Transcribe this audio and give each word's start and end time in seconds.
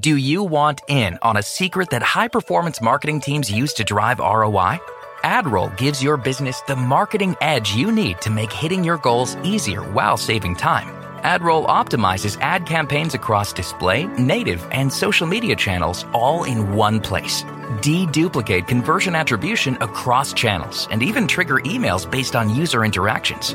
Do 0.00 0.16
you 0.16 0.42
want 0.42 0.80
in 0.88 1.16
on 1.22 1.36
a 1.36 1.42
secret 1.42 1.90
that 1.90 2.02
high 2.02 2.26
performance 2.26 2.82
marketing 2.82 3.20
teams 3.20 3.48
use 3.48 3.72
to 3.74 3.84
drive 3.84 4.18
ROI? 4.18 4.80
AdRoll 5.22 5.76
gives 5.76 6.02
your 6.02 6.16
business 6.16 6.60
the 6.62 6.74
marketing 6.74 7.36
edge 7.40 7.72
you 7.72 7.92
need 7.92 8.20
to 8.22 8.30
make 8.30 8.52
hitting 8.52 8.82
your 8.82 8.98
goals 8.98 9.36
easier 9.44 9.82
while 9.92 10.16
saving 10.16 10.56
time. 10.56 10.88
AdRoll 11.22 11.68
optimizes 11.68 12.36
ad 12.40 12.66
campaigns 12.66 13.14
across 13.14 13.52
display, 13.52 14.06
native, 14.18 14.66
and 14.72 14.92
social 14.92 15.26
media 15.26 15.54
channels 15.54 16.04
all 16.12 16.42
in 16.42 16.74
one 16.74 17.00
place. 17.00 17.44
Deduplicate 17.80 18.66
conversion 18.66 19.14
attribution 19.14 19.76
across 19.80 20.32
channels 20.32 20.88
and 20.90 21.00
even 21.00 21.28
trigger 21.28 21.60
emails 21.60 22.10
based 22.10 22.34
on 22.34 22.52
user 22.52 22.84
interactions. 22.84 23.54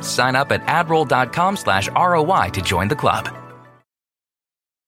Sign 0.00 0.34
up 0.34 0.50
at 0.50 0.64
adroll.com 0.64 1.56
slash 1.56 1.88
ROI 1.90 2.48
to 2.54 2.62
join 2.62 2.88
the 2.88 2.96
club. 2.96 3.28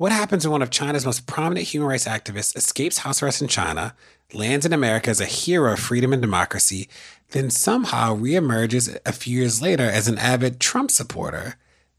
What 0.00 0.12
happens 0.12 0.46
when 0.46 0.52
one 0.52 0.62
of 0.62 0.70
China's 0.70 1.04
most 1.04 1.26
prominent 1.26 1.66
human 1.66 1.86
rights 1.86 2.06
activists 2.06 2.56
escapes 2.56 3.00
house 3.00 3.22
arrest 3.22 3.42
in 3.42 3.48
China, 3.48 3.94
lands 4.32 4.64
in 4.64 4.72
America 4.72 5.10
as 5.10 5.20
a 5.20 5.26
hero 5.26 5.74
of 5.74 5.78
freedom 5.78 6.14
and 6.14 6.22
democracy, 6.22 6.88
then 7.32 7.50
somehow 7.50 8.16
reemerges 8.16 8.98
a 9.04 9.12
few 9.12 9.40
years 9.40 9.60
later 9.60 9.82
as 9.82 10.08
an 10.08 10.16
avid 10.16 10.58
Trump 10.58 10.90
supporter? 10.90 11.56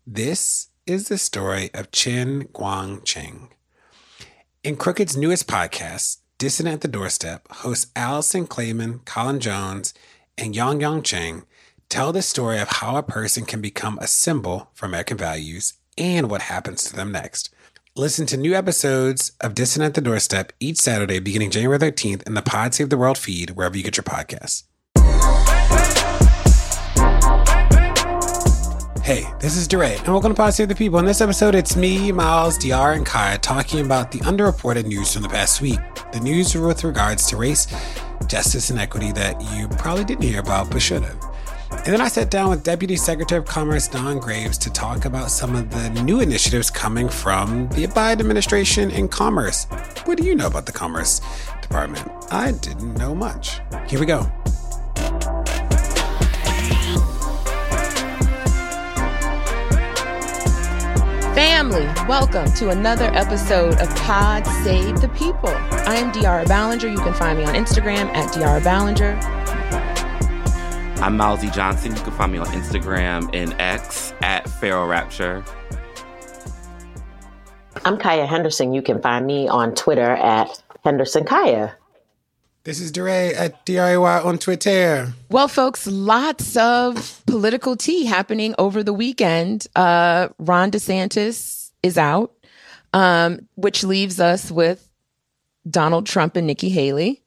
This 0.07 0.69
is 0.87 1.09
the 1.09 1.19
story 1.19 1.69
of 1.75 1.91
Chen 1.91 2.45
Guangcheng. 2.45 3.49
In 4.63 4.77
Crooked's 4.77 5.15
newest 5.15 5.47
podcast, 5.47 6.21
Dissident 6.39 6.73
at 6.73 6.81
the 6.81 6.87
Doorstep, 6.87 7.47
hosts 7.51 7.91
Allison 7.95 8.47
Klayman, 8.47 9.05
Colin 9.05 9.39
Jones, 9.39 9.93
and 10.39 10.55
Yang 10.55 10.81
Yang 10.81 11.03
Cheng 11.03 11.43
tell 11.87 12.11
the 12.11 12.23
story 12.23 12.57
of 12.57 12.67
how 12.67 12.95
a 12.95 13.03
person 13.03 13.45
can 13.45 13.61
become 13.61 13.99
a 13.99 14.07
symbol 14.07 14.71
for 14.73 14.87
American 14.87 15.17
values 15.17 15.73
and 15.99 16.31
what 16.31 16.41
happens 16.41 16.83
to 16.85 16.95
them 16.95 17.11
next. 17.11 17.53
Listen 17.97 18.25
to 18.27 18.37
new 18.37 18.53
episodes 18.53 19.33
of 19.41 19.53
Dissident 19.53 19.87
at 19.87 19.93
the 19.95 20.01
Doorstep 20.01 20.53
each 20.61 20.77
Saturday 20.77 21.19
beginning 21.19 21.51
January 21.51 21.77
13th 21.77 22.25
in 22.25 22.35
the 22.35 22.41
Pod 22.41 22.73
Save 22.73 22.89
the 22.89 22.95
World 22.95 23.17
feed, 23.17 23.49
wherever 23.49 23.75
you 23.75 23.83
get 23.83 23.97
your 23.97 24.05
podcasts. 24.05 24.63
Hey, 29.03 29.27
this 29.41 29.57
is 29.57 29.67
DeRay, 29.67 29.97
and 29.97 30.07
welcome 30.07 30.31
to 30.31 30.35
Pod 30.37 30.53
Save 30.53 30.69
the 30.69 30.75
People. 30.75 30.99
In 30.99 31.05
this 31.05 31.19
episode, 31.19 31.53
it's 31.53 31.75
me, 31.75 32.13
Myles, 32.13 32.57
De'Ara, 32.57 32.95
and 32.95 33.05
Kaya 33.05 33.37
talking 33.37 33.85
about 33.85 34.09
the 34.09 34.19
underreported 34.19 34.85
news 34.85 35.13
from 35.13 35.23
the 35.23 35.27
past 35.27 35.59
week. 35.59 35.81
The 36.13 36.21
news 36.21 36.55
with 36.55 36.85
regards 36.85 37.27
to 37.27 37.35
race, 37.35 37.67
justice, 38.27 38.69
and 38.69 38.79
equity 38.79 39.11
that 39.11 39.41
you 39.53 39.67
probably 39.67 40.05
didn't 40.05 40.23
hear 40.23 40.39
about 40.39 40.71
but 40.71 40.81
should 40.81 41.03
have. 41.03 41.30
And 41.83 41.91
then 41.95 42.01
I 42.01 42.09
sat 42.09 42.29
down 42.29 42.51
with 42.51 42.63
Deputy 42.63 42.95
Secretary 42.95 43.39
of 43.39 43.45
Commerce 43.45 43.87
Don 43.87 44.19
Graves 44.19 44.55
to 44.59 44.69
talk 44.69 45.05
about 45.05 45.31
some 45.31 45.55
of 45.55 45.71
the 45.71 45.89
new 46.03 46.19
initiatives 46.19 46.69
coming 46.69 47.09
from 47.09 47.69
the 47.69 47.87
Biden 47.87 48.19
administration 48.19 48.91
in 48.91 49.07
commerce. 49.07 49.65
What 50.05 50.19
do 50.19 50.23
you 50.23 50.35
know 50.35 50.45
about 50.45 50.67
the 50.67 50.71
Commerce 50.71 51.21
Department? 51.59 52.07
I 52.31 52.51
didn't 52.51 52.93
know 52.93 53.15
much. 53.15 53.61
Here 53.89 53.99
we 53.99 54.05
go. 54.05 54.31
Family, 61.33 61.85
welcome 62.07 62.45
to 62.53 62.69
another 62.69 63.05
episode 63.15 63.73
of 63.79 63.89
Pod 63.95 64.45
Save 64.63 65.01
the 65.01 65.09
People. 65.15 65.49
I 65.49 65.95
am 65.95 66.11
De'Ara 66.11 66.45
Balenger. 66.45 66.91
You 66.91 66.99
can 66.99 67.15
find 67.15 67.39
me 67.39 67.45
on 67.45 67.55
Instagram 67.55 68.05
at 68.13 68.31
De'Ara 68.31 68.61
Balenger. 68.61 69.40
I'm 71.01 71.17
Milesy 71.17 71.51
Johnson. 71.51 71.95
You 71.95 72.01
can 72.03 72.13
find 72.13 72.31
me 72.31 72.37
on 72.37 72.45
Instagram 72.49 73.27
and 73.33 73.59
X 73.59 74.13
at 74.21 74.47
Pharaoh 74.47 74.85
Rapture. 74.85 75.43
I'm 77.83 77.97
Kaya 77.97 78.27
Henderson. 78.27 78.71
You 78.71 78.83
can 78.83 79.01
find 79.01 79.25
me 79.25 79.47
on 79.47 79.73
Twitter 79.73 80.11
at 80.11 80.61
Henderson 80.83 81.23
Kaya. 81.23 81.75
This 82.65 82.79
is 82.79 82.91
DeRay 82.91 83.33
at 83.33 83.65
deray 83.65 84.23
on 84.23 84.37
Twitter. 84.37 85.11
Well, 85.29 85.47
folks, 85.47 85.87
lots 85.87 86.55
of 86.55 87.23
political 87.25 87.75
tea 87.75 88.05
happening 88.05 88.53
over 88.59 88.83
the 88.83 88.93
weekend. 88.93 89.65
Uh, 89.75 90.27
Ron 90.37 90.69
DeSantis 90.69 91.71
is 91.81 91.97
out, 91.97 92.31
um, 92.93 93.47
which 93.55 93.83
leaves 93.83 94.19
us 94.19 94.51
with 94.51 94.87
Donald 95.67 96.05
Trump 96.05 96.35
and 96.35 96.45
Nikki 96.45 96.69
Haley. 96.69 97.23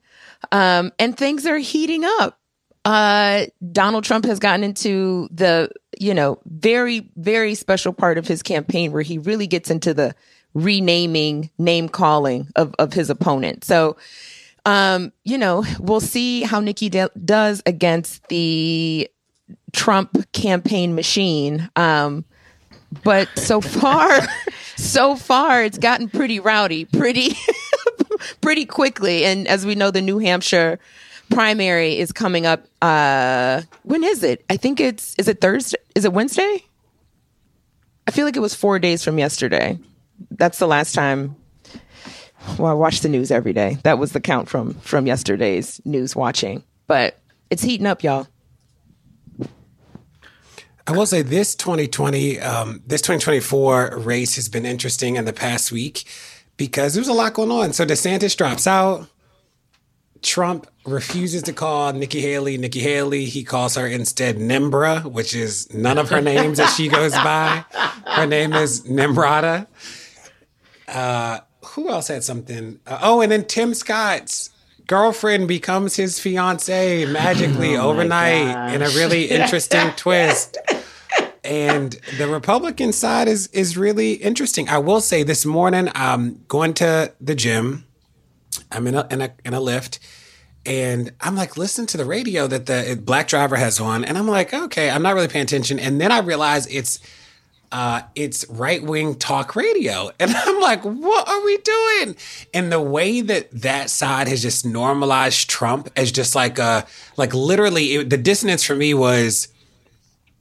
Um, 0.53 0.93
and 1.01 1.17
things 1.17 1.45
are 1.45 1.59
heating 1.59 2.05
up 2.05 2.39
uh, 2.84 3.47
Donald 3.72 4.05
Trump 4.05 4.25
has 4.27 4.39
gotten 4.39 4.62
into 4.62 5.28
the, 5.31 5.71
you 5.99 6.12
know, 6.12 6.39
very, 6.45 7.11
very 7.17 7.55
special 7.55 7.93
part 7.93 8.19
of 8.19 8.28
his 8.28 8.43
campaign 8.43 8.93
where 8.93 9.03
he 9.03 9.19
really 9.19 9.47
gets 9.47 9.71
into 9.71 9.95
the 9.95 10.15
renaming, 10.53 11.50
name 11.59 11.89
calling 11.89 12.49
of, 12.56 12.75
of 12.78 12.93
his 12.93 13.11
opponent. 13.11 13.65
So, 13.65 13.97
um, 14.67 15.12
you 15.25 15.39
know, 15.39 15.65
we'll 15.78 16.00
see 16.00 16.43
how 16.43 16.61
Nikki 16.61 16.89
de- 16.89 17.11
does 17.25 17.62
against 17.67 18.27
the 18.28 19.11
Trump 19.72 20.31
campaign 20.33 20.95
machine. 20.95 21.71
Um, 21.77 22.25
but 23.03 23.28
so 23.37 23.61
far, 23.61 24.21
so 24.77 25.16
far, 25.16 25.65
it's 25.65 25.78
gotten 25.78 26.09
pretty 26.09 26.39
rowdy, 26.39 26.84
pretty, 26.84 27.37
pretty 28.43 28.66
quickly. 28.66 29.25
And 29.25 29.49
as 29.49 29.65
we 29.65 29.75
know, 29.75 29.91
the 29.91 30.03
New 30.03 30.19
Hampshire 30.19 30.78
primary 31.34 31.99
is 31.99 32.12
coming 32.12 32.47
up. 32.47 32.67
Uh, 32.81 33.62
when 33.83 34.05
is 34.05 34.22
it? 34.22 34.45
I 34.49 34.56
think 34.56 34.81
it's 34.81 35.15
is 35.17 35.28
it 35.28 35.41
Thursday? 35.41 35.78
Is 35.95 36.05
it 36.05 36.12
Wednesday? 36.12 36.65
I 38.06 38.11
feel 38.11 38.25
like 38.25 38.37
it 38.37 38.41
was 38.41 38.55
four 38.55 38.78
days 38.78 39.03
from 39.03 39.19
yesterday. 39.19 39.78
That's 40.31 40.59
the 40.59 40.67
last 40.67 40.95
time. 40.95 41.37
Well, 42.59 42.71
I 42.71 42.75
watch 42.75 43.00
the 43.00 43.09
news 43.09 43.31
every 43.31 43.53
day. 43.53 43.78
That 43.84 43.99
was 43.99 44.12
the 44.12 44.21
count 44.21 44.49
from 44.49 44.75
from 44.75 45.06
yesterday's 45.06 45.81
news 45.84 46.15
watching. 46.15 46.62
But 46.87 47.19
it's 47.51 47.62
heating 47.62 47.87
up, 47.87 48.03
y'all. 48.03 48.28
I 50.87 50.93
will 50.93 51.06
say 51.06 51.22
this 51.22 51.55
2020, 51.55 52.41
um, 52.41 52.83
this 52.87 53.01
2024 53.01 54.01
race 54.01 54.37
has 54.37 54.51
been 54.51 54.66
interesting 54.66 55.16
in 55.16 55.25
the 55.25 55.33
past 55.33 55.72
week 55.72 56.05
because 56.59 56.93
there's 56.93 57.09
a 57.09 57.15
lot 57.15 57.33
going 57.33 57.51
on. 57.51 57.72
So 57.72 57.87
DeSantis 57.87 58.37
drops 58.37 58.66
out. 58.66 59.09
Trump 60.25 60.67
refuses 60.87 61.43
to 61.45 61.53
call 61.53 61.93
Nikki 61.93 62.21
Haley 62.21 62.59
Nikki 62.59 62.81
Haley. 62.81 63.27
He 63.27 63.45
calls 63.45 63.77
her 63.77 63.87
instead 63.87 64.37
Nimbra, 64.37 65.05
which 65.05 65.35
is 65.35 65.73
none 65.73 65.99
of 65.99 66.09
her 66.11 66.21
names 66.21 66.59
that 66.59 66.75
she 66.75 66.89
goes 66.89 67.12
by. 67.12 67.65
Her 68.07 68.27
name 68.27 68.53
is 68.55 68.83
Nimrata. 68.83 69.67
Uh, 70.89 71.41
who 71.67 71.89
else 71.89 72.09
had 72.09 72.25
something? 72.25 72.81
Uh, 72.87 72.99
oh, 73.03 73.21
and 73.21 73.31
then 73.31 73.45
Tim 73.45 73.75
Scott's 73.75 74.51
girlfriend 74.87 75.49
becomes 75.49 75.97
his 75.97 76.19
fiance 76.19 77.07
magically 77.07 77.77
oh 77.77 77.91
overnight 77.91 78.75
in 78.75 78.83
a 78.83 78.89
really 78.91 79.25
interesting 79.27 79.91
twist. 79.97 80.59
And 81.43 81.99
the 82.17 82.29
Republican 82.29 82.93
side 82.93 83.29
is 83.29 83.49
is 83.49 83.77
really 83.77 84.15
interesting. 84.15 84.69
I 84.69 84.79
will 84.79 85.01
say 85.01 85.23
this 85.23 85.45
morning, 85.45 85.91
I'm 85.95 86.43
going 86.49 86.73
to 86.75 87.13
the 87.21 87.34
gym. 87.34 87.84
I'm 88.70 88.87
in 88.87 88.94
a 88.94 89.06
in 89.10 89.20
a 89.22 89.32
in 89.44 89.54
a 89.54 89.60
lift 89.60 89.98
and 90.66 91.12
I'm 91.20 91.37
like, 91.37 91.56
listen 91.56 91.87
to 91.87 91.97
the 91.97 92.04
radio 92.04 92.47
that 92.47 92.66
the 92.66 92.98
black 93.03 93.28
driver 93.28 93.56
has 93.56 93.80
on, 93.80 94.04
and 94.04 94.16
I'm 94.16 94.28
like, 94.28 94.54
okay, 94.54 94.89
I'm 94.91 95.03
not 95.03 95.15
really 95.15 95.28
paying 95.28 95.45
attention. 95.45 95.78
And 95.78 96.01
then 96.01 96.10
I 96.10 96.21
realize 96.21 96.66
it's 96.68 97.01
uh, 97.71 98.03
it's 98.15 98.48
right 98.48 98.83
wing 98.83 99.16
talk 99.16 99.56
radio, 99.56 100.10
and 100.21 100.30
I'm 100.34 100.60
like, 100.60 100.83
what 100.83 101.28
are 101.28 101.45
we 101.45 101.59
doing? 101.59 102.16
And 102.54 102.72
the 102.72 102.80
way 102.80 103.21
that 103.21 103.51
that 103.53 103.91
side 103.91 104.28
has 104.28 104.42
just 104.42 104.65
normalized 104.65 105.50
Trump 105.50 105.91
as 105.97 106.10
just 106.10 106.34
like 106.34 106.59
a 106.59 106.86
like 107.16 107.34
literally 107.34 107.95
it, 107.97 108.10
the 108.10 108.16
dissonance 108.18 108.62
for 108.62 108.74
me 108.74 108.95
was, 108.95 109.48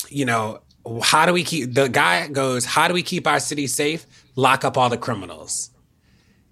you 0.10 0.26
know, 0.26 0.62
how 1.02 1.26
do 1.26 1.34
we 1.34 1.44
keep 1.44 1.74
the 1.74 1.90
guy 1.90 2.28
goes, 2.28 2.64
how 2.66 2.88
do 2.88 2.94
we 2.94 3.04
keep 3.04 3.28
our 3.28 3.40
city 3.40 3.68
safe? 3.68 4.06
Lock 4.36 4.64
up 4.64 4.78
all 4.78 4.90
the 4.90 4.98
criminals. 4.98 5.70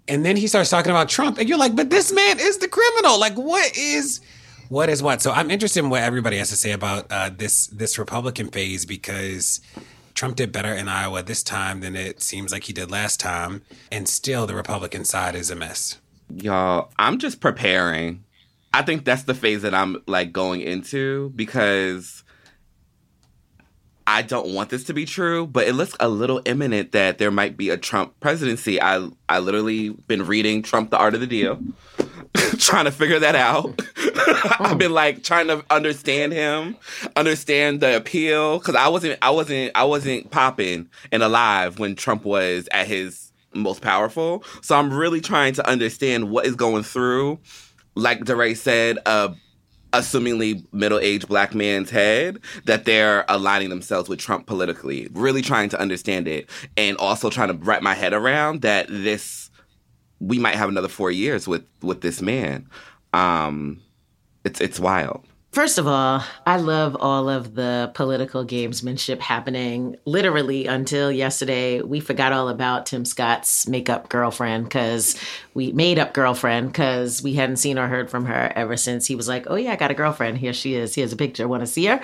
And 0.08 0.24
then 0.24 0.36
he 0.36 0.46
starts 0.46 0.70
talking 0.70 0.90
about 0.90 1.08
Trump, 1.08 1.38
and 1.38 1.48
you're 1.48 1.58
like, 1.58 1.76
but 1.76 1.90
this 1.90 2.12
man 2.12 2.38
is 2.40 2.58
the 2.58 2.68
criminal. 2.68 3.18
Like, 3.18 3.34
what 3.34 3.76
is 3.76 4.20
what 4.68 4.88
is 4.88 5.02
what? 5.02 5.22
So 5.22 5.30
I'm 5.32 5.50
interested 5.50 5.80
in 5.80 5.90
what 5.90 6.02
everybody 6.02 6.38
has 6.38 6.50
to 6.50 6.56
say 6.56 6.72
about 6.72 7.06
uh, 7.10 7.30
this 7.36 7.68
this 7.68 7.98
Republican 7.98 8.48
phase 8.48 8.84
because 8.84 9.60
Trump 10.14 10.36
did 10.36 10.50
better 10.52 10.74
in 10.74 10.88
Iowa 10.88 11.22
this 11.22 11.42
time 11.42 11.80
than 11.80 11.94
it 11.94 12.20
seems 12.20 12.52
like 12.52 12.64
he 12.64 12.72
did 12.72 12.90
last 12.90 13.20
time, 13.20 13.62
and 13.90 14.08
still 14.08 14.46
the 14.46 14.54
Republican 14.54 15.04
side 15.04 15.34
is 15.34 15.50
a 15.50 15.56
mess. 15.56 15.98
Y'all, 16.34 16.90
I'm 16.98 17.18
just 17.18 17.40
preparing 17.40 18.24
I 18.74 18.82
think 18.82 19.04
that's 19.04 19.24
the 19.24 19.34
phase 19.34 19.62
that 19.62 19.74
I'm 19.74 20.02
like 20.06 20.32
going 20.32 20.62
into 20.62 21.30
because 21.36 22.24
I 24.06 24.22
don't 24.22 24.54
want 24.54 24.70
this 24.70 24.84
to 24.84 24.94
be 24.94 25.04
true, 25.04 25.46
but 25.46 25.66
it 25.66 25.74
looks 25.74 25.94
a 26.00 26.08
little 26.08 26.40
imminent 26.44 26.92
that 26.92 27.18
there 27.18 27.30
might 27.30 27.56
be 27.56 27.70
a 27.70 27.76
Trump 27.76 28.18
presidency. 28.20 28.80
I 28.80 29.08
I 29.28 29.38
literally 29.38 29.90
been 29.90 30.26
reading 30.26 30.62
Trump 30.62 30.90
the 30.90 30.98
Art 30.98 31.14
of 31.14 31.20
the 31.20 31.26
Deal, 31.26 31.60
trying 32.58 32.86
to 32.86 32.90
figure 32.90 33.18
that 33.18 33.34
out. 33.34 33.80
I've 34.60 34.78
been 34.78 34.92
like 34.92 35.22
trying 35.22 35.46
to 35.48 35.64
understand 35.70 36.32
him, 36.32 36.76
understand 37.16 37.80
the 37.80 37.96
appeal 37.96 38.60
cuz 38.60 38.74
I 38.74 38.88
wasn't 38.88 39.18
I 39.22 39.30
wasn't 39.30 39.72
I 39.74 39.84
wasn't 39.84 40.30
popping 40.30 40.88
and 41.10 41.22
alive 41.22 41.78
when 41.78 41.94
Trump 41.94 42.24
was 42.24 42.68
at 42.72 42.86
his 42.86 43.32
most 43.54 43.82
powerful. 43.82 44.44
So 44.62 44.76
I'm 44.76 44.92
really 44.92 45.20
trying 45.20 45.54
to 45.54 45.68
understand 45.68 46.30
what 46.30 46.46
is 46.46 46.56
going 46.56 46.82
through 46.82 47.38
like 47.94 48.24
DeRay 48.24 48.54
said, 48.54 48.98
a 49.06 49.34
assumingly 49.92 50.64
middle-aged 50.72 51.28
black 51.28 51.54
man's 51.54 51.90
head 51.90 52.38
that 52.64 52.84
they're 52.84 53.24
aligning 53.28 53.68
themselves 53.68 54.08
with 54.08 54.18
Trump 54.18 54.46
politically. 54.46 55.08
Really 55.12 55.42
trying 55.42 55.68
to 55.70 55.80
understand 55.80 56.26
it 56.28 56.48
and 56.76 56.96
also 56.96 57.30
trying 57.30 57.48
to 57.48 57.54
wrap 57.64 57.82
my 57.82 57.94
head 57.94 58.12
around 58.12 58.62
that 58.62 58.86
this 58.88 59.50
we 60.20 60.38
might 60.38 60.54
have 60.54 60.68
another 60.68 60.88
4 60.88 61.10
years 61.10 61.48
with 61.48 61.64
with 61.82 62.00
this 62.00 62.22
man. 62.22 62.68
Um 63.12 63.80
it's 64.44 64.60
it's 64.60 64.80
wild. 64.80 65.26
First 65.52 65.76
of 65.76 65.86
all, 65.86 66.24
I 66.46 66.56
love 66.56 66.96
all 66.98 67.28
of 67.28 67.54
the 67.54 67.90
political 67.92 68.42
gamesmanship 68.42 69.20
happening. 69.20 69.98
Literally, 70.06 70.66
until 70.66 71.12
yesterday, 71.12 71.82
we 71.82 72.00
forgot 72.00 72.32
all 72.32 72.48
about 72.48 72.86
Tim 72.86 73.04
Scott's 73.04 73.68
makeup 73.68 74.08
girlfriend 74.08 74.64
because 74.64 75.14
we 75.52 75.70
made 75.72 75.98
up 75.98 76.14
girlfriend 76.14 76.68
because 76.68 77.22
we 77.22 77.34
hadn't 77.34 77.56
seen 77.56 77.78
or 77.78 77.86
heard 77.86 78.10
from 78.10 78.24
her 78.24 78.50
ever 78.56 78.78
since 78.78 79.06
he 79.06 79.14
was 79.14 79.28
like, 79.28 79.44
Oh, 79.50 79.56
yeah, 79.56 79.72
I 79.72 79.76
got 79.76 79.90
a 79.90 79.94
girlfriend. 79.94 80.38
Here 80.38 80.54
she 80.54 80.74
is. 80.74 80.94
Here's 80.94 81.12
a 81.12 81.16
picture. 81.16 81.46
Want 81.46 81.60
to 81.60 81.66
see 81.66 81.84
her? 81.84 82.00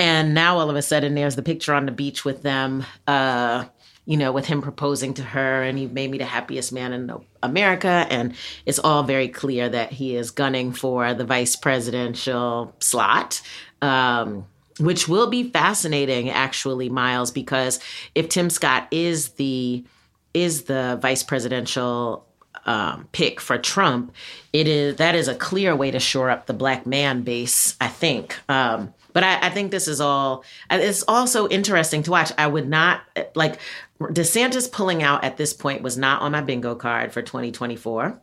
And 0.00 0.34
now 0.34 0.58
all 0.58 0.68
of 0.68 0.74
a 0.74 0.82
sudden, 0.82 1.14
there's 1.14 1.36
the 1.36 1.42
picture 1.42 1.74
on 1.74 1.86
the 1.86 1.92
beach 1.92 2.24
with 2.24 2.42
them. 2.42 2.84
Uh, 3.06 3.66
you 4.06 4.16
know, 4.16 4.32
with 4.32 4.46
him 4.46 4.62
proposing 4.62 5.14
to 5.14 5.22
her, 5.22 5.62
and 5.62 5.78
he 5.78 5.86
made 5.86 6.10
me 6.10 6.18
the 6.18 6.24
happiest 6.24 6.72
man 6.72 6.92
in 6.92 7.12
America. 7.42 8.06
And 8.10 8.34
it's 8.66 8.78
all 8.78 9.02
very 9.02 9.28
clear 9.28 9.68
that 9.68 9.92
he 9.92 10.16
is 10.16 10.30
gunning 10.30 10.72
for 10.72 11.14
the 11.14 11.24
vice 11.24 11.56
presidential 11.56 12.74
slot. 12.80 13.40
Um, 13.82 14.46
which 14.78 15.08
will 15.08 15.28
be 15.28 15.50
fascinating 15.50 16.30
actually 16.30 16.88
Myles 16.88 17.30
because 17.30 17.80
if 18.14 18.30
tim 18.30 18.48
scott 18.48 18.88
is 18.90 19.30
the 19.30 19.84
is 20.32 20.62
the 20.62 20.98
vice 21.02 21.22
presidential 21.22 22.26
um, 22.66 23.08
pick 23.12 23.40
for 23.40 23.58
Trump, 23.58 24.12
it 24.52 24.68
is 24.68 24.96
that 24.96 25.14
is 25.14 25.28
a 25.28 25.34
clear 25.34 25.74
way 25.74 25.90
to 25.90 26.00
shore 26.00 26.30
up 26.30 26.46
the 26.46 26.52
black 26.52 26.86
man 26.86 27.22
base. 27.22 27.76
I 27.80 27.88
think, 27.88 28.38
um, 28.48 28.92
but 29.12 29.24
I, 29.24 29.46
I, 29.46 29.50
think 29.50 29.70
this 29.70 29.88
is 29.88 30.00
all. 30.00 30.44
It's 30.70 31.04
also 31.06 31.48
interesting 31.48 32.02
to 32.04 32.10
watch. 32.10 32.32
I 32.38 32.46
would 32.46 32.68
not 32.68 33.02
like 33.34 33.58
DeSantis 34.00 34.70
pulling 34.70 35.02
out 35.02 35.24
at 35.24 35.36
this 35.36 35.52
point 35.52 35.82
was 35.82 35.98
not 35.98 36.22
on 36.22 36.32
my 36.32 36.40
bingo 36.40 36.74
card 36.74 37.12
for 37.12 37.22
2024. 37.22 38.20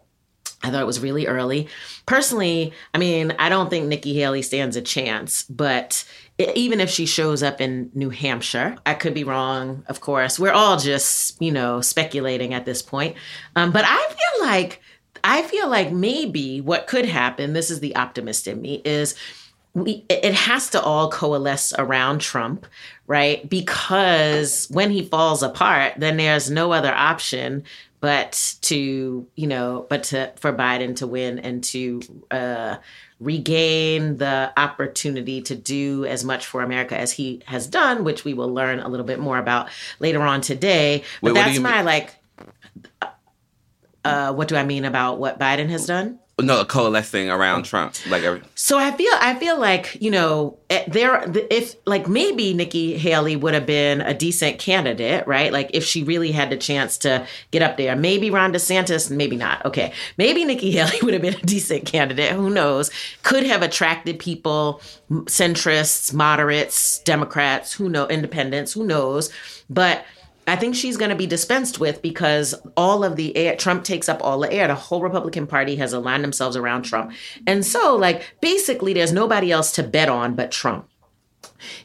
I 0.64 0.72
thought 0.72 0.82
it 0.82 0.88
was 0.88 1.00
really 1.00 1.28
early. 1.28 1.68
Personally, 2.08 2.74
I 2.94 2.98
mean, 2.98 3.34
I 3.38 3.48
don't 3.48 3.70
think 3.70 3.88
Nikki 3.88 4.16
Haley 4.16 4.42
stands 4.42 4.76
a 4.76 4.82
chance, 4.82 5.44
but 5.44 6.04
even 6.40 6.80
if 6.80 6.90
she 6.90 7.06
shows 7.06 7.44
up 7.44 7.62
in 7.62 7.92
New 7.94 8.10
Hampshire, 8.10 8.76
I 8.86 8.96
could 8.96 9.14
be 9.14 9.24
wrong, 9.24 9.84
of 9.88 10.02
course. 10.02 10.40
We're 10.40 10.52
all 10.52 10.78
just, 10.78 11.40
you 11.40 11.52
know, 11.52 11.82
speculating 11.82 12.56
at 12.56 12.66
this 12.66 12.82
point. 12.82 13.16
Um, 13.56 13.72
but 13.72 13.86
I 13.86 14.08
feel 14.08 14.48
like, 14.48 14.82
I 15.24 15.44
feel 15.44 15.70
like 15.70 15.92
maybe 15.92 16.62
what 16.62 16.88
could 16.88 17.06
happen, 17.06 17.54
this 17.54 17.70
is 17.70 17.80
the 17.80 17.96
optimist 17.96 18.48
in 18.48 18.60
me, 18.60 18.82
is 18.84 19.14
we, 19.78 20.06
it 20.10 20.34
has 20.34 20.72
to 20.72 20.82
all 20.82 21.12
coalesce 21.12 21.74
around 21.78 22.20
Trump, 22.20 22.66
right? 23.06 23.48
Because 23.48 24.68
when 24.72 24.90
he 24.90 25.04
falls 25.04 25.44
apart, 25.44 25.94
then 25.98 26.18
there's 26.18 26.50
no 26.50 26.72
other 26.72 26.94
option 26.94 27.64
but 28.00 28.56
to 28.62 29.28
you 29.36 29.48
know 29.48 29.86
but 29.90 30.04
to 30.04 30.32
for 30.36 30.54
biden 30.54 30.96
to 30.96 31.08
win 31.08 31.40
and 31.40 31.64
to 31.64 32.00
uh 32.30 32.78
regain 33.20 34.18
the 34.18 34.54
opportunity 34.56 35.42
to 35.42 35.56
do 35.56 36.06
as 36.06 36.24
much 36.24 36.46
for 36.46 36.62
america 36.62 36.96
as 36.96 37.12
he 37.12 37.42
has 37.48 37.66
done 37.66 38.04
which 38.04 38.24
we 38.24 38.36
will 38.36 38.54
learn 38.54 38.80
a 38.80 38.88
little 38.88 39.06
bit 39.06 39.20
more 39.20 39.40
about 39.40 39.70
later 40.00 40.22
on 40.22 40.42
today 40.42 41.04
but 41.22 41.34
Wait, 41.34 41.40
that's 41.42 41.60
my 41.60 41.78
mean? 41.78 41.86
like 41.86 42.16
uh 44.06 44.32
what 44.32 44.48
do 44.48 44.56
i 44.56 44.64
mean 44.64 44.86
about 44.86 45.18
what 45.18 45.40
biden 45.40 45.68
has 45.70 45.88
done 45.88 46.20
no 46.40 46.64
coalescing 46.64 47.32
around 47.32 47.64
Trump 47.64 47.96
like 48.10 48.22
every- 48.22 48.44
so 48.54 48.78
I 48.78 48.92
feel 48.92 49.12
I 49.20 49.34
feel 49.36 49.60
like 49.60 49.98
you 50.00 50.12
know 50.12 50.58
eh, 50.70 50.84
there 50.88 51.24
if 51.50 51.76
like 51.88 52.08
maybe 52.08 52.54
Nikki 52.54 52.96
Haley 52.96 53.36
would 53.36 53.56
have 53.56 53.66
been 53.66 54.02
a 54.02 54.14
decent 54.14 54.60
candidate 54.60 55.26
right? 55.28 55.52
Like 55.52 55.72
if 55.74 55.84
she 55.84 56.04
really 56.04 56.32
had 56.32 56.52
the 56.52 56.58
chance 56.58 56.98
to 57.00 57.26
get 57.50 57.64
up 57.64 57.78
there. 57.78 57.96
Maybe 57.96 58.30
Ron 58.30 58.54
DeSantis 58.54 59.10
maybe 59.10 59.36
not. 59.36 59.66
Okay. 59.66 59.92
Maybe 60.18 60.46
Nikki 60.46 60.70
Haley 60.78 61.00
would 61.02 61.14
have 61.14 61.24
been 61.24 61.34
a 61.34 61.42
decent 61.42 61.86
candidate. 61.88 62.32
Who 62.34 62.52
knows? 62.52 62.92
Could 63.24 63.44
have 63.44 63.64
attracted 63.64 64.20
people 64.20 64.80
centrists 65.26 66.14
moderates 66.14 67.00
Democrats 67.00 67.74
who 67.74 67.90
know 67.90 68.08
independents 68.08 68.74
who 68.74 68.86
knows? 68.86 69.32
But 69.70 70.06
I 70.48 70.56
think 70.56 70.76
she's 70.76 70.98
going 70.98 71.10
to 71.10 71.16
be 71.16 71.28
dispensed 71.28 71.80
with 71.80 72.02
because 72.02 72.56
all 72.78 73.04
of 73.04 73.18
the 73.18 73.36
air, 73.36 73.56
Trump 73.56 73.84
takes 73.84 74.08
up 74.08 74.24
all 74.24 74.40
the 74.40 74.52
air. 74.52 74.68
The 74.68 74.76
whole 74.76 75.02
Republican 75.02 75.46
Party 75.46 75.76
has 75.76 75.92
aligned 75.92 76.24
themselves 76.24 76.56
around 76.56 76.84
Trump. 76.84 77.12
And 77.46 77.66
so, 77.66 77.96
like, 77.96 78.36
basically, 78.42 78.94
there's 78.94 79.12
nobody 79.12 79.52
else 79.52 79.72
to 79.74 79.84
bet 79.84 80.08
on 80.08 80.36
but 80.36 80.52
Trump. 80.52 80.90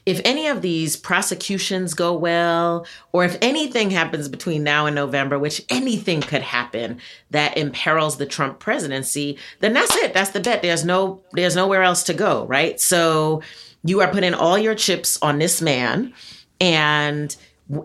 If 0.05 0.21
any 0.23 0.47
of 0.47 0.61
these 0.61 0.95
prosecutions 0.95 1.93
go 1.93 2.13
well, 2.13 2.85
or 3.11 3.25
if 3.25 3.37
anything 3.41 3.89
happens 3.89 4.29
between 4.29 4.63
now 4.63 4.85
and 4.85 4.95
November, 4.95 5.39
which 5.39 5.63
anything 5.69 6.21
could 6.21 6.41
happen 6.41 6.99
that 7.31 7.57
imperils 7.57 8.17
the 8.17 8.25
Trump 8.25 8.59
presidency, 8.59 9.37
then 9.59 9.73
that's 9.73 9.95
it. 9.97 10.13
That's 10.13 10.31
the 10.31 10.39
bet. 10.39 10.61
There's 10.61 10.85
no, 10.85 11.21
there's 11.33 11.55
nowhere 11.55 11.83
else 11.83 12.03
to 12.03 12.13
go, 12.13 12.45
right? 12.45 12.79
So 12.79 13.41
you 13.83 14.01
are 14.01 14.11
putting 14.11 14.33
all 14.33 14.57
your 14.57 14.75
chips 14.75 15.17
on 15.21 15.39
this 15.39 15.61
man, 15.61 16.13
and 16.61 17.35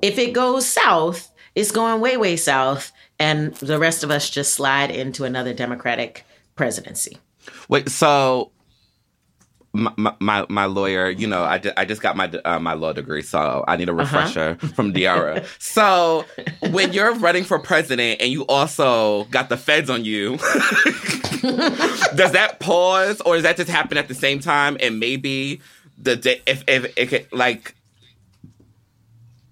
if 0.02 0.18
it 0.18 0.32
goes 0.32 0.66
south, 0.66 1.30
it's 1.54 1.72
going 1.72 2.00
way, 2.00 2.16
way 2.16 2.36
south. 2.36 2.92
And 3.18 3.54
the 3.56 3.78
rest 3.78 4.04
of 4.04 4.10
us 4.10 4.30
just 4.30 4.54
slide 4.54 4.90
into 4.90 5.24
another 5.24 5.52
Democratic 5.52 6.24
presidency. 6.54 7.18
Wait, 7.68 7.88
so 7.88 8.52
my, 9.72 10.14
my 10.18 10.46
my 10.48 10.64
lawyer, 10.64 11.10
you 11.10 11.26
know, 11.26 11.42
I, 11.42 11.60
I 11.76 11.84
just 11.84 12.00
got 12.00 12.16
my 12.16 12.30
uh, 12.44 12.58
my 12.58 12.72
law 12.74 12.92
degree, 12.92 13.22
so 13.22 13.64
I 13.68 13.76
need 13.76 13.88
a 13.88 13.92
uh-huh. 13.92 14.02
refresher 14.02 14.58
uh-huh. 14.60 14.68
from 14.74 14.92
De'Ara. 14.92 15.46
so 15.58 16.24
when 16.70 16.92
you're 16.92 17.14
running 17.14 17.44
for 17.44 17.58
president 17.58 18.20
and 18.20 18.32
you 18.32 18.46
also 18.46 19.24
got 19.24 19.48
the 19.48 19.56
feds 19.56 19.90
on 19.90 20.04
you, 20.04 20.36
does 21.42 22.32
that 22.32 22.56
pause 22.60 23.20
or 23.22 23.34
does 23.34 23.42
that 23.44 23.56
just 23.56 23.70
happen 23.70 23.98
at 23.98 24.08
the 24.08 24.14
same 24.14 24.40
time? 24.40 24.76
And 24.80 24.98
maybe 24.98 25.60
the 25.96 26.16
day, 26.16 26.40
if 26.46 26.64
if 26.66 27.12
it 27.12 27.32
like 27.32 27.74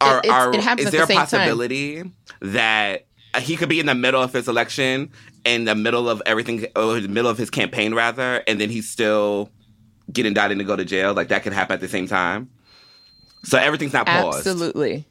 are, 0.00 0.20
it, 0.22 0.30
are, 0.30 0.52
it 0.52 0.80
is 0.80 0.90
there 0.90 1.04
a 1.04 1.06
possibility 1.06 2.02
time. 2.02 2.14
that 2.40 3.06
he 3.40 3.56
could 3.56 3.68
be 3.68 3.80
in 3.80 3.86
the 3.86 3.94
middle 3.94 4.22
of 4.22 4.32
his 4.32 4.48
election, 4.48 5.10
in 5.44 5.64
the 5.64 5.74
middle 5.74 6.08
of 6.08 6.22
everything, 6.26 6.66
or 6.74 7.00
the 7.00 7.08
middle 7.08 7.30
of 7.30 7.38
his 7.38 7.50
campaign 7.50 7.94
rather, 7.94 8.42
and 8.46 8.60
then 8.60 8.70
he's 8.70 8.88
still 8.88 9.50
getting 10.12 10.30
indicted 10.30 10.58
to 10.58 10.64
go 10.64 10.76
to 10.76 10.84
jail? 10.84 11.14
Like 11.14 11.28
that 11.28 11.42
could 11.42 11.52
happen 11.52 11.74
at 11.74 11.80
the 11.80 11.88
same 11.88 12.06
time. 12.06 12.50
So 13.44 13.58
everything's 13.58 13.92
not 13.92 14.06
paused. 14.06 14.38
Absolutely. 14.38 15.06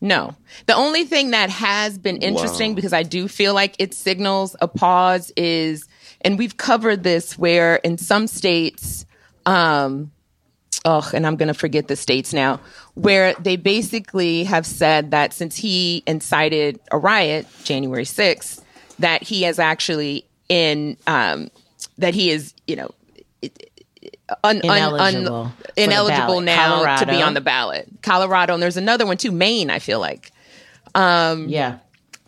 No. 0.00 0.34
The 0.66 0.74
only 0.74 1.04
thing 1.04 1.30
that 1.30 1.50
has 1.50 1.98
been 1.98 2.16
interesting, 2.18 2.72
Whoa. 2.72 2.76
because 2.76 2.92
I 2.92 3.02
do 3.02 3.28
feel 3.28 3.54
like 3.54 3.76
it 3.78 3.94
signals 3.94 4.56
a 4.60 4.68
pause, 4.68 5.32
is, 5.36 5.86
and 6.20 6.38
we've 6.38 6.56
covered 6.56 7.02
this 7.02 7.38
where 7.38 7.76
in 7.76 7.98
some 7.98 8.26
states, 8.26 9.06
um, 9.46 10.10
oh, 10.86 11.10
and 11.12 11.26
I'm 11.26 11.36
going 11.36 11.48
to 11.48 11.54
forget 11.54 11.88
the 11.88 11.96
states 11.96 12.32
now, 12.32 12.60
where 12.94 13.34
they 13.34 13.56
basically 13.56 14.44
have 14.44 14.64
said 14.64 15.10
that 15.10 15.34
since 15.34 15.56
he 15.56 16.02
incited 16.06 16.80
a 16.90 16.96
riot 16.96 17.46
January 17.64 18.04
6th, 18.04 18.62
that 19.00 19.22
he 19.22 19.44
is 19.44 19.58
actually 19.58 20.24
in, 20.48 20.96
um, 21.06 21.50
that 21.98 22.14
he 22.14 22.30
is, 22.30 22.54
you 22.66 22.76
know, 22.76 22.90
un, 24.44 24.60
ineligible, 24.62 25.34
un, 25.36 25.52
ineligible 25.76 26.40
now 26.40 26.76
Colorado. 26.76 27.04
to 27.04 27.10
be 27.10 27.20
on 27.20 27.34
the 27.34 27.40
ballot. 27.40 27.88
Colorado, 28.02 28.54
and 28.54 28.62
there's 28.62 28.76
another 28.76 29.04
one 29.04 29.16
too, 29.16 29.32
Maine, 29.32 29.70
I 29.70 29.80
feel 29.80 30.00
like. 30.00 30.30
Um, 30.94 31.48
yeah. 31.48 31.78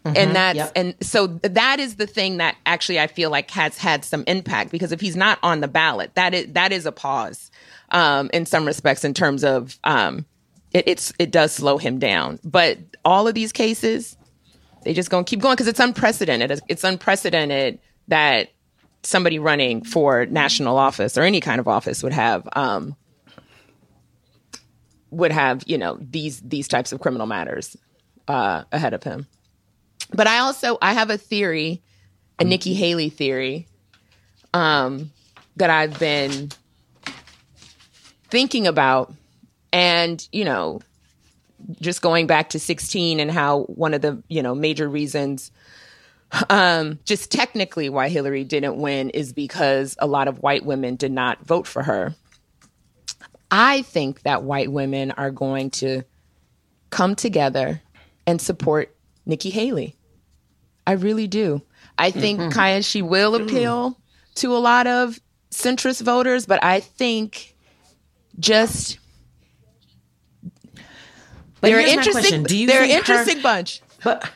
Mm-hmm, 0.04 0.16
and 0.16 0.36
that's 0.36 0.56
yep. 0.56 0.72
and 0.76 0.94
so 1.00 1.26
that 1.26 1.80
is 1.80 1.96
the 1.96 2.06
thing 2.06 2.36
that 2.36 2.56
actually 2.66 3.00
I 3.00 3.08
feel 3.08 3.30
like 3.30 3.50
has 3.50 3.76
had 3.76 4.04
some 4.04 4.22
impact 4.28 4.70
because 4.70 4.92
if 4.92 5.00
he's 5.00 5.16
not 5.16 5.40
on 5.42 5.60
the 5.60 5.66
ballot, 5.66 6.14
that 6.14 6.34
is 6.34 6.52
that 6.52 6.70
is 6.70 6.86
a 6.86 6.92
pause 6.92 7.47
um, 7.90 8.30
in 8.32 8.46
some 8.46 8.64
respects 8.64 9.04
in 9.04 9.14
terms 9.14 9.44
of 9.44 9.78
um, 9.84 10.26
it, 10.72 10.84
it's 10.86 11.12
it 11.18 11.30
does 11.30 11.52
slow 11.52 11.78
him 11.78 11.98
down. 11.98 12.38
But 12.44 12.78
all 13.04 13.26
of 13.28 13.34
these 13.34 13.52
cases, 13.52 14.16
they 14.84 14.92
just 14.92 15.10
gonna 15.10 15.24
keep 15.24 15.40
going 15.40 15.54
because 15.54 15.68
it's 15.68 15.80
unprecedented. 15.80 16.60
It's 16.68 16.84
unprecedented 16.84 17.78
that 18.08 18.50
somebody 19.02 19.38
running 19.38 19.82
for 19.82 20.26
national 20.26 20.76
office 20.76 21.16
or 21.16 21.22
any 21.22 21.40
kind 21.40 21.60
of 21.60 21.68
office 21.68 22.02
would 22.02 22.12
have 22.12 22.48
um, 22.54 22.96
would 25.10 25.32
have 25.32 25.62
you 25.66 25.78
know 25.78 25.98
these 26.00 26.40
these 26.40 26.68
types 26.68 26.92
of 26.92 27.00
criminal 27.00 27.26
matters 27.26 27.76
uh, 28.26 28.64
ahead 28.72 28.94
of 28.94 29.02
him. 29.02 29.26
But 30.12 30.26
I 30.26 30.38
also 30.38 30.78
I 30.80 30.94
have 30.94 31.10
a 31.10 31.18
theory, 31.18 31.82
a 32.38 32.44
Nikki 32.44 32.74
Haley 32.74 33.10
theory, 33.10 33.66
um, 34.54 35.10
that 35.56 35.70
I've 35.70 35.98
been 35.98 36.50
thinking 38.28 38.66
about, 38.66 39.12
and 39.72 40.26
you 40.32 40.44
know, 40.44 40.80
just 41.80 42.02
going 42.02 42.26
back 42.26 42.50
to 42.50 42.58
16 42.58 43.20
and 43.20 43.30
how 43.30 43.62
one 43.64 43.94
of 43.94 44.02
the 44.02 44.22
you 44.28 44.42
know 44.42 44.54
major 44.54 44.88
reasons 44.88 45.50
um, 46.50 46.98
just 47.04 47.30
technically 47.30 47.88
why 47.88 48.08
Hillary 48.08 48.44
didn't 48.44 48.76
win 48.76 49.10
is 49.10 49.32
because 49.32 49.96
a 49.98 50.06
lot 50.06 50.28
of 50.28 50.42
white 50.42 50.64
women 50.64 50.96
did 50.96 51.12
not 51.12 51.44
vote 51.44 51.66
for 51.66 51.82
her. 51.82 52.14
I 53.50 53.82
think 53.82 54.22
that 54.22 54.42
white 54.42 54.70
women 54.70 55.10
are 55.12 55.30
going 55.30 55.70
to 55.70 56.02
come 56.90 57.14
together 57.14 57.80
and 58.26 58.40
support 58.40 58.94
Nikki 59.24 59.50
Haley. 59.50 59.96
I 60.86 60.92
really 60.92 61.26
do. 61.26 61.62
I 61.96 62.10
think 62.10 62.40
mm-hmm. 62.40 62.50
Kaya 62.50 62.82
she 62.82 63.02
will 63.02 63.34
appeal 63.34 63.98
to 64.36 64.54
a 64.54 64.58
lot 64.58 64.86
of 64.86 65.18
centrist 65.50 66.02
voters, 66.02 66.46
but 66.46 66.62
I 66.62 66.80
think 66.80 67.56
just 68.38 68.98
but 71.60 71.68
they're 71.68 71.80
interesting. 71.80 72.44
they're 72.66 72.84
an 72.84 72.90
interesting 72.90 73.36
her, 73.38 73.42
bunch. 73.42 73.82
But 74.04 74.30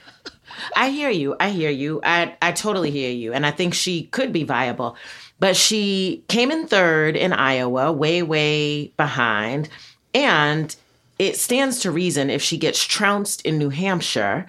I 0.77 0.91
hear 0.91 1.11
you. 1.11 1.37
I 1.39 1.51
hear 1.51 1.71
you. 1.71 2.01
I 2.03 2.37
I 2.43 2.53
totally 2.53 2.91
hear 2.91 3.11
you, 3.11 3.33
and 3.33 3.47
I 3.47 3.51
think 3.51 3.75
she 3.75 4.05
could 4.05 4.33
be 4.33 4.45
viable. 4.45 4.97
But 5.39 5.57
she 5.57 6.25
came 6.29 6.51
in 6.51 6.67
third 6.67 7.17
in 7.17 7.33
Iowa, 7.33 7.93
way 7.93 8.23
way 8.23 8.89
behind, 8.97 9.69
and 10.15 10.75
it 11.19 11.37
stands 11.37 11.81
to 11.81 11.91
reason 11.91 12.31
if 12.31 12.43
she 12.43 12.59
gets 12.59 12.83
trounced 12.85 13.43
in 13.43 13.59
New 13.59 13.71
Hampshire. 13.71 14.47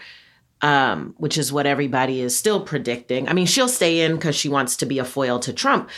Um, 0.61 1.13
which 1.17 1.37
is 1.37 1.51
what 1.51 1.65
everybody 1.65 2.21
is 2.21 2.37
still 2.37 2.61
predicting. 2.61 3.27
I 3.27 3.33
mean, 3.33 3.47
she'll 3.47 3.67
stay 3.67 3.99
in 3.99 4.15
because 4.15 4.33
she 4.33 4.47
wants 4.47 4.77
to 4.77 4.85
be 4.85 4.97
a 4.97 5.03
foil 5.03 5.37
to 5.39 5.51
Trump, 5.51 5.89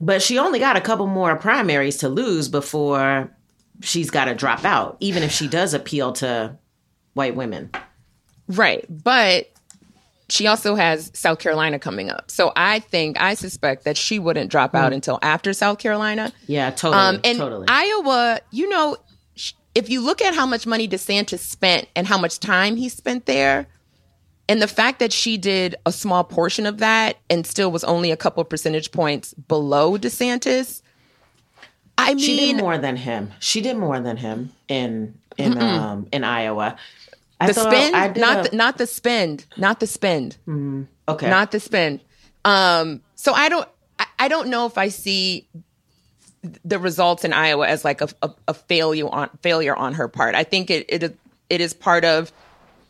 but 0.00 0.22
she 0.22 0.38
only 0.38 0.58
got 0.58 0.76
a 0.76 0.80
couple 0.80 1.06
more 1.06 1.36
primaries 1.36 1.98
to 1.98 2.08
lose 2.08 2.48
before 2.48 3.30
she's 3.82 4.10
got 4.10 4.26
to 4.26 4.34
drop 4.34 4.64
out, 4.64 4.96
even 5.00 5.22
if 5.22 5.32
she 5.32 5.48
does 5.48 5.74
appeal 5.74 6.12
to 6.14 6.56
white 7.14 7.34
women. 7.34 7.70
Right. 8.48 8.84
But 8.88 9.50
she 10.28 10.46
also 10.46 10.74
has 10.74 11.10
South 11.14 11.38
Carolina 11.38 11.78
coming 11.78 12.10
up. 12.10 12.30
So 12.30 12.52
I 12.54 12.80
think, 12.80 13.20
I 13.20 13.34
suspect 13.34 13.84
that 13.84 13.96
she 13.96 14.18
wouldn't 14.18 14.50
drop 14.50 14.74
out 14.74 14.92
mm. 14.92 14.96
until 14.96 15.18
after 15.22 15.52
South 15.52 15.78
Carolina. 15.78 16.32
Yeah, 16.46 16.70
totally. 16.70 17.02
Um, 17.02 17.20
and 17.24 17.38
totally. 17.38 17.66
Iowa, 17.68 18.40
you 18.50 18.68
know, 18.68 18.96
if 19.74 19.88
you 19.88 20.00
look 20.00 20.20
at 20.20 20.34
how 20.34 20.46
much 20.46 20.66
money 20.66 20.88
DeSantis 20.88 21.38
spent 21.38 21.88
and 21.96 22.06
how 22.06 22.18
much 22.18 22.40
time 22.40 22.76
he 22.76 22.88
spent 22.88 23.26
there, 23.26 23.68
and 24.48 24.62
the 24.62 24.68
fact 24.68 24.98
that 25.00 25.12
she 25.12 25.36
did 25.36 25.76
a 25.84 25.92
small 25.92 26.24
portion 26.24 26.66
of 26.66 26.78
that 26.78 27.18
and 27.28 27.46
still 27.46 27.70
was 27.70 27.84
only 27.84 28.10
a 28.10 28.16
couple 28.16 28.42
percentage 28.44 28.90
points 28.92 29.34
below 29.34 29.98
DeSantis. 29.98 30.82
I 31.98 32.14
mean, 32.14 32.18
she 32.18 32.36
did 32.36 32.56
more 32.56 32.78
than 32.78 32.96
him. 32.96 33.32
She 33.40 33.60
did 33.60 33.76
more 33.76 34.00
than 34.00 34.16
him 34.16 34.52
in 34.68 35.18
in 35.36 35.60
um 35.60 36.06
in 36.12 36.24
Iowa. 36.24 36.76
I 37.40 37.48
the 37.48 37.54
spend, 37.54 38.16
not 38.16 38.46
a... 38.46 38.50
the, 38.50 38.56
not 38.56 38.78
the 38.78 38.86
spend, 38.86 39.46
not 39.56 39.80
the 39.80 39.86
spend. 39.86 40.36
Mm, 40.46 40.86
okay, 41.08 41.30
not 41.30 41.52
the 41.52 41.60
spend. 41.60 42.00
Um, 42.44 43.02
so 43.14 43.32
I 43.32 43.48
don't, 43.48 43.68
I, 43.98 44.06
I, 44.18 44.28
don't 44.28 44.48
know 44.48 44.66
if 44.66 44.78
I 44.78 44.88
see 44.88 45.48
the 46.64 46.78
results 46.78 47.24
in 47.24 47.32
Iowa 47.32 47.66
as 47.66 47.84
like 47.84 48.00
a, 48.00 48.08
a, 48.22 48.30
a, 48.48 48.54
failure 48.54 49.08
on 49.08 49.28
failure 49.42 49.76
on 49.76 49.94
her 49.94 50.08
part. 50.08 50.34
I 50.34 50.44
think 50.44 50.70
it 50.70 50.86
it 50.88 51.16
it 51.50 51.60
is 51.60 51.74
part 51.74 52.04
of. 52.04 52.32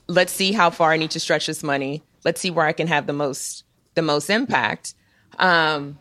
Let's 0.08 0.32
see 0.32 0.52
how 0.52 0.70
far 0.70 0.92
I 0.92 0.96
need 0.96 1.10
to 1.12 1.20
stretch 1.20 1.46
this 1.46 1.62
money. 1.62 2.02
Let's 2.24 2.40
see 2.40 2.50
where 2.50 2.66
I 2.66 2.72
can 2.72 2.86
have 2.86 3.06
the 3.06 3.12
most 3.12 3.64
the 3.94 4.02
most 4.02 4.30
impact. 4.30 4.94
Um, 5.38 5.98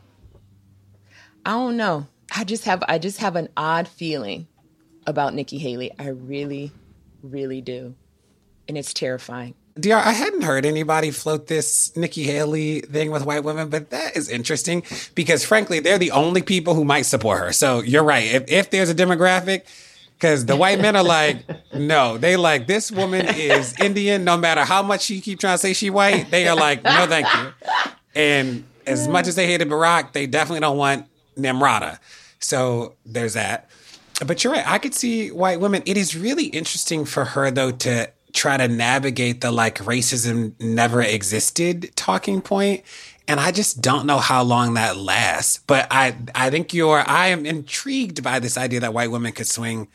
I 1.45 1.51
don't 1.51 1.77
know. 1.77 2.07
I 2.35 2.43
just 2.43 2.65
have 2.65 2.83
I 2.87 2.97
just 2.97 3.19
have 3.19 3.35
an 3.35 3.49
odd 3.57 3.87
feeling 3.87 4.47
about 5.05 5.33
Nikki 5.33 5.57
Haley. 5.57 5.91
I 5.97 6.09
really, 6.09 6.71
really 7.21 7.61
do 7.61 7.95
and 8.67 8.77
it's 8.77 8.93
terrifying. 8.93 9.55
De'Ara, 9.75 10.03
I 10.03 10.11
hadn't 10.11 10.41
heard 10.41 10.65
anybody 10.65 11.11
float 11.11 11.47
this 11.47 11.95
Nikki 11.95 12.23
Haley 12.23 12.81
thing 12.81 13.11
with 13.11 13.25
white 13.25 13.43
women, 13.43 13.69
but 13.69 13.91
that 13.91 14.17
is 14.17 14.27
interesting 14.27 14.83
because 15.13 15.45
frankly, 15.45 15.79
they're 15.79 15.99
the 15.99 16.11
only 16.11 16.41
people 16.41 16.73
who 16.73 16.83
might 16.83 17.03
support 17.03 17.39
her. 17.39 17.51
So 17.53 17.81
you're 17.81 18.03
right. 18.03 18.25
If, 18.25 18.49
if 18.49 18.69
there's 18.71 18.89
a 18.89 18.95
demographic, 18.95 19.65
because 20.17 20.45
the 20.45 20.55
white 20.55 20.79
men 20.79 20.95
are 20.95 21.03
like, 21.17 21.45
no, 21.73 22.17
they 22.17 22.35
like 22.35 22.67
this 22.67 22.91
woman 22.91 23.25
is 23.27 23.79
Indian. 23.79 24.23
No 24.23 24.37
matter 24.37 24.65
how 24.65 24.81
much 24.81 25.03
she 25.03 25.21
keep 25.21 25.39
trying 25.39 25.55
to 25.55 25.57
say 25.59 25.73
she 25.73 25.89
white, 25.89 26.31
they 26.31 26.47
are 26.47 26.55
like, 26.55 26.83
no, 26.83 27.05
thank 27.07 27.27
you. 27.35 27.53
And 28.15 28.65
as 28.85 29.07
much 29.07 29.27
as 29.27 29.35
they 29.35 29.45
hated 29.45 29.69
Barack, 29.69 30.13
they 30.13 30.25
definitely 30.25 30.61
don't 30.61 30.77
want 30.77 31.05
Nimrata. 31.37 31.99
So 32.39 32.95
there's 33.05 33.33
that. 33.33 33.69
But 34.25 34.43
you're 34.43 34.53
right. 34.53 34.67
I 34.67 34.79
could 34.79 34.95
see 34.95 35.31
white 35.31 35.59
women. 35.59 35.83
It 35.85 35.97
is 35.97 36.15
really 36.15 36.45
interesting 36.45 37.05
for 37.05 37.23
her 37.23 37.51
though 37.51 37.71
to 37.71 38.09
try 38.33 38.57
to 38.57 38.67
navigate 38.67 39.41
the 39.41 39.51
like 39.51 39.77
racism 39.79 40.59
never 40.59 41.01
existed 41.01 41.91
talking 41.95 42.41
point 42.41 42.83
and 43.27 43.39
I 43.39 43.51
just 43.51 43.81
don't 43.81 44.05
know 44.05 44.17
how 44.17 44.43
long 44.43 44.75
that 44.75 44.97
lasts. 44.97 45.59
But 45.67 45.87
I 45.91 46.15
I 46.33 46.49
think 46.49 46.73
you're 46.73 47.03
I 47.07 47.27
am 47.27 47.45
intrigued 47.45 48.23
by 48.23 48.39
this 48.39 48.57
idea 48.57 48.79
that 48.81 48.93
white 48.93 49.11
women 49.11 49.31
could 49.33 49.47
swing 49.47 49.87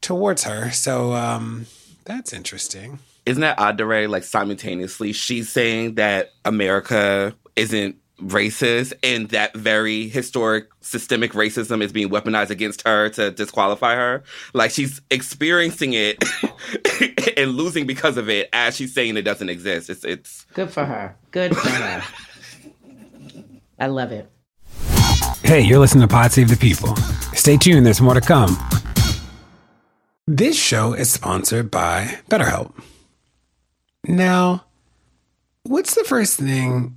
towards 0.00 0.44
her. 0.44 0.70
So 0.70 1.12
um 1.12 1.66
that's 2.04 2.32
interesting. 2.32 2.98
Isn't 3.26 3.42
that 3.42 3.58
odd, 3.58 3.76
DeRay? 3.76 4.06
Like 4.06 4.24
simultaneously, 4.24 5.12
she's 5.12 5.50
saying 5.50 5.96
that 5.96 6.30
America 6.44 7.34
isn't 7.54 7.96
racist 8.20 8.92
and 9.02 9.28
that 9.30 9.54
very 9.56 10.08
historic 10.08 10.68
systemic 10.80 11.32
racism 11.32 11.82
is 11.82 11.92
being 11.92 12.08
weaponized 12.08 12.50
against 12.50 12.86
her 12.86 13.08
to 13.10 13.30
disqualify 13.30 13.94
her. 13.94 14.22
Like 14.52 14.70
she's 14.70 15.00
experiencing 15.10 15.92
it 15.94 16.22
and 17.36 17.52
losing 17.52 17.86
because 17.86 18.16
of 18.16 18.28
it 18.28 18.48
as 18.52 18.76
she's 18.76 18.94
saying 18.94 19.16
it 19.16 19.22
doesn't 19.22 19.48
exist. 19.48 19.90
It's 19.90 20.04
it's 20.04 20.46
good 20.54 20.70
for 20.70 20.84
her. 20.84 21.16
Good 21.30 21.56
for 21.56 21.68
her. 21.68 22.02
I 23.78 23.86
love 23.86 24.12
it. 24.12 24.30
Hey, 25.42 25.62
you're 25.62 25.78
listening 25.78 26.06
to 26.06 26.08
Pod 26.08 26.32
Save 26.32 26.48
the 26.48 26.56
People. 26.56 26.94
Stay 27.34 27.56
tuned, 27.56 27.86
there's 27.86 28.00
more 28.00 28.14
to 28.14 28.20
come. 28.20 28.56
This 30.26 30.56
show 30.56 30.92
is 30.92 31.10
sponsored 31.10 31.70
by 31.70 32.18
BetterHelp. 32.30 32.72
Now, 34.06 34.66
what's 35.64 35.94
the 35.94 36.04
first 36.04 36.38
thing 36.38 36.96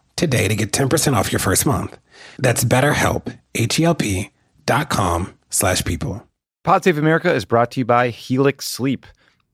today 0.21 0.47
to 0.47 0.55
get 0.55 0.71
10% 0.71 1.15
off 1.15 1.31
your 1.31 1.39
first 1.39 1.65
month. 1.65 1.97
That's 2.37 2.63
betterhelp, 2.63 3.35
H-E-L-P 3.55 4.29
dot 4.67 4.87
com 4.91 5.33
slash 5.49 5.83
people. 5.83 6.27
Pod 6.63 6.83
Save 6.83 6.99
America 6.99 7.33
is 7.33 7.43
brought 7.43 7.71
to 7.71 7.79
you 7.79 7.85
by 7.85 8.09
Helix 8.09 8.67
Sleep. 8.67 9.07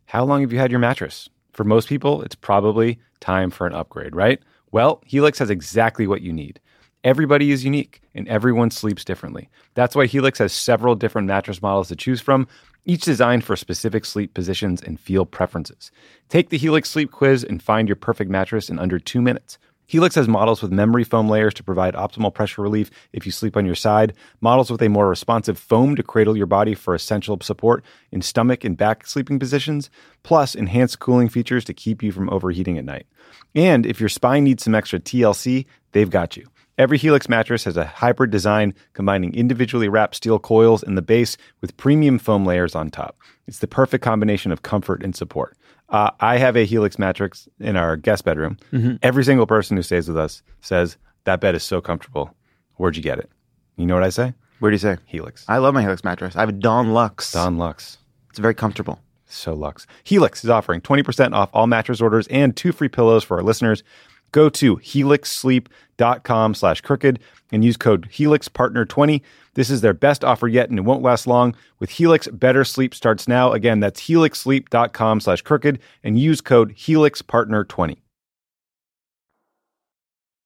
How 0.07 0.25
long 0.25 0.41
have 0.41 0.51
you 0.51 0.59
had 0.59 0.69
your 0.69 0.81
mattress? 0.81 1.29
For 1.53 1.63
most 1.63 1.87
people, 1.87 2.21
it's 2.21 2.35
probably 2.35 2.99
time 3.21 3.49
for 3.49 3.65
an 3.65 3.71
upgrade, 3.71 4.13
right? 4.13 4.41
Well, 4.73 5.01
Helix 5.05 5.39
has 5.39 5.49
exactly 5.49 6.05
what 6.05 6.21
you 6.21 6.33
need. 6.33 6.59
Everybody 7.05 7.51
is 7.51 7.63
unique 7.63 8.01
and 8.13 8.27
everyone 8.27 8.69
sleeps 8.69 9.05
differently. 9.05 9.49
That's 9.73 9.95
why 9.95 10.05
Helix 10.05 10.37
has 10.39 10.51
several 10.51 10.95
different 10.95 11.29
mattress 11.29 11.61
models 11.61 11.87
to 11.87 11.95
choose 11.95 12.19
from 12.19 12.45
each 12.83 13.03
designed 13.03 13.45
for 13.45 13.55
specific 13.55 14.03
sleep 14.03 14.33
positions 14.33 14.81
and 14.81 14.99
feel 14.99 15.25
preferences. 15.25 15.91
Take 16.27 16.49
the 16.49 16.57
Helix 16.57 16.89
Sleep 16.89 17.11
Quiz 17.11 17.45
and 17.45 17.63
find 17.63 17.87
your 17.87 17.95
perfect 17.95 18.29
mattress 18.29 18.69
in 18.69 18.79
under 18.79 18.99
two 18.99 19.21
minutes. 19.21 19.57
Helix 19.89 20.15
has 20.15 20.27
models 20.27 20.61
with 20.61 20.69
memory 20.69 21.05
foam 21.05 21.29
layers 21.29 21.53
to 21.53 21.63
provide 21.63 21.93
optimal 21.93 22.33
pressure 22.33 22.61
relief 22.61 22.91
if 23.13 23.25
you 23.25 23.31
sleep 23.31 23.55
on 23.55 23.65
your 23.65 23.73
side, 23.73 24.13
models 24.41 24.69
with 24.69 24.81
a 24.81 24.89
more 24.89 25.07
responsive 25.07 25.57
foam 25.57 25.95
to 25.95 26.03
cradle 26.03 26.35
your 26.35 26.45
body 26.45 26.73
for 26.73 26.93
essential 26.93 27.39
support 27.41 27.85
in 28.11 28.21
stomach 28.21 28.65
and 28.65 28.75
back 28.75 29.07
sleeping 29.07 29.39
positions, 29.39 29.89
plus 30.23 30.55
enhanced 30.55 30.99
cooling 30.99 31.29
features 31.29 31.63
to 31.63 31.73
keep 31.73 32.03
you 32.03 32.11
from 32.11 32.29
overheating 32.29 32.77
at 32.77 32.83
night. 32.83 33.07
And 33.55 33.85
if 33.85 34.01
your 34.01 34.09
spine 34.09 34.43
needs 34.43 34.65
some 34.65 34.75
extra 34.75 34.99
TLC, 34.99 35.65
they've 35.93 36.09
got 36.09 36.35
you. 36.35 36.47
Every 36.77 36.97
Helix 36.97 37.29
mattress 37.29 37.63
has 37.63 37.77
a 37.77 37.85
hybrid 37.85 38.29
design 38.29 38.75
combining 38.91 39.33
individually 39.33 39.87
wrapped 39.87 40.15
steel 40.15 40.37
coils 40.37 40.83
in 40.83 40.95
the 40.95 41.01
base 41.01 41.37
with 41.61 41.77
premium 41.77 42.19
foam 42.19 42.45
layers 42.45 42.75
on 42.75 42.91
top. 42.91 43.17
It's 43.47 43.59
the 43.59 43.67
perfect 43.67 44.03
combination 44.03 44.51
of 44.51 44.63
comfort 44.63 45.01
and 45.01 45.15
support. 45.15 45.57
Uh, 45.89 46.11
I 46.19 46.37
have 46.37 46.55
a 46.57 46.65
Helix 46.65 46.99
mattress 46.99 47.47
in 47.59 47.75
our 47.77 47.95
guest 47.95 48.25
bedroom. 48.25 48.57
Every 49.01 49.23
single 49.23 49.47
person 49.47 49.77
who 49.77 49.83
stays 49.83 50.07
with 50.07 50.17
us 50.17 50.43
says 50.61 50.97
that 51.23 51.39
bed 51.39 51.55
is 51.55 51.63
so 51.63 51.79
comfortable. 51.81 52.33
Where'd 52.75 52.97
you 52.97 53.03
get 53.03 53.19
it? 53.19 53.29
You 53.77 53.85
know 53.85 53.93
what 53.93 54.03
I 54.03 54.09
say? 54.09 54.33
Where 54.59 54.71
do 54.71 54.75
you 54.75 54.79
say? 54.79 54.97
Helix. 55.05 55.45
I 55.47 55.57
love 55.59 55.73
my 55.73 55.81
Helix 55.81 56.03
mattress. 56.03 56.35
I 56.35 56.41
have 56.41 56.49
a 56.49 56.53
Dawn 56.53 56.93
Luxe. 56.93 57.31
Dawn 57.31 57.57
Luxe. 57.57 57.99
It's 58.29 58.39
very 58.39 58.55
comfortable. 58.55 58.99
So 59.29 59.53
Lux. 59.53 59.85
Helix 60.03 60.43
is 60.43 60.49
offering 60.49 60.81
20% 60.81 61.33
off 61.33 61.49
all 61.53 61.67
mattress 61.67 62.01
orders 62.01 62.27
and 62.27 62.55
two 62.55 62.71
free 62.71 62.87
pillows 62.87 63.23
for 63.23 63.37
our 63.37 63.43
listeners. 63.43 63.83
Go 64.31 64.49
to 64.49 64.77
helixsleep.com 64.77 66.55
slash 66.55 66.81
crooked 66.81 67.19
and 67.51 67.63
use 67.63 67.77
code 67.77 68.09
HelixPartner20. 68.09 69.21
This 69.53 69.69
is 69.69 69.81
their 69.81 69.93
best 69.93 70.23
offer 70.23 70.47
yet 70.47 70.69
and 70.69 70.77
it 70.77 70.83
won't 70.83 71.01
last 71.01 71.27
long. 71.27 71.55
With 71.79 71.89
Helix, 71.91 72.27
better 72.27 72.63
sleep 72.63 72.93
starts 72.93 73.27
now. 73.27 73.53
Again, 73.53 73.79
that's 73.79 74.01
helixsleep.com 74.01 75.21
slash 75.21 75.41
crooked 75.41 75.79
and 76.03 76.19
use 76.19 76.41
code 76.41 76.75
HelixPartner20. 76.75 77.97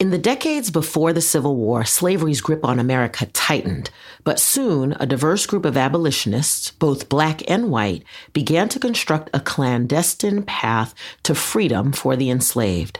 In 0.01 0.09
the 0.09 0.17
decades 0.17 0.71
before 0.71 1.13
the 1.13 1.21
Civil 1.21 1.55
War, 1.55 1.85
slavery's 1.85 2.41
grip 2.41 2.65
on 2.65 2.79
America 2.79 3.27
tightened, 3.27 3.91
but 4.23 4.39
soon 4.39 4.93
a 4.93 5.05
diverse 5.05 5.45
group 5.45 5.63
of 5.63 5.77
abolitionists, 5.77 6.71
both 6.71 7.07
black 7.07 7.47
and 7.47 7.69
white, 7.69 8.03
began 8.33 8.67
to 8.69 8.79
construct 8.79 9.29
a 9.31 9.39
clandestine 9.39 10.41
path 10.41 10.95
to 11.21 11.35
freedom 11.35 11.91
for 11.91 12.15
the 12.15 12.31
enslaved. 12.31 12.99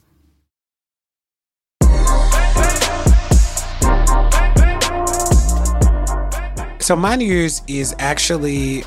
So 6.91 6.97
my 6.97 7.15
news 7.15 7.61
is 7.67 7.95
actually 7.99 8.83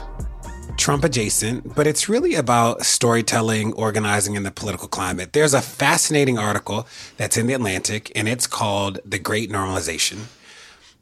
Trump 0.77 1.05
adjacent, 1.05 1.75
but 1.75 1.87
it's 1.87 2.07
really 2.07 2.35
about 2.35 2.85
storytelling, 2.85 3.73
organizing, 3.73 4.37
and 4.37 4.45
the 4.45 4.51
political 4.51 4.89
climate. 4.89 5.33
There's 5.33 5.55
a 5.55 5.63
fascinating 5.63 6.37
article 6.37 6.87
that's 7.17 7.39
in 7.39 7.47
the 7.47 7.55
Atlantic, 7.55 8.13
and 8.15 8.29
it's 8.29 8.47
called 8.47 9.01
"The 9.07 9.19
Great 9.19 9.51
Normalization." 9.51 10.27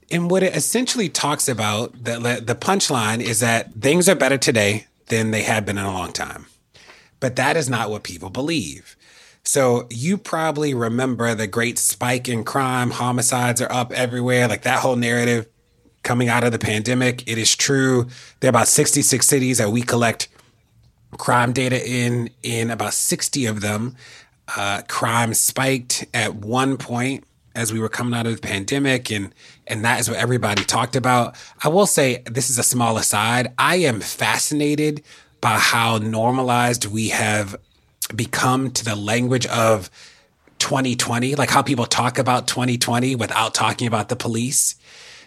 And 0.09 0.31
what 0.31 0.43
it 0.43 0.55
essentially 0.55 1.09
talks 1.09 1.49
about, 1.49 2.05
the 2.05 2.41
the 2.41 2.55
punchline 2.55 3.19
is 3.19 3.41
that 3.41 3.73
things 3.73 4.07
are 4.07 4.15
better 4.15 4.37
today 4.37 4.87
than 5.07 5.31
they 5.31 5.43
had 5.43 5.65
been 5.65 5.77
in 5.77 5.83
a 5.83 5.91
long 5.91 6.13
time, 6.13 6.45
but 7.19 7.35
that 7.35 7.57
is 7.57 7.69
not 7.69 7.89
what 7.89 8.03
people 8.03 8.29
believe. 8.29 8.95
So 9.43 9.87
you 9.89 10.17
probably 10.17 10.73
remember 10.73 11.35
the 11.35 11.47
great 11.47 11.77
spike 11.77 12.29
in 12.29 12.45
crime, 12.45 12.91
homicides 12.91 13.59
are 13.59 13.69
up 13.69 13.91
everywhere, 13.91 14.47
like 14.47 14.61
that 14.61 14.79
whole 14.79 14.95
narrative 14.95 15.47
coming 16.03 16.29
out 16.29 16.43
of 16.43 16.51
the 16.51 16.59
pandemic. 16.59 17.27
It 17.27 17.37
is 17.37 17.55
true. 17.55 18.07
There 18.39 18.49
are 18.49 18.51
about 18.51 18.67
66 18.67 19.25
cities 19.25 19.57
that 19.57 19.69
we 19.69 19.81
collect 19.81 20.27
crime 21.17 21.53
data 21.53 21.85
in. 21.85 22.29
In 22.43 22.69
about 22.69 22.93
60 22.93 23.45
of 23.45 23.61
them, 23.61 23.95
uh, 24.55 24.81
crime 24.87 25.33
spiked 25.33 26.05
at 26.13 26.35
one 26.35 26.77
point 26.77 27.23
as 27.55 27.71
we 27.71 27.79
were 27.79 27.89
coming 27.89 28.17
out 28.17 28.25
of 28.25 28.35
the 28.35 28.47
pandemic, 28.47 29.11
and 29.11 29.33
and 29.67 29.85
that 29.85 29.99
is 29.99 30.09
what 30.09 30.19
everybody 30.19 30.63
talked 30.63 30.95
about. 30.95 31.35
I 31.63 31.69
will 31.69 31.85
say 31.85 32.23
this 32.25 32.49
is 32.49 32.59
a 32.59 32.63
small 32.63 32.97
aside. 32.97 33.53
I 33.57 33.77
am 33.77 34.01
fascinated 34.01 35.03
by 35.39 35.57
how 35.57 35.97
normalized 35.97 36.85
we 36.85 37.09
have 37.09 37.55
become 38.15 38.71
to 38.71 38.85
the 38.85 38.95
language 38.95 39.45
of 39.47 39.89
2020, 40.59 41.35
like 41.35 41.49
how 41.49 41.61
people 41.61 41.85
talk 41.85 42.17
about 42.17 42.47
2020 42.47 43.15
without 43.15 43.53
talking 43.53 43.87
about 43.87 44.09
the 44.09 44.15
police 44.15 44.75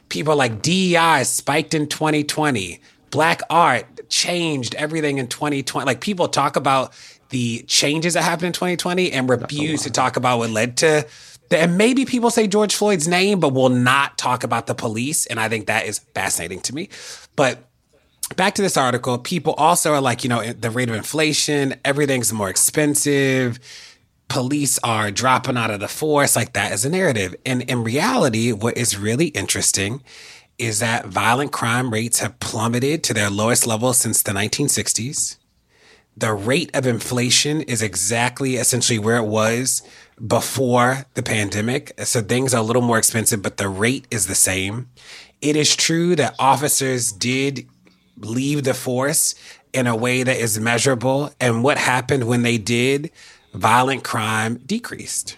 people 0.09 0.37
like 0.37 0.63
DEI 0.63 1.23
spiked 1.25 1.75
in 1.75 1.87
2020. 1.89 2.81
Black 3.11 3.43
art 3.49 4.09
changed 4.09 4.75
everything 4.75 5.19
in 5.19 5.29
2020. 5.29 5.87
Like 5.87 6.01
people 6.01 6.29
talk 6.29 6.57
about 6.57 6.93
the 7.31 7.63
changes 7.63 8.15
that 8.15 8.23
happened 8.23 8.49
in 8.49 8.53
2020 8.53 9.13
and 9.13 9.29
refuse 9.29 9.83
to 9.83 9.91
talk 9.91 10.17
about 10.17 10.39
what 10.39 10.51
led 10.51 10.77
to. 10.79 11.07
And 11.51 11.79
maybe 11.79 12.05
people 12.05 12.31
say 12.31 12.47
George 12.47 12.75
Floyd's 12.75 13.07
name, 13.07 13.41
but 13.41 13.53
will 13.53 13.69
not 13.69 14.19
talk 14.19 14.45
about 14.45 14.67
the 14.67 14.75
police. 14.75 15.27
And 15.27 15.39
I 15.39 15.49
think 15.49 15.67
that 15.67 15.87
is 15.87 16.01
fascinating 16.15 16.61
to 16.63 16.75
me. 16.75 16.89
But 17.37 17.69
back 18.37 18.55
to 18.57 18.63
this 18.63 18.77
article, 18.77 19.19
people 19.19 19.55
also 19.55 19.93
are 19.93 20.01
like, 20.01 20.25
you 20.25 20.29
know, 20.29 20.53
the 20.53 20.71
rate 20.71 20.89
of 20.89 20.97
inflation, 20.97 21.75
everything's 21.85 22.33
more 22.33 22.49
expensive 22.49 23.61
police 24.29 24.79
are 24.83 25.11
dropping 25.11 25.57
out 25.57 25.71
of 25.71 25.81
the 25.81 25.89
force 25.89 26.37
like 26.37 26.53
that 26.53 26.73
is 26.73 26.85
a 26.85 26.91
narrative. 26.91 27.35
And 27.45 27.63
in 27.63 27.85
reality, 27.85 28.53
what 28.53 28.77
is 28.77 28.99
really 28.99 29.29
interesting 29.29 30.03
is 30.59 30.79
that 30.81 31.07
violent 31.07 31.53
crime 31.53 31.93
rates 31.93 32.21
have 32.21 32.41
plummeted 32.41 33.05
to 33.05 33.15
their 33.15 33.31
lowest 33.31 33.67
level 33.67 33.93
since 33.93 34.23
the 34.23 34.33
1960s. 34.33 35.37
The 36.17 36.33
rate 36.33 36.75
of 36.75 36.87
inflation 36.87 37.61
is 37.63 37.83
exactly 37.83 38.57
essentially 38.57 38.99
where 38.99 39.19
it 39.19 39.27
was 39.27 39.83
before 40.27 41.05
the 41.13 41.23
pandemic. 41.23 41.93
So 42.05 42.23
things 42.23 42.55
are 42.55 42.61
a 42.61 42.65
little 42.65 42.81
more 42.81 42.97
expensive, 42.97 43.43
but 43.43 43.59
the 43.59 43.69
rate 43.69 44.07
is 44.11 44.27
the 44.27 44.35
same. 44.35 44.89
It 45.43 45.57
is 45.57 45.77
true 45.77 46.17
that 46.17 46.35
officers 46.39 47.13
did 47.13 47.67
leave 48.17 48.65
the 48.65 48.73
force 48.73 49.35
in 49.75 49.87
a 49.87 49.95
way 49.95 50.23
that 50.23 50.39
is 50.39 50.59
measurable. 50.59 51.31
And 51.39 51.63
what 51.63 51.77
happened 51.77 52.25
when 52.25 52.43
they 52.43 52.57
did 52.57 53.11
violent 53.57 54.05
crime 54.05 54.57
decreased. 54.67 55.37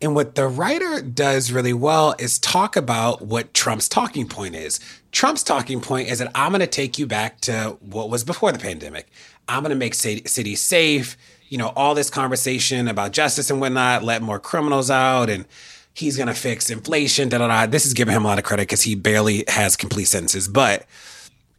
And 0.00 0.14
what 0.14 0.36
the 0.36 0.46
writer 0.46 1.02
does 1.02 1.50
really 1.50 1.72
well 1.72 2.14
is 2.18 2.38
talk 2.38 2.76
about 2.76 3.22
what 3.22 3.52
Trump's 3.52 3.88
talking 3.88 4.28
point 4.28 4.54
is. 4.54 4.78
Trump's 5.10 5.42
talking 5.42 5.80
point 5.80 6.08
is 6.08 6.20
that 6.20 6.30
I'm 6.36 6.52
going 6.52 6.60
to 6.60 6.68
take 6.68 6.98
you 6.98 7.06
back 7.06 7.40
to 7.42 7.76
what 7.80 8.08
was 8.08 8.22
before 8.22 8.52
the 8.52 8.60
pandemic. 8.60 9.08
I'm 9.48 9.62
going 9.62 9.70
to 9.70 9.76
make 9.76 9.94
cities 9.94 10.60
safe. 10.60 11.16
You 11.48 11.58
know, 11.58 11.72
all 11.74 11.94
this 11.94 12.10
conversation 12.10 12.86
about 12.86 13.12
justice 13.12 13.50
and 13.50 13.60
whatnot, 13.60 14.04
let 14.04 14.22
more 14.22 14.38
criminals 14.38 14.90
out, 14.90 15.30
and 15.30 15.46
he's 15.94 16.16
going 16.16 16.28
to 16.28 16.34
fix 16.34 16.70
inflation. 16.70 17.28
Da 17.28 17.38
da 17.38 17.48
da. 17.48 17.66
This 17.66 17.84
is 17.84 17.94
giving 17.94 18.14
him 18.14 18.24
a 18.24 18.28
lot 18.28 18.38
of 18.38 18.44
credit 18.44 18.62
because 18.62 18.82
he 18.82 18.94
barely 18.94 19.44
has 19.48 19.74
complete 19.74 20.04
sentences. 20.04 20.46
But 20.46 20.86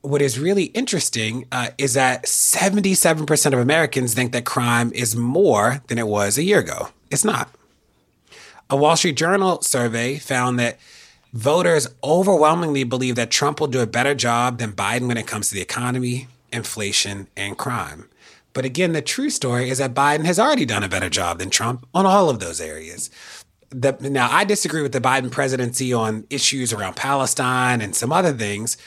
what 0.02 0.22
is 0.22 0.40
really 0.40 0.66
interesting 0.66 1.46
uh, 1.52 1.70
is 1.78 1.94
that 1.94 2.26
77% 2.26 3.54
of 3.54 3.60
Americans 3.60 4.14
think 4.14 4.32
that 4.32 4.46
crime 4.46 4.92
is 4.94 5.16
more 5.16 5.82
than 5.88 5.98
it 5.98 6.08
was 6.08 6.38
a 6.38 6.44
year 6.44 6.60
ago. 6.60 6.90
It's 7.12 7.26
not. 7.26 7.50
A 8.70 8.78
Wall 8.78 8.96
Street 8.96 9.18
Journal 9.18 9.62
survey 9.62 10.18
found 10.18 10.60
that 10.60 10.80
voters 11.34 11.88
overwhelmingly 12.04 12.84
believe 12.84 13.16
that 13.16 13.32
Trump 13.32 13.60
will 13.60 13.68
do 13.68 13.82
a 13.82 13.88
better 13.88 14.16
job 14.16 14.60
than 14.60 14.72
Biden 14.74 15.08
when 15.08 15.18
it 15.18 15.28
comes 15.28 15.50
to 15.50 15.56
the 15.56 15.62
economy, 15.62 16.28
inflation, 16.52 17.28
and 17.36 17.58
crime. 17.58 18.08
But 18.54 18.66
again, 18.66 18.94
the 18.94 19.02
true 19.02 19.30
story 19.30 19.70
is 19.70 19.78
that 19.78 19.94
Biden 19.94 20.26
has 20.26 20.40
already 20.40 20.66
done 20.66 20.84
a 20.84 20.90
better 20.90 21.10
job 21.10 21.40
than 21.40 21.50
Trump 21.50 21.86
on 21.94 22.06
all 22.06 22.30
of 22.30 22.40
those 22.40 22.62
areas. 22.62 23.10
the 23.70 23.96
now 24.02 24.28
I 24.32 24.44
disagree 24.44 24.82
with 24.82 24.92
the 24.92 25.02
Biden 25.02 25.32
presidency 25.32 25.94
on 25.94 26.26
issues 26.30 26.74
around 26.74 26.96
Palestine 26.96 27.82
and 27.82 27.96
some 27.96 28.12
other 28.12 28.34
things. 28.34 28.78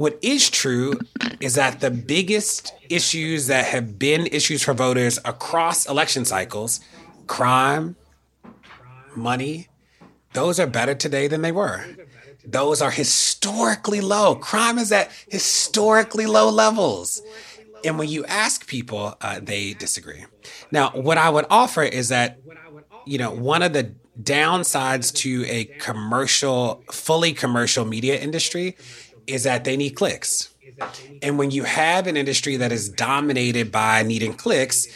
What 0.00 0.18
is 0.22 0.48
true 0.48 0.98
is 1.40 1.56
that 1.56 1.80
the 1.80 1.90
biggest 1.90 2.72
issues 2.88 3.48
that 3.48 3.66
have 3.66 3.98
been 3.98 4.28
issues 4.28 4.62
for 4.62 4.72
voters 4.72 5.18
across 5.26 5.86
election 5.86 6.24
cycles, 6.24 6.80
crime, 7.26 7.96
money, 9.14 9.68
those 10.32 10.58
are 10.58 10.66
better 10.66 10.94
today 10.94 11.28
than 11.28 11.42
they 11.42 11.52
were. 11.52 11.84
Those 12.46 12.80
are 12.80 12.90
historically 12.90 14.00
low. 14.00 14.36
Crime 14.36 14.78
is 14.78 14.90
at 14.90 15.10
historically 15.28 16.24
low 16.24 16.48
levels. 16.48 17.20
And 17.84 17.98
when 17.98 18.08
you 18.08 18.24
ask 18.24 18.66
people, 18.66 19.18
uh, 19.20 19.40
they 19.42 19.74
disagree. 19.74 20.24
Now, 20.70 20.92
what 20.92 21.18
I 21.18 21.28
would 21.28 21.44
offer 21.50 21.82
is 21.82 22.08
that, 22.08 22.40
you 23.04 23.18
know, 23.18 23.32
one 23.32 23.60
of 23.60 23.74
the 23.74 23.94
downsides 24.22 25.14
to 25.16 25.44
a 25.46 25.66
commercial, 25.78 26.82
fully 26.90 27.34
commercial 27.34 27.84
media 27.84 28.18
industry 28.18 28.76
is 29.32 29.44
that 29.44 29.64
they 29.64 29.76
need 29.76 29.90
clicks. 29.90 30.50
And 31.22 31.38
when 31.38 31.50
you 31.50 31.64
have 31.64 32.06
an 32.06 32.16
industry 32.16 32.56
that 32.56 32.72
is 32.72 32.88
dominated 32.88 33.70
by 33.70 34.02
needing 34.02 34.34
clicks, 34.34 34.86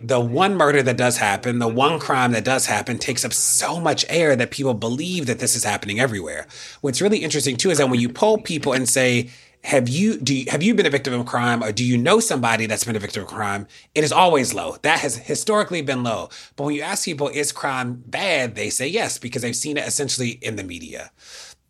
the 0.00 0.20
one 0.20 0.56
murder 0.56 0.82
that 0.82 0.96
does 0.96 1.16
happen, 1.16 1.58
the 1.58 1.68
one 1.68 1.98
crime 1.98 2.32
that 2.32 2.44
does 2.44 2.66
happen 2.66 2.98
takes 2.98 3.24
up 3.24 3.32
so 3.32 3.80
much 3.80 4.04
air 4.08 4.36
that 4.36 4.50
people 4.50 4.74
believe 4.74 5.26
that 5.26 5.40
this 5.40 5.56
is 5.56 5.64
happening 5.64 5.98
everywhere. 5.98 6.46
What's 6.80 7.02
really 7.02 7.18
interesting 7.18 7.56
too 7.56 7.70
is 7.70 7.78
that 7.78 7.88
when 7.88 8.00
you 8.00 8.08
poll 8.08 8.38
people 8.38 8.72
and 8.72 8.88
say, 8.88 9.30
have 9.64 9.88
you 9.88 10.16
do 10.18 10.36
you, 10.36 10.50
have 10.50 10.62
you 10.62 10.72
been 10.74 10.86
a 10.86 10.90
victim 10.90 11.12
of 11.12 11.26
crime 11.26 11.64
or 11.64 11.72
do 11.72 11.84
you 11.84 11.98
know 11.98 12.20
somebody 12.20 12.66
that's 12.66 12.84
been 12.84 12.94
a 12.94 13.00
victim 13.00 13.24
of 13.24 13.28
crime? 13.28 13.66
It 13.94 14.04
is 14.04 14.12
always 14.12 14.54
low. 14.54 14.76
That 14.82 15.00
has 15.00 15.16
historically 15.16 15.82
been 15.82 16.04
low. 16.04 16.28
But 16.54 16.64
when 16.64 16.76
you 16.76 16.82
ask 16.82 17.04
people 17.04 17.28
is 17.28 17.50
crime 17.50 18.02
bad? 18.06 18.54
they 18.54 18.70
say 18.70 18.86
yes 18.86 19.18
because 19.18 19.42
they've 19.42 19.56
seen 19.56 19.76
it 19.76 19.86
essentially 19.86 20.38
in 20.42 20.54
the 20.54 20.62
media 20.62 21.10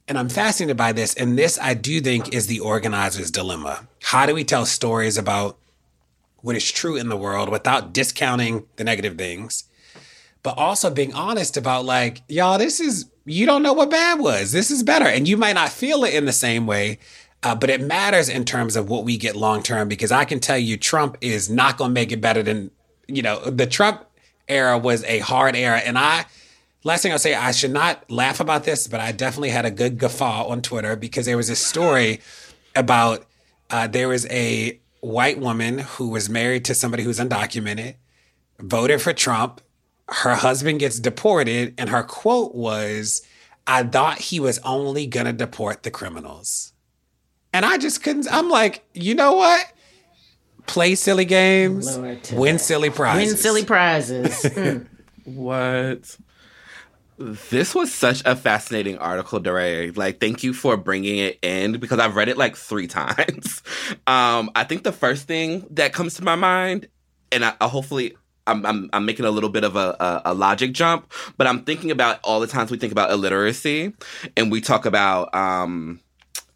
and 0.08 0.18
i'm 0.18 0.28
fascinated 0.28 0.76
by 0.76 0.92
this 0.92 1.14
and 1.14 1.38
this 1.38 1.58
i 1.60 1.74
do 1.74 2.00
think 2.00 2.32
is 2.34 2.46
the 2.46 2.60
organizer's 2.60 3.30
dilemma 3.30 3.86
how 4.02 4.26
do 4.26 4.34
we 4.34 4.44
tell 4.44 4.66
stories 4.66 5.16
about 5.16 5.58
what 6.40 6.56
is 6.56 6.70
true 6.70 6.96
in 6.96 7.08
the 7.08 7.16
world 7.16 7.48
without 7.48 7.92
discounting 7.92 8.66
the 8.76 8.84
negative 8.84 9.16
things 9.16 9.64
but 10.42 10.56
also 10.56 10.90
being 10.90 11.12
honest 11.14 11.56
about 11.56 11.84
like 11.84 12.22
y'all 12.28 12.58
this 12.58 12.80
is 12.80 13.10
you 13.24 13.44
don't 13.44 13.62
know 13.62 13.72
what 13.72 13.90
bad 13.90 14.18
was 14.18 14.52
this 14.52 14.70
is 14.70 14.82
better 14.82 15.06
and 15.06 15.28
you 15.28 15.36
might 15.36 15.54
not 15.54 15.68
feel 15.68 16.04
it 16.04 16.14
in 16.14 16.24
the 16.24 16.32
same 16.32 16.66
way 16.66 16.98
uh, 17.42 17.54
but 17.54 17.70
it 17.70 17.80
matters 17.80 18.28
in 18.28 18.44
terms 18.44 18.74
of 18.76 18.88
what 18.88 19.04
we 19.04 19.16
get 19.16 19.36
long 19.36 19.62
term 19.62 19.88
because 19.88 20.10
I 20.10 20.24
can 20.24 20.40
tell 20.40 20.58
you 20.58 20.76
Trump 20.76 21.16
is 21.20 21.48
not 21.48 21.76
going 21.76 21.90
to 21.90 21.94
make 21.94 22.10
it 22.10 22.20
better 22.20 22.42
than, 22.42 22.70
you 23.06 23.22
know, 23.22 23.38
the 23.44 23.66
Trump 23.66 24.04
era 24.48 24.76
was 24.76 25.04
a 25.04 25.20
hard 25.20 25.54
era. 25.54 25.78
And 25.78 25.96
I, 25.96 26.26
last 26.84 27.02
thing 27.02 27.12
I'll 27.12 27.18
say, 27.18 27.34
I 27.34 27.50
should 27.52 27.72
not 27.72 28.10
laugh 28.10 28.40
about 28.40 28.64
this, 28.64 28.86
but 28.86 29.00
I 29.00 29.12
definitely 29.12 29.50
had 29.50 29.64
a 29.64 29.70
good 29.70 29.98
guffaw 29.98 30.46
on 30.46 30.62
Twitter 30.62 30.96
because 30.96 31.26
there 31.26 31.36
was 31.36 31.50
a 31.50 31.56
story 31.56 32.20
about 32.74 33.26
uh, 33.70 33.86
there 33.86 34.08
was 34.08 34.26
a 34.26 34.80
white 35.00 35.38
woman 35.38 35.78
who 35.78 36.08
was 36.08 36.28
married 36.28 36.64
to 36.66 36.74
somebody 36.74 37.02
who's 37.02 37.18
undocumented, 37.18 37.96
voted 38.58 39.02
for 39.02 39.12
Trump. 39.12 39.60
Her 40.08 40.34
husband 40.36 40.80
gets 40.80 40.98
deported, 40.98 41.74
and 41.76 41.90
her 41.90 42.02
quote 42.02 42.54
was, 42.54 43.22
I 43.66 43.82
thought 43.82 44.18
he 44.18 44.40
was 44.40 44.58
only 44.60 45.06
going 45.06 45.26
to 45.26 45.32
deport 45.32 45.82
the 45.82 45.90
criminals. 45.90 46.72
And 47.52 47.64
I 47.64 47.76
just 47.76 48.02
couldn't. 48.02 48.26
I'm 48.30 48.48
like, 48.48 48.84
you 48.94 49.14
know 49.14 49.34
what? 49.34 49.72
Play 50.66 50.94
silly 50.94 51.24
games, 51.24 51.98
win 52.32 52.58
silly 52.58 52.90
prizes. 52.90 53.32
Win 53.32 53.36
silly 53.36 53.64
prizes. 53.64 54.44
Mm. 55.28 55.34
What? 55.34 56.16
This 57.18 57.74
was 57.74 57.92
such 57.92 58.22
a 58.24 58.36
fascinating 58.36 58.96
article, 58.98 59.40
DeRay. 59.40 59.90
Like, 59.90 60.20
thank 60.20 60.44
you 60.44 60.52
for 60.52 60.76
bringing 60.76 61.18
it 61.18 61.38
in 61.42 61.78
because 61.78 61.98
I've 61.98 62.14
read 62.14 62.28
it 62.28 62.36
like 62.36 62.56
three 62.56 62.86
times. 62.88 63.62
Um, 64.06 64.50
I 64.54 64.64
think 64.64 64.84
the 64.84 64.92
first 64.92 65.26
thing 65.26 65.66
that 65.70 65.92
comes 65.92 66.14
to 66.14 66.24
my 66.24 66.36
mind, 66.36 66.86
and 67.32 67.44
I, 67.44 67.54
I 67.60 67.66
hopefully 67.66 68.16
I'm, 68.46 68.64
I'm, 68.64 68.88
I'm 68.92 69.04
making 69.04 69.26
a 69.26 69.30
little 69.30 69.50
bit 69.50 69.64
of 69.64 69.74
a, 69.74 69.96
a, 70.00 70.22
a, 70.26 70.34
logic 70.34 70.72
jump, 70.72 71.12
but 71.36 71.46
I'm 71.46 71.64
thinking 71.64 71.90
about 71.90 72.20
all 72.22 72.40
the 72.40 72.46
times 72.46 72.70
we 72.70 72.78
think 72.78 72.92
about 72.92 73.10
illiteracy 73.10 73.92
and 74.36 74.50
we 74.50 74.60
talk 74.60 74.86
about 74.86 75.34
um, 75.34 76.00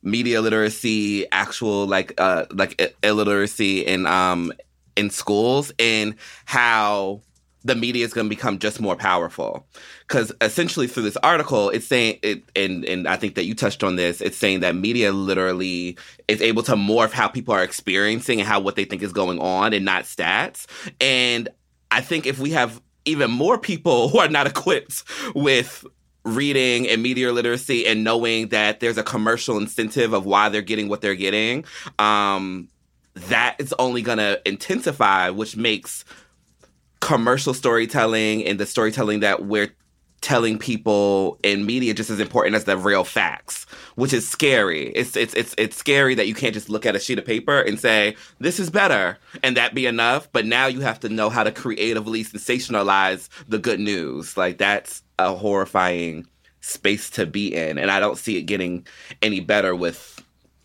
media 0.02 0.40
literacy, 0.40 1.30
actual 1.30 1.86
like 1.86 2.14
uh 2.18 2.46
like 2.50 2.96
illiteracy 3.02 3.80
in 3.80 4.06
um 4.06 4.52
in 4.96 5.10
schools 5.10 5.72
and 5.78 6.14
how 6.44 7.20
the 7.64 7.74
media 7.74 8.04
is 8.04 8.12
going 8.12 8.26
to 8.26 8.28
become 8.28 8.58
just 8.58 8.80
more 8.80 8.96
powerful. 8.96 9.66
Because 10.06 10.32
essentially 10.40 10.86
through 10.86 11.04
this 11.04 11.16
article 11.18 11.70
it's 11.70 11.86
saying 11.86 12.18
it 12.22 12.42
and 12.54 12.84
and 12.84 13.08
i 13.08 13.16
think 13.16 13.34
that 13.34 13.44
you 13.44 13.54
touched 13.54 13.82
on 13.82 13.96
this 13.96 14.20
it's 14.20 14.36
saying 14.36 14.60
that 14.60 14.74
media 14.74 15.12
literally 15.12 15.96
is 16.28 16.42
able 16.42 16.62
to 16.62 16.74
morph 16.74 17.12
how 17.12 17.28
people 17.28 17.54
are 17.54 17.62
experiencing 17.62 18.40
and 18.40 18.48
how 18.48 18.60
what 18.60 18.76
they 18.76 18.84
think 18.84 19.02
is 19.02 19.12
going 19.12 19.38
on 19.38 19.72
and 19.72 19.84
not 19.84 20.04
stats. 20.04 20.66
And 21.00 21.48
i 21.90 22.00
think 22.00 22.26
if 22.26 22.38
we 22.38 22.50
have 22.50 22.80
even 23.04 23.30
more 23.30 23.58
people 23.58 24.08
who 24.10 24.18
are 24.18 24.28
not 24.28 24.46
equipped 24.46 25.04
with 25.34 25.84
reading 26.24 26.88
and 26.88 27.02
media 27.02 27.32
literacy 27.32 27.86
and 27.86 28.04
knowing 28.04 28.48
that 28.48 28.80
there's 28.80 28.98
a 28.98 29.02
commercial 29.02 29.58
incentive 29.58 30.12
of 30.12 30.24
why 30.24 30.48
they're 30.48 30.62
getting 30.62 30.88
what 30.88 31.00
they're 31.00 31.16
getting, 31.16 31.64
um, 31.98 32.68
that 33.14 33.56
is 33.58 33.74
only 33.78 34.02
going 34.02 34.18
to 34.18 34.40
intensify, 34.46 35.30
which 35.30 35.56
makes 35.56 36.04
commercial 37.02 37.52
storytelling 37.52 38.46
and 38.46 38.60
the 38.60 38.64
storytelling 38.64 39.20
that 39.20 39.44
we're 39.44 39.74
telling 40.20 40.56
people 40.56 41.36
in 41.42 41.66
media 41.66 41.92
just 41.92 42.10
as 42.10 42.20
important 42.20 42.54
as 42.54 42.62
the 42.62 42.76
real 42.76 43.02
facts, 43.02 43.64
which 43.96 44.12
is 44.12 44.26
scary. 44.26 44.90
It's 44.90 45.16
it's 45.16 45.34
it's 45.34 45.52
it's 45.58 45.76
scary 45.76 46.14
that 46.14 46.28
you 46.28 46.34
can't 46.34 46.54
just 46.54 46.68
look 46.68 46.86
at 46.86 46.94
a 46.94 47.00
sheet 47.00 47.18
of 47.18 47.24
paper 47.24 47.60
and 47.60 47.78
say 47.78 48.14
this 48.38 48.60
is 48.60 48.70
better 48.70 49.18
and 49.42 49.56
that 49.56 49.74
be 49.74 49.84
enough. 49.84 50.30
But 50.30 50.46
now 50.46 50.66
you 50.66 50.80
have 50.80 51.00
to 51.00 51.08
know 51.08 51.28
how 51.28 51.42
to 51.42 51.50
creatively 51.50 52.22
sensationalize 52.22 53.28
the 53.48 53.58
good 53.58 53.80
news. 53.80 54.36
Like 54.36 54.58
that's 54.58 55.02
a 55.18 55.34
horrifying 55.34 56.28
space 56.60 57.10
to 57.10 57.26
be 57.26 57.52
in, 57.52 57.78
and 57.78 57.90
I 57.90 57.98
don't 57.98 58.16
see 58.16 58.38
it 58.38 58.42
getting 58.42 58.86
any 59.20 59.40
better 59.40 59.74
with 59.74 60.22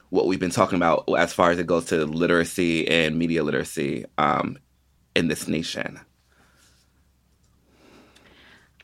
what 0.10 0.28
we've 0.28 0.40
been 0.40 0.52
talking 0.52 0.78
about 0.78 1.04
as 1.18 1.34
far 1.34 1.50
as 1.50 1.58
it 1.58 1.66
goes 1.66 1.86
to 1.86 2.06
literacy 2.06 2.88
and 2.88 3.18
media 3.18 3.44
literacy 3.44 4.06
um, 4.20 4.60
in 5.16 5.30
this 5.30 5.48
nation. 5.48 6.00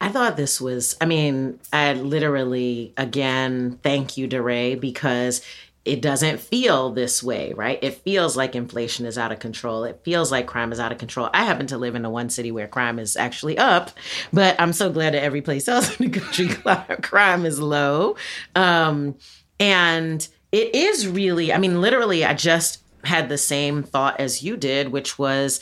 I 0.03 0.09
thought 0.09 0.35
this 0.35 0.59
was, 0.59 0.97
I 0.99 1.05
mean, 1.05 1.61
I 1.71 1.93
literally, 1.93 2.93
again, 2.97 3.79
thank 3.83 4.17
you, 4.17 4.27
DeRay, 4.27 4.75
because 4.75 5.41
it 5.85 6.01
doesn't 6.01 6.41
feel 6.41 6.89
this 6.91 7.23
way, 7.23 7.53
right? 7.53 7.79
It 7.81 8.01
feels 8.01 8.35
like 8.35 8.53
inflation 8.53 9.05
is 9.05 9.17
out 9.17 9.31
of 9.31 9.39
control. 9.39 9.85
It 9.85 10.01
feels 10.03 10.29
like 10.29 10.45
crime 10.45 10.73
is 10.73 10.79
out 10.81 10.91
of 10.91 10.97
control. 10.97 11.29
I 11.33 11.45
happen 11.45 11.67
to 11.67 11.77
live 11.77 11.95
in 11.95 12.01
the 12.01 12.09
one 12.09 12.29
city 12.29 12.51
where 12.51 12.67
crime 12.67 12.99
is 12.99 13.15
actually 13.15 13.57
up, 13.57 13.91
but 14.33 14.59
I'm 14.59 14.73
so 14.73 14.91
glad 14.91 15.13
that 15.13 15.23
every 15.23 15.41
place 15.41 15.67
else 15.69 15.97
in 15.97 16.11
the 16.11 16.19
country 16.19 16.49
crime 17.01 17.45
is 17.45 17.61
low. 17.61 18.17
Um, 18.55 19.15
and 19.57 20.27
it 20.51 20.75
is 20.75 21.07
really, 21.07 21.53
I 21.53 21.59
mean, 21.59 21.79
literally, 21.79 22.25
I 22.25 22.33
just 22.33 22.81
had 23.05 23.29
the 23.29 23.37
same 23.37 23.83
thought 23.83 24.19
as 24.19 24.43
you 24.43 24.57
did, 24.57 24.89
which 24.89 25.17
was, 25.17 25.61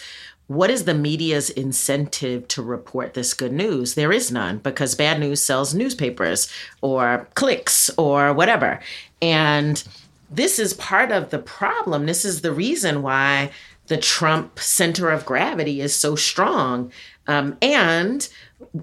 what 0.52 0.70
is 0.70 0.84
the 0.84 0.94
media's 0.94 1.50
incentive 1.50 2.46
to 2.50 2.62
report 2.62 3.14
this 3.14 3.34
good 3.34 3.54
news? 3.54 3.94
There 3.94 4.12
is 4.12 4.34
none 4.34 4.58
because 4.58 4.96
bad 4.96 5.18
news 5.18 5.42
sells 5.42 5.74
newspapers 5.74 6.52
or 6.82 7.30
clicks 7.36 7.90
or 7.98 8.34
whatever. 8.34 8.82
And 9.22 9.82
this 10.30 10.60
is 10.60 10.74
part 10.74 11.10
of 11.10 11.30
the 11.30 11.40
problem. 11.40 12.06
This 12.06 12.26
is 12.26 12.42
the 12.42 12.52
reason 12.52 13.02
why 13.02 13.52
the 13.88 13.96
Trump 13.96 14.60
center 14.60 15.10
of 15.10 15.26
gravity 15.26 15.80
is 15.80 15.96
so 15.96 16.18
strong. 16.18 16.92
Um, 17.28 17.58
and 17.62 18.28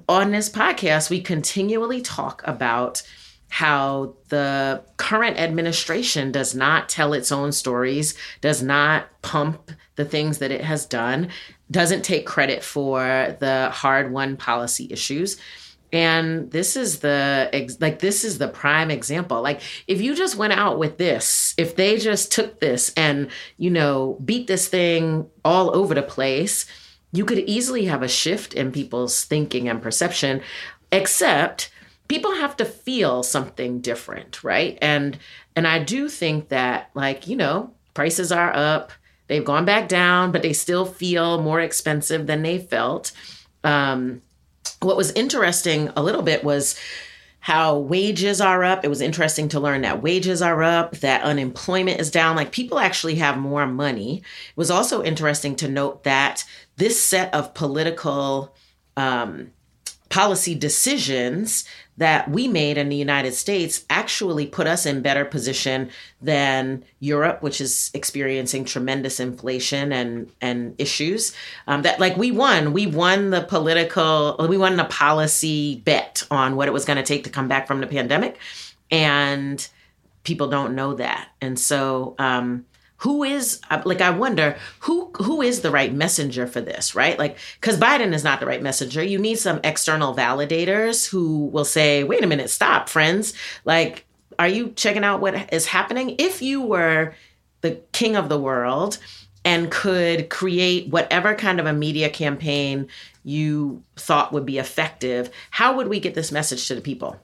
on 0.08 0.30
this 0.30 0.48
podcast, 0.48 1.10
we 1.10 1.20
continually 1.20 2.00
talk 2.00 2.40
about 2.46 3.02
how 3.50 4.14
the 4.28 4.82
current 4.96 5.38
administration 5.38 6.32
does 6.32 6.54
not 6.54 6.88
tell 6.88 7.12
its 7.12 7.32
own 7.32 7.52
stories, 7.52 8.14
does 8.40 8.62
not 8.62 9.08
pump 9.22 9.70
the 9.96 10.04
things 10.04 10.38
that 10.38 10.50
it 10.50 10.62
has 10.62 10.86
done, 10.86 11.28
doesn't 11.70 12.02
take 12.02 12.26
credit 12.26 12.62
for 12.62 13.36
the 13.40 13.70
hard 13.70 14.10
won 14.12 14.36
policy 14.36 14.88
issues. 14.90 15.36
And 15.92 16.50
this 16.50 16.76
is 16.76 16.98
the 16.98 17.76
like 17.80 17.98
this 17.98 18.24
is 18.24 18.38
the 18.38 18.48
prime 18.48 18.90
example. 18.90 19.40
Like 19.40 19.62
if 19.86 20.00
you 20.00 20.14
just 20.14 20.36
went 20.36 20.52
out 20.52 20.78
with 20.78 20.98
this, 20.98 21.54
if 21.56 21.76
they 21.76 21.96
just 21.96 22.30
took 22.30 22.60
this 22.60 22.92
and, 22.94 23.28
you 23.56 23.70
know, 23.70 24.18
beat 24.24 24.46
this 24.46 24.68
thing 24.68 25.28
all 25.44 25.74
over 25.74 25.94
the 25.94 26.02
place, 26.02 26.66
you 27.12 27.24
could 27.24 27.38
easily 27.38 27.86
have 27.86 28.02
a 28.02 28.08
shift 28.08 28.52
in 28.52 28.70
people's 28.70 29.24
thinking 29.24 29.68
and 29.68 29.80
perception, 29.80 30.42
except 30.92 31.70
people 32.08 32.34
have 32.34 32.56
to 32.58 32.64
feel 32.64 33.22
something 33.22 33.80
different, 33.80 34.44
right? 34.44 34.76
And 34.82 35.18
and 35.56 35.66
I 35.66 35.82
do 35.82 36.10
think 36.10 36.50
that 36.50 36.90
like, 36.94 37.26
you 37.26 37.36
know, 37.36 37.72
prices 37.94 38.30
are 38.30 38.54
up, 38.54 38.92
they've 39.28 39.44
gone 39.44 39.64
back 39.64 39.88
down, 39.88 40.32
but 40.32 40.42
they 40.42 40.52
still 40.52 40.84
feel 40.84 41.40
more 41.40 41.60
expensive 41.60 42.26
than 42.26 42.42
they 42.42 42.58
felt. 42.58 43.12
Um 43.64 44.22
what 44.80 44.96
was 44.96 45.12
interesting 45.12 45.90
a 45.96 46.02
little 46.02 46.22
bit 46.22 46.44
was 46.44 46.78
how 47.40 47.78
wages 47.78 48.40
are 48.40 48.64
up. 48.64 48.84
It 48.84 48.88
was 48.88 49.00
interesting 49.00 49.48
to 49.50 49.60
learn 49.60 49.82
that 49.82 50.02
wages 50.02 50.42
are 50.42 50.62
up, 50.62 50.96
that 50.98 51.22
unemployment 51.22 52.00
is 52.00 52.10
down. 52.10 52.36
Like 52.36 52.52
people 52.52 52.78
actually 52.78 53.14
have 53.16 53.38
more 53.38 53.66
money. 53.66 54.18
It 54.18 54.56
was 54.56 54.70
also 54.70 55.02
interesting 55.02 55.56
to 55.56 55.68
note 55.68 56.04
that 56.04 56.44
this 56.76 57.02
set 57.02 57.32
of 57.32 57.54
political 57.54 58.54
um, 58.96 59.52
policy 60.08 60.54
decisions 60.54 61.64
that 61.98 62.30
we 62.30 62.48
made 62.48 62.78
in 62.78 62.88
the 62.88 62.96
United 62.96 63.34
States 63.34 63.84
actually 63.90 64.46
put 64.46 64.66
us 64.66 64.86
in 64.86 65.02
better 65.02 65.24
position 65.24 65.90
than 66.22 66.84
Europe, 67.00 67.42
which 67.42 67.60
is 67.60 67.90
experiencing 67.92 68.64
tremendous 68.64 69.20
inflation 69.20 69.92
and 69.92 70.32
and 70.40 70.74
issues. 70.78 71.34
Um, 71.66 71.82
that 71.82 72.00
like 72.00 72.16
we 72.16 72.30
won, 72.30 72.72
we 72.72 72.86
won 72.86 73.30
the 73.30 73.42
political, 73.42 74.36
we 74.48 74.56
won 74.56 74.76
the 74.76 74.84
policy 74.84 75.82
bet 75.84 76.22
on 76.30 76.56
what 76.56 76.68
it 76.68 76.72
was 76.72 76.84
going 76.84 76.96
to 76.96 77.02
take 77.02 77.24
to 77.24 77.30
come 77.30 77.48
back 77.48 77.66
from 77.66 77.80
the 77.80 77.86
pandemic, 77.86 78.38
and 78.90 79.68
people 80.22 80.48
don't 80.48 80.74
know 80.74 80.94
that, 80.94 81.28
and 81.40 81.58
so. 81.58 82.14
Um, 82.18 82.64
who 82.98 83.22
is 83.24 83.60
uh, 83.70 83.80
like 83.84 84.00
i 84.00 84.10
wonder 84.10 84.56
who 84.80 85.10
who 85.16 85.40
is 85.40 85.60
the 85.60 85.70
right 85.70 85.92
messenger 85.92 86.46
for 86.46 86.60
this 86.60 86.94
right? 86.94 87.18
Like 87.18 87.38
because 87.60 87.78
biden 87.78 88.12
is 88.12 88.24
not 88.24 88.40
the 88.40 88.46
right 88.46 88.62
messenger. 88.62 89.02
You 89.02 89.18
need 89.18 89.38
some 89.38 89.60
external 89.64 90.14
validators 90.14 91.08
who 91.08 91.46
will 91.46 91.64
say 91.64 92.04
wait 92.04 92.22
a 92.22 92.26
minute 92.26 92.50
stop 92.50 92.88
friends. 92.88 93.34
Like 93.64 94.04
are 94.38 94.48
you 94.48 94.70
checking 94.70 95.04
out 95.04 95.20
what 95.20 95.52
is 95.52 95.66
happening? 95.66 96.14
If 96.18 96.42
you 96.42 96.62
were 96.62 97.14
the 97.60 97.80
king 97.92 98.14
of 98.16 98.28
the 98.28 98.38
world 98.38 98.98
and 99.44 99.70
could 99.70 100.28
create 100.28 100.90
whatever 100.90 101.34
kind 101.34 101.58
of 101.58 101.66
a 101.66 101.72
media 101.72 102.08
campaign 102.10 102.88
you 103.24 103.82
thought 103.96 104.32
would 104.32 104.46
be 104.46 104.58
effective 104.58 105.30
how 105.50 105.76
would 105.76 105.88
we 105.88 106.00
get 106.00 106.14
this 106.14 106.32
message 106.32 106.66
to 106.68 106.74
the 106.74 106.80
people? 106.80 107.16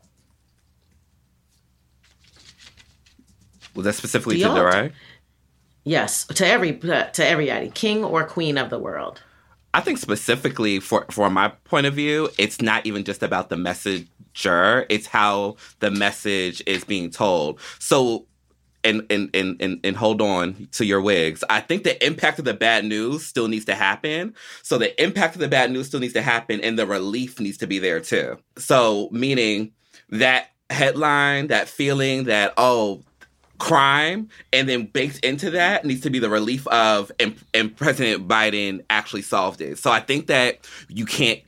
Was 3.75 3.85
that 3.85 3.95
specifically 3.95 4.39
to 4.41 4.49
the 4.49 4.65
right 4.65 4.93
Yes, 5.85 6.25
to 6.27 6.47
every 6.47 6.81
uh, 6.83 7.05
to 7.05 7.27
everybody, 7.27 7.71
king 7.71 8.05
or 8.05 8.25
queen 8.25 8.57
of 8.59 8.71
the 8.71 8.79
world. 8.79 9.23
I 9.75 9.81
think 9.81 9.99
specifically 9.99 10.81
for 10.81 11.05
for 11.11 11.29
my 11.29 11.49
point 11.65 11.87
of 11.87 11.95
view, 11.95 12.31
it's 12.39 12.63
not 12.63 12.87
even 12.87 13.05
just 13.05 13.23
about 13.23 13.51
the 13.51 13.57
messenger; 13.57 14.87
it's 14.89 15.07
how 15.07 15.57
the 15.81 15.91
message 15.91 16.63
is 16.67 16.85
being 16.85 17.11
told. 17.11 17.61
So 17.79 18.27
and 18.85 19.05
and 19.11 19.31
and 19.35 19.61
and, 19.61 19.81
and 19.85 19.97
hold 19.97 20.23
on 20.23 20.69
to 20.73 20.87
your 20.87 21.01
wigs. 21.03 21.43
I 21.51 21.61
think 21.61 21.85
the 21.85 22.05
impact 22.05 22.39
of 22.39 22.45
the 22.45 22.55
bad 22.55 22.85
news 22.85 23.27
still 23.27 23.49
needs 23.49 23.65
to 23.67 23.75
happen. 23.75 24.35
So 24.63 24.79
the 24.79 25.03
impact 25.03 25.35
of 25.35 25.41
the 25.41 25.49
bad 25.49 25.71
news 25.71 25.89
still 25.89 26.01
needs 26.01 26.15
to 26.15 26.23
happen, 26.23 26.61
and 26.61 26.79
the 26.79 26.87
relief 26.87 27.41
needs 27.41 27.59
to 27.59 27.67
be 27.67 27.79
there 27.79 28.01
too. 28.01 28.39
So 28.57 29.09
meaning 29.11 29.73
that 30.11 30.51
headline, 30.71 31.49
that 31.49 31.69
feeling 31.69 32.25
that 32.25 32.55
oh 32.57 33.03
crime 33.65 34.29
and 34.53 34.69
then 34.69 34.85
baked 34.85 35.25
into 35.25 35.49
that 35.51 35.87
needs 35.87 36.03
to 36.03 36.11
be 36.11 36.19
the 36.19 36.29
relief 36.29 36.67
of 36.67 37.11
and, 37.19 37.35
and 37.55 37.75
president 37.75 38.29
biden 38.29 38.85
actually 38.91 39.23
solved 39.23 39.63
it. 39.63 39.79
So 39.79 39.91
i 39.91 40.01
think 40.01 40.27
that 40.27 40.69
you 40.89 41.07
can't 41.07 41.41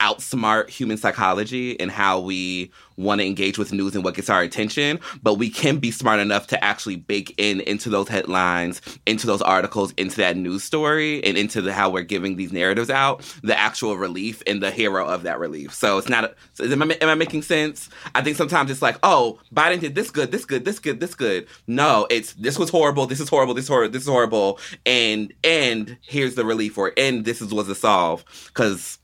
outsmart 0.00 0.68
human 0.68 0.96
psychology 0.96 1.78
and 1.80 1.90
how 1.90 2.20
we 2.20 2.70
want 2.96 3.20
to 3.20 3.26
engage 3.26 3.58
with 3.58 3.72
news 3.72 3.94
and 3.94 4.04
what 4.04 4.14
gets 4.14 4.30
our 4.30 4.40
attention, 4.40 4.98
but 5.22 5.34
we 5.34 5.50
can 5.50 5.78
be 5.78 5.90
smart 5.90 6.18
enough 6.18 6.46
to 6.46 6.64
actually 6.64 6.96
bake 6.96 7.34
in 7.38 7.60
into 7.62 7.90
those 7.90 8.08
headlines, 8.08 8.80
into 9.06 9.26
those 9.26 9.42
articles, 9.42 9.92
into 9.96 10.16
that 10.16 10.36
news 10.36 10.64
story, 10.64 11.22
and 11.24 11.36
into 11.36 11.60
the 11.60 11.72
how 11.72 11.90
we're 11.90 12.02
giving 12.02 12.36
these 12.36 12.52
narratives 12.52 12.90
out, 12.90 13.20
the 13.42 13.58
actual 13.58 13.96
relief 13.96 14.42
and 14.46 14.62
the 14.62 14.70
hero 14.70 15.06
of 15.06 15.22
that 15.24 15.38
relief. 15.38 15.74
So 15.74 15.98
it's 15.98 16.08
not. 16.08 16.34
So 16.54 16.64
am, 16.64 16.82
I, 16.82 16.94
am 16.94 17.08
I 17.08 17.14
making 17.14 17.42
sense? 17.42 17.88
I 18.14 18.22
think 18.22 18.36
sometimes 18.36 18.70
it's 18.70 18.82
like, 18.82 18.98
oh, 19.02 19.38
Biden 19.54 19.80
did 19.80 19.94
this 19.94 20.10
good, 20.10 20.32
this 20.32 20.44
good, 20.44 20.64
this 20.64 20.78
good, 20.78 21.00
this 21.00 21.14
good. 21.14 21.46
No, 21.66 22.06
it's 22.10 22.32
this 22.34 22.58
was 22.58 22.70
horrible, 22.70 23.06
this 23.06 23.20
is 23.20 23.28
horrible, 23.28 23.54
this 23.54 23.64
is 23.64 23.68
horrible, 23.68 23.92
this 23.92 24.02
is 24.02 24.08
horrible, 24.08 24.58
and 24.84 25.32
and 25.44 25.96
here's 26.02 26.34
the 26.34 26.44
relief, 26.44 26.78
or 26.78 26.92
and 26.96 27.24
this 27.24 27.42
is 27.42 27.52
was 27.52 27.66
the 27.66 27.74
solve 27.74 28.24
because 28.46 28.98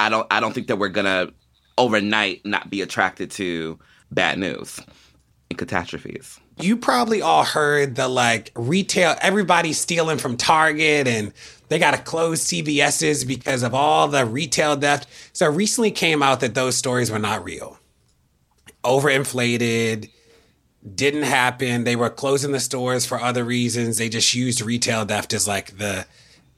I 0.00 0.08
don't 0.08 0.26
I 0.30 0.40
don't 0.40 0.54
think 0.54 0.68
that 0.68 0.76
we're 0.76 0.88
gonna 0.88 1.28
overnight 1.76 2.44
not 2.46 2.70
be 2.70 2.80
attracted 2.80 3.30
to 3.32 3.78
bad 4.10 4.38
news 4.38 4.80
and 5.50 5.58
catastrophes. 5.58 6.40
You 6.58 6.76
probably 6.76 7.20
all 7.20 7.44
heard 7.44 7.96
the 7.96 8.08
like 8.08 8.50
retail 8.54 9.14
everybody's 9.20 9.78
stealing 9.78 10.18
from 10.18 10.36
Target 10.36 11.06
and 11.06 11.32
they 11.68 11.78
got 11.78 11.92
to 11.92 11.98
close 11.98 12.44
CVS's 12.44 13.24
because 13.24 13.62
of 13.62 13.74
all 13.74 14.08
the 14.08 14.24
retail 14.24 14.74
theft. 14.74 15.06
So 15.32 15.48
recently 15.48 15.90
came 15.90 16.22
out 16.22 16.40
that 16.40 16.54
those 16.54 16.76
stories 16.76 17.10
were 17.10 17.18
not 17.18 17.44
real. 17.44 17.78
Overinflated, 18.82 20.10
didn't 20.94 21.22
happen. 21.22 21.84
They 21.84 21.94
were 21.94 22.10
closing 22.10 22.52
the 22.52 22.60
stores 22.60 23.06
for 23.06 23.20
other 23.20 23.44
reasons. 23.44 23.98
They 23.98 24.08
just 24.08 24.34
used 24.34 24.62
retail 24.62 25.04
theft 25.04 25.32
as 25.32 25.46
like 25.46 25.78
the 25.78 26.06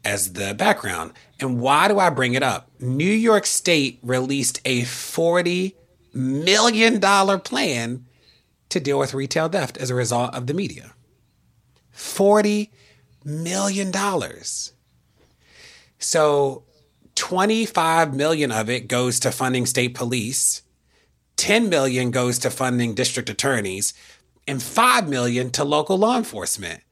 as 0.04 0.32
the 0.32 0.54
background. 0.54 1.12
And 1.40 1.60
why 1.60 1.88
do 1.88 1.98
I 1.98 2.10
bring 2.10 2.34
it 2.34 2.42
up? 2.42 2.70
New 2.80 3.04
York 3.04 3.46
State 3.46 3.98
released 4.02 4.60
a 4.64 4.82
$40 4.82 5.74
million 6.12 7.00
plan 7.40 8.06
to 8.68 8.80
deal 8.80 8.98
with 8.98 9.14
retail 9.14 9.48
theft 9.48 9.76
as 9.76 9.90
a 9.90 9.94
result 9.94 10.34
of 10.34 10.46
the 10.46 10.54
media. 10.54 10.94
$40 11.94 12.70
million. 13.24 13.92
So 15.98 16.64
25 17.14 18.14
million 18.14 18.50
of 18.50 18.70
it 18.70 18.88
goes 18.88 19.20
to 19.20 19.30
funding 19.30 19.66
state 19.66 19.94
police, 19.94 20.62
10 21.36 21.68
million 21.68 22.10
goes 22.10 22.38
to 22.40 22.50
funding 22.50 22.94
district 22.94 23.28
attorneys, 23.28 23.94
and 24.48 24.62
5 24.62 25.08
million 25.08 25.50
to 25.50 25.64
local 25.64 25.98
law 25.98 26.16
enforcement 26.16 26.82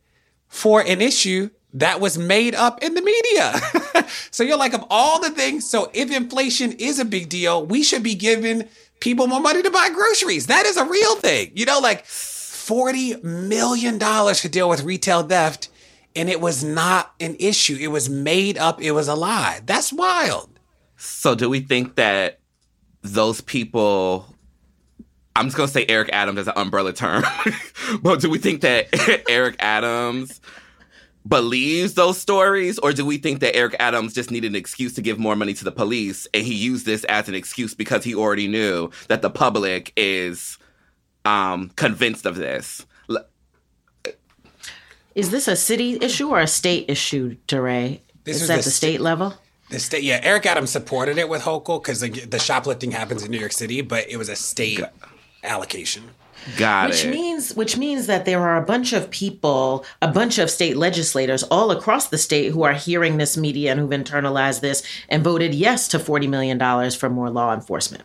for 0.46 0.80
an 0.82 1.00
issue 1.00 1.50
that 1.74 2.00
was 2.00 2.18
made 2.18 2.54
up 2.54 2.83
in 2.83 2.94
the 2.94 3.02
media. 3.02 4.06
so 4.30 4.42
you're 4.42 4.56
like, 4.56 4.74
of 4.74 4.85
all 4.90 5.20
the 5.20 5.30
things, 5.30 5.68
so 5.68 5.90
if 5.94 6.11
inflation 6.11 6.72
is 6.72 6.98
a 6.98 7.04
big 7.04 7.28
deal, 7.28 7.64
we 7.64 7.83
should 7.83 8.02
be 8.02 8.14
giving 8.14 8.68
people 9.00 9.26
more 9.26 9.40
money 9.40 9.62
to 9.62 9.70
buy 9.70 9.90
groceries. 9.90 10.46
That 10.46 10.66
is 10.66 10.76
a 10.76 10.85
real 10.85 11.16
thing. 11.16 11.52
You 11.54 11.66
know, 11.66 11.78
like 11.80 12.04
$40 12.04 13.22
million 13.22 13.98
to 13.98 14.48
deal 14.48 14.68
with 14.68 14.83
retail 14.83 15.22
theft, 15.22 15.68
and 16.16 16.28
it 16.28 16.40
was 16.40 16.64
not 16.64 17.14
an 17.20 17.37
issue. 17.38 17.76
It 17.80 17.88
was 17.88 18.09
made 18.09 18.59
up, 18.59 18.83
it 18.83 18.92
was 18.92 19.09
a 19.09 19.14
lie. 19.14 19.61
That's 19.64 19.92
wild. 19.92 20.59
So 20.96 21.35
do 21.35 21.48
we 21.48 21.61
think 21.61 21.94
that 21.96 22.40
those 23.02 23.40
people 23.40 24.26
I'm 25.37 25.46
just 25.46 25.56
gonna 25.56 25.68
say 25.68 25.87
Eric 25.88 26.11
Adams 26.12 26.40
as 26.40 26.48
an 26.48 26.54
umbrella 26.56 26.92
term. 26.92 27.24
but 28.02 28.20
do 28.20 28.28
we 28.28 28.38
think 28.38 28.61
that 28.61 28.88
Eric 29.28 29.56
Adams 29.59 30.40
believes 31.26 31.94
those 31.94 32.18
stories, 32.18 32.78
or 32.78 32.92
do 32.92 33.04
we 33.04 33.18
think 33.18 33.40
that 33.40 33.54
Eric 33.54 33.76
Adams 33.78 34.14
just 34.14 34.30
needed 34.30 34.52
an 34.52 34.56
excuse 34.56 34.94
to 34.94 35.02
give 35.02 35.18
more 35.18 35.37
money 35.37 35.54
to 35.54 35.64
the 35.64 35.72
police 35.72 36.26
and 36.33 36.44
he 36.44 36.54
used 36.54 36.87
this 36.87 37.04
as 37.04 37.28
an 37.28 37.35
excuse 37.35 37.74
because 37.74 38.04
he 38.04 38.14
already 38.14 38.48
knew 38.48 38.90
that 39.09 39.22
the 39.22 39.30
public 39.30 39.92
is 39.96 40.59
um, 41.24 41.70
convinced 41.76 42.26
of 42.26 42.37
this? 42.37 42.87
Is 45.14 45.30
this 45.30 45.48
a 45.48 45.56
city 45.56 45.98
issue 46.00 46.28
or 46.28 46.40
a 46.40 46.46
state 46.46 46.88
issue, 46.88 47.37
DeRay? 47.48 48.00
This 48.24 48.42
is 48.42 48.50
at 48.50 48.59
the, 48.59 48.62
the 48.62 48.70
state 48.70 49.00
level? 49.00 49.35
The 49.70 49.80
state, 49.80 50.04
yeah. 50.04 50.20
Eric 50.22 50.46
Adams 50.46 50.70
supported 50.70 51.18
it 51.18 51.28
with 51.28 51.42
Hochul 51.42 51.83
because 51.83 52.00
the, 52.00 52.11
the, 52.11 52.38
shoplifting 52.38 52.92
happens 52.92 53.24
in 53.24 53.30
New 53.30 53.38
York 53.38 53.52
City, 53.52 53.80
but 53.80 54.09
it 54.09 54.16
was 54.16 54.28
a 54.28 54.37
state 54.37 54.80
allocation. 55.42 56.04
Got 56.57 56.90
which 56.90 57.05
it. 57.05 57.11
means 57.11 57.55
which 57.55 57.76
means 57.76 58.07
that 58.07 58.24
there 58.24 58.40
are 58.40 58.57
a 58.57 58.64
bunch 58.64 58.92
of 58.92 59.11
people, 59.11 59.85
a 60.00 60.09
bunch 60.09 60.38
of 60.38 60.50
state 60.50 60.76
legislators 60.76 61.42
all 61.44 61.70
across 61.70 62.09
the 62.09 62.18
state 62.18 62.53
who 62.53 62.62
are 62.62 62.72
hearing 62.72 63.18
this 63.18 63.37
media 63.37 63.70
and 63.70 63.81
who've 63.81 63.90
internalized 63.90 64.61
this 64.61 64.83
and 65.09 65.22
voted 65.22 65.55
yes 65.55 65.88
to 65.88 65.98
40 65.98 66.26
million 66.29 66.59
dollars 66.59 66.94
for 66.94 67.11
more 67.11 67.31
law 67.31 67.53
enforcement. 67.53 68.05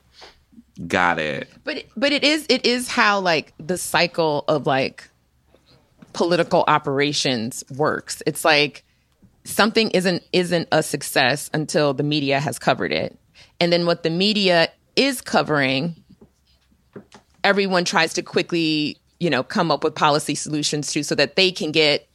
Got 0.87 1.19
it. 1.19 1.49
But 1.63 1.85
but 1.95 2.11
it 2.11 2.23
is 2.23 2.45
it 2.49 2.65
is 2.65 2.89
how 2.89 3.19
like 3.19 3.53
the 3.57 3.77
cycle 3.77 4.43
of 4.47 4.67
like 4.67 5.09
political 6.13 6.63
operations 6.67 7.63
works. 7.75 8.21
It's 8.25 8.43
like 8.43 8.83
something 9.45 9.91
isn't 9.91 10.23
isn't 10.33 10.67
a 10.71 10.83
success 10.83 11.49
until 11.53 11.93
the 11.93 12.03
media 12.03 12.39
has 12.39 12.59
covered 12.59 12.91
it. 12.91 13.17
And 13.59 13.71
then 13.71 13.85
what 13.85 14.03
the 14.03 14.09
media 14.09 14.69
is 14.95 15.21
covering 15.21 15.95
everyone 17.45 17.85
tries 17.85 18.13
to 18.15 18.23
quickly, 18.23 18.97
you 19.19 19.29
know, 19.29 19.43
come 19.43 19.71
up 19.71 19.83
with 19.83 19.95
policy 19.95 20.35
solutions 20.35 20.91
to 20.91 21.03
so 21.03 21.15
that 21.15 21.35
they 21.35 21.51
can 21.51 21.71
get 21.71 22.09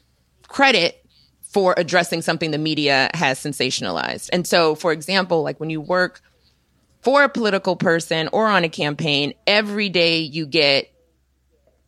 credit 0.48 1.06
for 1.44 1.72
addressing 1.78 2.20
something 2.20 2.50
the 2.50 2.58
media 2.58 3.08
has 3.14 3.38
sensationalized. 3.38 4.28
And 4.32 4.46
so, 4.46 4.74
for 4.74 4.92
example, 4.92 5.42
like 5.42 5.58
when 5.58 5.70
you 5.70 5.80
work 5.80 6.20
for 7.00 7.22
a 7.22 7.28
political 7.28 7.76
person 7.76 8.28
or 8.32 8.48
on 8.48 8.64
a 8.64 8.68
campaign, 8.68 9.32
every 9.46 9.88
day 9.88 10.18
you 10.18 10.46
get 10.46 10.92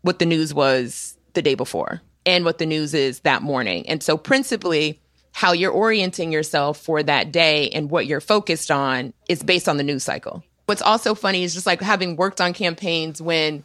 what 0.02 0.20
the 0.20 0.26
news 0.26 0.55
was 0.55 1.18
the 1.35 1.42
day 1.42 1.55
before 1.55 2.00
and 2.24 2.44
what 2.44 2.59
the 2.59 2.66
news 2.66 2.94
is 2.94 3.20
that 3.20 3.42
morning. 3.42 3.88
And 3.88 4.02
so, 4.02 4.16
principally, 4.16 5.00
how 5.33 5.52
you're 5.52 5.72
orienting 5.72 6.31
yourself 6.31 6.78
for 6.78 7.02
that 7.02 7.33
day 7.33 7.70
and 7.70 7.90
what 7.90 8.07
you're 8.07 8.20
focused 8.20 8.70
on 8.70 9.12
is 9.28 9.42
based 9.42 9.68
on 9.68 9.78
the 9.78 9.83
news 9.83 10.05
cycle. 10.05 10.44
What's 10.72 10.80
also 10.80 11.14
funny 11.14 11.42
is 11.42 11.52
just 11.52 11.66
like 11.66 11.82
having 11.82 12.16
worked 12.16 12.40
on 12.40 12.54
campaigns 12.54 13.20
when 13.20 13.62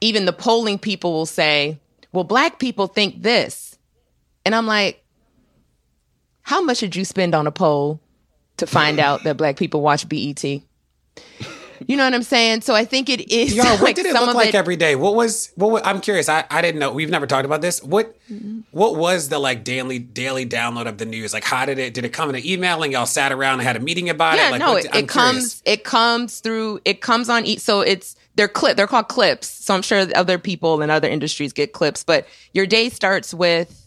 even 0.00 0.24
the 0.24 0.32
polling 0.32 0.78
people 0.78 1.12
will 1.12 1.26
say, 1.26 1.80
well, 2.12 2.22
black 2.22 2.60
people 2.60 2.86
think 2.86 3.22
this. 3.24 3.76
And 4.46 4.54
I'm 4.54 4.68
like, 4.68 5.04
how 6.42 6.62
much 6.62 6.78
did 6.78 6.94
you 6.94 7.04
spend 7.04 7.34
on 7.34 7.48
a 7.48 7.50
poll 7.50 7.98
to 8.58 8.68
find 8.68 9.00
out 9.00 9.24
that 9.24 9.36
black 9.36 9.56
people 9.56 9.80
watch 9.80 10.08
BET? 10.08 10.44
You 11.88 11.96
know 11.96 12.04
what 12.04 12.14
I'm 12.14 12.22
saying? 12.22 12.62
So 12.62 12.74
I 12.74 12.84
think 12.84 13.08
it 13.08 13.32
is. 13.32 13.54
Y'all, 13.54 13.66
what 13.72 13.82
like 13.82 13.96
did 13.96 14.06
it 14.06 14.12
some 14.12 14.26
look 14.26 14.34
like 14.34 14.50
it- 14.50 14.54
every 14.54 14.76
day? 14.76 14.94
What 14.96 15.14
was 15.14 15.52
what? 15.56 15.70
Was, 15.70 15.82
I'm 15.84 16.00
curious. 16.00 16.28
I, 16.28 16.44
I 16.50 16.62
didn't 16.62 16.80
know. 16.80 16.92
We've 16.92 17.10
never 17.10 17.26
talked 17.26 17.44
about 17.44 17.60
this. 17.60 17.82
What 17.82 18.16
what 18.70 18.96
was 18.96 19.28
the 19.28 19.38
like 19.38 19.64
daily 19.64 19.98
daily 19.98 20.46
download 20.46 20.86
of 20.86 20.98
the 20.98 21.06
news? 21.06 21.32
Like, 21.32 21.44
how 21.44 21.66
did 21.66 21.78
it? 21.78 21.94
Did 21.94 22.04
it 22.04 22.10
come 22.10 22.28
in 22.30 22.36
an 22.36 22.46
email 22.46 22.82
and 22.82 22.92
y'all 22.92 23.06
sat 23.06 23.32
around 23.32 23.54
and 23.54 23.62
had 23.62 23.76
a 23.76 23.80
meeting 23.80 24.08
about 24.08 24.36
yeah, 24.36 24.48
it? 24.48 24.50
Like, 24.52 24.60
no, 24.60 24.72
what- 24.72 24.84
it, 24.84 24.94
I'm 24.94 25.04
it 25.04 25.08
curious. 25.08 25.32
comes 25.32 25.62
it 25.64 25.84
comes 25.84 26.40
through 26.40 26.80
it 26.84 27.00
comes 27.00 27.28
on 27.28 27.44
each 27.44 27.60
so 27.60 27.80
it's 27.80 28.16
they're 28.34 28.48
clip 28.48 28.76
they're 28.76 28.86
called 28.86 29.08
clips. 29.08 29.48
So 29.48 29.74
I'm 29.74 29.82
sure 29.82 30.06
other 30.14 30.38
people 30.38 30.80
in 30.82 30.90
other 30.90 31.08
industries 31.08 31.52
get 31.52 31.72
clips, 31.72 32.04
but 32.04 32.26
your 32.52 32.66
day 32.66 32.88
starts 32.88 33.34
with 33.34 33.78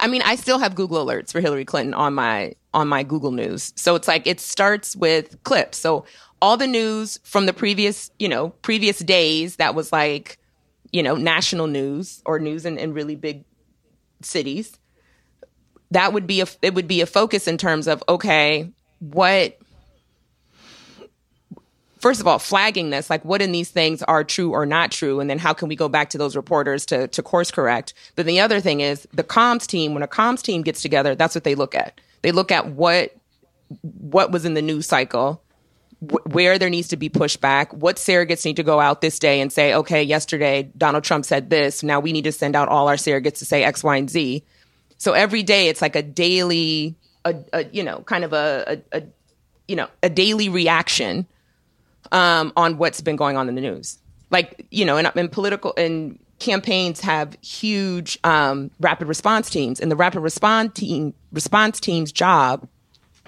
I 0.00 0.06
mean, 0.06 0.22
I 0.22 0.36
still 0.36 0.58
have 0.58 0.74
Google 0.74 1.04
alerts 1.04 1.32
for 1.32 1.40
Hillary 1.40 1.64
Clinton 1.64 1.94
on 1.94 2.14
my 2.14 2.54
on 2.74 2.88
my 2.88 3.02
Google 3.02 3.32
News. 3.32 3.72
So 3.76 3.94
it's 3.94 4.08
like 4.08 4.26
it 4.26 4.40
starts 4.40 4.96
with 4.96 5.42
clips. 5.44 5.78
So 5.78 6.04
all 6.42 6.56
the 6.56 6.66
news 6.66 7.20
from 7.22 7.46
the 7.46 7.52
previous, 7.52 8.10
you 8.18 8.28
know, 8.28 8.48
previous 8.62 8.98
days 8.98 9.56
that 9.56 9.76
was 9.76 9.92
like, 9.92 10.38
you 10.92 11.02
know, 11.02 11.14
national 11.14 11.68
news 11.68 12.20
or 12.26 12.40
news 12.40 12.66
in, 12.66 12.78
in 12.78 12.92
really 12.92 13.14
big 13.14 13.44
cities. 14.22 14.76
That 15.92 16.12
would 16.12 16.26
be 16.26 16.40
a 16.40 16.46
it 16.60 16.74
would 16.74 16.88
be 16.88 17.00
a 17.00 17.06
focus 17.06 17.46
in 17.46 17.58
terms 17.58 17.86
of 17.86 18.02
okay, 18.08 18.70
what 18.98 19.56
first 22.00 22.20
of 22.20 22.26
all 22.26 22.40
flagging 22.40 22.90
this 22.90 23.08
like 23.08 23.24
what 23.24 23.40
in 23.40 23.52
these 23.52 23.70
things 23.70 24.02
are 24.02 24.24
true 24.24 24.50
or 24.50 24.66
not 24.66 24.90
true 24.90 25.20
and 25.20 25.30
then 25.30 25.38
how 25.38 25.52
can 25.52 25.68
we 25.68 25.76
go 25.76 25.88
back 25.88 26.10
to 26.10 26.18
those 26.18 26.34
reporters 26.34 26.84
to, 26.84 27.06
to 27.08 27.22
course 27.22 27.52
correct 27.52 27.94
but 28.16 28.26
the 28.26 28.40
other 28.40 28.58
thing 28.58 28.80
is 28.80 29.06
the 29.12 29.22
comms 29.22 29.68
team 29.68 29.94
when 29.94 30.02
a 30.02 30.08
comms 30.08 30.42
team 30.42 30.62
gets 30.62 30.82
together 30.82 31.14
that's 31.14 31.34
what 31.34 31.44
they 31.44 31.54
look 31.54 31.76
at 31.76 32.00
they 32.22 32.32
look 32.32 32.50
at 32.50 32.66
what 32.70 33.14
what 33.82 34.32
was 34.32 34.44
in 34.44 34.54
the 34.54 34.62
news 34.62 34.84
cycle 34.86 35.41
wh- 36.02 36.26
where 36.34 36.58
there 36.58 36.70
needs 36.70 36.88
to 36.88 36.96
be 36.96 37.08
pushback 37.08 37.72
what 37.72 37.96
surrogates 37.96 38.44
need 38.44 38.56
to 38.56 38.62
go 38.62 38.80
out 38.80 39.00
this 39.00 39.18
day 39.18 39.40
and 39.40 39.52
say 39.52 39.74
okay 39.74 40.02
yesterday 40.02 40.70
donald 40.76 41.04
trump 41.04 41.24
said 41.24 41.50
this 41.50 41.82
now 41.82 42.00
we 42.00 42.12
need 42.12 42.24
to 42.24 42.32
send 42.32 42.54
out 42.56 42.68
all 42.68 42.88
our 42.88 42.96
surrogates 42.96 43.38
to 43.38 43.44
say 43.44 43.62
x 43.62 43.82
y 43.84 43.96
and 43.96 44.10
z 44.10 44.44
so 44.98 45.12
every 45.12 45.42
day 45.42 45.68
it's 45.68 45.82
like 45.82 45.96
a 45.96 46.02
daily 46.02 46.94
a, 47.24 47.34
a 47.52 47.64
you 47.66 47.82
know 47.82 48.00
kind 48.00 48.24
of 48.24 48.32
a, 48.32 48.82
a, 48.92 48.98
a 48.98 49.02
you 49.68 49.76
know 49.76 49.88
a 50.02 50.10
daily 50.10 50.48
reaction 50.48 51.26
um, 52.10 52.52
on 52.56 52.78
what's 52.78 53.00
been 53.00 53.16
going 53.16 53.36
on 53.36 53.48
in 53.48 53.54
the 53.54 53.60
news. 53.60 53.98
Like, 54.30 54.66
you 54.70 54.84
know, 54.84 54.96
and, 54.96 55.10
and 55.14 55.30
political 55.30 55.74
and 55.76 56.18
campaigns 56.38 57.00
have 57.00 57.36
huge 57.42 58.18
um, 58.24 58.70
rapid 58.80 59.08
response 59.08 59.50
teams, 59.50 59.80
and 59.80 59.90
the 59.90 59.96
rapid 59.96 60.20
response 60.20 60.72
team 60.74 61.14
response 61.32 61.80
team's 61.80 62.12
job 62.12 62.66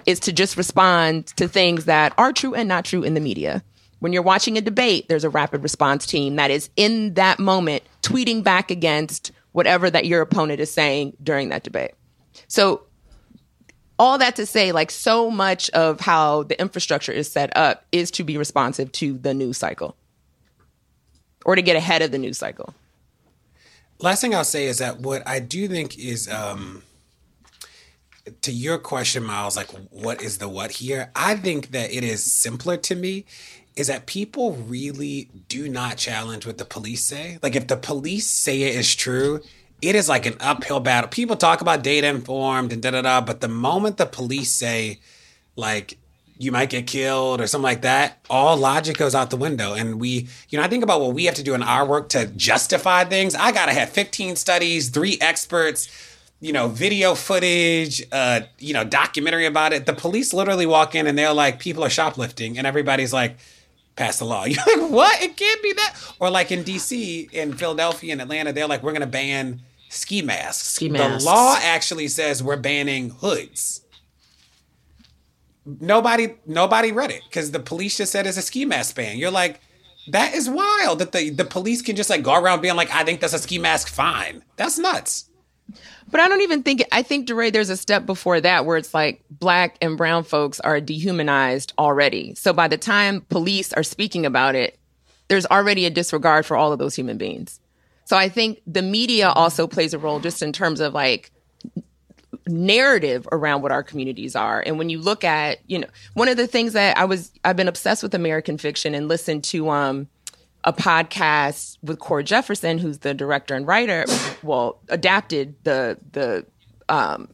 is 0.07 0.21
to 0.21 0.33
just 0.33 0.57
respond 0.57 1.27
to 1.37 1.49
things 1.49 1.87
that 1.87 2.12
are 2.19 2.33
true 2.33 2.55
and 2.55 2.69
not 2.69 2.85
true 2.85 3.03
in 3.03 3.14
the 3.14 3.21
media. 3.21 3.62
When 4.01 4.12
you're 4.12 4.23
watching 4.23 4.59
a 4.59 4.61
debate, 4.61 5.09
there's 5.09 5.25
a 5.25 5.31
rapid 5.31 5.62
response 5.62 6.07
team 6.07 6.37
that 6.37 6.51
is 6.51 6.69
in 6.77 7.14
that 7.14 7.38
moment 7.38 7.85
tweeting 8.03 8.43
back 8.43 8.71
against 8.71 9.33
whatever 9.53 9.88
that 9.88 10.07
your 10.07 10.21
opponent 10.21 10.61
is 10.61 10.71
saying 10.71 11.17
during 11.23 11.49
that 11.49 11.62
debate. 11.62 11.93
So 12.49 12.83
all 13.99 14.19
that 14.19 14.37
to 14.37 14.47
say, 14.47 14.73
like 14.73 14.90
so 14.90 15.31
much 15.31 15.71
of 15.71 16.01
how 16.01 16.43
the 16.43 16.61
infrastructure 16.61 17.12
is 17.12 17.31
set 17.31 17.57
up 17.57 17.85
is 17.93 18.11
to 18.12 18.25
be 18.25 18.37
responsive 18.37 18.90
to 18.93 19.17
the 19.17 19.33
news 19.33 19.57
cycle 19.57 19.97
or 21.45 21.55
to 21.55 21.62
get 21.62 21.77
ahead 21.77 22.03
of 22.03 22.11
the 22.11 22.19
news 22.19 22.38
cycle. 22.38 22.75
Last 24.01 24.21
thing 24.21 24.35
I'll 24.35 24.45
say 24.45 24.67
is 24.67 24.79
that 24.79 25.01
what 25.01 25.27
I 25.27 25.38
do 25.38 25.69
think 25.69 25.99
is 25.99 26.29
um 26.29 26.83
to 28.42 28.52
your 28.52 28.78
question, 28.78 29.24
Myles, 29.24 29.56
like 29.56 29.70
what 29.90 30.22
is 30.22 30.38
the 30.38 30.48
what 30.48 30.72
here? 30.72 31.10
I 31.14 31.37
think 31.37 31.70
that 31.72 31.92
it 31.92 32.04
is 32.04 32.24
simpler 32.24 32.76
to 32.78 32.94
me 32.94 33.26
is 33.76 33.88
that 33.88 34.06
people 34.06 34.52
really 34.52 35.28
do 35.48 35.68
not 35.68 35.96
challenge 35.96 36.46
what 36.46 36.58
the 36.58 36.64
police 36.64 37.04
say. 37.04 37.38
Like 37.42 37.56
if 37.56 37.66
the 37.66 37.76
police 37.76 38.26
say 38.26 38.62
it 38.62 38.76
is 38.76 38.94
true, 38.94 39.40
it 39.82 39.94
is 39.94 40.08
like 40.08 40.26
an 40.26 40.37
uphill 40.40 40.80
battle. 40.80 41.08
People 41.08 41.37
talk 41.37 41.60
about 41.60 41.82
data 41.82 42.06
informed 42.06 42.72
and 42.72 42.80
da 42.80 42.92
da 42.92 43.02
da, 43.02 43.20
but 43.20 43.40
the 43.40 43.48
moment 43.48 43.96
the 43.96 44.06
police 44.06 44.50
say 44.50 45.00
like 45.56 45.98
you 46.38 46.50
might 46.50 46.70
get 46.70 46.87
killed 46.87 47.40
or 47.40 47.46
something 47.46 47.64
like 47.64 47.82
that, 47.82 48.18
all 48.28 48.56
logic 48.56 48.96
goes 48.96 49.14
out 49.14 49.30
the 49.30 49.37
window. 49.37 49.74
And 49.74 50.00
we, 50.00 50.28
you 50.48 50.58
know, 50.58 50.64
I 50.64 50.68
think 50.68 50.82
about 50.82 51.00
what 51.00 51.14
we 51.14 51.26
have 51.26 51.34
to 51.34 51.42
do 51.42 51.54
in 51.54 51.62
our 51.62 51.87
work 51.87 52.08
to 52.10 52.26
justify 52.26 53.04
things. 53.04 53.34
I 53.34 53.52
gotta 53.52 53.72
have 53.72 53.90
15 53.90 54.37
studies, 54.37 54.88
three 54.88 55.18
experts, 55.20 55.88
you 56.44 56.52
know, 56.52 56.68
video 56.68 57.14
footage, 57.14 58.04
uh, 58.12 58.42
you 58.59 58.74
know, 58.74 58.85
documentary 58.85 59.46
about 59.46 59.72
it. 59.72 59.87
The 59.87 59.94
police 59.94 60.35
literally 60.35 60.66
walk 60.66 60.94
in 60.94 61.07
and 61.07 61.16
they're 61.16 61.33
like, 61.33 61.59
people 61.59 61.83
are 61.83 61.88
shoplifting, 61.88 62.59
and 62.59 62.66
everybody's 62.66 63.14
like, 63.14 63.38
pass 63.96 64.18
the 64.18 64.26
law. 64.26 64.44
You're 64.44 64.62
like, 64.66 64.90
what? 64.90 65.22
It 65.22 65.38
can't 65.38 65.62
be 65.62 65.72
that. 65.72 65.94
Or 66.20 66.28
like 66.28 66.52
in 66.52 66.62
DC, 66.62 67.33
in 67.33 67.54
Philadelphia, 67.54 68.12
and 68.12 68.20
Atlanta, 68.20 68.52
they're 68.52 68.66
like, 68.66 68.83
we're 68.83 68.92
gonna 68.92 69.07
ban 69.07 69.62
ski 69.88 70.20
masks. 70.20 70.68
Ski 70.68 70.90
masks. 70.90 71.24
The 71.24 71.30
law 71.30 71.57
actually 71.62 72.09
says 72.09 72.42
we're 72.42 72.59
banning 72.59 73.09
hoods. 73.09 73.80
Nobody, 75.64 76.35
nobody 76.44 76.92
read 76.92 77.11
it 77.11 77.22
because 77.26 77.52
the 77.52 77.59
police 77.61 77.96
just 77.96 78.12
said 78.12 78.26
it's 78.26 78.37
a 78.37 78.42
ski 78.42 78.66
mask 78.66 78.96
ban. 78.96 79.16
You're 79.16 79.30
like, 79.30 79.62
that 80.09 80.35
is 80.35 80.50
wild 80.50 80.98
that 80.98 81.12
the 81.12 81.30
the 81.30 81.46
police 81.46 81.80
can 81.80 81.96
just 81.96 82.11
like 82.11 82.22
go 82.22 82.35
around 82.35 82.61
being 82.61 82.76
like, 82.76 82.94
I 82.94 83.02
think 83.02 83.20
that's 83.20 83.33
a 83.33 83.38
ski 83.38 83.57
mask. 83.57 83.88
Fine, 83.88 84.44
that's 84.57 84.78
nuts. 84.78 85.30
But 86.11 86.20
I 86.20 86.29
don't 86.29 86.42
even 86.42 86.62
think, 86.62 86.85
I 86.92 87.03
think, 87.03 87.27
DeRay, 87.27 87.50
there's 87.50 87.70
a 87.70 87.77
step 87.77 88.07
before 88.07 88.40
that 88.40 88.66
where 88.66 88.77
it's 88.77 88.94
like 88.94 89.24
black 89.31 89.77
and 89.81 89.96
brown 89.96 90.24
folks 90.24 90.61
are 90.61 90.81
dehumanized 90.81 91.72
already. 91.79 92.35
So 92.35 92.53
by 92.53 92.68
the 92.68 92.79
time 92.79 93.22
police 93.22 93.72
are 93.72 93.83
speaking 93.83 94.27
about 94.27 94.55
it, 94.55 94.79
there's 95.29 95.46
already 95.46 95.87
a 95.87 95.90
disregard 95.90 96.46
for 96.46 96.57
all 96.57 96.72
of 96.72 96.79
those 96.79 96.94
human 96.94 97.18
beings. 97.18 97.61
So 98.05 98.16
I 98.16 98.29
think 98.29 98.61
the 98.66 98.83
media 98.83 99.31
also 99.31 99.66
plays 99.66 99.94
a 99.94 99.98
role 99.98 100.20
just 100.20 100.42
in 100.42 100.53
terms 100.53 100.81
of 100.81 100.92
like 100.92 101.31
narrative 102.46 103.27
around 103.33 103.62
what 103.62 103.72
our 103.72 103.83
communities 103.83 104.37
are. 104.37 104.62
And 104.64 104.79
when 104.79 104.90
you 104.90 105.00
look 105.00 105.24
at, 105.24 105.59
you 105.66 105.79
know, 105.79 105.88
one 106.12 106.29
of 106.29 106.37
the 106.37 106.46
things 106.46 106.74
that 106.74 106.98
I 106.98 107.05
was 107.07 107.33
I've 107.44 107.57
been 107.57 107.68
obsessed 107.68 108.03
with 108.03 108.14
American 108.14 108.59
fiction 108.59 108.94
and 108.94 109.09
listened 109.09 109.44
to 109.44 109.70
um 109.70 110.09
a 110.64 110.72
podcast 110.72 111.77
with 111.83 111.98
Cord 111.98 112.27
Jefferson, 112.27 112.79
who's 112.79 112.98
the 112.98 113.14
director 113.14 113.55
and 113.55 113.66
writer, 113.66 114.05
well, 114.42 114.81
adapted 114.88 115.55
the 115.64 115.98
the 116.12 116.46
um 116.88 117.29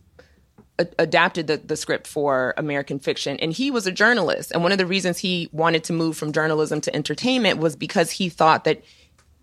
adapted 0.99 1.47
the, 1.47 1.59
the 1.59 1.77
script 1.77 2.07
for 2.07 2.55
American 2.57 2.99
fiction. 2.99 3.37
And 3.39 3.53
he 3.53 3.71
was 3.71 3.87
a 3.87 3.93
journalist. 3.93 4.51
And 4.53 4.63
one 4.63 4.73
of 4.73 4.79
the 4.79 4.87
reasons 4.87 5.19
he 5.19 5.51
wanted 5.53 5.85
to 5.85 5.93
move 5.93 6.17
from 6.17 6.33
journalism 6.33 6.81
to 6.81 6.97
entertainment 6.97 7.59
was 7.59 7.77
because 7.77 8.11
he 8.11 8.31
thought 8.31 8.65
that 8.65 8.83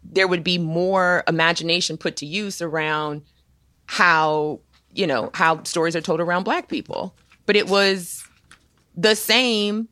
there 0.04 0.28
would 0.28 0.44
be 0.44 0.58
more 0.58 1.24
imagination 1.28 1.98
put 1.98 2.16
to 2.18 2.26
use 2.26 2.62
around 2.62 3.22
how 3.86 4.60
you 4.94 5.08
know 5.08 5.30
how 5.34 5.64
stories 5.64 5.96
are 5.96 6.02
told 6.02 6.20
around 6.20 6.44
black 6.44 6.68
people 6.68 7.16
but 7.46 7.56
it 7.56 7.68
was 7.68 8.26
the 8.96 9.16
same 9.16 9.88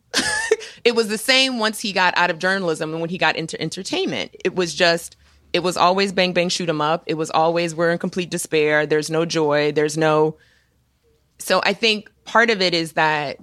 it 0.86 0.96
was 0.96 1.10
the 1.10 1.18
same 1.18 1.60
once 1.60 1.82
he 1.82 1.92
got 1.92 2.18
out 2.18 2.30
of 2.30 2.40
journalism 2.40 2.92
and 2.92 3.02
when 3.02 3.10
he 3.10 3.18
got 3.18 3.36
into 3.36 3.60
entertainment. 3.62 4.34
It 4.46 4.56
was 4.56 4.74
just 4.74 5.18
it 5.52 5.60
was 5.64 5.76
always 5.76 6.14
bang 6.14 6.32
bang 6.32 6.48
shoot 6.48 6.70
'em 6.70 6.80
up. 6.80 7.04
It 7.08 7.16
was 7.16 7.30
always 7.32 7.76
we're 7.76 7.92
in 7.92 7.98
complete 7.98 8.30
despair. 8.30 8.86
There's 8.86 9.10
no 9.10 9.26
joy. 9.26 9.74
There's 9.74 9.98
no 9.98 10.38
so 11.38 11.62
i 11.66 11.74
think 11.74 12.10
part 12.24 12.50
of 12.50 12.62
it 12.62 12.74
is 12.74 12.94
that 12.94 13.38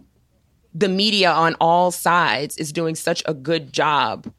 the 0.75 0.89
media 0.89 1.31
on 1.31 1.55
all 1.61 1.91
sides 1.91 2.57
is 2.57 2.73
doing 2.73 2.95
such 2.95 3.23
a 3.27 3.35
good 3.35 3.73
job 3.73 4.33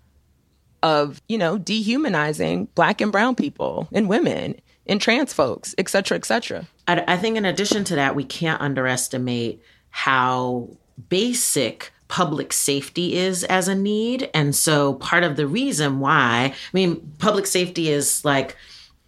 of 0.81 1.21
you 1.29 1.37
know 1.37 1.57
dehumanizing 1.57 2.65
black 2.75 2.99
and 2.99 3.11
brown 3.11 3.35
people 3.35 3.87
and 3.93 4.09
women 4.09 4.55
and 4.87 4.99
trans 4.99 5.31
folks 5.31 5.75
et 5.77 5.87
cetera 5.87 6.17
et 6.17 6.25
cetera. 6.25 6.67
I, 6.87 7.03
I 7.07 7.17
think 7.17 7.37
in 7.37 7.45
addition 7.45 7.83
to 7.85 7.95
that, 7.95 8.15
we 8.15 8.25
can't 8.25 8.59
underestimate 8.59 9.61
how 9.89 10.75
basic 11.07 11.92
public 12.13 12.53
safety 12.53 13.15
is 13.15 13.43
as 13.45 13.67
a 13.67 13.73
need. 13.73 14.29
And 14.35 14.55
so 14.55 14.93
part 14.93 15.23
of 15.23 15.35
the 15.35 15.47
reason 15.47 15.99
why, 15.99 16.53
I 16.53 16.53
mean, 16.71 17.11
public 17.17 17.47
safety 17.47 17.89
is 17.89 18.23
like 18.23 18.55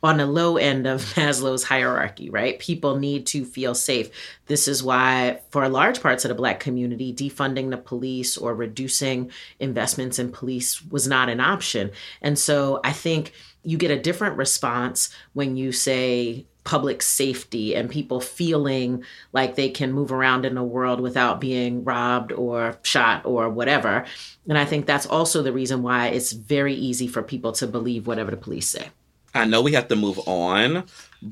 on 0.02 0.18
the 0.18 0.26
low 0.26 0.58
end 0.58 0.88
of 0.88 1.02
Maslow's 1.14 1.64
hierarchy, 1.64 2.32
right? 2.32 2.58
People 2.58 2.96
need 2.96 3.28
to 3.28 3.46
feel 3.46 3.76
safe. 3.76 4.10
This 4.48 4.68
is 4.68 4.82
why, 4.82 5.42
for 5.52 5.70
large 5.70 6.02
parts 6.02 6.26
of 6.26 6.30
the 6.30 6.36
Black 6.36 6.60
community, 6.60 7.14
defunding 7.14 7.70
the 7.70 7.78
police 7.78 8.38
or 8.38 8.56
reducing 8.56 9.30
investments 9.60 10.18
in 10.18 10.32
police 10.32 10.84
was 10.86 11.08
not 11.08 11.30
an 11.30 11.40
option. 11.40 11.92
And 12.24 12.40
so 12.40 12.80
I 12.84 12.92
think 12.92 13.34
you 13.62 13.78
get 13.78 13.92
a 13.92 14.02
different 14.02 14.36
response 14.36 15.12
when 15.34 15.58
you 15.58 15.72
say, 15.72 16.48
public 16.66 17.02
safety 17.02 17.76
and 17.76 17.90
people 17.90 18.20
feeling 18.20 19.04
like 19.32 19.56
they 19.56 19.70
can 19.70 19.94
move 19.94 20.12
around 20.12 20.46
in 20.46 20.56
the 20.56 20.64
world 20.64 21.00
without 21.00 21.40
being 21.40 21.84
robbed 21.86 22.34
or 22.34 22.78
shot 22.82 23.26
or 23.26 23.50
whatever. 23.50 24.04
And 24.50 24.58
I 24.58 24.66
think 24.66 24.86
that's 24.86 25.06
also 25.06 25.42
the 25.42 25.54
reason 25.54 25.84
why 25.84 26.08
it's 26.08 26.34
very 26.34 26.74
easy 26.74 27.08
for 27.08 27.24
people 27.24 27.54
to 27.54 27.68
believe 27.68 28.08
whatever 28.08 28.32
the 28.32 28.38
police 28.38 28.68
say. 28.68 28.90
I 29.34 29.46
know 29.46 29.62
we 29.62 29.74
have 29.74 29.88
to 29.90 29.96
move 29.96 30.20
on, 30.28 30.86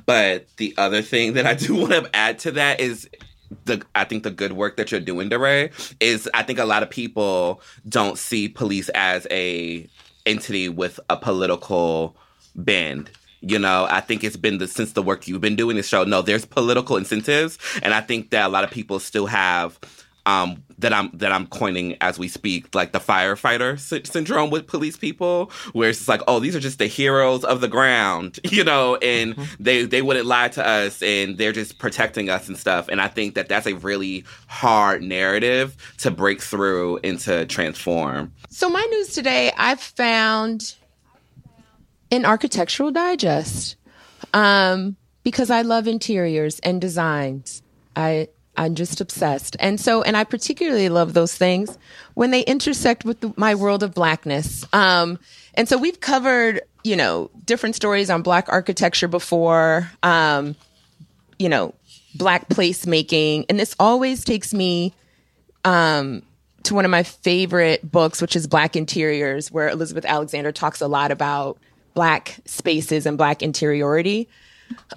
but 0.05 0.45
the 0.57 0.73
other 0.77 1.01
thing 1.01 1.33
that 1.33 1.45
I 1.45 1.53
do 1.55 1.75
want 1.75 1.91
to 1.91 2.15
add 2.15 2.39
to 2.39 2.51
that 2.51 2.79
is 2.79 3.09
the 3.65 3.83
I 3.95 4.03
think 4.03 4.23
the 4.23 4.31
good 4.31 4.53
work 4.53 4.77
that 4.77 4.91
you're 4.91 5.01
doing, 5.01 5.29
DeRay, 5.29 5.71
is 5.99 6.29
I 6.33 6.43
think 6.43 6.59
a 6.59 6.65
lot 6.65 6.83
of 6.83 6.89
people 6.89 7.61
don't 7.89 8.17
see 8.17 8.49
police 8.49 8.89
as 8.89 9.25
a 9.31 9.87
entity 10.25 10.69
with 10.69 10.99
a 11.09 11.17
political 11.17 12.15
bend 12.55 13.09
you 13.43 13.59
know, 13.59 13.87
I 13.89 13.99
think 13.99 14.23
it's 14.23 14.37
been 14.37 14.57
the, 14.57 14.67
since 14.67 14.93
the 14.93 15.01
work 15.01 15.27
you've 15.27 15.41
been 15.41 15.55
doing 15.55 15.75
this 15.75 15.87
show. 15.87 16.03
No, 16.03 16.21
there's 16.21 16.45
political 16.45 16.97
incentives, 16.97 17.59
and 17.81 17.93
I 17.93 18.01
think 18.01 18.29
that 18.31 18.45
a 18.45 18.49
lot 18.49 18.63
of 18.63 18.71
people 18.71 18.99
still 18.99 19.25
have 19.27 19.79
um, 20.25 20.63
that 20.79 20.93
I'm 20.93 21.11
that 21.15 21.31
I'm 21.31 21.47
coining 21.47 21.97
as 22.01 22.17
we 22.17 22.27
speak, 22.27 22.73
like 22.73 22.93
the 22.93 22.99
firefighter 22.99 23.77
sy- 23.77 24.03
syndrome 24.03 24.49
with 24.49 24.67
police 24.67 24.95
people, 24.95 25.51
where 25.73 25.89
it's 25.89 26.07
like, 26.07 26.21
oh, 26.27 26.39
these 26.39 26.55
are 26.55 26.59
just 26.59 26.79
the 26.79 26.87
heroes 26.87 27.43
of 27.43 27.61
the 27.61 27.67
ground, 27.67 28.39
you 28.49 28.63
know, 28.63 28.95
and 28.97 29.35
mm-hmm. 29.35 29.63
they 29.63 29.85
they 29.85 30.01
wouldn't 30.01 30.25
lie 30.25 30.47
to 30.49 30.65
us, 30.65 31.01
and 31.01 31.37
they're 31.37 31.51
just 31.51 31.77
protecting 31.77 32.29
us 32.29 32.47
and 32.47 32.57
stuff. 32.57 32.87
And 32.87 33.01
I 33.01 33.07
think 33.07 33.35
that 33.35 33.49
that's 33.49 33.67
a 33.67 33.73
really 33.73 34.23
hard 34.47 35.03
narrative 35.03 35.75
to 35.99 36.11
break 36.11 36.41
through 36.41 36.99
and 37.03 37.19
to 37.21 37.45
transform. 37.45 38.33
So 38.49 38.69
my 38.69 38.85
news 38.91 39.13
today, 39.13 39.51
I've 39.57 39.81
found 39.81 40.75
in 42.13 42.25
Architectural 42.25 42.91
Digest 42.91 43.75
um, 44.35 44.95
because 45.23 45.49
I 45.49 45.63
love 45.63 45.87
interiors 45.87 46.59
and 46.59 46.79
designs. 46.79 47.63
I 47.95 48.27
I'm 48.55 48.75
just 48.75 49.01
obsessed, 49.01 49.55
and 49.59 49.81
so 49.81 50.03
and 50.03 50.15
I 50.15 50.23
particularly 50.23 50.89
love 50.89 51.15
those 51.15 51.33
things 51.35 51.75
when 52.13 52.29
they 52.29 52.41
intersect 52.41 53.03
with 53.03 53.21
the, 53.21 53.33
my 53.35 53.55
world 53.55 53.81
of 53.81 53.95
blackness. 53.95 54.63
Um, 54.73 55.17
and 55.55 55.67
so 55.67 55.75
we've 55.75 55.99
covered 55.99 56.61
you 56.83 56.95
know 56.95 57.31
different 57.45 57.75
stories 57.75 58.11
on 58.11 58.21
black 58.21 58.45
architecture 58.47 59.07
before. 59.07 59.89
Um, 60.03 60.55
you 61.39 61.49
know, 61.49 61.73
black 62.13 62.47
placemaking, 62.47 63.45
and 63.49 63.59
this 63.59 63.75
always 63.79 64.23
takes 64.23 64.53
me 64.53 64.93
um, 65.65 66.21
to 66.61 66.75
one 66.75 66.85
of 66.85 66.91
my 66.91 67.01
favorite 67.01 67.91
books, 67.91 68.21
which 68.21 68.35
is 68.35 68.45
Black 68.45 68.75
Interiors, 68.75 69.51
where 69.51 69.67
Elizabeth 69.67 70.05
Alexander 70.05 70.51
talks 70.51 70.79
a 70.79 70.87
lot 70.87 71.09
about 71.09 71.57
black 71.93 72.39
spaces 72.45 73.05
and 73.05 73.17
black 73.17 73.41
interiority. 73.41 74.29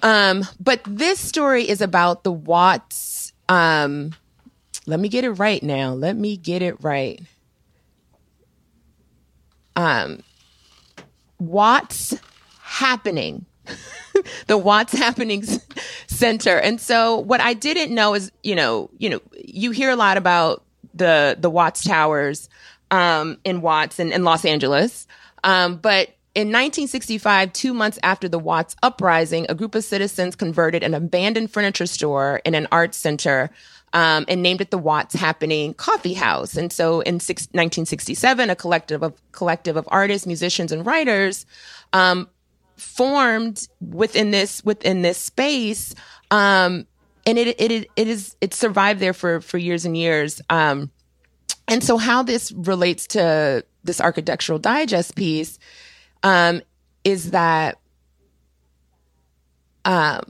Um, 0.01 0.43
but 0.59 0.81
this 0.85 1.19
story 1.19 1.67
is 1.67 1.81
about 1.81 2.23
the 2.23 2.31
Watts. 2.31 3.33
Um, 3.49 4.13
let 4.85 4.99
me 4.99 5.09
get 5.09 5.23
it 5.23 5.31
right 5.31 5.61
now. 5.61 5.93
Let 5.93 6.15
me 6.15 6.37
get 6.37 6.61
it 6.61 6.81
right. 6.83 7.21
Um, 9.75 10.21
Watts 11.39 12.15
happening. 12.61 13.45
the 14.47 14.57
Watts 14.57 14.93
Happenings 14.93 15.59
Center. 16.07 16.57
And 16.57 16.79
so 16.79 17.19
what 17.19 17.41
I 17.41 17.53
didn't 17.53 17.93
know 17.93 18.13
is, 18.13 18.31
you 18.43 18.55
know, 18.55 18.89
you 18.97 19.09
know, 19.09 19.21
you 19.37 19.71
hear 19.71 19.89
a 19.89 19.95
lot 19.95 20.17
about 20.17 20.63
the 20.93 21.37
the 21.39 21.49
Watts 21.49 21.83
Towers 21.83 22.49
um, 22.91 23.37
in 23.43 23.61
Watts 23.61 23.99
and 23.99 24.11
in 24.11 24.23
Los 24.23 24.45
Angeles. 24.45 25.07
Um, 25.43 25.77
but 25.77 26.09
in 26.37 26.49
1965, 26.49 27.51
two 27.51 27.73
months 27.73 27.97
after 28.03 28.29
the 28.29 28.37
Watts 28.37 28.75
uprising, 28.83 29.47
a 29.49 29.55
group 29.55 29.73
of 29.73 29.83
citizens 29.83 30.35
converted 30.35 30.83
an 30.83 30.93
abandoned 30.93 31.49
furniture 31.49 31.87
store 31.87 32.41
in 32.45 32.53
an 32.53 32.67
art 32.71 32.93
center 32.93 33.49
um, 33.93 34.23
and 34.27 34.43
named 34.43 34.61
it 34.61 34.69
the 34.69 34.77
Watts 34.77 35.15
Happening 35.15 35.73
Coffee 35.73 36.13
House. 36.13 36.55
And 36.55 36.71
so 36.71 37.01
in 37.01 37.19
six, 37.19 37.45
1967, 37.53 38.51
a 38.51 38.55
collective 38.55 39.01
of 39.01 39.19
collective 39.31 39.77
of 39.77 39.89
artists, 39.89 40.27
musicians, 40.27 40.71
and 40.71 40.85
writers 40.85 41.47
um, 41.91 42.29
formed 42.75 43.67
within 43.81 44.29
this 44.29 44.63
within 44.63 45.01
this 45.01 45.17
space. 45.17 45.95
Um, 46.29 46.85
and 47.25 47.39
it, 47.39 47.59
it 47.59 47.89
it 47.95 48.07
is 48.07 48.35
it 48.41 48.53
survived 48.53 48.99
there 48.99 49.13
for 49.13 49.41
for 49.41 49.57
years 49.57 49.85
and 49.85 49.97
years. 49.97 50.39
Um, 50.51 50.91
and 51.67 51.83
so 51.83 51.97
how 51.97 52.21
this 52.21 52.51
relates 52.51 53.07
to 53.07 53.65
this 53.83 53.99
architectural 53.99 54.59
digest 54.59 55.15
piece 55.15 55.57
um, 56.23 56.61
is 57.03 57.31
that 57.31 57.79
um, 59.85 60.23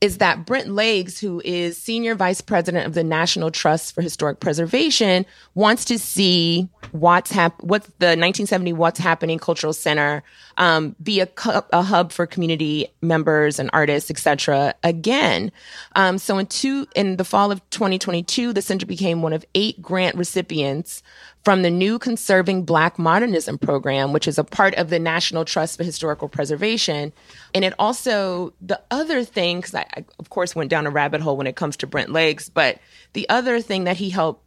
is 0.00 0.16
that 0.18 0.46
Brent 0.46 0.68
Leggs, 0.68 1.18
who 1.20 1.42
is 1.44 1.76
senior 1.76 2.14
vice 2.14 2.40
president 2.40 2.86
of 2.86 2.94
the 2.94 3.04
National 3.04 3.50
Trust 3.50 3.94
for 3.94 4.00
Historic 4.00 4.40
Preservation, 4.40 5.26
wants 5.54 5.84
to 5.86 5.98
see 5.98 6.68
what's 6.92 7.30
hap- 7.30 7.62
what's 7.62 7.86
the 7.98 8.06
1970 8.06 8.72
Watts 8.72 8.98
Happening 8.98 9.38
Cultural 9.38 9.74
Center 9.74 10.22
um, 10.56 10.96
be 11.02 11.20
a, 11.20 11.26
cu- 11.26 11.60
a 11.72 11.82
hub 11.82 12.12
for 12.12 12.26
community 12.26 12.88
members 13.02 13.58
and 13.58 13.68
artists, 13.74 14.10
etc. 14.10 14.74
Again, 14.82 15.52
um, 15.96 16.16
so 16.16 16.38
in 16.38 16.46
two 16.46 16.86
in 16.96 17.16
the 17.16 17.24
fall 17.24 17.52
of 17.52 17.68
2022, 17.68 18.54
the 18.54 18.62
center 18.62 18.86
became 18.86 19.20
one 19.20 19.34
of 19.34 19.44
eight 19.54 19.82
grant 19.82 20.16
recipients 20.16 21.02
from 21.44 21.62
the 21.62 21.70
new 21.70 21.98
Conserving 21.98 22.64
Black 22.64 22.98
Modernism 22.98 23.58
program, 23.58 24.12
which 24.12 24.28
is 24.28 24.38
a 24.38 24.44
part 24.44 24.74
of 24.74 24.90
the 24.90 24.98
National 24.98 25.44
Trust 25.44 25.76
for 25.76 25.84
Historical 25.84 26.28
Preservation. 26.28 27.12
And 27.54 27.64
it 27.64 27.72
also, 27.78 28.52
the 28.60 28.80
other 28.90 29.24
thing, 29.24 29.58
because 29.58 29.74
I, 29.74 29.86
I, 29.96 30.04
of 30.18 30.30
course, 30.30 30.54
went 30.54 30.70
down 30.70 30.86
a 30.86 30.90
rabbit 30.90 31.20
hole 31.20 31.36
when 31.36 31.46
it 31.46 31.56
comes 31.56 31.76
to 31.78 31.86
Brent 31.86 32.10
Leggs, 32.10 32.48
but 32.48 32.78
the 33.14 33.28
other 33.28 33.60
thing 33.60 33.84
that 33.84 33.96
he 33.96 34.10
helped 34.10 34.44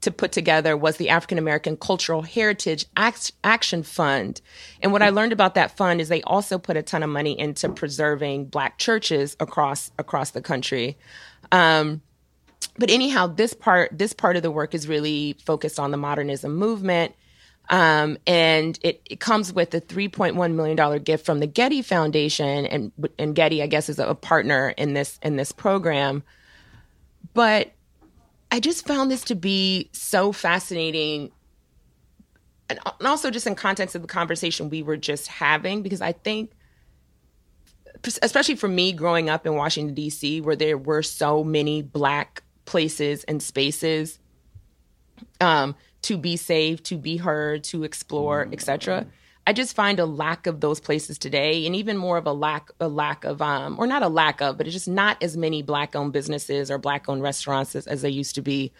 to 0.00 0.10
put 0.10 0.32
together 0.32 0.76
was 0.76 0.96
the 0.96 1.10
African 1.10 1.36
American 1.36 1.76
Cultural 1.76 2.22
Heritage 2.22 2.86
Action 2.96 3.82
Fund. 3.82 4.40
And 4.82 4.92
what 4.92 5.02
I 5.02 5.10
learned 5.10 5.32
about 5.32 5.54
that 5.56 5.76
fund 5.76 6.00
is 6.00 6.08
they 6.08 6.22
also 6.22 6.58
put 6.58 6.78
a 6.78 6.82
ton 6.82 7.02
of 7.02 7.10
money 7.10 7.38
into 7.38 7.68
preserving 7.68 8.46
Black 8.46 8.78
churches 8.78 9.36
across 9.40 9.90
across 9.98 10.30
the 10.30 10.40
country. 10.40 10.96
Um, 11.52 12.00
but 12.78 12.90
anyhow, 12.90 13.26
this 13.26 13.54
part 13.54 13.96
this 13.96 14.12
part 14.12 14.36
of 14.36 14.42
the 14.42 14.50
work 14.50 14.74
is 14.74 14.88
really 14.88 15.36
focused 15.44 15.78
on 15.78 15.90
the 15.90 15.96
modernism 15.96 16.56
movement. 16.56 17.14
Um, 17.68 18.18
and 18.26 18.78
it, 18.82 19.00
it, 19.08 19.20
comes 19.20 19.52
with 19.52 19.72
a 19.74 19.80
$3.1 19.80 20.54
million 20.54 21.02
gift 21.04 21.24
from 21.24 21.38
the 21.38 21.46
Getty 21.46 21.82
Foundation, 21.82 22.66
and 22.66 22.90
and 23.16 23.32
Getty, 23.32 23.62
I 23.62 23.68
guess, 23.68 23.88
is 23.88 24.00
a 24.00 24.12
partner 24.14 24.70
in 24.76 24.94
this 24.94 25.20
in 25.22 25.36
this 25.36 25.52
program. 25.52 26.24
But 27.32 27.70
I 28.50 28.58
just 28.58 28.86
found 28.88 29.08
this 29.08 29.22
to 29.24 29.36
be 29.36 29.88
so 29.92 30.32
fascinating, 30.32 31.30
and 32.68 32.80
also 33.04 33.30
just 33.30 33.46
in 33.46 33.54
context 33.54 33.94
of 33.94 34.02
the 34.02 34.08
conversation 34.08 34.68
we 34.68 34.82
were 34.82 34.96
just 34.96 35.28
having, 35.28 35.82
because 35.82 36.00
I 36.00 36.10
think, 36.10 36.50
especially 38.20 38.56
for 38.56 38.68
me 38.68 38.92
growing 38.92 39.30
up 39.30 39.46
in 39.46 39.54
Washington 39.54 39.94
D.C., 39.94 40.40
where 40.40 40.56
there 40.56 40.76
were 40.76 41.02
so 41.04 41.44
many 41.44 41.82
Black 41.82 42.42
places 42.70 43.24
and 43.24 43.42
spaces 43.42 44.20
um, 45.40 45.74
to 46.02 46.16
be 46.16 46.36
saved, 46.36 46.84
to 46.84 46.96
be 46.96 47.16
heard, 47.16 47.64
to 47.64 47.82
explore, 47.82 48.48
etc. 48.52 49.06
I 49.44 49.52
just 49.52 49.74
find 49.74 49.98
a 49.98 50.06
lack 50.06 50.46
of 50.46 50.60
those 50.60 50.78
places 50.78 51.18
today, 51.18 51.66
and 51.66 51.74
even 51.74 51.96
more 51.96 52.16
of 52.16 52.26
a 52.26 52.32
lack 52.32 52.70
a 52.78 52.86
lack 52.86 53.24
of 53.24 53.42
um, 53.42 53.76
or 53.76 53.88
not 53.88 54.04
a 54.04 54.08
lack 54.08 54.40
of, 54.40 54.56
but 54.56 54.66
it's 54.66 54.74
just 54.74 54.88
not 54.88 55.20
as 55.20 55.36
many 55.36 55.62
black 55.62 55.96
owned 55.96 56.12
businesses 56.12 56.70
or 56.70 56.78
black 56.78 57.08
owned 57.08 57.22
restaurants 57.22 57.74
as, 57.74 57.88
as 57.88 58.02
they 58.02 58.10
used 58.10 58.36
to 58.36 58.42
be 58.42 58.72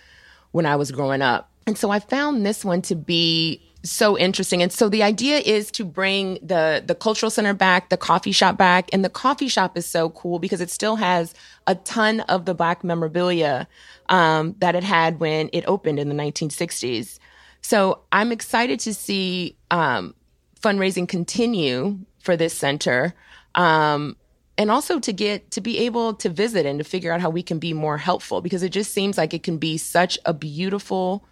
when 0.53 0.67
I 0.67 0.77
was 0.77 0.93
growing 0.93 1.21
up. 1.21 1.51
And 1.67 1.77
so 1.77 1.91
I 1.91 1.99
found 1.99 2.47
this 2.47 2.65
one 2.65 2.83
to 2.83 2.95
be 2.95 3.61
so 3.83 4.19
interesting. 4.19 4.63
And 4.63 4.73
so 4.73 4.89
the 4.89 5.03
idea 5.03 5.39
is 5.39 5.71
to 5.73 5.85
bring 5.85 6.39
the 6.43 6.83
the 6.85 6.95
cultural 6.95 7.31
center 7.31 7.55
back, 7.55 7.89
the 7.89 7.97
coffee 7.97 8.33
shop 8.33 8.57
back, 8.57 8.91
and 8.93 9.05
the 9.05 9.09
coffee 9.09 9.49
shop 9.49 9.77
is 9.77 9.87
so 9.87 10.11
cool 10.11 10.39
because 10.39 10.61
it 10.61 10.71
still 10.71 10.97
has 10.97 11.35
a 11.67 11.75
ton 11.75 12.21
of 12.21 12.45
the 12.45 12.55
black 12.55 12.85
memorabilia 12.85 13.67
um, 14.09 14.55
that 14.59 14.75
it 14.75 14.85
had 14.85 15.21
when 15.21 15.49
it 15.53 15.65
opened 15.67 15.99
in 15.99 16.09
the 16.09 16.15
1960s. 16.15 17.19
So 17.63 18.01
I'm 18.13 18.33
excited 18.33 18.81
to 18.81 18.95
see 18.95 19.57
um, 19.71 20.15
fundraising 20.61 21.09
continue 21.09 21.99
for 22.19 22.37
this 22.37 22.55
center. 22.55 23.15
Um, 23.55 24.17
and 24.59 24.71
also 24.71 24.99
to 25.01 25.13
get 25.13 25.51
to 25.53 25.63
be 25.63 25.79
able 25.79 26.13
to 26.15 26.29
visit 26.29 26.67
and 26.67 26.79
to 26.79 26.85
figure 26.85 27.13
out 27.13 27.21
how 27.23 27.31
we 27.31 27.43
can 27.43 27.59
be 27.59 27.73
more 27.73 27.97
helpful 27.97 28.43
because 28.43 28.63
it 28.63 28.69
just 28.71 28.93
seems 28.93 29.17
like 29.17 29.33
it 29.33 29.43
can 29.43 29.57
be 29.57 29.79
such 29.79 30.19
a 30.27 30.35
beautiful 30.35 31.25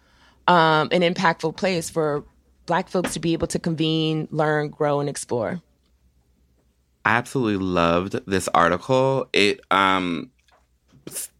um, 0.47 0.89
and 0.91 1.03
impactful 1.03 1.55
place 1.55 1.91
for 1.91 2.23
Black 2.69 2.87
folks 2.87 3.13
to 3.15 3.19
be 3.19 3.33
able 3.33 3.47
to 3.47 3.59
convene, 3.59 4.29
learn, 4.31 4.69
grow, 4.69 5.01
and 5.01 5.09
explore. 5.09 5.61
I 7.03 7.17
absolutely 7.17 7.57
loved 7.57 8.21
this 8.27 8.47
article. 8.49 9.27
It 9.33 9.59
um 9.71 10.31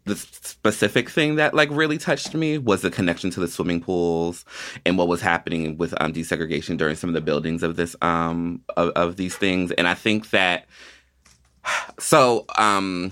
the 0.06 0.16
specific 0.16 1.10
thing 1.10 1.36
that 1.36 1.54
like 1.54 1.70
really 1.72 2.00
touched 2.00 2.34
me 2.34 2.58
was 2.58 2.82
the 2.82 2.90
connection 2.90 3.30
to 3.30 3.40
the 3.40 3.48
swimming 3.48 3.80
pools 3.80 4.44
and 4.86 4.98
what 4.98 5.08
was 5.08 5.22
happening 5.22 5.78
with 5.78 5.94
um, 6.02 6.12
desegregation 6.12 6.78
during 6.78 6.96
some 6.96 7.12
of 7.12 7.14
the 7.14 7.22
buildings 7.22 7.62
of 7.62 7.76
this 7.76 7.96
um 8.02 8.64
of, 8.76 8.90
of 8.96 9.18
these 9.18 9.38
things 9.38 9.72
and 9.74 9.88
i 9.88 9.94
think 9.94 10.32
that 10.32 10.66
So, 12.00 12.46
um, 12.58 13.12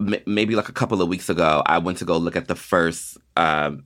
m- 0.00 0.16
maybe 0.26 0.56
like 0.56 0.68
a 0.68 0.72
couple 0.72 1.00
of 1.02 1.08
weeks 1.08 1.28
ago, 1.28 1.62
I 1.66 1.78
went 1.78 1.98
to 1.98 2.04
go 2.04 2.16
look 2.16 2.36
at 2.36 2.48
the 2.48 2.56
first, 2.56 3.18
um, 3.36 3.84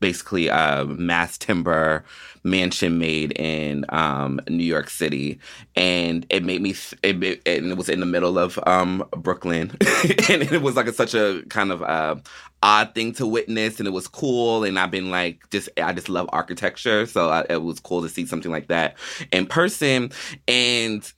basically, 0.00 0.48
a 0.48 0.84
mass 0.84 1.38
timber 1.38 2.04
mansion 2.44 2.98
made 2.98 3.32
in 3.38 3.84
um, 3.90 4.40
New 4.48 4.64
York 4.64 4.90
City, 4.90 5.38
and 5.76 6.26
it 6.30 6.44
made 6.44 6.62
me. 6.62 6.72
Th- 6.72 6.94
it, 7.02 7.22
it, 7.22 7.42
it 7.46 7.76
was 7.76 7.88
in 7.88 8.00
the 8.00 8.06
middle 8.06 8.38
of 8.38 8.58
um, 8.66 9.06
Brooklyn, 9.16 9.70
and 10.28 10.42
it 10.42 10.62
was 10.62 10.76
like 10.76 10.86
a, 10.86 10.92
such 10.92 11.14
a 11.14 11.42
kind 11.48 11.70
of 11.70 11.82
uh, 11.82 12.16
odd 12.62 12.94
thing 12.94 13.12
to 13.14 13.26
witness, 13.26 13.78
and 13.78 13.86
it 13.86 13.92
was 13.92 14.08
cool. 14.08 14.64
And 14.64 14.78
I've 14.78 14.90
been 14.90 15.10
like, 15.10 15.48
just 15.50 15.68
I 15.76 15.92
just 15.92 16.08
love 16.08 16.28
architecture, 16.32 17.06
so 17.06 17.30
I, 17.30 17.46
it 17.48 17.62
was 17.62 17.80
cool 17.80 18.02
to 18.02 18.08
see 18.08 18.26
something 18.26 18.50
like 18.50 18.68
that 18.68 18.96
in 19.32 19.46
person, 19.46 20.10
and 20.46 21.10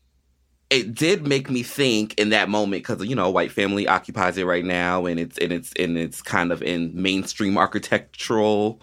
it 0.70 0.94
did 0.94 1.26
make 1.26 1.50
me 1.50 1.62
think 1.64 2.14
in 2.14 2.30
that 2.30 2.48
moment 2.48 2.82
because 2.86 3.04
you 3.04 3.16
know 3.16 3.28
white 3.28 3.50
family 3.52 3.86
occupies 3.86 4.38
it 4.38 4.46
right 4.46 4.64
now 4.64 5.04
and 5.06 5.18
it's 5.20 5.36
and 5.38 5.52
it's 5.52 5.72
and 5.78 5.98
it's 5.98 6.22
kind 6.22 6.52
of 6.52 6.62
in 6.62 6.90
mainstream 6.94 7.58
architectural 7.58 8.80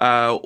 uh 0.00 0.38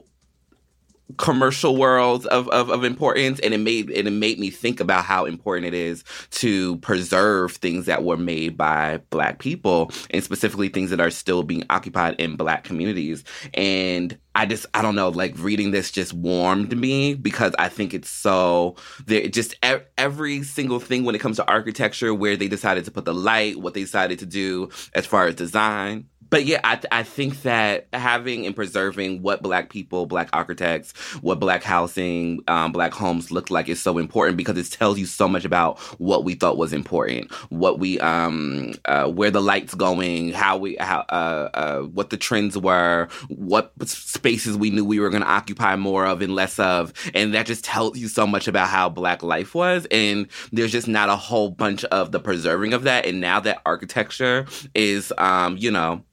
commercial 1.19 1.77
world 1.77 2.27
of, 2.27 2.49
of, 2.49 2.71
of 2.71 2.83
importance 2.83 3.39
and 3.41 3.53
it 3.53 3.59
made 3.59 3.91
and 3.91 4.09
it 4.09 4.11
made 4.11 4.39
me 4.39 4.51
think 4.51 4.81
about 4.81 5.05
how 5.05 5.27
important 5.27 5.67
it 5.67 5.75
is 5.75 6.03
to 6.31 6.77
preserve 6.79 7.53
things 7.53 7.87
that 7.87 8.03
were 8.03 8.17
made 8.17 8.57
by 8.57 8.99
black 9.11 9.39
people 9.39 9.91
and 10.11 10.25
specifically 10.25 10.69
things 10.69 10.91
that 10.91 11.01
are 11.01 11.11
still 11.11 11.43
being 11.43 11.65
occupied 11.69 12.15
in 12.19 12.37
black 12.37 12.65
communities. 12.65 13.23
And 13.53 14.19
I 14.35 14.47
just 14.47 14.67
I 14.75 14.83
don't 14.83 14.97
know 14.97 15.11
like 15.11 15.35
reading 15.39 15.71
this 15.71 15.91
just 15.91 16.13
warmed 16.13 16.77
me 16.77 17.15
because 17.15 17.55
I 17.59 17.69
think 17.69 17.95
it's 17.95 18.11
so 18.11 18.77
there 19.07 19.29
just 19.29 19.55
every 19.97 20.43
single 20.43 20.81
thing 20.81 21.05
when 21.05 21.15
it 21.15 21.21
comes 21.21 21.37
to 21.37 21.49
architecture 21.49 22.13
where 22.15 22.37
they 22.37 22.49
decided 22.49 22.85
to 22.87 22.91
put 22.91 23.05
the 23.05 23.15
light 23.15 23.61
what 23.61 23.75
they 23.75 23.83
decided 23.83 24.19
to 24.21 24.27
do 24.27 24.71
as 24.95 25.07
far 25.07 25.27
as 25.27 25.35
design 25.37 26.07
but 26.31 26.45
yeah, 26.45 26.61
I, 26.65 26.81
I 26.91 27.03
think 27.03 27.43
that 27.43 27.87
having 27.93 28.47
and 28.47 28.55
preserving 28.55 29.23
what 29.23 29.43
Black 29.43 29.71
people, 29.71 30.07
Black 30.07 30.29
architects, 30.33 30.93
what 31.21 31.41
Black 31.41 31.63
housing, 31.63 32.43
um, 32.49 32.73
Black 32.73 32.93
homes 32.93 33.31
look 33.31 33.51
like 33.51 33.69
is 33.69 33.81
so 33.81 33.99
important 33.99 34.37
because 34.37 34.57
it 34.57 34.71
tells 34.71 34.99
you 34.99 35.07
so 35.07 35.29
much 35.29 35.45
about 35.45 35.79
what 35.99 36.25
we 36.25 36.35
thought 36.35 36.57
was 36.57 36.73
important, 36.73 37.33
what 37.51 37.79
we, 37.79 37.99
um, 38.01 38.75
uh, 38.87 39.09
where 39.09 39.31
the 39.31 39.41
lights 39.41 39.75
going, 39.75 40.33
how 40.33 40.57
we, 40.57 40.77
how, 40.81 41.01
uh, 41.09 41.51
uh, 41.55 41.81
what 41.83 42.11
the 42.11 42.17
trends 42.17 42.57
were, 42.57 43.09
what 43.29 43.73
spaces 43.87 44.57
we 44.57 44.71
knew 44.71 44.85
we 44.85 45.01
were 45.01 45.11
going 45.11 45.23
to 45.23 45.29
occupy 45.29 45.77
more 45.77 46.07
of 46.07 46.23
and 46.23 46.35
less 46.35 46.59
of, 46.59 46.93
and 47.15 47.35
that 47.35 47.47
just 47.47 47.65
tells 47.65 47.99
you 47.99 48.09
so 48.09 48.27
much 48.27 48.49
about 48.49 48.69
how 48.69 48.89
Black 48.89 49.23
life 49.23 49.55
was. 49.55 49.87
And 49.91 50.29
there's 50.53 50.73
just 50.73 50.89
not 50.89 51.09
a 51.09 51.17
whole 51.17 51.51
bunch 51.51 51.85
of 51.87 52.13
the 52.13 52.21
preserving 52.21 52.73
of 52.73 52.85
that. 52.85 53.07
And 53.07 53.21
now 53.21 53.41
that 53.41 53.61
architecture 53.67 54.47
is, 54.75 55.13
um, 55.19 55.57
you 55.59 55.71
know 55.71 56.05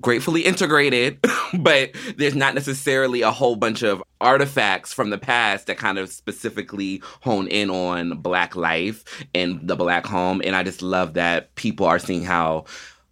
gratefully 0.00 0.42
integrated, 0.42 1.18
but 1.58 1.90
there's 2.16 2.34
not 2.34 2.54
necessarily 2.54 3.22
a 3.22 3.30
whole 3.30 3.56
bunch 3.56 3.82
of 3.82 4.02
artifacts 4.20 4.92
from 4.92 5.10
the 5.10 5.18
past 5.18 5.66
that 5.66 5.78
kind 5.78 5.98
of 5.98 6.10
specifically 6.10 7.02
hone 7.22 7.48
in 7.48 7.70
on 7.70 8.18
Black 8.18 8.54
life 8.54 9.04
and 9.34 9.66
the 9.66 9.76
Black 9.76 10.06
home. 10.06 10.42
And 10.44 10.54
I 10.54 10.62
just 10.62 10.82
love 10.82 11.14
that 11.14 11.54
people 11.54 11.86
are 11.86 11.98
seeing 11.98 12.24
how 12.24 12.66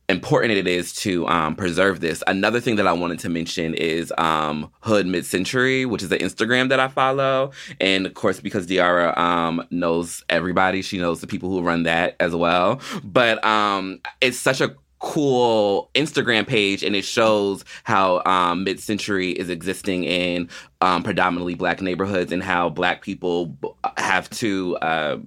important 0.08 0.52
it 0.54 0.66
is 0.66 0.94
to 0.94 1.26
um, 1.28 1.54
preserve 1.54 2.00
this. 2.00 2.22
Another 2.26 2.60
thing 2.60 2.76
that 2.76 2.86
I 2.86 2.92
wanted 2.92 3.18
to 3.20 3.28
mention 3.28 3.74
is 3.74 4.12
um, 4.16 4.70
Hood 4.80 5.06
Mid 5.06 5.26
Century, 5.26 5.84
which 5.84 6.02
is 6.02 6.10
an 6.10 6.18
Instagram 6.18 6.70
that 6.70 6.80
I 6.80 6.88
follow, 6.88 7.52
and 7.80 8.06
of 8.06 8.14
course 8.14 8.40
because 8.40 8.66
De'Ara 8.66 9.16
um, 9.18 9.62
knows 9.70 10.24
everybody, 10.30 10.80
she 10.80 10.98
knows 10.98 11.20
the 11.20 11.26
people 11.26 11.50
who 11.50 11.62
run 11.62 11.82
that 11.82 12.16
as 12.20 12.34
well. 12.34 12.80
But 13.04 13.44
um, 13.44 14.00
it's 14.20 14.38
such 14.38 14.60
a 14.60 14.74
cool 14.98 15.90
Instagram 15.94 16.46
page 16.46 16.82
and 16.82 16.96
it 16.96 17.04
shows 17.04 17.64
how 17.84 18.22
um, 18.24 18.64
mid 18.64 18.80
century 18.80 19.30
is 19.30 19.48
existing 19.48 20.04
in 20.04 20.48
um, 20.80 21.02
predominantly 21.02 21.54
black 21.54 21.80
neighborhoods 21.80 22.32
and 22.32 22.42
how 22.42 22.68
black 22.68 23.02
people 23.02 23.56
have 23.96 24.28
to. 24.30 24.76
Uh, 24.78 25.18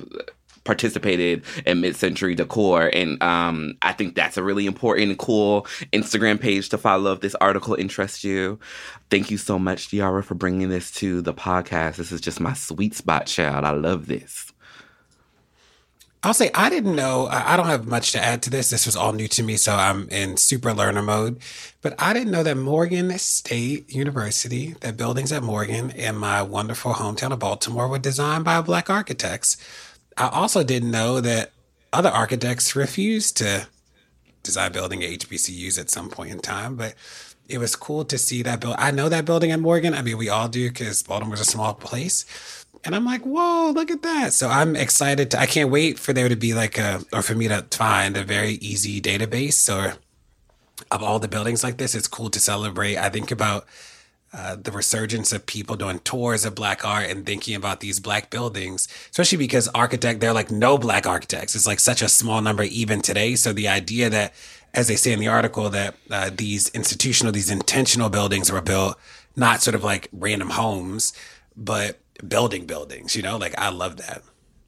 participated 0.64 1.44
in 1.66 1.82
mid-century 1.82 2.36
decor. 2.36 2.90
And 2.94 3.22
um, 3.24 3.78
i 3.82 3.94
think 3.94 4.14
that's 4.14 4.38
a 4.38 4.44
really 4.44 4.68
important 4.68 5.18
cool 5.18 5.66
instagram 5.92 6.40
page 6.40 6.70
to 6.70 6.78
follow 6.78 7.14
if 7.14 7.22
this 7.22 7.36
article 7.36 7.74
interests 7.74 8.24
you. 8.24 8.60
Thank 9.10 9.32
you 9.32 9.38
so 9.38 9.58
much 9.58 9.88
De'Ara 9.90 10.24
for 10.24 10.36
bringing 10.36 10.70
this 10.70 10.92
to 10.94 11.22
the 11.22 11.34
podcast. 11.34 11.96
This 11.96 12.12
is 12.12 12.22
just 12.22 12.40
my 12.40 12.54
sweet 12.54 12.94
spot 12.94 13.26
child. 13.26 13.66
I 13.66 13.72
love 13.72 14.06
this 14.06 14.51
I'll 16.24 16.36
say 16.36 16.52
I 16.54 16.70
didn't 16.70 16.96
know. 16.96 17.28
I 17.32 17.58
don't 17.58 17.66
have 17.66 17.88
much 17.88 18.12
to 18.12 18.24
add 18.24 18.44
to 18.44 18.52
this. 18.52 18.70
This 18.70 18.86
was 18.86 18.96
all 18.96 19.12
new 19.12 19.28
to 19.30 19.42
me, 19.42 19.58
so 19.58 19.74
I'm 19.74 20.08
in 20.10 20.38
super 20.38 20.72
learner 20.72 21.02
mode. 21.02 21.40
But 21.82 21.96
I 21.98 22.14
didn't 22.14 22.32
know 22.32 22.44
that 22.44 22.58
Morgan 22.58 23.18
State 23.18 23.92
University, 23.92 24.76
that 24.82 24.98
buildings 24.98 25.32
at 25.32 25.42
Morgan 25.42 25.90
in 25.90 26.16
my 26.16 26.44
wonderful 26.44 26.94
hometown 26.94 27.32
of 27.32 27.40
Baltimore, 27.40 27.88
were 27.88 27.98
designed 27.98 28.46
by 28.46 28.62
black 28.62 28.88
architects. 28.88 29.58
I 30.16 30.30
also 30.30 30.64
didn't 30.64 30.92
know 30.92 31.22
that 31.22 31.54
other 31.92 32.10
architects 32.10 32.76
refused 32.76 33.38
to 33.38 33.68
design 34.44 34.74
building 34.74 35.04
at 35.04 35.10
HBCUs 35.10 35.80
at 35.80 35.90
some 35.90 36.10
point 36.10 36.32
in 36.32 36.40
time. 36.40 36.76
But 36.76 36.94
it 37.50 37.58
was 37.58 37.76
cool 37.76 38.06
to 38.06 38.20
see 38.20 38.44
that 38.44 38.60
build. 38.62 38.76
I 38.78 38.92
know 38.92 39.10
that 39.10 39.26
building 39.26 39.52
at 39.52 39.60
Morgan. 39.60 39.96
I 39.96 40.04
mean, 40.04 40.20
we 40.20 40.30
all 40.30 40.48
do 40.48 40.70
because 40.70 41.02
Baltimore's 41.02 41.42
a 41.42 41.46
small 41.46 41.74
place 41.74 42.61
and 42.84 42.96
I'm 42.96 43.06
like, 43.06 43.22
whoa, 43.22 43.72
look 43.72 43.92
at 43.92 44.02
that. 44.02 44.34
So 44.34 44.50
I'm 44.50 44.76
excited 44.76 45.32
to, 45.32 45.40
I 45.40 45.46
can't 45.46 45.70
wait 45.70 46.00
for 46.00 46.14
there 46.14 46.30
to 46.30 46.36
be 46.36 46.54
like 46.54 46.78
a, 46.78 47.02
or 47.14 47.22
for 47.22 47.36
me 47.36 47.48
to 47.48 47.66
find 47.72 48.18
a 48.18 48.24
very 48.24 48.54
easy 48.54 49.00
database 49.00 49.74
or 49.74 49.98
of 50.90 51.04
all 51.04 51.20
the 51.20 51.28
buildings 51.28 51.64
like 51.64 51.78
this. 51.78 51.94
It's 51.94 52.08
cool 52.08 52.30
to 52.32 52.40
celebrate. 52.40 52.98
I 52.98 53.10
think 53.10 53.32
about 53.32 53.68
uh, 54.34 54.56
the 54.56 54.72
resurgence 54.72 55.34
of 55.34 55.46
people 55.46 55.76
doing 55.76 56.00
tours 56.00 56.46
of 56.46 56.56
black 56.56 56.86
art 56.86 57.10
and 57.10 57.26
thinking 57.26 57.54
about 57.56 57.82
these 57.82 58.00
black 58.00 58.30
buildings, 58.30 58.88
especially 59.12 59.38
because 59.38 59.68
architect, 59.70 60.20
they're 60.20 60.34
like 60.34 60.50
no 60.50 60.78
black 60.78 61.06
architects. 61.06 61.54
It's 61.54 61.68
like 61.68 61.80
such 61.80 62.02
a 62.02 62.10
small 62.10 62.42
number 62.42 62.64
even 62.64 63.02
today. 63.02 63.36
So 63.36 63.54
the 63.54 63.68
idea 63.68 64.10
that, 64.10 64.34
as 64.74 64.88
they 64.88 64.96
say 64.96 65.12
in 65.12 65.20
the 65.20 65.28
article, 65.28 65.70
that 65.70 65.96
uh, 66.10 66.32
these 66.34 66.70
institutional, 66.70 67.34
these 67.34 67.52
intentional 67.52 68.10
buildings 68.10 68.52
were 68.52 68.62
built, 68.62 68.98
not 69.36 69.62
sort 69.62 69.76
of 69.76 69.84
like 69.84 70.08
random 70.14 70.52
homes, 70.52 71.14
but 71.56 72.00
building 72.28 72.66
buildings, 72.66 73.16
you 73.16 73.22
know, 73.22 73.38
like 73.38 73.58
I 73.58 73.70
love 73.70 73.98
that. 73.98 74.24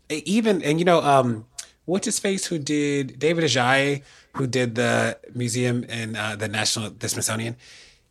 Even, 0.09 0.61
and 0.61 0.79
you 0.79 0.85
know, 0.85 1.01
um, 1.01 1.45
what's 1.85 2.05
his 2.05 2.19
face 2.19 2.45
who 2.45 2.59
did 2.59 3.19
David 3.19 3.43
Adjaye, 3.43 4.03
who 4.35 4.47
did 4.47 4.75
the 4.75 5.17
museum 5.33 5.83
in 5.83 6.15
uh, 6.15 6.35
the 6.35 6.47
National, 6.47 6.89
the 6.89 7.07
Smithsonian. 7.07 7.55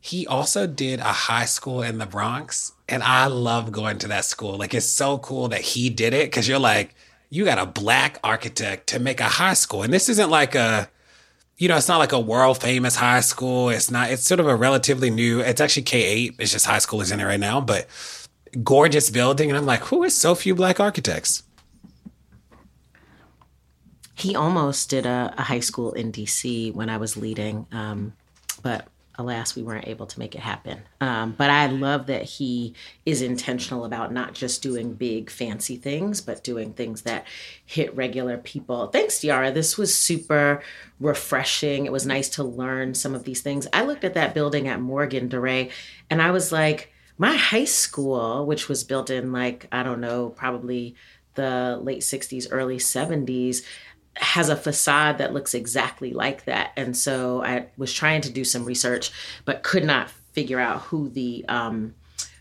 He 0.00 0.26
also 0.26 0.66
did 0.66 1.00
a 1.00 1.04
high 1.04 1.44
school 1.44 1.82
in 1.82 1.98
the 1.98 2.06
Bronx. 2.06 2.72
And 2.88 3.02
I 3.02 3.26
love 3.26 3.72
going 3.72 3.98
to 3.98 4.08
that 4.08 4.24
school. 4.24 4.56
Like, 4.56 4.74
it's 4.74 4.86
so 4.86 5.18
cool 5.18 5.48
that 5.48 5.60
he 5.60 5.90
did 5.90 6.12
it 6.12 6.26
because 6.26 6.48
you're 6.48 6.58
like, 6.58 6.94
you 7.30 7.44
got 7.44 7.58
a 7.58 7.66
black 7.66 8.18
architect 8.22 8.88
to 8.88 8.98
make 8.98 9.20
a 9.20 9.24
high 9.24 9.54
school. 9.54 9.82
And 9.82 9.92
this 9.92 10.08
isn't 10.08 10.28
like 10.28 10.54
a, 10.54 10.88
you 11.56 11.68
know, 11.68 11.76
it's 11.76 11.88
not 11.88 11.98
like 11.98 12.12
a 12.12 12.20
world 12.20 12.60
famous 12.60 12.96
high 12.96 13.20
school. 13.20 13.70
It's 13.70 13.90
not, 13.90 14.10
it's 14.10 14.26
sort 14.26 14.40
of 14.40 14.48
a 14.48 14.56
relatively 14.56 15.08
new, 15.08 15.40
it's 15.40 15.60
actually 15.60 15.84
K 15.84 16.02
8. 16.02 16.34
It's 16.38 16.52
just 16.52 16.66
high 16.66 16.78
school 16.78 17.00
is 17.00 17.10
in 17.10 17.20
it 17.20 17.24
right 17.24 17.40
now. 17.40 17.60
But 17.60 17.86
gorgeous 18.62 19.10
building. 19.10 19.50
And 19.50 19.58
I'm 19.58 19.66
like, 19.66 19.80
who 19.84 20.02
is 20.04 20.16
so 20.16 20.34
few 20.34 20.54
black 20.54 20.80
architects? 20.80 21.42
He 24.14 24.36
almost 24.36 24.90
did 24.90 25.06
a, 25.06 25.34
a 25.36 25.42
high 25.42 25.60
school 25.60 25.92
in 25.92 26.12
DC 26.12 26.72
when 26.74 26.88
I 26.88 26.96
was 26.96 27.16
leading, 27.16 27.66
um, 27.72 28.12
but 28.62 28.86
alas, 29.16 29.54
we 29.54 29.62
weren't 29.62 29.88
able 29.88 30.06
to 30.06 30.18
make 30.18 30.34
it 30.34 30.40
happen. 30.40 30.80
Um, 31.00 31.34
but 31.36 31.50
I 31.50 31.66
love 31.66 32.06
that 32.06 32.22
he 32.22 32.74
is 33.04 33.20
intentional 33.20 33.84
about 33.84 34.12
not 34.12 34.34
just 34.34 34.62
doing 34.62 34.94
big, 34.94 35.30
fancy 35.30 35.76
things, 35.76 36.20
but 36.20 36.44
doing 36.44 36.72
things 36.72 37.02
that 37.02 37.26
hit 37.64 37.94
regular 37.94 38.38
people. 38.38 38.86
Thanks, 38.88 39.18
De'Ara. 39.18 39.52
This 39.52 39.76
was 39.76 39.94
super 39.94 40.62
refreshing. 41.00 41.84
It 41.84 41.92
was 41.92 42.06
nice 42.06 42.28
to 42.30 42.44
learn 42.44 42.94
some 42.94 43.14
of 43.14 43.24
these 43.24 43.42
things. 43.42 43.66
I 43.72 43.84
looked 43.84 44.04
at 44.04 44.14
that 44.14 44.34
building 44.34 44.68
at 44.68 44.80
Morgan 44.80 45.28
DeRay, 45.28 45.70
and 46.10 46.22
I 46.22 46.30
was 46.30 46.52
like, 46.52 46.91
my 47.22 47.36
high 47.36 47.64
school, 47.64 48.44
which 48.46 48.68
was 48.68 48.82
built 48.82 49.08
in 49.08 49.30
like, 49.30 49.68
I 49.70 49.84
don't 49.84 50.00
know, 50.00 50.30
probably 50.30 50.96
the 51.34 51.78
late 51.80 52.00
60s, 52.00 52.48
early 52.50 52.78
70s, 52.78 53.62
has 54.16 54.48
a 54.48 54.56
facade 54.56 55.18
that 55.18 55.32
looks 55.32 55.54
exactly 55.54 56.12
like 56.12 56.46
that. 56.46 56.72
And 56.76 56.96
so 56.96 57.40
I 57.44 57.68
was 57.76 57.92
trying 57.92 58.22
to 58.22 58.30
do 58.30 58.42
some 58.42 58.64
research, 58.64 59.12
but 59.44 59.62
could 59.62 59.84
not 59.84 60.10
figure 60.32 60.58
out 60.58 60.80
who 60.80 61.10
the 61.10 61.44
um, 61.48 61.94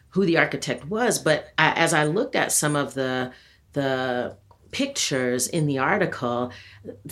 who 0.09 0.25
the 0.25 0.39
architect 0.39 0.83
was. 0.87 1.19
But 1.19 1.49
I, 1.59 1.73
as 1.73 1.93
I 1.93 2.05
looked 2.05 2.35
at 2.35 2.51
some 2.51 2.75
of 2.75 2.95
the 2.95 3.33
the 3.73 4.35
pictures 4.71 5.47
in 5.47 5.67
the 5.67 5.77
article, 5.77 6.51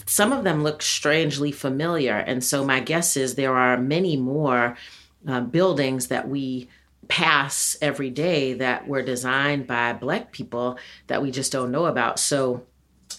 some 0.08 0.34
of 0.34 0.44
them 0.44 0.64
look 0.64 0.82
strangely 0.82 1.52
familiar. 1.52 2.16
And 2.16 2.44
so 2.44 2.66
my 2.66 2.80
guess 2.80 3.16
is 3.16 3.36
there 3.36 3.56
are 3.56 3.78
many 3.78 4.18
more 4.18 4.76
uh, 5.28 5.42
buildings 5.42 6.08
that 6.08 6.28
we 6.28 6.68
pass 7.10 7.76
every 7.82 8.10
day 8.10 8.54
that 8.54 8.88
were 8.88 9.02
designed 9.02 9.68
by 9.68 9.92
black 9.92 10.32
people 10.32 10.80
that 11.08 11.22
we 11.22 11.32
just 11.32 11.52
don't 11.52 11.72
know 11.72 11.86
about 11.86 12.20
so 12.20 12.66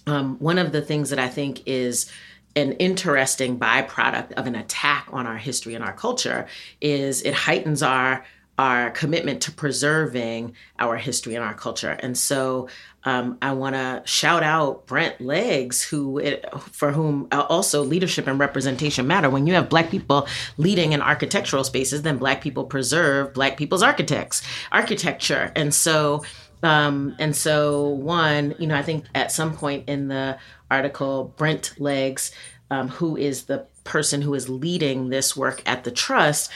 um, 0.06 0.38
one 0.38 0.58
of 0.58 0.72
the 0.72 0.80
things 0.80 1.10
that 1.10 1.18
I 1.18 1.28
think 1.28 1.66
is 1.66 2.10
an 2.56 2.72
interesting 2.72 3.58
byproduct 3.58 4.32
of 4.32 4.46
an 4.46 4.56
attack 4.56 5.08
on 5.12 5.26
our 5.26 5.36
history 5.36 5.74
and 5.74 5.84
our 5.84 5.92
culture 5.92 6.46
is 6.80 7.22
it 7.22 7.34
heightens 7.34 7.82
our 7.82 8.24
our 8.58 8.90
commitment 8.90 9.40
to 9.40 9.50
preserving 9.50 10.54
our 10.78 10.94
history 10.94 11.34
and 11.34 11.42
our 11.42 11.54
culture. 11.54 11.96
And 12.00 12.18
so 12.18 12.68
um, 13.04 13.38
I 13.40 13.52
want 13.52 13.76
to 13.76 14.02
shout 14.04 14.42
out 14.42 14.86
Brent 14.86 15.20
Leggs, 15.20 15.82
who 15.82 16.18
it, 16.18 16.44
for 16.70 16.92
whom 16.92 17.28
uh, 17.32 17.46
also 17.48 17.82
leadership 17.82 18.26
and 18.26 18.38
representation 18.38 19.06
matter. 19.06 19.30
When 19.30 19.46
you 19.46 19.54
have 19.54 19.68
Black 19.68 19.90
people 19.90 20.28
leading 20.58 20.92
in 20.92 21.00
architectural 21.00 21.64
spaces, 21.64 22.02
then 22.02 22.18
Black 22.18 22.42
people 22.42 22.64
preserve 22.64 23.32
Black 23.32 23.56
people's 23.56 23.82
architects 23.82 24.42
architecture. 24.70 25.50
And 25.56 25.72
so 25.74 26.22
um, 26.62 27.16
and 27.18 27.34
so, 27.34 27.88
one, 27.88 28.54
you 28.58 28.66
know, 28.66 28.76
I 28.76 28.82
think 28.82 29.06
at 29.14 29.32
some 29.32 29.54
point 29.54 29.88
in 29.88 30.08
the 30.08 30.38
article, 30.70 31.32
Brent 31.36 31.74
Leggs, 31.78 32.32
um, 32.70 32.88
who 32.88 33.16
is 33.16 33.44
the 33.44 33.66
person 33.84 34.22
who 34.22 34.34
is 34.34 34.48
leading 34.48 35.08
this 35.08 35.36
work 35.36 35.62
at 35.66 35.84
the 35.84 35.90
trust, 35.90 36.50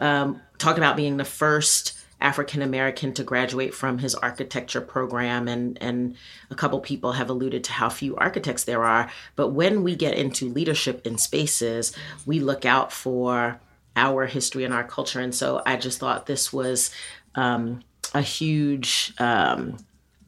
um, 0.00 0.40
talked 0.58 0.78
about 0.78 0.96
being 0.96 1.18
the 1.18 1.24
first 1.24 1.99
African 2.20 2.62
American 2.62 3.12
to 3.14 3.24
graduate 3.24 3.74
from 3.74 3.98
his 3.98 4.14
architecture 4.14 4.80
program, 4.80 5.48
and 5.48 5.78
and 5.80 6.16
a 6.50 6.54
couple 6.54 6.80
people 6.80 7.12
have 7.12 7.30
alluded 7.30 7.64
to 7.64 7.72
how 7.72 7.88
few 7.88 8.16
architects 8.16 8.64
there 8.64 8.84
are. 8.84 9.10
But 9.36 9.48
when 9.48 9.82
we 9.82 9.96
get 9.96 10.14
into 10.14 10.48
leadership 10.48 11.06
in 11.06 11.18
spaces, 11.18 11.96
we 12.26 12.40
look 12.40 12.64
out 12.64 12.92
for 12.92 13.60
our 13.96 14.26
history 14.26 14.64
and 14.64 14.74
our 14.74 14.84
culture, 14.84 15.20
and 15.20 15.34
so 15.34 15.62
I 15.66 15.76
just 15.76 15.98
thought 15.98 16.26
this 16.26 16.52
was 16.52 16.90
um, 17.34 17.82
a 18.14 18.22
huge 18.22 19.12
um, 19.18 19.78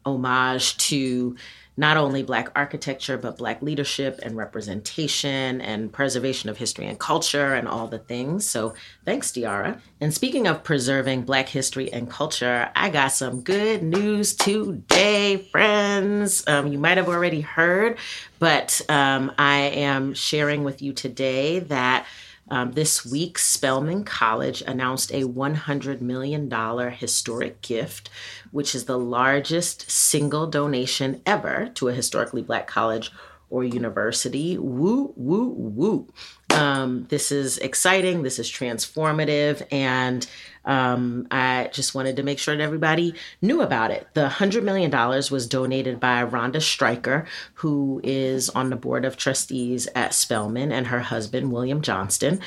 homage 0.05 0.77
to 0.77 1.35
not 1.75 1.97
only 1.97 2.21
Black 2.23 2.49
architecture, 2.55 3.17
but 3.17 3.37
Black 3.37 3.61
leadership 3.61 4.19
and 4.21 4.37
representation 4.37 5.59
and 5.61 5.91
preservation 5.91 6.49
of 6.49 6.57
history 6.57 6.85
and 6.85 6.99
culture 6.99 7.53
and 7.53 7.67
all 7.67 7.87
the 7.87 7.97
things. 7.99 8.47
So 8.47 8.75
thanks, 9.05 9.31
De'Ara. 9.31 9.79
And 9.99 10.13
speaking 10.13 10.47
of 10.47 10.63
preserving 10.63 11.23
Black 11.23 11.49
history 11.49 11.91
and 11.91 12.09
culture, 12.09 12.69
I 12.75 12.89
got 12.89 13.09
some 13.09 13.41
good 13.41 13.81
news 13.81 14.35
today, 14.35 15.37
friends. 15.51 16.43
Um, 16.47 16.67
you 16.67 16.77
might 16.77 16.97
have 16.97 17.09
already 17.09 17.41
heard, 17.41 17.97
but 18.39 18.81
um, 18.89 19.31
I 19.37 19.57
am 19.57 20.13
sharing 20.13 20.63
with 20.63 20.81
you 20.81 20.93
today 20.93 21.59
that. 21.59 22.05
Um, 22.53 22.73
this 22.73 23.03
week, 23.03 23.39
Spelman 23.39 24.03
College 24.03 24.61
announced 24.67 25.09
a 25.11 25.23
$100 25.23 26.01
million 26.01 26.47
historic 26.91 27.63
gift, 27.63 28.11
which 28.51 28.75
is 28.75 28.85
the 28.85 28.99
largest 28.99 29.89
single 29.89 30.45
donation 30.45 31.23
ever 31.25 31.71
to 31.73 31.87
a 31.87 31.93
historically 31.93 32.43
black 32.43 32.67
college 32.67 33.11
or 33.49 33.63
university. 33.63 34.55
Woo, 34.59 35.13
woo, 35.15 35.47
woo. 35.47 36.07
Um, 36.51 37.07
this 37.09 37.31
is 37.31 37.57
exciting. 37.57 38.21
This 38.21 38.37
is 38.37 38.51
transformative. 38.51 39.65
And 39.71 40.27
um, 40.65 41.27
I 41.29 41.69
just 41.73 41.93
wanted 41.93 42.15
to 42.17 42.23
make 42.23 42.39
sure 42.39 42.55
that 42.55 42.63
everybody 42.63 43.15
knew 43.41 43.61
about 43.61 43.91
it. 43.91 44.07
The 44.13 44.27
$100 44.27 44.63
million 44.63 44.91
was 44.91 45.47
donated 45.47 45.99
by 45.99 46.23
Ronda 46.23 46.61
Stryker, 46.61 47.25
who 47.55 47.99
is 48.03 48.49
on 48.49 48.69
the 48.69 48.75
board 48.75 49.05
of 49.05 49.17
trustees 49.17 49.87
at 49.95 50.13
Spelman, 50.13 50.71
and 50.71 50.87
her 50.87 51.01
husband, 51.01 51.51
William 51.51 51.81
Johnston. 51.81 52.39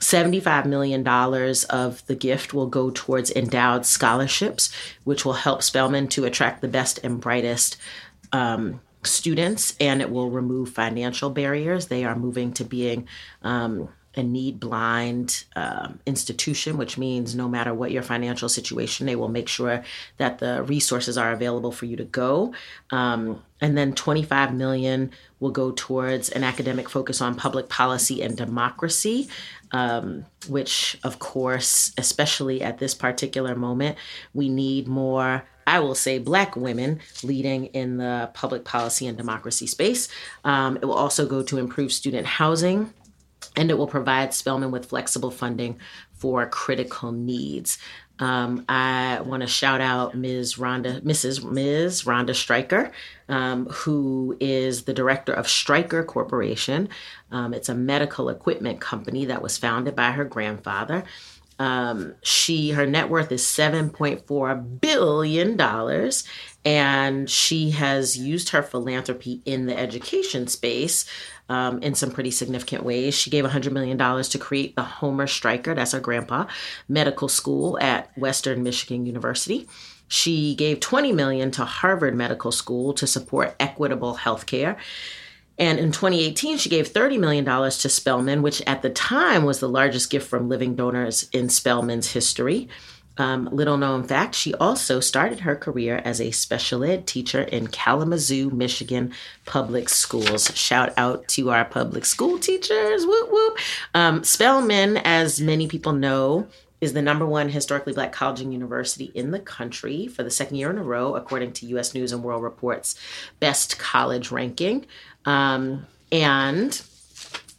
$75 0.00 0.66
million 0.66 1.06
of 1.70 2.06
the 2.06 2.16
gift 2.16 2.52
will 2.52 2.66
go 2.66 2.90
towards 2.90 3.30
endowed 3.30 3.86
scholarships, 3.86 4.72
which 5.04 5.24
will 5.24 5.32
help 5.32 5.62
Spelman 5.62 6.08
to 6.08 6.24
attract 6.24 6.60
the 6.60 6.68
best 6.68 6.98
and 7.04 7.20
brightest 7.20 7.76
um, 8.32 8.80
students, 9.04 9.76
and 9.80 10.00
it 10.00 10.10
will 10.10 10.30
remove 10.30 10.70
financial 10.70 11.30
barriers. 11.30 11.86
They 11.86 12.04
are 12.04 12.16
moving 12.16 12.52
to 12.54 12.64
being 12.64 13.06
um, 13.42 13.88
a 14.14 14.22
need 14.22 14.60
blind 14.60 15.44
um, 15.56 15.98
institution, 16.06 16.76
which 16.76 16.98
means 16.98 17.34
no 17.34 17.48
matter 17.48 17.72
what 17.72 17.90
your 17.90 18.02
financial 18.02 18.48
situation, 18.48 19.06
they 19.06 19.16
will 19.16 19.28
make 19.28 19.48
sure 19.48 19.82
that 20.18 20.38
the 20.38 20.62
resources 20.64 21.16
are 21.16 21.32
available 21.32 21.72
for 21.72 21.86
you 21.86 21.96
to 21.96 22.04
go. 22.04 22.52
Um, 22.90 23.42
and 23.60 23.78
then 23.78 23.94
25 23.94 24.54
million 24.54 25.12
will 25.40 25.50
go 25.50 25.70
towards 25.70 26.28
an 26.30 26.44
academic 26.44 26.88
focus 26.88 27.20
on 27.20 27.34
public 27.36 27.68
policy 27.68 28.20
and 28.22 28.36
democracy, 28.36 29.28
um, 29.70 30.26
which, 30.48 30.98
of 31.04 31.18
course, 31.18 31.92
especially 31.96 32.60
at 32.60 32.78
this 32.78 32.94
particular 32.94 33.54
moment, 33.54 33.96
we 34.34 34.48
need 34.48 34.88
more. 34.88 35.44
I 35.64 35.78
will 35.78 35.94
say 35.94 36.18
black 36.18 36.56
women 36.56 36.98
leading 37.22 37.66
in 37.66 37.98
the 37.98 38.30
public 38.34 38.64
policy 38.64 39.06
and 39.06 39.16
democracy 39.16 39.68
space. 39.68 40.08
Um, 40.44 40.76
it 40.76 40.84
will 40.84 40.92
also 40.92 41.24
go 41.24 41.44
to 41.44 41.58
improve 41.58 41.92
student 41.92 42.26
housing 42.26 42.92
and 43.56 43.70
it 43.70 43.78
will 43.78 43.86
provide 43.86 44.34
Spelman 44.34 44.70
with 44.70 44.86
flexible 44.86 45.30
funding 45.30 45.78
for 46.14 46.46
critical 46.46 47.12
needs. 47.12 47.78
Um, 48.18 48.64
I 48.68 49.20
want 49.22 49.42
to 49.42 49.48
shout 49.48 49.80
out 49.80 50.14
Ms. 50.14 50.56
Ronda, 50.56 51.00
Mrs. 51.00 51.42
Ms. 51.42 52.06
Ronda 52.06 52.34
Stryker, 52.34 52.92
um, 53.28 53.66
who 53.66 54.36
is 54.38 54.84
the 54.84 54.94
director 54.94 55.32
of 55.32 55.48
Stryker 55.48 56.04
Corporation. 56.04 56.88
Um, 57.32 57.52
it's 57.52 57.68
a 57.68 57.74
medical 57.74 58.28
equipment 58.28 58.80
company 58.80 59.24
that 59.24 59.42
was 59.42 59.58
founded 59.58 59.96
by 59.96 60.12
her 60.12 60.24
grandfather. 60.24 61.04
Um, 61.58 62.14
she 62.22 62.70
her 62.70 62.86
net 62.86 63.08
worth 63.08 63.30
is 63.30 63.42
7.4 63.42 64.80
billion 64.80 65.56
dollars 65.56 66.24
and 66.64 67.28
she 67.28 67.70
has 67.70 68.16
used 68.16 68.50
her 68.50 68.62
philanthropy 68.62 69.42
in 69.44 69.66
the 69.66 69.76
education 69.76 70.46
space 70.46 71.04
um, 71.48 71.82
in 71.82 71.94
some 71.94 72.10
pretty 72.10 72.30
significant 72.30 72.84
ways. 72.84 73.14
She 73.14 73.30
gave 73.30 73.44
$100 73.44 73.72
million 73.72 73.98
to 73.98 74.38
create 74.38 74.76
the 74.76 74.82
Homer 74.82 75.26
Stryker, 75.26 75.74
that's 75.74 75.92
her 75.92 76.00
grandpa, 76.00 76.46
medical 76.88 77.28
school 77.28 77.78
at 77.80 78.16
Western 78.16 78.62
Michigan 78.62 79.06
University. 79.06 79.68
She 80.08 80.54
gave 80.54 80.78
20 80.80 81.12
million 81.12 81.50
to 81.52 81.64
Harvard 81.64 82.14
Medical 82.14 82.52
School 82.52 82.92
to 82.94 83.06
support 83.06 83.56
equitable 83.58 84.16
healthcare. 84.16 84.76
And 85.58 85.78
in 85.78 85.92
2018, 85.92 86.58
she 86.58 86.68
gave 86.68 86.92
$30 86.92 87.18
million 87.18 87.44
to 87.44 87.88
Spelman, 87.88 88.42
which 88.42 88.62
at 88.66 88.82
the 88.82 88.90
time 88.90 89.44
was 89.44 89.60
the 89.60 89.68
largest 89.68 90.10
gift 90.10 90.28
from 90.28 90.48
living 90.48 90.74
donors 90.74 91.28
in 91.32 91.48
Spelman's 91.48 92.12
history. 92.12 92.68
Um, 93.18 93.48
little 93.52 93.76
known 93.76 94.04
fact, 94.04 94.34
she 94.34 94.54
also 94.54 95.00
started 95.00 95.40
her 95.40 95.54
career 95.54 96.00
as 96.04 96.20
a 96.20 96.30
special 96.30 96.82
ed 96.82 97.06
teacher 97.06 97.42
in 97.42 97.66
Kalamazoo, 97.66 98.50
Michigan 98.50 99.12
public 99.44 99.88
schools. 99.88 100.50
Shout 100.56 100.92
out 100.96 101.28
to 101.28 101.50
our 101.50 101.64
public 101.64 102.04
school 102.04 102.38
teachers. 102.38 103.04
Whoop, 103.04 103.30
whoop. 103.30 103.58
Um, 103.94 104.24
Spelman, 104.24 104.96
as 104.98 105.40
many 105.40 105.68
people 105.68 105.92
know, 105.92 106.48
is 106.80 106.94
the 106.94 107.02
number 107.02 107.24
one 107.24 107.48
historically 107.48 107.92
black 107.92 108.12
college 108.12 108.40
and 108.40 108.52
university 108.52 109.12
in 109.14 109.30
the 109.30 109.38
country 109.38 110.08
for 110.08 110.22
the 110.24 110.30
second 110.30 110.56
year 110.56 110.68
in 110.68 110.78
a 110.78 110.82
row, 110.82 111.14
according 111.14 111.52
to 111.52 111.66
US 111.66 111.94
News 111.94 112.12
and 112.12 112.24
World 112.24 112.42
Report's 112.42 112.98
best 113.38 113.78
college 113.78 114.32
ranking. 114.32 114.86
Um, 115.24 115.86
and 116.10 116.82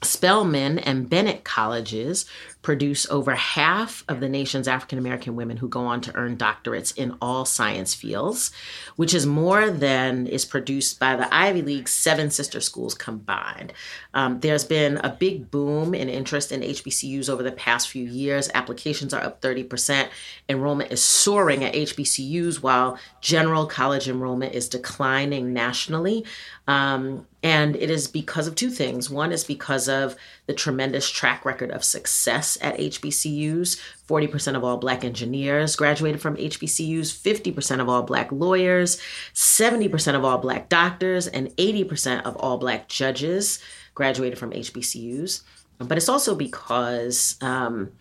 Spelman 0.01 0.80
and 0.80 1.10
Bennett 1.10 1.43
colleges 1.43 2.26
produce 2.64 3.07
over 3.09 3.36
half 3.36 4.05
of 4.07 4.22
the 4.22 4.30
nation's 4.30 4.70
African 4.70 4.97
American 4.97 5.36
women 5.36 5.57
who 5.57 5.68
go 5.68 5.82
on 5.82 5.99
to 6.01 6.16
earn 6.16 6.38
doctorates 6.38 6.97
in 6.97 7.16
all 7.22 7.45
science 7.45 7.93
fields, 7.93 8.51
which 8.95 9.14
is 9.14 9.26
more 9.26 9.70
than 9.70 10.26
is 10.26 10.45
produced 10.45 10.97
by 10.97 11.16
the 11.16 11.32
Ivy 11.34 11.61
League's 11.61 11.91
seven 11.91 12.32
sister 12.32 12.61
schools 12.61 12.95
combined. 12.95 13.74
Um, 14.14 14.39
there's 14.39 14.64
been 14.64 14.97
a 14.97 15.09
big 15.09 15.51
boom 15.51 15.93
in 15.93 16.07
interest 16.07 16.51
in 16.51 16.61
HBCUs 16.61 17.30
over 17.30 17.43
the 17.43 17.51
past 17.51 17.89
few 17.89 18.05
years. 18.05 18.49
Applications 18.53 19.14
are 19.14 19.22
up 19.22 19.41
30%. 19.41 20.07
Enrollment 20.47 20.91
is 20.91 21.03
soaring 21.03 21.66
at 21.66 21.74
HBCUs 21.74 22.64
while 22.64 22.97
general 23.20 23.66
college 23.66 24.07
enrollment 24.07 24.55
is 24.55 24.70
declining 24.70 25.51
nationally. 25.51 26.26
Um, 26.66 27.28
and 27.43 27.76
it 27.76 27.89
is 27.89 28.07
because 28.07 28.47
of 28.47 28.55
two 28.55 28.70
things. 28.70 29.09
One 29.09 29.34
is 29.34 29.43
because 29.43 29.89
of 29.89 30.16
the 30.45 30.53
tremendous 30.53 31.09
track 31.09 31.43
record 31.43 31.72
of 31.72 31.84
success 31.84 32.53
at 32.62 32.78
HBCUs. 32.78 33.80
40% 34.08 34.56
of 34.56 34.64
all 34.64 34.78
Black 34.78 35.04
engineers 35.04 35.76
graduated 35.76 36.22
from 36.22 36.38
HBCUs, 36.38 37.08
50% 37.14 37.80
of 37.80 37.89
all 37.89 38.04
Black 38.04 38.32
lawyers, 38.32 39.01
70% 39.34 40.16
of 40.16 40.24
all 40.24 40.38
Black 40.38 40.70
doctors, 40.70 41.28
and 41.28 41.49
80% 41.58 42.24
of 42.24 42.36
all 42.38 42.58
Black 42.58 42.88
judges 42.88 43.60
graduated 43.95 44.38
from 44.38 44.51
HBCUs. 44.51 45.41
But 45.80 45.97
it's 45.97 46.10
also 46.10 46.36
because 46.36 47.38
um, 47.41 47.91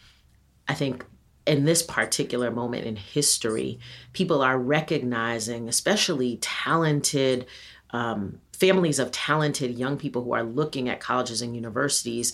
I 0.69 0.75
think 0.75 1.05
in 1.47 1.65
this 1.65 1.83
particular 1.83 2.51
moment 2.51 2.85
in 2.87 2.97
history, 2.97 3.81
people 4.13 4.43
are 4.43 4.59
recognizing, 4.59 5.69
especially 5.69 6.39
talented 6.41 7.47
um, 7.91 8.41
families 8.53 8.99
of 8.99 9.11
talented 9.11 9.77
young 9.77 9.97
people 9.97 10.23
who 10.23 10.33
are 10.33 10.45
looking 10.45 10.89
at 10.89 11.01
colleges 11.01 11.43
and 11.43 11.55
universities, 11.55 12.33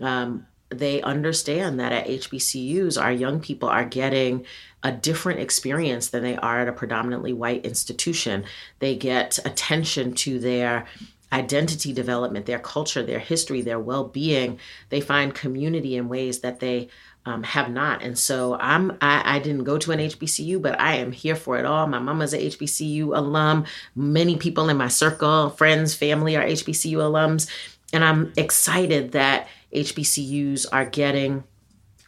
um, 0.00 0.46
they 0.68 1.00
understand 1.02 1.78
that 1.80 1.92
at 1.92 2.06
HBCUs, 2.06 3.00
our 3.00 3.12
young 3.12 3.40
people 3.40 3.68
are 3.68 3.84
getting 3.84 4.44
a 4.82 4.92
different 4.92 5.40
experience 5.40 6.08
than 6.08 6.22
they 6.22 6.36
are 6.36 6.60
at 6.60 6.68
a 6.68 6.72
predominantly 6.72 7.32
white 7.32 7.64
institution. 7.64 8.44
They 8.78 8.96
get 8.96 9.38
attention 9.44 10.14
to 10.14 10.38
their 10.38 10.86
identity 11.32 11.92
development, 11.92 12.46
their 12.46 12.58
culture, 12.58 13.02
their 13.02 13.18
history, 13.18 13.60
their 13.60 13.80
well 13.80 14.04
being. 14.04 14.58
They 14.90 15.00
find 15.00 15.34
community 15.34 15.96
in 15.96 16.08
ways 16.08 16.40
that 16.40 16.60
they 16.60 16.88
um, 17.26 17.42
have 17.42 17.70
not. 17.70 18.02
And 18.02 18.16
so 18.16 18.56
I'm 18.60 18.92
I, 19.00 19.36
I, 19.36 19.38
didn't 19.40 19.64
go 19.64 19.78
to 19.78 19.90
an 19.90 19.98
HBCU, 19.98 20.62
but 20.62 20.80
I 20.80 20.94
am 20.96 21.10
here 21.10 21.34
for 21.34 21.58
it 21.58 21.66
all. 21.66 21.88
My 21.88 21.98
mama's 21.98 22.32
a 22.32 22.38
HBCU 22.38 23.16
alum. 23.16 23.64
Many 23.96 24.36
people 24.36 24.68
in 24.68 24.76
my 24.76 24.86
circle, 24.86 25.50
friends, 25.50 25.92
family 25.92 26.36
are 26.36 26.44
HBCU 26.44 26.98
alums. 26.98 27.50
And 27.92 28.04
I'm 28.04 28.32
excited 28.36 29.12
that 29.12 29.48
HBCUs 29.76 30.66
are 30.72 30.86
getting 30.86 31.44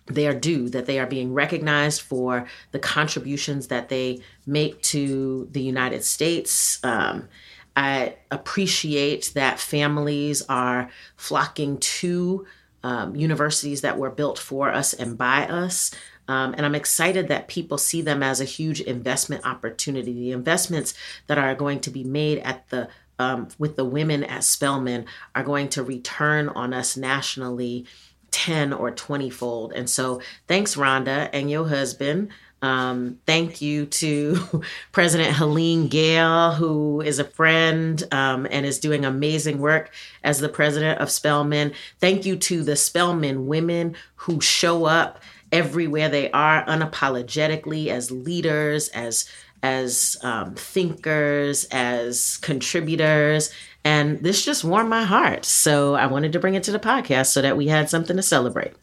their 0.07 0.35
due, 0.35 0.69
that 0.71 0.87
they 0.87 0.99
are 0.99 1.07
being 1.07 1.35
recognized 1.35 2.01
for 2.01 2.47
the 2.73 2.79
contributions 2.79 3.69
that 3.69 3.89
they 3.89 4.21
make 4.47 4.81
to 4.83 5.49
the 5.53 5.63
United 5.63 6.03
States. 6.03 6.83
Um, 6.83 7.29
I 7.77 8.17
appreciate 8.31 9.33
that 9.35 9.61
families 9.61 10.43
are 10.49 10.91
flocking 11.17 11.79
to 11.79 12.47
um, 12.83 13.15
universities 13.15 13.83
that 13.83 13.99
were 13.99 14.11
built 14.11 14.39
for 14.39 14.71
us 14.73 14.95
and 14.95 15.19
by 15.19 15.47
us. 15.47 15.93
Um, 16.27 16.55
and 16.57 16.67
I'm 16.67 16.75
excited 16.75 17.29
that 17.29 17.49
people 17.49 17.79
see 17.79 18.03
them 18.03 18.23
as 18.23 18.41
a 18.41 18.45
huge 18.45 18.81
investment 18.81 19.47
opportunity. 19.47 20.13
The 20.13 20.33
investments 20.33 20.95
that 21.27 21.39
are 21.39 21.55
going 21.55 21.81
to 21.81 21.91
be 21.91 22.05
made 22.05 22.39
at 22.39 22.69
the 22.69 22.89
um, 23.19 23.49
with 23.59 23.77
the 23.77 23.85
women 23.85 24.25
at 24.25 24.45
Spelman 24.45 25.07
are 25.35 25.43
going 25.43 25.69
to 25.71 25.83
return 25.83 26.49
on 26.49 26.73
us 26.73 26.97
nationally 26.97 27.87
10 28.31 28.73
or 28.73 28.91
20 28.91 29.31
fold. 29.31 29.73
And 29.73 29.89
so 29.89 30.21
thanks, 30.47 30.77
Ronda, 30.77 31.31
and 31.33 31.51
your 31.51 31.69
husband. 31.69 32.31
Um, 32.61 33.21
thank 33.25 33.63
you 33.63 33.87
to 33.87 34.63
President 34.93 35.37
Helene 35.37 35.89
Gayle, 35.89 36.53
who 36.53 37.01
is 37.01 37.19
a 37.19 37.25
friend 37.25 38.03
um, 38.11 38.47
and 38.51 38.67
is 38.67 38.81
doing 38.81 39.05
amazing 39.05 39.59
work 39.59 39.93
as 40.25 40.41
the 40.41 40.49
president 40.49 41.01
of 41.01 41.11
Spelman. 41.11 41.73
Thank 42.01 42.27
you 42.27 42.37
to 42.37 42.65
the 42.65 42.77
Spelman 42.77 43.47
women 43.47 43.97
who 44.17 44.41
show 44.41 44.87
up 44.87 45.21
everywhere 45.53 46.09
they 46.09 46.31
are 46.33 46.65
unapologetically 46.67 47.89
as 47.89 48.11
leaders, 48.11 48.89
as 48.89 49.29
as 49.63 50.17
um, 50.23 50.55
thinkers, 50.55 51.65
as 51.71 52.39
contributors. 52.39 53.53
And 53.85 54.21
this 54.23 54.45
just 54.45 54.65
warmed 54.65 54.91
my 54.91 55.05
heart. 55.05 55.45
So 55.45 55.95
I 55.95 56.07
wanted 56.07 56.33
to 56.33 56.41
bring 56.41 56.55
it 56.55 56.63
to 56.65 56.73
the 56.73 56.79
podcast 56.79 57.27
so 57.27 57.43
that 57.43 57.57
we 57.57 57.69
had 57.69 57.89
something 57.89 58.17
to 58.17 58.23
celebrate. 58.23 58.75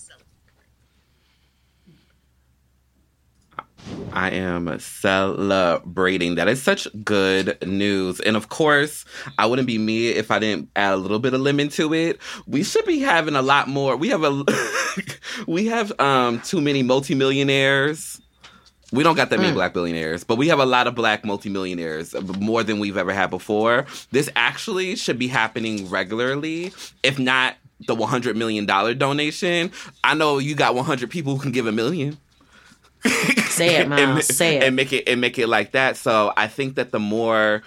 I 4.16 4.30
am 4.32 4.80
celebrating. 4.80 6.36
That 6.36 6.48
is 6.48 6.64
such 6.64 6.88
good 7.04 7.58
news. 7.68 8.20
And 8.22 8.38
of 8.38 8.50
course, 8.50 9.04
I 9.38 9.46
wouldn't 9.46 9.68
be 9.68 9.78
me 9.78 10.10
if 10.10 10.32
I 10.32 10.40
didn't 10.40 10.70
add 10.76 10.94
a 10.94 10.98
little 10.98 11.20
bit 11.20 11.34
of 11.34 11.42
lemon 11.42 11.68
to 11.70 11.94
it. 11.94 12.20
We 12.48 12.64
should 12.64 12.86
be 12.86 13.00
having 13.00 13.36
a 13.36 13.42
lot 13.42 13.68
more. 13.68 13.98
We 13.98 14.10
have 14.10 14.24
a 14.24 14.46
we 15.48 15.66
have 15.68 15.98
um 16.00 16.42
too 16.42 16.62
many 16.62 16.82
multimillionaires. 16.82 18.22
We 18.92 19.04
don't 19.04 19.16
got 19.16 19.30
that 19.32 19.40
many 19.40 19.52
mm. 19.52 19.56
black 19.56 19.74
billionaires, 19.74 20.24
but 20.24 20.38
we 20.38 20.48
have 20.50 20.60
a 20.60 20.66
lot 20.66 20.88
of 20.88 20.96
black 20.96 21.26
multimillionaires, 21.26 22.16
more 22.40 22.64
than 22.64 22.80
we've 22.80 22.98
ever 22.98 23.14
had 23.14 23.30
before. 23.30 23.86
This 24.12 24.30
actually 24.36 24.96
should 24.96 25.18
be 25.18 25.28
happening 25.28 25.90
regularly, 25.90 26.72
if 27.04 27.18
not 27.18 27.56
the 27.88 27.96
$100 27.96 28.36
million 28.36 28.66
donation. 28.66 29.72
I 30.04 30.14
know 30.14 30.38
you 30.38 30.56
got 30.56 30.76
100 30.76 31.10
people 31.10 31.36
who 31.36 31.42
can 31.42 31.52
give 31.52 31.68
a 31.68 31.72
million. 31.72 32.18
Say 33.50 33.78
it, 33.78 33.88
Myles. 33.88 34.02
and, 34.02 34.24
Say 34.24 34.58
it, 34.58 34.64
and 34.64 34.76
make 34.76 34.92
it 34.92 35.08
and 35.08 35.22
make 35.22 35.38
it 35.38 35.48
like 35.48 35.72
that. 35.74 35.96
So 35.96 36.34
I 36.36 36.48
think 36.48 36.76
that 36.76 36.92
the 36.92 37.00
more, 37.00 37.62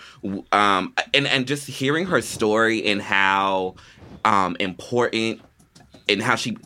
um, 0.51 0.95
and 1.15 1.27
and 1.29 1.47
just 1.47 1.67
hearing 1.67 2.07
her 2.07 2.21
story 2.21 2.85
and 2.87 3.01
how 3.01 3.77
um, 4.25 4.57
important 4.59 5.41
and 6.09 6.23
how 6.23 6.35
she 6.35 6.57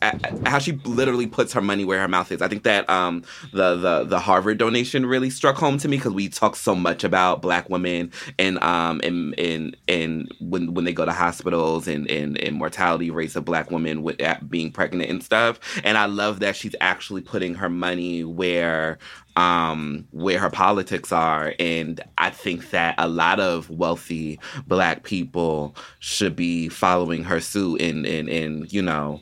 how 0.47 0.59
she 0.59 0.73
literally 0.85 1.27
puts 1.27 1.53
her 1.53 1.61
money 1.61 1.85
where 1.85 2.01
her 2.01 2.09
mouth 2.09 2.31
is. 2.33 2.43
I 2.43 2.49
think 2.49 2.63
that 2.65 2.89
um, 2.89 3.23
the 3.53 3.77
the 3.77 4.05
the 4.05 4.19
Harvard 4.19 4.59
donation 4.59 5.07
really 5.07 5.31
struck 5.31 5.57
home 5.57 5.79
to 5.79 5.89
me 5.89 5.97
because 5.97 6.13
we 6.13 6.29
talk 6.29 6.57
so 6.57 6.75
much 6.75 7.05
about 7.05 7.43
Black 7.43 7.69
women 7.69 8.13
and 8.39 8.63
um 8.63 9.01
and 9.03 9.39
and 9.39 9.77
and 9.89 10.35
when 10.41 10.75
when 10.75 10.85
they 10.85 10.93
go 10.93 11.05
to 11.05 11.13
hospitals 11.13 11.89
and 11.89 12.11
and, 12.11 12.39
and 12.39 12.57
mortality 12.57 13.11
rates 13.11 13.37
of 13.37 13.45
Black 13.45 13.71
women 13.71 14.03
with 14.03 14.21
being 14.49 14.71
pregnant 14.71 15.11
and 15.11 15.23
stuff. 15.23 15.59
And 15.85 15.99
I 15.99 16.07
love 16.07 16.41
that 16.41 16.57
she's 16.57 16.77
actually 16.81 17.23
putting 17.23 17.55
her 17.55 17.69
money 17.69 18.25
where 18.25 18.99
um, 19.37 20.07
where 20.11 20.39
her 20.39 20.51
politics 20.51 21.13
are. 21.13 21.55
And 21.59 22.01
I 22.19 22.31
think 22.31 22.71
that 22.71 22.95
a 22.99 23.09
lot 23.09 23.41
of 23.41 23.71
wealthy 23.71 24.39
black 24.67 25.05
people 25.05 25.77
should 26.01 26.37
be 26.37 26.69
following 26.69 27.25
her 27.25 27.41
suit 27.41 27.81
and, 27.81 28.07
and, 28.07 28.29
and 28.29 28.73
you 28.73 28.83
know, 28.83 29.21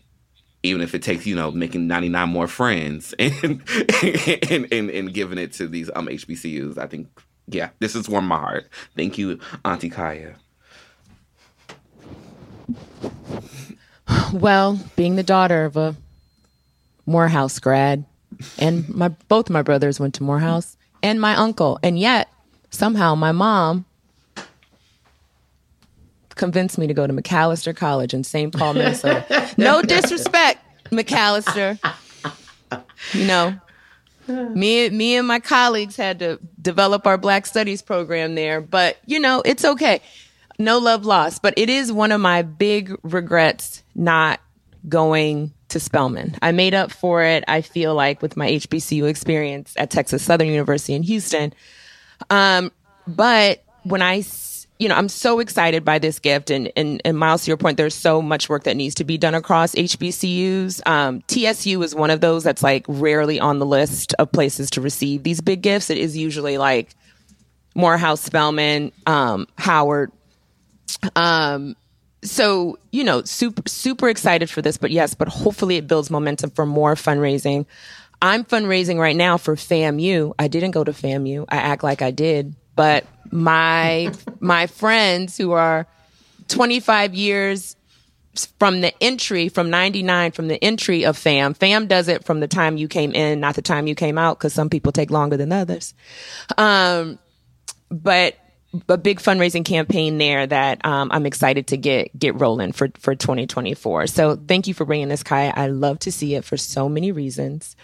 even 0.62 0.82
if 0.82 0.94
it 0.94 1.02
takes 1.02 1.26
you 1.26 1.34
know 1.34 1.50
making 1.50 1.86
99 1.86 2.28
more 2.28 2.46
friends 2.48 3.14
and 3.18 3.62
and, 4.02 4.72
and, 4.72 4.90
and 4.90 5.14
giving 5.14 5.38
it 5.38 5.52
to 5.52 5.66
these 5.66 5.90
um 5.94 6.06
hbcus 6.06 6.78
i 6.78 6.86
think 6.86 7.08
yeah 7.46 7.70
this 7.78 7.94
is 7.94 8.08
warm 8.08 8.26
my 8.26 8.38
heart. 8.38 8.68
Thank 8.96 9.18
you 9.18 9.38
auntie 9.64 9.90
kaya. 9.90 10.36
Well 14.32 14.78
being 14.96 15.16
the 15.16 15.22
daughter 15.22 15.64
of 15.64 15.76
a 15.76 15.96
morehouse 17.06 17.58
grad 17.58 18.04
and 18.58 18.88
my 18.88 19.08
both 19.08 19.50
my 19.50 19.62
brothers 19.62 19.98
went 19.98 20.14
to 20.14 20.22
morehouse 20.22 20.76
and 21.02 21.20
my 21.20 21.34
uncle 21.34 21.78
and 21.82 21.98
yet 21.98 22.28
somehow 22.70 23.14
my 23.14 23.32
mom 23.32 23.84
convinced 26.41 26.78
me 26.78 26.86
to 26.86 26.95
go 26.95 27.07
to 27.07 27.12
Macalester 27.12 27.76
College 27.76 28.14
in 28.14 28.24
St. 28.24 28.53
Paul, 28.53 28.72
Minnesota. 28.72 29.51
no 29.59 29.82
disrespect, 29.95 30.59
Macalester. 30.86 31.78
You 33.12 33.26
know, 33.26 33.61
me, 34.26 34.88
me 34.88 35.16
and 35.16 35.28
my 35.28 35.38
colleagues 35.38 35.97
had 35.97 36.18
to 36.20 36.41
develop 36.61 37.07
our 37.07 37.18
Black 37.18 37.45
Studies 37.45 37.82
program 37.82 38.34
there, 38.36 38.62
but 38.62 38.97
you 39.05 39.20
know, 39.20 39.43
it's 39.45 39.66
okay. 39.66 40.01
No 40.59 40.78
love 40.78 41.05
lost, 41.05 41.43
but 41.43 41.53
it 41.59 41.68
is 41.68 41.93
one 41.93 42.11
of 42.11 42.22
my 42.22 42.41
big 42.41 42.97
regrets 43.03 43.82
not 43.95 44.41
going 44.88 45.53
to 45.68 45.78
Spelman. 45.78 46.36
I 46.41 46.53
made 46.53 46.72
up 46.72 46.91
for 46.91 47.22
it, 47.22 47.45
I 47.49 47.61
feel 47.61 47.95
like, 47.95 48.22
with 48.22 48.36
my 48.36 48.49
HBCU 48.51 49.07
experience 49.09 49.74
at 49.76 49.91
Texas 49.91 50.22
Southern 50.22 50.49
University 50.49 50.95
in 50.95 51.03
Houston. 51.03 51.53
Um, 52.30 52.72
but 53.07 53.62
when 53.82 54.01
I 54.01 54.22
you 54.80 54.88
know, 54.88 54.94
I'm 54.94 55.10
so 55.10 55.40
excited 55.40 55.84
by 55.84 55.98
this 55.98 56.18
gift. 56.18 56.50
And, 56.50 56.72
and, 56.74 57.02
and 57.04 57.16
Myles, 57.18 57.44
to 57.44 57.50
your 57.50 57.58
point, 57.58 57.76
there's 57.76 57.94
so 57.94 58.22
much 58.22 58.48
work 58.48 58.64
that 58.64 58.78
needs 58.78 58.94
to 58.96 59.04
be 59.04 59.18
done 59.18 59.34
across 59.34 59.74
HBCUs. 59.74 60.80
Um, 60.88 61.22
TSU 61.28 61.82
is 61.82 61.94
one 61.94 62.08
of 62.08 62.22
those 62.22 62.42
that's 62.42 62.62
like 62.62 62.86
rarely 62.88 63.38
on 63.38 63.58
the 63.58 63.66
list 63.66 64.14
of 64.14 64.32
places 64.32 64.70
to 64.70 64.80
receive 64.80 65.22
these 65.22 65.42
big 65.42 65.60
gifts. 65.60 65.90
It 65.90 65.98
is 65.98 66.16
usually 66.16 66.56
like 66.56 66.94
Morehouse, 67.74 68.22
Spelman, 68.22 68.90
um, 69.04 69.46
Howard. 69.58 70.12
Um, 71.14 71.76
so, 72.22 72.78
you 72.90 73.04
know, 73.04 73.22
super, 73.24 73.62
super 73.66 74.08
excited 74.08 74.48
for 74.48 74.62
this, 74.62 74.78
but 74.78 74.90
yes, 74.90 75.14
but 75.14 75.28
hopefully 75.28 75.76
it 75.76 75.88
builds 75.88 76.10
momentum 76.10 76.50
for 76.50 76.64
more 76.64 76.94
fundraising. 76.94 77.66
I'm 78.22 78.44
fundraising 78.44 78.98
right 78.98 79.16
now 79.16 79.36
for 79.36 79.56
FAMU. 79.56 80.34
I 80.38 80.48
didn't 80.48 80.70
go 80.70 80.84
to 80.84 80.92
FAMU. 80.92 81.44
I 81.50 81.56
act 81.56 81.82
like 81.82 82.00
I 82.00 82.10
did, 82.10 82.54
but 82.80 83.04
my 83.30 84.10
my 84.40 84.66
friends 84.66 85.36
who 85.36 85.52
are 85.52 85.86
25 86.48 87.14
years 87.14 87.76
from 88.58 88.80
the 88.80 88.90
entry 89.04 89.50
from 89.50 89.68
99 89.68 90.32
from 90.32 90.48
the 90.48 90.64
entry 90.64 91.04
of 91.04 91.14
fam 91.14 91.52
fam 91.52 91.86
does 91.86 92.08
it 92.08 92.24
from 92.24 92.40
the 92.40 92.48
time 92.48 92.78
you 92.78 92.88
came 92.88 93.12
in 93.12 93.38
not 93.38 93.54
the 93.54 93.60
time 93.60 93.86
you 93.86 93.94
came 93.94 94.16
out 94.16 94.38
because 94.38 94.54
some 94.54 94.70
people 94.70 94.92
take 94.92 95.10
longer 95.10 95.36
than 95.36 95.52
others. 95.52 95.92
Um, 96.56 97.18
but 97.90 98.38
a 98.88 98.96
big 98.96 99.18
fundraising 99.18 99.66
campaign 99.66 100.16
there 100.16 100.46
that 100.46 100.82
um, 100.86 101.10
i'm 101.12 101.26
excited 101.26 101.66
to 101.66 101.76
get 101.76 102.18
get 102.18 102.34
rolling 102.40 102.72
for 102.72 102.88
for 102.98 103.14
2024 103.14 104.06
so 104.06 104.36
thank 104.36 104.66
you 104.66 104.72
for 104.72 104.86
bringing 104.86 105.08
this 105.08 105.22
kai 105.22 105.52
i 105.54 105.66
love 105.66 105.98
to 105.98 106.10
see 106.10 106.34
it 106.34 106.46
for 106.46 106.56
so 106.56 106.88
many 106.88 107.12
reasons 107.12 107.76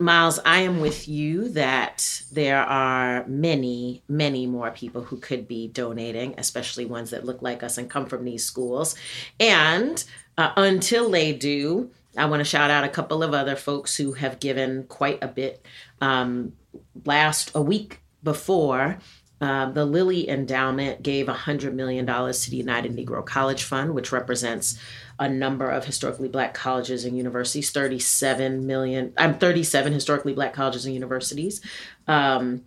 Myles, 0.00 0.38
I 0.46 0.60
am 0.60 0.80
with 0.80 1.08
you 1.08 1.50
that 1.50 2.22
there 2.32 2.62
are 2.62 3.26
many, 3.26 4.02
many 4.08 4.46
more 4.46 4.70
people 4.70 5.02
who 5.02 5.18
could 5.18 5.46
be 5.46 5.68
donating, 5.68 6.34
especially 6.38 6.86
ones 6.86 7.10
that 7.10 7.26
look 7.26 7.42
like 7.42 7.62
us 7.62 7.76
and 7.76 7.90
come 7.90 8.06
from 8.06 8.24
these 8.24 8.42
schools. 8.42 8.94
And 9.38 10.02
uh, 10.38 10.52
until 10.56 11.10
they 11.10 11.34
do, 11.34 11.90
I 12.16 12.24
want 12.26 12.40
to 12.40 12.44
shout 12.44 12.70
out 12.70 12.82
a 12.82 12.88
couple 12.88 13.22
of 13.22 13.34
other 13.34 13.56
folks 13.56 13.94
who 13.94 14.12
have 14.14 14.40
given 14.40 14.84
quite 14.84 15.22
a 15.22 15.28
bit. 15.28 15.66
Um, 16.00 16.54
last 17.04 17.50
a 17.54 17.60
week 17.60 18.00
before, 18.22 18.98
uh, 19.40 19.70
the 19.70 19.84
Lilly 19.84 20.28
Endowment 20.28 21.02
gave 21.02 21.26
$100 21.26 21.72
million 21.72 22.06
to 22.06 22.50
the 22.50 22.56
United 22.56 22.94
Negro 22.94 23.24
College 23.24 23.62
Fund, 23.64 23.94
which 23.94 24.12
represents 24.12 24.78
a 25.20 25.28
number 25.28 25.70
of 25.70 25.84
historically 25.84 26.28
black 26.28 26.54
colleges 26.54 27.04
and 27.04 27.16
universities 27.16 27.70
37 27.70 28.66
million 28.66 29.12
i'm 29.16 29.38
37 29.38 29.92
historically 29.92 30.32
black 30.32 30.52
colleges 30.52 30.84
and 30.86 30.94
universities. 30.94 31.60
Um, 32.08 32.64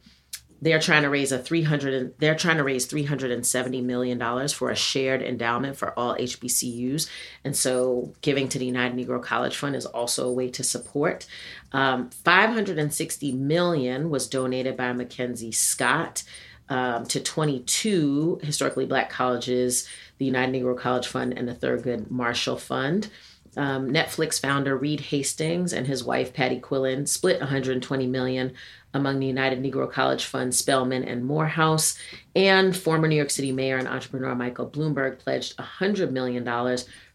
they're 0.62 0.80
trying 0.80 1.02
to 1.04 1.10
raise 1.10 1.34
a 1.34 1.40
300 1.40 2.18
they're 2.20 2.36
trying 2.36 2.58
to 2.58 2.64
raise 2.64 2.86
370 2.86 3.82
million 3.82 4.18
dollars 4.18 4.54
for 4.54 4.70
a 4.70 4.76
shared 4.76 5.22
endowment 5.22 5.76
for 5.76 5.98
all 6.00 6.16
HBCUs 6.16 7.10
and 7.44 7.56
so 7.56 8.14
giving 8.22 8.48
to 8.50 8.60
the 8.60 8.66
United 8.66 8.98
Negro 8.98 9.22
College 9.22 9.58
Fund 9.58 9.76
is 9.76 9.86
also 9.86 10.30
a 10.30 10.34
way 10.34 10.50
to 10.52 10.64
support. 10.64 11.28
Um, 11.74 12.10
560 12.12 13.34
million 13.34 14.10
was 14.10 14.28
donated 14.28 14.78
by 14.78 14.94
Mackenzie 14.94 15.52
Scott 15.52 16.24
um, 16.70 17.06
to 17.08 17.20
22 17.20 18.40
historically 18.42 18.86
black 18.86 19.10
colleges 19.10 19.88
the 20.24 20.28
United 20.28 20.56
Negro 20.56 20.78
College 20.78 21.08
Fund 21.08 21.38
and 21.38 21.48
the 21.48 21.54
Thurgood 21.54 22.10
Marshall 22.10 22.58
Fund 22.58 23.10
um, 23.58 23.90
Netflix 23.90 24.40
founder 24.40 24.76
Reed 24.76 25.00
Hastings 25.00 25.74
and 25.74 25.86
his 25.86 26.04
wife 26.04 26.34
Patty 26.34 26.60
Quillin 26.60 27.08
split 27.08 27.40
120 27.40 28.08
million 28.08 28.54
among 28.94 29.20
the 29.20 29.28
United 29.28 29.62
Negro 29.62 29.92
College 29.92 30.26
Fund, 30.26 30.54
Spelman 30.54 31.04
and 31.04 31.26
Morehouse, 31.26 31.98
and 32.36 32.76
former 32.76 33.08
New 33.08 33.16
York 33.16 33.30
City 33.30 33.52
Mayor 33.52 33.78
and 33.78 33.88
entrepreneur 33.88 34.36
Michael 34.36 34.70
Bloomberg 34.70 35.20
pledged 35.20 35.58
$100 35.58 36.12
million 36.12 36.44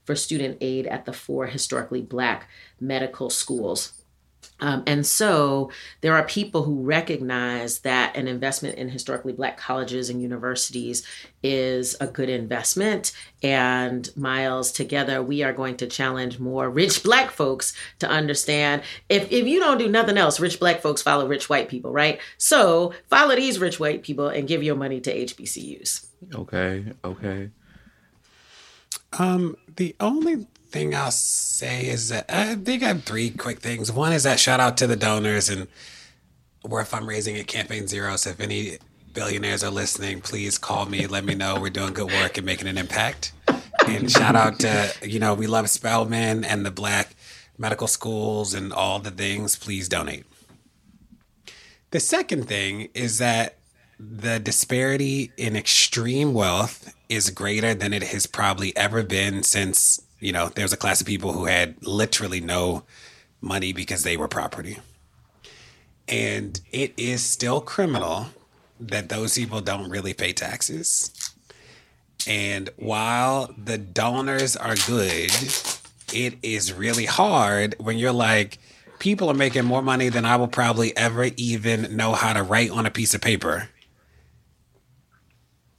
for 0.04 0.14
student 0.14 0.58
aid 0.60 0.86
at 0.86 1.04
the 1.04 1.12
four 1.12 1.46
historically 1.46 2.02
black 2.02 2.48
medical 2.80 3.30
schools. 3.30 3.97
Um, 4.60 4.82
and 4.86 5.06
so 5.06 5.70
there 6.00 6.14
are 6.14 6.24
people 6.24 6.64
who 6.64 6.82
recognize 6.82 7.80
that 7.80 8.16
an 8.16 8.26
investment 8.26 8.76
in 8.76 8.88
historically 8.88 9.32
black 9.32 9.56
colleges 9.56 10.10
and 10.10 10.20
universities 10.20 11.06
is 11.42 11.96
a 12.00 12.06
good 12.06 12.28
investment. 12.28 13.12
And 13.42 14.08
Myles, 14.16 14.72
together, 14.72 15.22
we 15.22 15.42
are 15.42 15.52
going 15.52 15.76
to 15.76 15.86
challenge 15.86 16.38
more 16.38 16.68
rich 16.68 17.02
black 17.02 17.30
folks 17.30 17.72
to 18.00 18.08
understand 18.08 18.82
if, 19.08 19.30
if 19.30 19.46
you 19.46 19.60
don't 19.60 19.78
do 19.78 19.88
nothing 19.88 20.18
else, 20.18 20.40
rich 20.40 20.58
black 20.58 20.80
folks 20.80 21.02
follow 21.02 21.28
rich 21.28 21.48
white 21.48 21.68
people, 21.68 21.92
right? 21.92 22.20
So 22.36 22.92
follow 23.08 23.36
these 23.36 23.58
rich 23.58 23.78
white 23.78 24.02
people 24.02 24.28
and 24.28 24.48
give 24.48 24.62
your 24.62 24.76
money 24.76 25.00
to 25.00 25.14
HBCUs. 25.14 26.06
Okay, 26.34 26.92
okay. 27.04 27.50
Um, 29.18 29.56
the 29.76 29.94
only 30.00 30.46
thing 30.70 30.94
I'll 30.94 31.10
say 31.10 31.86
is 31.86 32.10
that 32.10 32.26
I 32.28 32.54
think 32.54 32.82
I 32.82 32.88
have 32.88 33.04
three 33.04 33.30
quick 33.30 33.60
things. 33.60 33.90
One 33.90 34.12
is 34.12 34.24
that 34.24 34.38
shout 34.38 34.60
out 34.60 34.76
to 34.78 34.86
the 34.86 34.96
donors 34.96 35.48
and 35.48 35.66
we're 36.64 36.84
fundraising 36.84 37.38
at 37.38 37.46
Campaign 37.46 37.86
Zero. 37.86 38.16
So 38.16 38.30
if 38.30 38.40
any 38.40 38.78
billionaires 39.14 39.64
are 39.64 39.70
listening, 39.70 40.20
please 40.20 40.58
call 40.58 40.86
me. 40.86 41.06
Let 41.06 41.24
me 41.24 41.34
know 41.34 41.58
we're 41.60 41.70
doing 41.70 41.94
good 41.94 42.10
work 42.10 42.36
and 42.36 42.46
making 42.46 42.68
an 42.68 42.78
impact. 42.78 43.32
And 43.86 44.10
shout 44.10 44.36
out 44.36 44.60
to, 44.60 44.92
you 45.02 45.18
know, 45.18 45.34
we 45.34 45.46
love 45.46 45.70
Spelman 45.70 46.44
and 46.44 46.66
the 46.66 46.70
black 46.70 47.14
medical 47.56 47.86
schools 47.86 48.54
and 48.54 48.72
all 48.72 48.98
the 48.98 49.10
things. 49.10 49.56
Please 49.56 49.88
donate. 49.88 50.24
The 51.90 52.00
second 52.00 52.46
thing 52.46 52.90
is 52.92 53.18
that 53.18 53.56
the 53.98 54.38
disparity 54.38 55.32
in 55.36 55.56
extreme 55.56 56.34
wealth 56.34 56.94
is 57.08 57.30
greater 57.30 57.74
than 57.74 57.92
it 57.92 58.02
has 58.04 58.26
probably 58.26 58.76
ever 58.76 59.02
been 59.02 59.42
since 59.42 60.00
you 60.20 60.32
know, 60.32 60.48
there 60.48 60.64
was 60.64 60.72
a 60.72 60.76
class 60.76 61.00
of 61.00 61.06
people 61.06 61.32
who 61.32 61.46
had 61.46 61.76
literally 61.86 62.40
no 62.40 62.84
money 63.40 63.72
because 63.72 64.02
they 64.02 64.16
were 64.16 64.28
property. 64.28 64.78
And 66.08 66.60
it 66.72 66.94
is 66.96 67.22
still 67.22 67.60
criminal 67.60 68.26
that 68.80 69.08
those 69.08 69.34
people 69.36 69.60
don't 69.60 69.90
really 69.90 70.14
pay 70.14 70.32
taxes. 70.32 71.12
And 72.26 72.70
while 72.76 73.54
the 73.62 73.78
donors 73.78 74.56
are 74.56 74.74
good, 74.86 75.30
it 76.12 76.38
is 76.42 76.72
really 76.72 77.04
hard 77.04 77.74
when 77.78 77.98
you're 77.98 78.12
like, 78.12 78.58
people 78.98 79.30
are 79.30 79.34
making 79.34 79.64
more 79.64 79.82
money 79.82 80.08
than 80.08 80.24
I 80.24 80.36
will 80.36 80.48
probably 80.48 80.96
ever 80.96 81.24
even 81.36 81.96
know 81.96 82.12
how 82.14 82.32
to 82.32 82.42
write 82.42 82.70
on 82.70 82.86
a 82.86 82.90
piece 82.90 83.14
of 83.14 83.20
paper. 83.20 83.68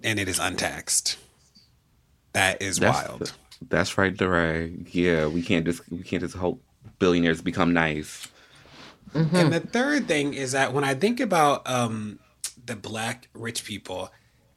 And 0.03 0.19
it 0.19 0.29
is 0.29 0.39
untaxed. 0.39 1.17
That 2.33 2.61
is 2.61 2.77
That's 2.77 3.05
wild. 3.05 3.19
the- 3.21 3.31
that's 3.67 3.97
right, 3.97 4.15
DeRay. 4.15 4.71
Yeah, 4.91 5.27
we 5.27 5.41
can't 5.41 5.65
just 5.65 5.81
we 5.91 6.03
can't 6.03 6.23
just 6.23 6.35
hope 6.35 6.61
billionaires 6.97 7.41
become 7.41 7.73
nice. 7.73 8.27
And 9.13 9.51
the 9.51 9.59
third 9.59 10.07
thing 10.07 10.33
is 10.35 10.51
that 10.51 10.71
when 10.71 10.83
I 10.83 10.93
think 10.93 11.19
about 11.19 11.67
um, 11.67 12.19
the 12.63 12.75
black 12.75 13.27
rich 13.33 13.65
people, 13.65 14.11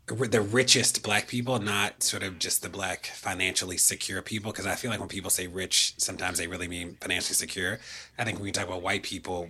the 0.07 0.43
richest 0.43 1.03
black 1.03 1.27
people, 1.27 1.59
not 1.59 2.03
sort 2.03 2.23
of 2.23 2.39
just 2.39 2.63
the 2.63 2.69
black 2.69 3.07
financially 3.07 3.79
secure 3.79 4.21
people, 4.21 4.53
because 4.53 4.67
I 4.67 4.75
feel 4.75 4.91
like 4.91 5.01
when 5.01 5.09
people 5.09 5.31
say 5.31 5.47
rich, 5.47 5.95
sometimes 5.97 6.39
they 6.39 6.49
really 6.49 6.69
mean 6.69 6.99
financially 7.01 7.35
secure. 7.35 7.79
I 8.19 8.25
think 8.25 8.39
when 8.39 8.45
we 8.45 8.53
talk 8.53 8.67
about 8.67 8.83
white 8.83 9.03
people 9.03 9.49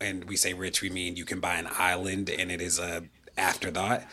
and 0.00 0.24
we 0.24 0.36
say 0.36 0.54
rich, 0.54 0.80
we 0.80 0.88
mean 0.88 1.16
you 1.16 1.26
can 1.26 1.40
buy 1.40 1.56
an 1.56 1.68
island 1.70 2.30
and 2.30 2.50
it 2.50 2.62
is 2.62 2.78
a 2.78 3.04
afterthought. 3.36 4.04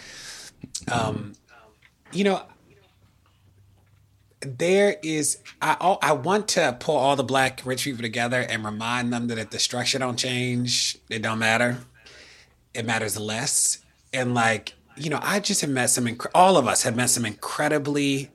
Um, 0.92 1.34
you 2.12 2.24
know, 2.24 2.44
there 4.46 4.98
is 5.04 5.40
I 5.62 5.98
I 6.02 6.14
want 6.14 6.48
to 6.50 6.78
pull 6.80 6.96
all 6.96 7.16
the 7.16 7.24
black 7.24 7.62
rich 7.66 7.84
people 7.84 8.02
together 8.02 8.42
and 8.42 8.64
remind 8.64 9.12
them 9.12 9.28
that 9.28 9.38
if 9.38 9.50
the 9.50 9.60
structure 9.60 10.00
don't 10.00 10.18
change, 10.18 10.98
it 11.10 11.22
don't 11.22 11.40
matter. 11.40 11.80
It 12.74 12.86
matters 12.86 13.20
less. 13.20 13.80
And 14.14 14.34
like 14.34 14.74
you 14.98 15.10
know, 15.10 15.20
I 15.22 15.40
just 15.40 15.62
have 15.62 15.70
met 15.70 15.90
some. 15.90 16.06
Inc- 16.06 16.28
all 16.34 16.58
of 16.58 16.68
us 16.68 16.84
have 16.84 16.96
met 16.96 17.10
some 17.10 17.26
incredibly 17.26 18.32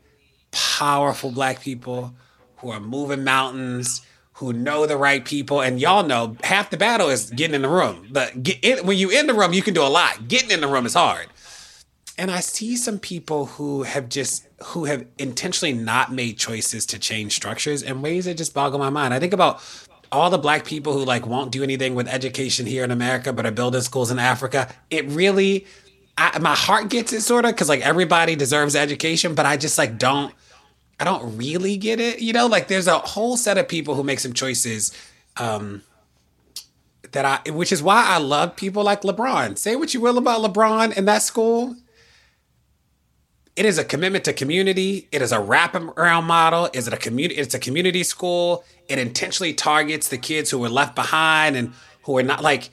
powerful 0.50 1.30
black 1.30 1.60
people 1.60 2.14
who 2.56 2.70
are 2.70 2.80
moving 2.80 3.24
mountains, 3.24 4.02
who 4.34 4.52
know 4.52 4.84
the 4.86 4.96
right 4.96 5.24
people, 5.24 5.62
and 5.62 5.80
y'all 5.80 6.04
know 6.04 6.36
half 6.44 6.68
the 6.70 6.76
battle 6.76 7.08
is 7.08 7.30
getting 7.30 7.54
in 7.54 7.62
the 7.62 7.68
room. 7.68 8.08
But 8.10 8.42
get 8.42 8.62
in, 8.62 8.86
when 8.86 8.98
you 8.98 9.10
in 9.10 9.26
the 9.26 9.34
room, 9.34 9.54
you 9.54 9.62
can 9.62 9.72
do 9.72 9.82
a 9.82 9.88
lot. 9.88 10.28
Getting 10.28 10.50
in 10.50 10.60
the 10.60 10.68
room 10.68 10.84
is 10.84 10.94
hard 10.94 11.28
and 12.20 12.30
I 12.30 12.40
see 12.40 12.76
some 12.76 12.98
people 12.98 13.46
who 13.46 13.82
have 13.82 14.10
just 14.10 14.46
who 14.62 14.84
have 14.84 15.06
intentionally 15.16 15.72
not 15.72 16.12
made 16.12 16.36
choices 16.36 16.84
to 16.86 16.98
change 16.98 17.34
structures 17.34 17.82
in 17.82 18.02
ways 18.02 18.26
that 18.26 18.34
just 18.34 18.52
boggle 18.52 18.78
my 18.78 18.90
mind. 18.90 19.14
I 19.14 19.18
think 19.18 19.32
about 19.32 19.62
all 20.12 20.28
the 20.28 20.36
black 20.36 20.66
people 20.66 20.92
who 20.92 21.02
like 21.06 21.26
won't 21.26 21.50
do 21.50 21.62
anything 21.62 21.94
with 21.94 22.06
education 22.08 22.66
here 22.66 22.84
in 22.84 22.90
America, 22.90 23.32
but 23.32 23.46
are 23.46 23.50
building 23.50 23.80
schools 23.80 24.10
in 24.10 24.18
Africa. 24.18 24.68
It 24.90 25.06
really, 25.06 25.64
I, 26.18 26.38
my 26.40 26.54
heart 26.54 26.90
gets 26.90 27.14
it 27.14 27.22
sort 27.22 27.46
of 27.46 27.52
because 27.52 27.70
like 27.70 27.80
everybody 27.80 28.36
deserves 28.36 28.76
education, 28.76 29.34
but 29.34 29.46
I 29.46 29.56
just 29.56 29.78
like 29.78 29.96
don't, 29.96 30.34
I 31.00 31.04
don't 31.04 31.38
really 31.38 31.78
get 31.78 32.00
it. 32.00 32.20
You 32.20 32.34
know, 32.34 32.48
like 32.48 32.68
there's 32.68 32.86
a 32.86 32.98
whole 32.98 33.38
set 33.38 33.56
of 33.56 33.66
people 33.66 33.94
who 33.94 34.04
make 34.04 34.20
some 34.20 34.34
choices. 34.34 34.92
Um, 35.38 35.82
that 37.12 37.24
I, 37.24 37.50
which 37.50 37.72
is 37.72 37.82
why 37.82 38.04
I 38.06 38.18
love 38.18 38.56
people 38.56 38.84
like 38.84 39.02
LeBron. 39.02 39.56
Say 39.56 39.74
what 39.74 39.94
you 39.94 40.02
will 40.02 40.18
about 40.18 40.42
LeBron 40.42 40.96
and 40.96 41.08
that 41.08 41.22
school. 41.22 41.76
It 43.60 43.66
is 43.66 43.76
a 43.76 43.84
commitment 43.84 44.24
to 44.24 44.32
community. 44.32 45.06
It 45.12 45.20
is 45.20 45.32
a 45.32 45.36
wraparound 45.36 46.24
model. 46.24 46.70
Is 46.72 46.86
it 46.86 46.94
a 46.94 46.96
community? 46.96 47.38
It's 47.38 47.54
a 47.54 47.58
community 47.58 48.02
school. 48.04 48.64
It 48.88 48.98
intentionally 48.98 49.52
targets 49.52 50.08
the 50.08 50.16
kids 50.16 50.50
who 50.50 50.56
were 50.56 50.70
left 50.70 50.94
behind 50.94 51.56
and 51.56 51.74
who 52.04 52.16
are 52.16 52.22
not 52.22 52.42
like. 52.42 52.70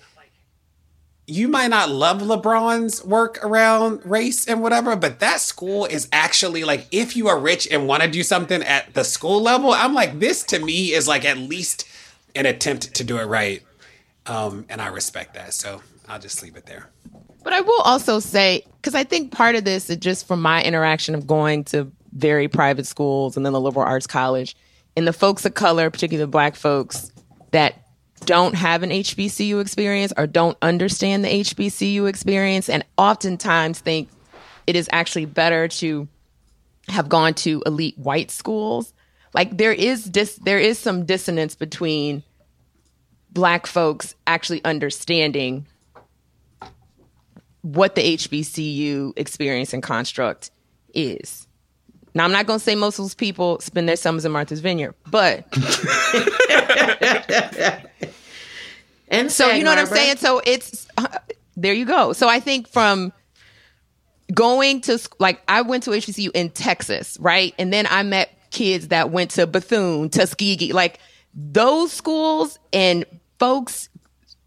You 1.25 1.49
might 1.49 1.67
not 1.71 1.89
love 1.89 2.21
LeBron's 2.21 3.03
work 3.03 3.43
around 3.43 3.99
race 4.05 4.47
and 4.47 4.61
whatever, 4.61 4.95
but 4.95 5.19
that 5.19 5.41
school 5.41 5.83
is 5.83 6.07
actually 6.13 6.63
like 6.63 6.87
if 6.93 7.17
you 7.17 7.27
are 7.27 7.37
rich 7.37 7.67
and 7.69 7.85
want 7.85 8.03
to 8.03 8.09
do 8.09 8.23
something 8.23 8.63
at 8.63 8.93
the 8.93 9.03
school 9.03 9.41
level, 9.41 9.73
I'm 9.73 9.93
like 9.93 10.21
this 10.21 10.41
to 10.43 10.59
me 10.59 10.93
is 10.93 11.05
like 11.05 11.25
at 11.25 11.37
least 11.37 11.85
an 12.33 12.45
attempt 12.45 12.95
to 12.95 13.03
do 13.03 13.17
it 13.17 13.25
right, 13.25 13.61
um, 14.25 14.65
and 14.69 14.81
I 14.81 14.87
respect 14.87 15.33
that. 15.33 15.53
So 15.53 15.81
I'll 16.07 16.21
just 16.21 16.41
leave 16.41 16.55
it 16.55 16.65
there. 16.65 16.87
But 17.43 17.51
I 17.51 17.61
will 17.61 17.81
also 17.81 18.19
say, 18.19 18.63
because 18.87 18.95
I 18.95 19.03
think 19.03 19.33
part 19.33 19.55
of 19.55 19.65
this 19.65 19.89
is 19.89 19.97
just 19.97 20.29
from 20.29 20.41
my 20.41 20.63
interaction 20.63 21.13
of 21.13 21.27
going 21.27 21.65
to 21.65 21.91
very 22.13 22.47
private 22.47 22.87
schools 22.87 23.35
and 23.35 23.45
then 23.45 23.51
the 23.51 23.59
liberal 23.59 23.85
arts 23.85 24.07
college, 24.07 24.55
and 24.95 25.05
the 25.05 25.11
folks 25.11 25.43
of 25.43 25.55
color, 25.55 25.89
particularly 25.89 26.23
the 26.23 26.31
black 26.31 26.55
folks 26.55 27.11
that 27.51 27.85
don't 28.21 28.55
have 28.55 28.83
an 28.83 28.91
HBCU 28.91 29.59
experience 29.59 30.13
or 30.15 30.25
don't 30.25 30.57
understand 30.61 31.25
the 31.25 31.27
HBCU 31.27 32.07
experience, 32.07 32.69
and 32.69 32.85
oftentimes 32.97 33.79
think 33.79 34.07
it 34.67 34.77
is 34.77 34.87
actually 34.93 35.25
better 35.25 35.67
to 35.67 36.07
have 36.87 37.09
gone 37.09 37.33
to 37.33 37.61
elite 37.65 37.97
white 37.97 38.31
schools. 38.31 38.93
Like 39.33 39.57
there 39.57 39.73
is 39.73 40.05
dis- 40.05 40.39
there 40.45 40.59
is 40.59 40.79
some 40.79 41.05
dissonance 41.05 41.55
between 41.55 42.23
black 43.33 43.67
folks 43.67 44.15
actually 44.25 44.63
understanding 44.63 45.67
what 47.73 47.95
the 47.95 48.17
HBCU 48.17 49.13
experience 49.17 49.73
and 49.73 49.83
construct 49.83 50.51
is. 50.93 51.47
Now, 52.13 52.25
I'm 52.25 52.31
not 52.31 52.47
going 52.47 52.59
to 52.59 52.63
say 52.63 52.75
most 52.75 52.97
of 52.97 53.05
those 53.05 53.13
people 53.13 53.59
spend 53.59 53.87
their 53.87 53.95
summers 53.95 54.25
in 54.25 54.31
Martha's 54.31 54.59
Vineyard, 54.59 54.95
but 55.09 55.45
And 59.09 59.31
so 59.31 59.51
you 59.51 59.63
know 59.63 59.71
what 59.71 59.79
I'm 59.79 59.85
saying. 59.85 60.17
So 60.17 60.41
it's 60.45 60.87
uh, 60.97 61.07
there 61.55 61.73
you 61.73 61.85
go. 61.85 62.13
So 62.13 62.27
I 62.27 62.39
think 62.39 62.67
from 62.67 63.13
going 64.33 64.81
to 64.81 64.99
like 65.19 65.41
I 65.47 65.61
went 65.61 65.83
to 65.83 65.91
HBCU 65.91 66.31
in 66.33 66.49
Texas, 66.49 67.17
right, 67.19 67.53
and 67.57 67.71
then 67.71 67.87
I 67.89 68.03
met 68.03 68.29
kids 68.51 68.89
that 68.89 69.11
went 69.11 69.31
to 69.31 69.47
Bethune, 69.47 70.09
Tuskegee, 70.09 70.73
like 70.73 70.99
those 71.33 71.93
schools 71.93 72.59
and 72.73 73.05
folks, 73.39 73.89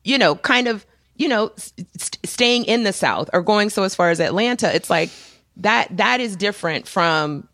you 0.04 0.18
know, 0.18 0.34
kind 0.34 0.68
of 0.68 0.84
you 1.20 1.28
know, 1.28 1.52
st- 1.56 2.18
staying 2.24 2.64
in 2.64 2.84
the 2.84 2.92
South 2.94 3.28
or 3.34 3.42
going 3.42 3.68
so 3.68 3.82
as 3.82 3.94
far 3.94 4.08
as 4.10 4.20
Atlanta, 4.20 4.74
it's 4.74 4.88
like 4.88 5.10
that 5.58 5.94
that 5.98 6.18
is 6.20 6.34
different 6.34 6.88
from 6.88 7.46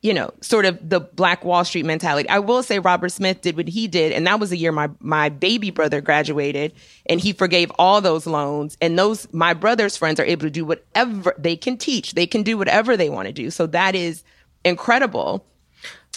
you 0.00 0.12
know, 0.12 0.30
sort 0.42 0.66
of 0.66 0.78
the 0.86 1.00
Black 1.00 1.46
Wall 1.46 1.64
Street 1.64 1.86
mentality. 1.86 2.28
I 2.28 2.38
will 2.38 2.62
say 2.62 2.78
Robert 2.78 3.08
Smith 3.08 3.40
did 3.40 3.56
what 3.56 3.68
he 3.68 3.88
did, 3.88 4.12
and 4.12 4.26
that 4.26 4.38
was 4.38 4.50
the 4.50 4.58
year 4.58 4.70
my 4.70 4.90
my 5.00 5.30
baby 5.30 5.70
brother 5.70 6.02
graduated, 6.02 6.74
and 7.06 7.20
he 7.20 7.32
forgave 7.32 7.70
all 7.78 8.02
those 8.02 8.26
loans. 8.26 8.76
And 8.82 8.98
those 8.98 9.26
my 9.32 9.54
brother's 9.54 9.96
friends 9.96 10.20
are 10.20 10.24
able 10.24 10.42
to 10.42 10.50
do 10.50 10.64
whatever 10.64 11.34
they 11.38 11.56
can 11.56 11.78
teach. 11.78 12.12
They 12.14 12.26
can 12.26 12.42
do 12.42 12.58
whatever 12.58 12.98
they 12.98 13.08
want 13.08 13.28
to 13.28 13.32
do. 13.32 13.50
So 13.50 13.66
that 13.68 13.94
is 13.94 14.24
incredible. 14.62 15.46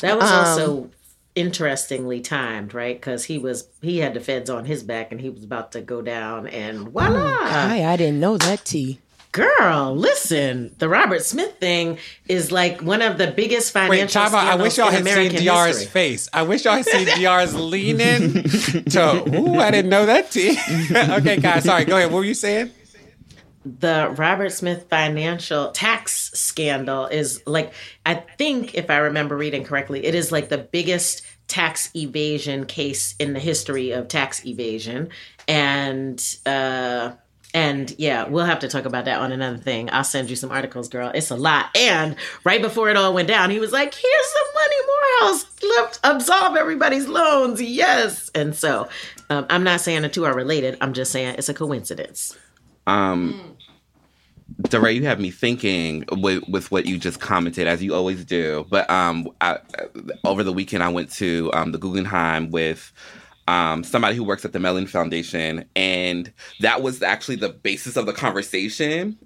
That 0.01 0.17
was 0.17 0.29
Um, 0.29 0.37
also 0.37 0.89
interestingly 1.37 2.19
timed, 2.19 2.73
right? 2.73 2.99
Because 2.99 3.25
he 3.25 3.37
was 3.37 3.69
he 3.81 3.99
had 3.99 4.15
the 4.15 4.19
feds 4.19 4.49
on 4.49 4.65
his 4.65 4.83
back, 4.83 5.11
and 5.11 5.21
he 5.21 5.29
was 5.29 5.43
about 5.43 5.71
to 5.73 5.81
go 5.81 6.01
down, 6.01 6.47
and 6.47 6.87
oh, 6.87 6.89
voila! 6.89 7.37
Hi, 7.37 7.85
I 7.85 7.95
didn't 7.95 8.19
know 8.19 8.37
that 8.37 8.65
T. 8.65 8.99
Girl, 9.33 9.95
listen, 9.95 10.73
the 10.79 10.89
Robert 10.89 11.21
Smith 11.21 11.59
thing 11.59 11.99
is 12.27 12.51
like 12.51 12.81
one 12.81 13.03
of 13.03 13.19
the 13.19 13.27
biggest 13.27 13.71
financial 13.71 14.21
Wait, 14.21 14.29
time 14.29 14.33
out. 14.33 14.47
I 14.47 14.55
wish 14.55 14.77
y'all 14.77 14.89
had 14.89 15.01
American 15.01 15.37
seen 15.37 15.47
DeRay's 15.47 15.77
history. 15.79 15.91
face. 15.91 16.29
I 16.33 16.41
wish 16.41 16.65
y'all 16.65 16.75
had 16.75 16.85
seen 16.85 17.05
DeRay's 17.07 17.53
leaning 17.53 18.33
to, 18.89 19.35
ooh, 19.39 19.59
I 19.59 19.69
didn't 19.69 19.91
know 19.91 20.07
that. 20.07 20.31
T. 20.31 20.57
okay, 20.91 21.37
guys, 21.37 21.65
sorry. 21.65 21.85
Go 21.85 21.97
ahead. 21.97 22.11
What 22.11 22.19
were 22.19 22.25
you 22.25 22.33
saying? 22.33 22.71
The 23.79 24.13
Robert 24.17 24.51
Smith 24.51 24.87
financial 24.89 25.71
tax 25.71 26.31
scandal 26.33 27.05
is 27.07 27.41
like, 27.45 27.73
I 28.05 28.15
think, 28.37 28.75
if 28.75 28.89
I 28.89 28.97
remember 28.97 29.35
reading 29.35 29.63
correctly, 29.63 30.05
it 30.05 30.15
is 30.15 30.31
like 30.31 30.49
the 30.49 30.57
biggest 30.57 31.23
tax 31.47 31.89
evasion 31.95 32.65
case 32.65 33.15
in 33.19 33.33
the 33.33 33.39
history 33.39 33.91
of 33.91 34.07
tax 34.07 34.45
evasion. 34.45 35.09
And, 35.47 36.21
uh, 36.45 37.13
and 37.53 37.95
yeah, 37.97 38.27
we'll 38.27 38.45
have 38.45 38.59
to 38.59 38.67
talk 38.67 38.85
about 38.85 39.05
that 39.05 39.19
on 39.19 39.31
another 39.31 39.57
thing. 39.57 39.89
I'll 39.91 40.03
send 40.03 40.29
you 40.29 40.35
some 40.35 40.51
articles, 40.51 40.89
girl. 40.89 41.11
It's 41.15 41.31
a 41.31 41.35
lot. 41.35 41.75
And 41.75 42.15
right 42.43 42.61
before 42.61 42.89
it 42.89 42.97
all 42.97 43.13
went 43.13 43.27
down, 43.27 43.49
he 43.49 43.59
was 43.59 43.71
like, 43.71 43.93
here's 43.93 44.33
some 44.33 44.53
money, 44.53 44.75
Morehouse. 44.85 45.45
Let's 45.63 45.99
absolve 46.03 46.57
everybody's 46.57 47.07
loans. 47.07 47.61
Yes. 47.61 48.29
And 48.35 48.55
so 48.55 48.89
um, 49.29 49.45
I'm 49.49 49.63
not 49.63 49.81
saying 49.81 50.01
the 50.01 50.09
two 50.09 50.25
are 50.25 50.35
related. 50.35 50.77
I'm 50.81 50.93
just 50.93 51.11
saying 51.11 51.35
it's 51.37 51.49
a 51.49 51.53
coincidence. 51.53 52.37
Um, 52.85 53.56
DeRay, 54.69 54.93
you 54.93 55.05
have 55.05 55.19
me 55.19 55.31
thinking 55.31 56.05
with, 56.11 56.43
with 56.47 56.71
what 56.71 56.85
you 56.85 56.97
just 56.97 57.19
commented, 57.19 57.67
as 57.67 57.83
you 57.83 57.93
always 57.93 58.25
do. 58.25 58.65
But 58.69 58.89
um, 58.89 59.29
I, 59.41 59.59
over 60.23 60.43
the 60.43 60.53
weekend, 60.53 60.83
I 60.83 60.89
went 60.89 61.11
to 61.13 61.51
um, 61.53 61.71
the 61.71 61.77
Guggenheim 61.77 62.49
with 62.49 62.91
um, 63.47 63.83
somebody 63.83 64.15
who 64.15 64.23
works 64.23 64.45
at 64.45 64.53
the 64.53 64.59
Mellon 64.59 64.87
Foundation, 64.87 65.65
and 65.75 66.31
that 66.59 66.81
was 66.81 67.01
actually 67.01 67.37
the 67.37 67.49
basis 67.49 67.95
of 67.95 68.05
the 68.05 68.13
conversation. 68.13 69.17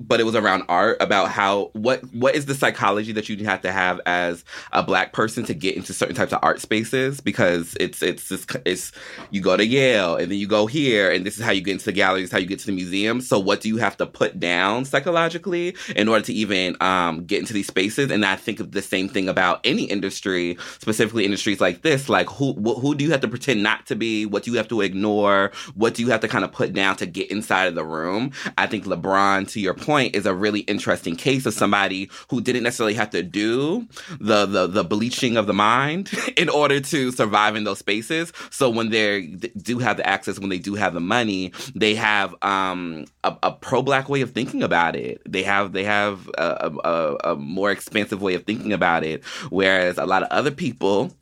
But 0.00 0.20
it 0.20 0.24
was 0.24 0.34
around 0.34 0.64
art, 0.68 0.96
about 1.00 1.30
how 1.30 1.70
what 1.72 2.02
what 2.14 2.34
is 2.34 2.46
the 2.46 2.54
psychology 2.54 3.12
that 3.12 3.28
you 3.28 3.36
have 3.44 3.62
to 3.62 3.72
have 3.72 4.00
as 4.06 4.44
a 4.72 4.82
black 4.82 5.12
person 5.12 5.44
to 5.44 5.54
get 5.54 5.76
into 5.76 5.92
certain 5.92 6.14
types 6.14 6.32
of 6.32 6.38
art 6.42 6.60
spaces 6.60 7.20
because 7.20 7.76
it's 7.80 8.02
it's 8.02 8.30
it's, 8.30 8.46
it's 8.64 8.92
you 9.30 9.40
go 9.40 9.56
to 9.56 9.66
Yale 9.66 10.16
and 10.16 10.30
then 10.30 10.38
you 10.38 10.46
go 10.46 10.66
here 10.66 11.10
and 11.10 11.26
this 11.26 11.36
is 11.36 11.44
how 11.44 11.50
you 11.50 11.60
get 11.60 11.72
into 11.72 11.86
the 11.86 11.92
galleries, 11.92 12.30
how 12.30 12.38
you 12.38 12.46
get 12.46 12.60
to 12.60 12.66
the 12.66 12.72
museum. 12.72 13.20
So 13.20 13.38
what 13.38 13.60
do 13.60 13.68
you 13.68 13.78
have 13.78 13.96
to 13.96 14.06
put 14.06 14.38
down 14.38 14.84
psychologically 14.84 15.76
in 15.96 16.08
order 16.08 16.24
to 16.26 16.32
even 16.32 16.76
um, 16.80 17.24
get 17.24 17.40
into 17.40 17.52
these 17.52 17.66
spaces? 17.66 18.10
And 18.10 18.24
I 18.24 18.36
think 18.36 18.60
of 18.60 18.72
the 18.72 18.82
same 18.82 19.08
thing 19.08 19.28
about 19.28 19.60
any 19.64 19.84
industry, 19.84 20.56
specifically 20.78 21.24
industries 21.24 21.60
like 21.60 21.82
this. 21.82 22.08
Like 22.08 22.28
who 22.28 22.52
wh- 22.54 22.80
who 22.80 22.94
do 22.94 23.04
you 23.04 23.10
have 23.10 23.20
to 23.22 23.28
pretend 23.28 23.62
not 23.62 23.86
to 23.86 23.96
be? 23.96 24.26
What 24.26 24.44
do 24.44 24.52
you 24.52 24.56
have 24.58 24.68
to 24.68 24.80
ignore? 24.80 25.50
What 25.74 25.94
do 25.94 26.02
you 26.02 26.10
have 26.10 26.20
to 26.20 26.28
kind 26.28 26.44
of 26.44 26.52
put 26.52 26.72
down 26.72 26.96
to 26.96 27.06
get 27.06 27.30
inside 27.30 27.66
of 27.66 27.74
the 27.74 27.84
room? 27.84 28.30
I 28.56 28.66
think 28.66 28.84
LeBron, 28.84 29.48
to 29.52 29.60
your 29.60 29.74
point, 29.74 29.87
is 29.96 30.26
a 30.26 30.34
really 30.34 30.60
interesting 30.60 31.16
case 31.16 31.46
of 31.46 31.54
somebody 31.54 32.10
who 32.30 32.40
didn't 32.40 32.62
necessarily 32.62 32.94
have 32.94 33.10
to 33.10 33.22
do 33.22 33.86
the 34.20 34.46
the 34.46 34.66
the 34.66 34.84
bleaching 34.84 35.36
of 35.36 35.46
the 35.46 35.54
mind 35.54 36.10
in 36.36 36.48
order 36.48 36.80
to 36.80 37.12
survive 37.12 37.56
in 37.56 37.64
those 37.64 37.78
spaces. 37.78 38.32
So 38.50 38.70
when 38.70 38.90
they 38.90 39.26
do 39.62 39.78
have 39.78 39.96
the 39.96 40.06
access, 40.06 40.38
when 40.38 40.50
they 40.50 40.58
do 40.58 40.74
have 40.74 40.94
the 40.94 41.00
money, 41.00 41.52
they 41.74 41.94
have 41.94 42.34
um, 42.42 43.06
a, 43.24 43.36
a 43.42 43.52
pro 43.52 43.82
black 43.82 44.08
way 44.08 44.20
of 44.20 44.32
thinking 44.32 44.62
about 44.62 44.96
it. 44.96 45.20
They 45.26 45.42
have 45.42 45.72
they 45.72 45.84
have 45.84 46.28
a, 46.36 46.70
a, 46.84 47.32
a 47.32 47.36
more 47.36 47.70
expansive 47.70 48.22
way 48.22 48.34
of 48.34 48.44
thinking 48.44 48.72
about 48.72 49.04
it. 49.04 49.24
Whereas 49.50 49.98
a 49.98 50.06
lot 50.06 50.22
of 50.22 50.28
other 50.30 50.50
people. 50.50 51.12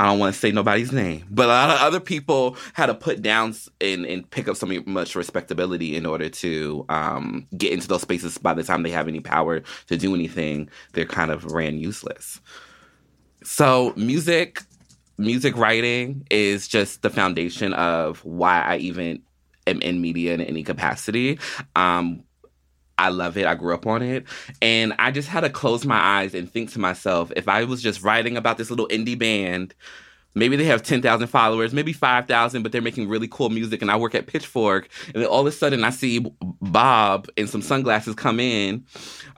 I 0.00 0.06
don't 0.06 0.18
want 0.18 0.32
to 0.32 0.40
say 0.40 0.50
nobody's 0.50 0.92
name, 0.92 1.26
but 1.30 1.44
a 1.44 1.48
lot 1.48 1.68
of 1.68 1.78
other 1.82 2.00
people 2.00 2.56
had 2.72 2.86
to 2.86 2.94
put 2.94 3.20
down 3.20 3.54
and, 3.82 4.06
and 4.06 4.28
pick 4.30 4.48
up 4.48 4.56
so 4.56 4.66
much 4.86 5.14
respectability 5.14 5.94
in 5.94 6.06
order 6.06 6.30
to 6.30 6.86
um, 6.88 7.46
get 7.54 7.70
into 7.70 7.86
those 7.86 8.00
spaces. 8.00 8.38
By 8.38 8.54
the 8.54 8.62
time 8.62 8.82
they 8.82 8.90
have 8.92 9.08
any 9.08 9.20
power 9.20 9.60
to 9.88 9.96
do 9.98 10.14
anything, 10.14 10.70
they're 10.94 11.04
kind 11.04 11.30
of 11.30 11.52
ran 11.52 11.76
useless. 11.76 12.40
So 13.44 13.92
music, 13.94 14.62
music 15.18 15.54
writing 15.54 16.26
is 16.30 16.66
just 16.66 17.02
the 17.02 17.10
foundation 17.10 17.74
of 17.74 18.24
why 18.24 18.62
I 18.62 18.78
even 18.78 19.20
am 19.66 19.82
in 19.82 20.00
media 20.00 20.32
in 20.32 20.40
any 20.40 20.62
capacity. 20.62 21.38
Um, 21.76 22.24
I 23.00 23.08
love 23.08 23.36
it. 23.38 23.46
I 23.46 23.54
grew 23.54 23.74
up 23.74 23.86
on 23.86 24.02
it. 24.02 24.24
And 24.60 24.92
I 24.98 25.10
just 25.10 25.28
had 25.28 25.40
to 25.40 25.50
close 25.50 25.86
my 25.86 25.98
eyes 25.98 26.34
and 26.34 26.50
think 26.50 26.70
to 26.72 26.78
myself, 26.78 27.32
if 27.34 27.48
I 27.48 27.64
was 27.64 27.82
just 27.82 28.02
writing 28.02 28.36
about 28.36 28.58
this 28.58 28.70
little 28.70 28.88
indie 28.88 29.18
band, 29.18 29.74
maybe 30.34 30.56
they 30.56 30.64
have 30.64 30.82
10,000 30.82 31.26
followers, 31.26 31.72
maybe 31.72 31.92
5,000, 31.92 32.62
but 32.62 32.72
they're 32.72 32.82
making 32.82 33.08
really 33.08 33.28
cool 33.28 33.50
music. 33.50 33.82
And 33.82 33.90
I 33.90 33.96
work 33.96 34.14
at 34.14 34.26
Pitchfork. 34.26 34.88
And 35.14 35.22
then 35.22 35.26
all 35.26 35.40
of 35.40 35.46
a 35.46 35.52
sudden 35.52 35.84
I 35.84 35.90
see 35.90 36.24
Bob 36.60 37.28
in 37.36 37.46
some 37.46 37.62
sunglasses 37.62 38.14
come 38.14 38.40
in, 38.40 38.84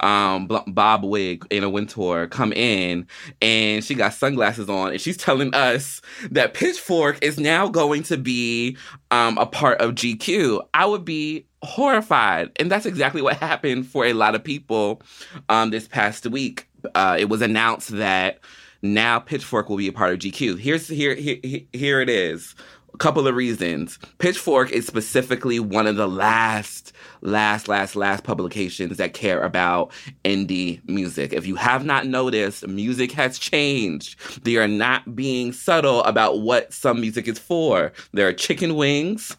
um, 0.00 0.48
Bob 0.68 1.04
Wig 1.04 1.46
Anna 1.50 1.70
Wintour 1.70 2.26
come 2.26 2.52
in, 2.52 3.06
and 3.40 3.84
she 3.84 3.94
got 3.94 4.14
sunglasses 4.14 4.68
on. 4.68 4.92
And 4.92 5.00
she's 5.00 5.16
telling 5.16 5.54
us 5.54 6.00
that 6.30 6.54
Pitchfork 6.54 7.22
is 7.22 7.38
now 7.38 7.68
going 7.68 8.02
to 8.04 8.16
be 8.16 8.76
um, 9.10 9.38
a 9.38 9.46
part 9.46 9.80
of 9.80 9.94
GQ. 9.94 10.66
I 10.74 10.86
would 10.86 11.04
be 11.04 11.46
horrified. 11.62 12.50
And 12.56 12.70
that's 12.70 12.86
exactly 12.86 13.22
what 13.22 13.36
happened 13.36 13.86
for 13.86 14.04
a 14.04 14.12
lot 14.12 14.34
of 14.34 14.42
people 14.42 15.02
um, 15.48 15.70
this 15.70 15.88
past 15.88 16.26
week. 16.26 16.68
Uh, 16.94 17.16
it 17.18 17.28
was 17.28 17.42
announced 17.42 17.90
that 17.90 18.40
now 18.82 19.18
Pitchfork 19.18 19.68
will 19.68 19.76
be 19.76 19.88
a 19.88 19.92
part 19.92 20.12
of 20.12 20.18
GQ. 20.18 20.58
Here's 20.58 20.88
here 20.88 21.14
here, 21.14 21.38
here 21.72 22.00
it 22.00 22.10
is. 22.10 22.54
A 22.94 22.98
couple 22.98 23.26
of 23.26 23.34
reasons. 23.34 23.98
Pitchfork 24.18 24.70
is 24.70 24.86
specifically 24.86 25.58
one 25.58 25.86
of 25.86 25.96
the 25.96 26.06
last, 26.06 26.92
last, 27.22 27.66
last, 27.66 27.96
last 27.96 28.22
publications 28.22 28.98
that 28.98 29.14
care 29.14 29.42
about 29.42 29.92
indie 30.26 30.86
music. 30.86 31.32
If 31.32 31.46
you 31.46 31.56
have 31.56 31.86
not 31.86 32.06
noticed, 32.06 32.68
music 32.68 33.10
has 33.12 33.38
changed. 33.38 34.44
They 34.44 34.56
are 34.56 34.68
not 34.68 35.16
being 35.16 35.52
subtle 35.54 36.04
about 36.04 36.40
what 36.40 36.74
some 36.74 37.00
music 37.00 37.26
is 37.28 37.38
for. 37.38 37.92
There 38.12 38.28
are 38.28 38.32
chicken 38.34 38.76
wings 38.76 39.38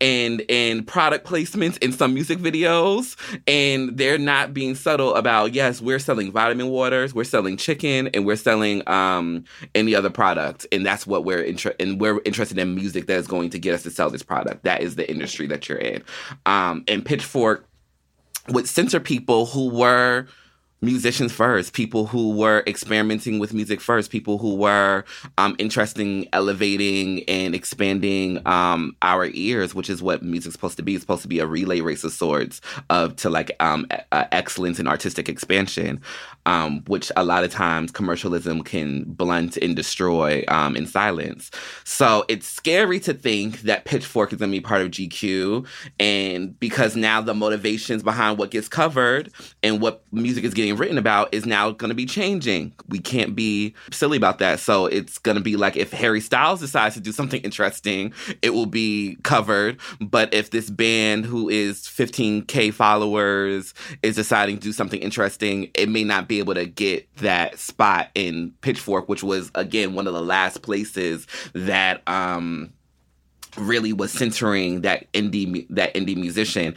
and 0.00 0.42
and 0.48 0.86
product 0.86 1.26
placements 1.26 1.78
in 1.78 1.92
some 1.92 2.14
music 2.14 2.38
videos 2.38 3.16
and 3.46 3.96
they're 3.96 4.18
not 4.18 4.52
being 4.54 4.74
subtle 4.74 5.14
about 5.14 5.54
yes 5.54 5.80
we're 5.80 5.98
selling 5.98 6.32
vitamin 6.32 6.68
waters 6.68 7.14
we're 7.14 7.24
selling 7.24 7.56
chicken 7.56 8.08
and 8.08 8.26
we're 8.26 8.36
selling 8.36 8.86
um 8.88 9.44
any 9.74 9.94
other 9.94 10.10
product. 10.10 10.66
And 10.72 10.84
that's 10.84 11.06
what 11.06 11.24
we're 11.24 11.54
and 11.78 12.00
we're 12.00 12.20
interested 12.24 12.58
in 12.58 12.74
music 12.74 13.06
that 13.06 13.16
is 13.16 13.26
going 13.26 13.50
to 13.50 13.58
get 13.58 13.74
us 13.74 13.82
to 13.84 13.90
sell 13.90 14.10
this 14.10 14.22
product. 14.22 14.64
That 14.64 14.82
is 14.82 14.96
the 14.96 15.08
industry 15.10 15.46
that 15.48 15.68
you're 15.68 15.78
in. 15.78 16.02
Um 16.46 16.84
and 16.88 17.04
pitchfork 17.04 17.66
would 18.48 18.68
censor 18.68 19.00
people 19.00 19.46
who 19.46 19.68
were 19.68 20.26
musicians 20.80 21.32
first, 21.32 21.72
people 21.72 22.06
who 22.06 22.36
were 22.36 22.62
experimenting 22.66 23.38
with 23.38 23.52
music 23.52 23.80
first, 23.80 24.10
people 24.10 24.38
who 24.38 24.54
were 24.54 25.04
um, 25.36 25.56
interested 25.58 26.02
in 26.02 26.28
elevating 26.32 27.24
and 27.24 27.54
expanding 27.54 28.40
um, 28.46 28.94
our 29.02 29.26
ears, 29.32 29.74
which 29.74 29.90
is 29.90 30.00
what 30.00 30.22
music's 30.22 30.54
supposed 30.54 30.76
to 30.76 30.82
be. 30.82 30.94
It's 30.94 31.02
supposed 31.02 31.22
to 31.22 31.28
be 31.28 31.40
a 31.40 31.46
relay 31.46 31.80
race 31.80 32.04
of 32.04 32.12
sorts 32.12 32.60
of 32.90 33.16
to 33.16 33.30
like 33.30 33.50
um, 33.60 33.86
uh, 34.12 34.24
excellence 34.30 34.78
and 34.78 34.88
artistic 34.88 35.28
expansion, 35.28 36.00
um, 36.46 36.84
which 36.86 37.10
a 37.16 37.24
lot 37.24 37.44
of 37.44 37.50
times 37.50 37.90
commercialism 37.90 38.62
can 38.62 39.04
blunt 39.04 39.56
and 39.56 39.74
destroy 39.74 40.44
um, 40.48 40.76
in 40.76 40.86
silence. 40.86 41.50
So 41.84 42.24
it's 42.28 42.46
scary 42.46 43.00
to 43.00 43.14
think 43.14 43.62
that 43.62 43.84
Pitchfork 43.84 44.32
is 44.32 44.38
going 44.38 44.52
to 44.52 44.56
be 44.56 44.60
part 44.60 44.82
of 44.82 44.90
GQ, 44.92 45.66
and 45.98 46.58
because 46.60 46.94
now 46.94 47.20
the 47.20 47.34
motivations 47.34 48.02
behind 48.04 48.38
what 48.38 48.50
gets 48.50 48.68
covered 48.68 49.32
and 49.62 49.80
what 49.80 50.04
music 50.12 50.44
is 50.44 50.54
getting 50.54 50.67
written 50.76 50.98
about 50.98 51.32
is 51.32 51.46
now 51.46 51.70
going 51.70 51.88
to 51.88 51.94
be 51.94 52.06
changing. 52.06 52.72
We 52.88 52.98
can't 52.98 53.34
be 53.34 53.74
silly 53.90 54.16
about 54.16 54.38
that. 54.38 54.60
So 54.60 54.86
it's 54.86 55.18
going 55.18 55.36
to 55.36 55.42
be 55.42 55.56
like 55.56 55.76
if 55.76 55.92
Harry 55.92 56.20
Styles 56.20 56.60
decides 56.60 56.94
to 56.94 57.00
do 57.00 57.12
something 57.12 57.40
interesting, 57.42 58.12
it 58.42 58.50
will 58.50 58.66
be 58.66 59.16
covered. 59.22 59.78
But 60.00 60.32
if 60.34 60.50
this 60.50 60.70
band 60.70 61.24
who 61.24 61.48
is 61.48 61.82
15K 61.82 62.72
followers 62.72 63.74
is 64.02 64.16
deciding 64.16 64.56
to 64.56 64.62
do 64.62 64.72
something 64.72 65.00
interesting, 65.00 65.70
it 65.74 65.88
may 65.88 66.04
not 66.04 66.28
be 66.28 66.38
able 66.38 66.54
to 66.54 66.66
get 66.66 67.08
that 67.16 67.58
spot 67.58 68.08
in 68.14 68.52
Pitchfork, 68.60 69.08
which 69.08 69.22
was, 69.22 69.50
again, 69.54 69.94
one 69.94 70.06
of 70.06 70.14
the 70.14 70.22
last 70.22 70.62
places 70.62 71.26
that, 71.54 72.02
um, 72.08 72.72
really 73.56 73.92
was 73.92 74.12
centering 74.12 74.82
that 74.82 75.10
indie 75.12 75.66
that 75.70 75.94
indie 75.94 76.16
musician. 76.16 76.74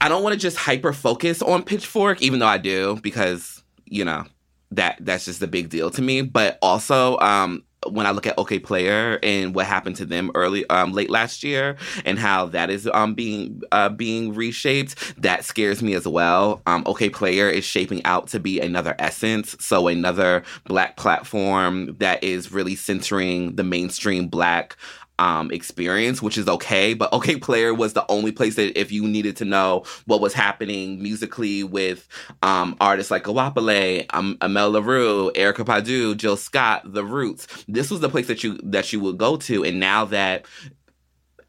I 0.00 0.08
don't 0.08 0.22
want 0.22 0.34
to 0.34 0.38
just 0.38 0.56
hyper 0.56 0.92
focus 0.92 1.42
on 1.42 1.62
Pitchfork, 1.62 2.22
even 2.22 2.38
though 2.38 2.46
I 2.46 2.58
do, 2.58 2.98
because 3.02 3.62
you 3.86 4.04
know 4.04 4.24
that 4.72 4.98
that's 5.00 5.24
just 5.24 5.42
a 5.42 5.46
big 5.46 5.68
deal 5.68 5.90
to 5.90 6.02
me. 6.02 6.22
But 6.22 6.58
also, 6.60 7.18
um, 7.18 7.62
when 7.88 8.06
I 8.06 8.10
look 8.10 8.26
at 8.26 8.36
Okayplayer 8.36 9.18
and 9.22 9.54
what 9.54 9.66
happened 9.66 9.96
to 9.96 10.04
them 10.04 10.30
early, 10.34 10.68
um, 10.70 10.92
late 10.92 11.10
last 11.10 11.44
year, 11.44 11.76
and 12.04 12.18
how 12.18 12.46
that 12.46 12.70
is 12.70 12.88
um 12.92 13.14
being 13.14 13.62
uh 13.72 13.88
being 13.88 14.34
reshaped, 14.34 15.20
that 15.22 15.44
scares 15.44 15.82
me 15.82 15.94
as 15.94 16.06
well. 16.06 16.62
Um, 16.66 16.84
Okayplayer 16.84 17.52
is 17.52 17.64
shaping 17.64 18.04
out 18.04 18.28
to 18.28 18.40
be 18.40 18.60
another 18.60 18.94
essence, 18.98 19.56
so 19.60 19.88
another 19.88 20.42
black 20.64 20.96
platform 20.96 21.96
that 21.98 22.22
is 22.22 22.52
really 22.52 22.74
centering 22.74 23.56
the 23.56 23.64
mainstream 23.64 24.28
black 24.28 24.76
um, 25.18 25.50
experience, 25.50 26.20
which 26.20 26.38
is 26.38 26.48
okay. 26.48 26.94
But 26.94 27.12
Okayplayer 27.12 27.76
was 27.76 27.92
the 27.94 28.04
only 28.10 28.32
place 28.32 28.56
that 28.56 28.78
if 28.78 28.92
you 28.92 29.06
needed 29.06 29.36
to 29.36 29.44
know 29.44 29.84
what 30.06 30.20
was 30.20 30.34
happening 30.34 31.02
musically 31.02 31.64
with 31.64 32.06
um, 32.42 32.76
artists 32.80 33.10
like 33.10 33.24
Goapele, 33.24 34.06
um, 34.10 34.36
Amel 34.40 34.72
Larrieux, 34.72 35.32
Erykah 35.34 35.64
Badu, 35.64 36.16
Jill 36.16 36.36
Scott, 36.36 36.82
The 36.92 37.04
Roots, 37.04 37.46
this 37.68 37.90
was 37.90 38.00
the 38.00 38.08
place 38.08 38.26
that 38.26 38.44
you 38.44 38.58
that 38.64 38.92
you 38.92 39.00
would 39.00 39.18
go 39.18 39.36
to. 39.36 39.64
And 39.64 39.80
now 39.80 40.04
that 40.06 40.46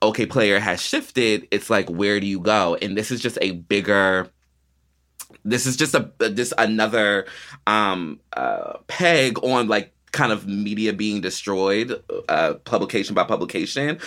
Okayplayer 0.01 0.59
has 0.59 0.81
shifted, 0.81 1.47
it's 1.51 1.69
like 1.69 1.89
where 1.89 2.19
do 2.19 2.27
you 2.27 2.39
go? 2.39 2.75
And 2.81 2.97
this 2.97 3.11
is 3.11 3.19
just 3.19 3.37
a 3.41 3.51
bigger 3.51 4.29
this 5.43 5.65
is 5.65 5.77
just 5.77 5.95
a 5.95 6.11
this 6.19 6.53
another 6.57 7.25
um 7.65 8.19
uh 8.33 8.73
peg 8.87 9.41
on 9.43 9.67
like 9.67 9.93
kind 10.17 10.31
of 10.31 10.47
media 10.47 10.91
being 10.93 11.21
destroyed, 11.21 12.03
uh, 12.27 12.55
publication 12.65 13.13
by 13.13 13.23
publication. 13.23 13.99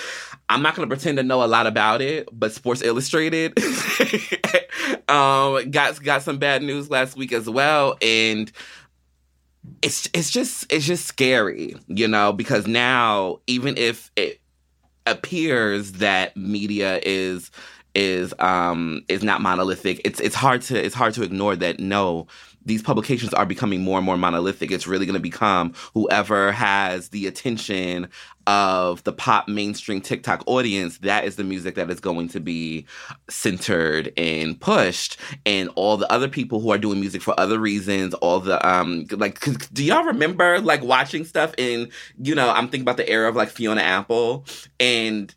I'm 0.49 0.61
not 0.61 0.75
going 0.75 0.89
to 0.89 0.95
pretend 0.95 1.19
to 1.19 1.23
know 1.23 1.45
a 1.45 1.47
lot 1.47 1.69
about 1.69 2.03
it, 2.03 2.29
but 2.33 2.53
Sports 2.53 2.83
Illustrated 2.83 3.57
um, 5.09 5.71
got 5.71 6.03
got 6.03 6.23
some 6.23 6.39
bad 6.39 6.63
news 6.63 6.91
last 6.91 7.17
week 7.17 7.33
as 7.33 7.49
well, 7.49 7.97
and 8.03 8.51
it's 9.83 10.11
it's 10.13 10.31
just 10.31 10.71
it's 10.73 10.85
just 10.85 11.07
scary, 11.07 11.77
you 11.87 12.09
know, 12.09 12.33
because 12.33 12.67
now 12.67 13.39
even 13.47 13.77
if 13.77 14.11
it 14.17 14.41
appears 15.07 15.93
that 15.93 16.37
media 16.37 17.01
is 17.05 17.53
is 17.95 18.35
um 18.41 19.05
is 19.09 19.23
not 19.23 19.41
monolithic, 19.41 20.01
it's 20.05 20.19
it's 20.19 20.35
hard 20.35 20.63
to 20.63 20.85
it's 20.85 20.95
hard 20.95 21.15
to 21.15 21.23
ignore 21.23 21.55
that 21.55 21.79
no 21.79 22.27
these 22.71 22.83
publications 22.83 23.35
are 23.35 23.45
becoming 23.45 23.83
more 23.83 23.99
and 23.99 24.07
more 24.07 24.16
monolithic. 24.16 24.71
It's 24.71 24.87
really 24.87 25.05
going 25.05 25.14
to 25.14 25.21
become 25.21 25.75
whoever 25.93 26.53
has 26.53 27.09
the 27.09 27.27
attention 27.27 28.09
of 28.47 29.03
the 29.03 29.12
pop 29.12 29.49
mainstream 29.49 30.01
TikTok 30.01 30.45
audience. 30.47 30.99
That 30.99 31.25
is 31.25 31.35
the 31.35 31.43
music 31.43 31.75
that 31.75 31.91
is 31.91 31.99
going 31.99 32.29
to 32.29 32.39
be 32.39 32.87
centered 33.29 34.12
and 34.16 34.59
pushed. 34.61 35.16
And 35.45 35.68
all 35.75 35.97
the 35.97 36.11
other 36.12 36.29
people 36.29 36.61
who 36.61 36.71
are 36.71 36.79
doing 36.79 37.01
music 37.01 37.23
for 37.23 37.39
other 37.41 37.59
reasons, 37.59 38.14
all 38.14 38.39
the, 38.39 38.64
um, 38.66 39.05
like, 39.11 39.41
do 39.73 39.83
y'all 39.83 40.05
remember 40.05 40.61
like 40.61 40.85
watching 40.85 41.25
stuff 41.25 41.53
in, 41.59 41.91
you 42.23 42.37
know, 42.37 42.51
I'm 42.51 42.68
thinking 42.68 42.83
about 42.83 42.99
the 42.99 43.09
era 43.09 43.29
of 43.29 43.35
like 43.35 43.49
Fiona 43.49 43.81
Apple 43.81 44.45
and 44.79 45.35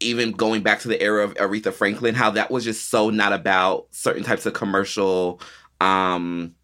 even 0.00 0.32
going 0.32 0.62
back 0.62 0.80
to 0.80 0.88
the 0.88 1.00
era 1.00 1.22
of 1.22 1.32
Aretha 1.34 1.72
Franklin, 1.72 2.16
how 2.16 2.30
that 2.30 2.50
was 2.50 2.64
just 2.64 2.90
so 2.90 3.08
not 3.08 3.32
about 3.32 3.86
certain 3.92 4.24
types 4.24 4.46
of 4.46 4.52
commercial 4.52 5.40
um 5.80 6.54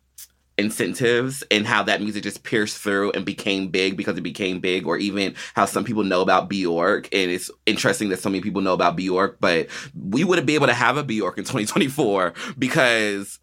incentives 0.59 1.43
and 1.51 1.67
how 1.67 1.83
that 1.83 2.01
music 2.01 2.23
just 2.23 2.43
pierced 2.45 2.79
through 2.79 3.11
and 3.13 3.25
became 3.25 3.69
big 3.69 3.97
because 3.97 4.17
it 4.17 4.23
became 4.23 4.61
big, 4.61 4.87
or 4.87 4.97
even 4.99 5.35
how 5.55 5.65
some 5.65 5.85
people 5.85 6.05
know 6.05 6.21
about 6.21 6.49
Bjork. 6.49 7.09
And 7.13 7.31
it's 7.31 7.51
interesting 7.67 8.11
that 8.11 8.21
so 8.21 8.29
many 8.29 8.43
people 8.43 8.63
know 8.63 8.75
about 8.75 8.97
Bjork, 8.97 9.39
but 9.41 9.69
we 9.95 10.25
wouldn't 10.25 10.47
be 10.47 10.55
able 10.55 10.67
to 10.67 10.75
have 10.75 10.97
a 10.97 11.05
Bjork 11.05 11.39
in 11.39 11.45
2024 11.45 12.35
because 12.59 13.39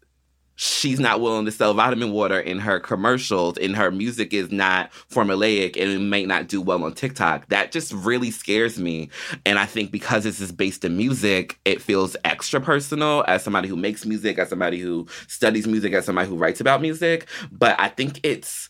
she's 0.62 1.00
not 1.00 1.22
willing 1.22 1.46
to 1.46 1.50
sell 1.50 1.72
vitamin 1.72 2.12
water 2.12 2.38
in 2.38 2.58
her 2.58 2.78
commercials 2.78 3.56
and 3.56 3.74
her 3.74 3.90
music 3.90 4.34
is 4.34 4.52
not 4.52 4.92
formulaic 5.10 5.74
and 5.80 5.90
it 5.90 5.98
may 6.00 6.26
not 6.26 6.48
do 6.48 6.60
well 6.60 6.84
on 6.84 6.92
TikTok. 6.92 7.48
That 7.48 7.72
just 7.72 7.94
really 7.94 8.30
scares 8.30 8.78
me. 8.78 9.08
And 9.46 9.58
I 9.58 9.64
think 9.64 9.90
because 9.90 10.24
this 10.24 10.38
is 10.38 10.52
based 10.52 10.84
in 10.84 10.98
music, 10.98 11.58
it 11.64 11.80
feels 11.80 12.14
extra 12.26 12.60
personal 12.60 13.24
as 13.26 13.42
somebody 13.42 13.68
who 13.68 13.76
makes 13.76 14.04
music, 14.04 14.38
as 14.38 14.50
somebody 14.50 14.78
who 14.78 15.06
studies 15.28 15.66
music, 15.66 15.94
as 15.94 16.04
somebody 16.04 16.28
who 16.28 16.36
writes 16.36 16.60
about 16.60 16.82
music. 16.82 17.26
But 17.50 17.80
I 17.80 17.88
think 17.88 18.20
it's 18.22 18.68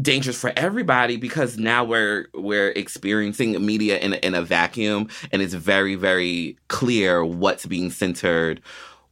dangerous 0.00 0.40
for 0.40 0.52
everybody 0.56 1.16
because 1.16 1.56
now 1.56 1.84
we're 1.84 2.26
we're 2.34 2.70
experiencing 2.70 3.64
media 3.64 3.98
in, 3.98 4.14
in 4.14 4.34
a 4.34 4.42
vacuum 4.42 5.08
and 5.32 5.42
it's 5.42 5.54
very 5.54 5.96
very 5.96 6.56
clear 6.68 7.24
what's 7.24 7.66
being 7.66 7.90
centered 7.90 8.60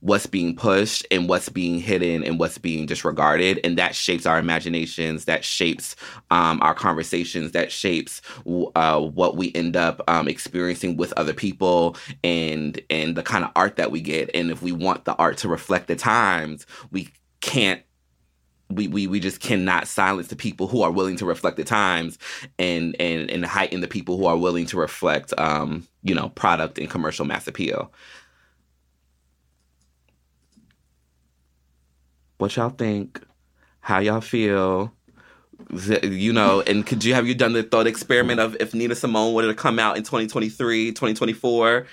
what's 0.07 0.27
being 0.27 0.55
pushed 0.55 1.05
and 1.11 1.29
what's 1.29 1.49
being 1.49 1.81
hidden 1.81 2.23
and 2.23 2.39
what's 2.39 2.59
being 2.59 2.87
disregarded. 2.87 3.59
And 3.65 3.77
that 3.77 3.97
shapes 3.97 4.25
our 4.25 4.39
imaginations 4.39 5.25
that 5.25 5.45
shapes 5.45 5.97
um, 6.31 6.61
our 6.63 6.75
conversations 6.75 7.53
that 7.53 7.73
shapes 7.73 8.23
uh, 8.77 9.01
what 9.01 9.37
we 9.37 9.53
end 9.55 9.77
up 9.77 10.01
um, 10.07 10.29
experiencing 10.29 10.97
with 10.97 11.13
other 11.15 11.35
people 11.35 11.97
and 12.23 12.81
and 12.89 13.17
the 13.17 13.23
kind 13.25 13.45
of 13.45 13.51
art 13.57 13.77
that 13.77 13.91
we 13.91 14.01
get. 14.01 14.31
And 14.33 14.53
if 14.53 14.63
we 14.63 14.71
want 14.71 15.07
the 15.07 15.17
art 15.17 15.39
to 15.39 15.49
reflect 15.49 15.89
the 15.89 15.97
times 15.97 16.67
we 16.93 17.09
can't 17.41 17.83
we, 18.69 18.89
we 18.89 19.07
we 19.07 19.21
just 19.21 19.41
cannot 19.41 19.87
silence 19.87 20.29
the 20.29 20.37
people 20.37 20.67
who 20.67 20.83
are 20.83 20.91
willing 20.91 21.17
to 21.17 21.25
reflect 21.25 21.57
the 21.57 21.65
times 21.65 22.19
and 22.59 22.97
and 23.01 23.31
and 23.31 23.45
heighten 23.45 23.81
the 23.81 23.89
people 23.89 24.17
who 24.17 24.27
are 24.27 24.37
willing 24.37 24.67
to 24.67 24.77
reflect 24.77 25.33
um 25.39 25.87
you 26.03 26.15
know 26.15 26.31
product 26.31 26.79
and 26.79 26.91
commercial 26.91 27.25
mass 27.25 27.47
appeal 27.47 27.93
what 32.39 32.57
y'all 32.57 32.71
think, 32.71 33.21
how 33.81 33.99
y'all 33.99 34.21
feel. 34.21 34.93
You 36.03 36.33
know, 36.33 36.61
and 36.67 36.87
could 36.87 37.05
you 37.05 37.15
have 37.15 37.27
you 37.27 37.35
done 37.35 37.53
the 37.53 37.63
thought 37.63 37.87
experiment 37.87 38.41
of 38.41 38.57
if 38.61 38.75
Nina 38.75 38.95
Simone 38.95 39.35
were 39.35 39.43
to 39.43 39.55
come 39.55 39.79
out 39.79 39.97
in 39.97 40.03
2023, 40.03 40.93
2024, 40.93 41.87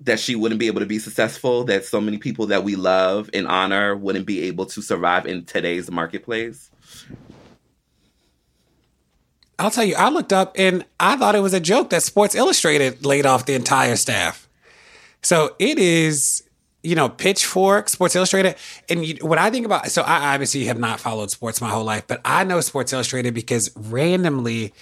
that 0.00 0.18
she 0.18 0.34
wouldn't 0.34 0.58
be 0.58 0.66
able 0.66 0.80
to 0.80 0.86
be 0.86 0.98
successful, 0.98 1.64
that 1.64 1.84
so 1.84 2.00
many 2.00 2.18
people 2.18 2.46
that 2.46 2.64
we 2.64 2.76
love 2.76 3.30
and 3.32 3.46
honor 3.46 3.94
wouldn't 3.96 4.26
be 4.26 4.42
able 4.42 4.66
to 4.66 4.82
survive 4.82 5.26
in 5.26 5.44
today's 5.44 5.90
marketplace? 5.90 6.70
I'll 9.58 9.70
tell 9.70 9.84
you, 9.84 9.94
I 9.94 10.08
looked 10.08 10.32
up 10.32 10.56
and 10.58 10.84
I 10.98 11.16
thought 11.16 11.36
it 11.36 11.40
was 11.40 11.54
a 11.54 11.60
joke 11.60 11.90
that 11.90 12.02
Sports 12.02 12.34
Illustrated 12.34 13.06
laid 13.06 13.26
off 13.26 13.46
the 13.46 13.54
entire 13.54 13.94
staff. 13.94 14.48
So 15.22 15.54
it 15.60 15.78
is 15.78 16.42
you 16.82 16.96
know, 16.96 17.08
Pitchfork, 17.08 17.88
Sports 17.88 18.16
Illustrated. 18.16 18.56
And 18.88 19.04
you, 19.04 19.16
what 19.20 19.38
I 19.38 19.50
think 19.50 19.66
about, 19.66 19.90
so 19.90 20.02
I 20.02 20.34
obviously 20.34 20.64
have 20.64 20.78
not 20.78 21.00
followed 21.00 21.30
sports 21.30 21.60
my 21.60 21.68
whole 21.68 21.84
life, 21.84 22.04
but 22.06 22.20
I 22.24 22.44
know 22.44 22.60
Sports 22.60 22.92
Illustrated 22.92 23.34
because 23.34 23.70
randomly 23.76 24.72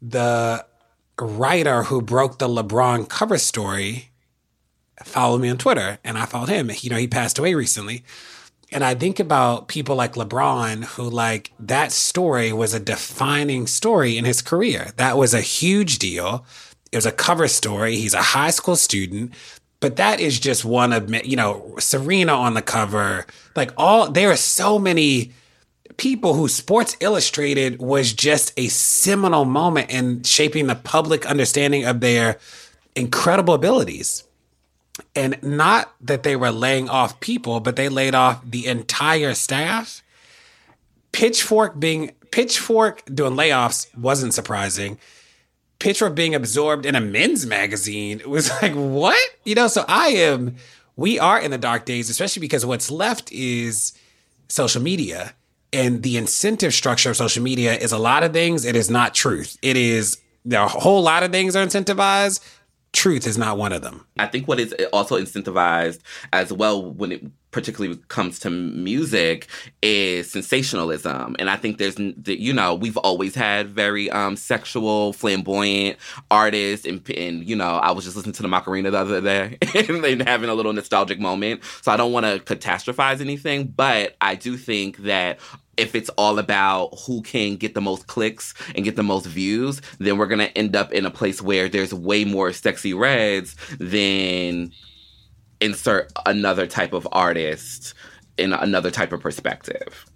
the 0.00 0.64
writer 1.20 1.84
who 1.84 2.00
broke 2.02 2.38
the 2.38 2.48
LeBron 2.48 3.08
cover 3.08 3.38
story 3.38 4.10
followed 5.04 5.40
me 5.40 5.48
on 5.48 5.58
Twitter 5.58 5.98
and 6.04 6.16
I 6.16 6.26
followed 6.26 6.48
him. 6.48 6.70
You 6.80 6.90
know, 6.90 6.96
he 6.96 7.08
passed 7.08 7.38
away 7.38 7.54
recently. 7.54 8.04
And 8.70 8.82
I 8.82 8.94
think 8.94 9.20
about 9.20 9.68
people 9.68 9.96
like 9.96 10.14
LeBron 10.14 10.84
who 10.84 11.02
like 11.02 11.52
that 11.58 11.92
story 11.92 12.52
was 12.52 12.72
a 12.72 12.80
defining 12.80 13.66
story 13.66 14.16
in 14.16 14.24
his 14.24 14.40
career. 14.40 14.92
That 14.96 15.18
was 15.18 15.34
a 15.34 15.42
huge 15.42 15.98
deal. 15.98 16.46
It 16.90 16.96
was 16.96 17.04
a 17.04 17.12
cover 17.12 17.48
story. 17.48 17.96
He's 17.96 18.14
a 18.14 18.22
high 18.22 18.50
school 18.50 18.76
student 18.76 19.34
but 19.82 19.96
that 19.96 20.20
is 20.20 20.38
just 20.38 20.64
one 20.64 20.92
of 20.92 21.12
you 21.26 21.36
know 21.36 21.74
Serena 21.78 22.32
on 22.32 22.54
the 22.54 22.62
cover. 22.62 23.26
Like 23.54 23.72
all 23.76 24.10
there 24.10 24.30
are 24.30 24.36
so 24.36 24.78
many 24.78 25.32
people 25.96 26.34
who 26.34 26.48
Sports 26.48 26.96
Illustrated 27.00 27.80
was 27.80 28.12
just 28.12 28.52
a 28.56 28.68
seminal 28.68 29.44
moment 29.44 29.90
in 29.90 30.22
shaping 30.22 30.68
the 30.68 30.76
public 30.76 31.26
understanding 31.26 31.84
of 31.84 32.00
their 32.00 32.38
incredible 32.94 33.54
abilities. 33.54 34.24
And 35.16 35.42
not 35.42 35.92
that 36.00 36.22
they 36.22 36.36
were 36.36 36.52
laying 36.52 36.88
off 36.88 37.18
people, 37.18 37.58
but 37.58 37.76
they 37.76 37.88
laid 37.88 38.14
off 38.14 38.40
the 38.48 38.66
entire 38.66 39.34
staff. 39.34 40.02
Pitchfork 41.10 41.78
being 41.80 42.12
Pitchfork 42.30 43.04
doing 43.12 43.34
layoffs 43.34 43.94
wasn't 43.96 44.32
surprising 44.32 44.98
Pitchfork 45.78 46.10
of 46.10 46.14
being 46.14 46.34
absorbed 46.34 46.86
in 46.86 46.94
a 46.94 47.00
men's 47.00 47.46
magazine. 47.46 48.22
Was 48.26 48.50
like 48.62 48.74
what? 48.74 49.20
You 49.44 49.54
know 49.54 49.68
so 49.68 49.84
i 49.88 50.08
am 50.08 50.56
we 50.96 51.18
are 51.18 51.40
in 51.40 51.50
the 51.50 51.58
dark 51.58 51.84
days 51.84 52.10
especially 52.10 52.40
because 52.40 52.64
what's 52.66 52.90
left 52.90 53.32
is 53.32 53.92
social 54.48 54.82
media. 54.82 55.34
And 55.72 56.02
the 56.02 56.18
incentive 56.18 56.74
structure 56.74 57.10
of 57.10 57.16
social 57.16 57.42
media 57.42 57.74
is 57.74 57.92
a 57.92 57.98
lot 57.98 58.22
of 58.22 58.34
things. 58.34 58.66
It 58.66 58.76
is 58.76 58.90
not 58.90 59.14
truth. 59.14 59.56
It 59.62 59.76
is 59.76 60.18
a 60.50 60.68
whole 60.68 61.02
lot 61.02 61.22
of 61.22 61.32
things 61.32 61.56
are 61.56 61.64
incentivized 61.64 62.40
truth 62.92 63.26
is 63.26 63.38
not 63.38 63.56
one 63.58 63.72
of 63.72 63.82
them 63.82 64.06
i 64.18 64.26
think 64.26 64.46
what 64.46 64.60
is 64.60 64.74
also 64.92 65.18
incentivized 65.18 66.00
as 66.32 66.52
well 66.52 66.92
when 66.92 67.12
it 67.12 67.22
particularly 67.52 67.98
comes 68.08 68.38
to 68.40 68.50
music, 68.50 69.46
is 69.82 70.30
sensationalism. 70.30 71.36
And 71.38 71.48
I 71.48 71.56
think 71.56 71.78
there's, 71.78 71.96
you 71.98 72.52
know, 72.52 72.74
we've 72.74 72.96
always 72.96 73.34
had 73.34 73.68
very 73.68 74.10
um, 74.10 74.36
sexual, 74.36 75.12
flamboyant 75.12 75.98
artists. 76.30 76.86
And, 76.86 77.08
and, 77.10 77.48
you 77.48 77.54
know, 77.54 77.76
I 77.76 77.92
was 77.92 78.04
just 78.04 78.16
listening 78.16 78.32
to 78.34 78.42
the 78.42 78.48
Macarena 78.48 78.90
the 78.90 78.98
other 78.98 79.20
day 79.20 79.58
and 79.74 80.26
having 80.26 80.48
a 80.48 80.54
little 80.54 80.72
nostalgic 80.72 81.20
moment. 81.20 81.62
So 81.82 81.92
I 81.92 81.96
don't 81.96 82.12
want 82.12 82.26
to 82.26 82.40
catastrophize 82.40 83.20
anything, 83.20 83.66
but 83.66 84.16
I 84.20 84.34
do 84.34 84.56
think 84.56 84.96
that 84.98 85.38
if 85.76 85.94
it's 85.94 86.10
all 86.10 86.38
about 86.38 86.88
who 87.06 87.22
can 87.22 87.56
get 87.56 87.74
the 87.74 87.80
most 87.80 88.06
clicks 88.06 88.54
and 88.74 88.84
get 88.84 88.96
the 88.96 89.02
most 89.02 89.26
views, 89.26 89.80
then 89.98 90.18
we're 90.18 90.26
gonna 90.26 90.50
end 90.56 90.76
up 90.76 90.92
in 90.92 91.06
a 91.06 91.10
place 91.10 91.40
where 91.40 91.68
there's 91.68 91.94
way 91.94 92.24
more 92.24 92.50
Sexyy 92.50 92.98
Reds 92.98 93.56
than 93.78 94.72
insert 95.60 96.12
another 96.26 96.66
type 96.66 96.92
of 96.92 97.08
artist 97.12 97.94
in 98.36 98.52
another 98.52 98.90
type 98.90 99.12
of 99.12 99.20
perspective. 99.20 100.06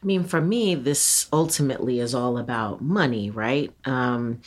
I 0.00 0.06
mean, 0.06 0.24
for 0.24 0.40
me, 0.40 0.76
this 0.76 1.26
ultimately 1.32 1.98
is 1.98 2.14
all 2.14 2.38
about 2.38 2.80
money, 2.80 3.30
right? 3.30 3.72
Um, 3.84 4.40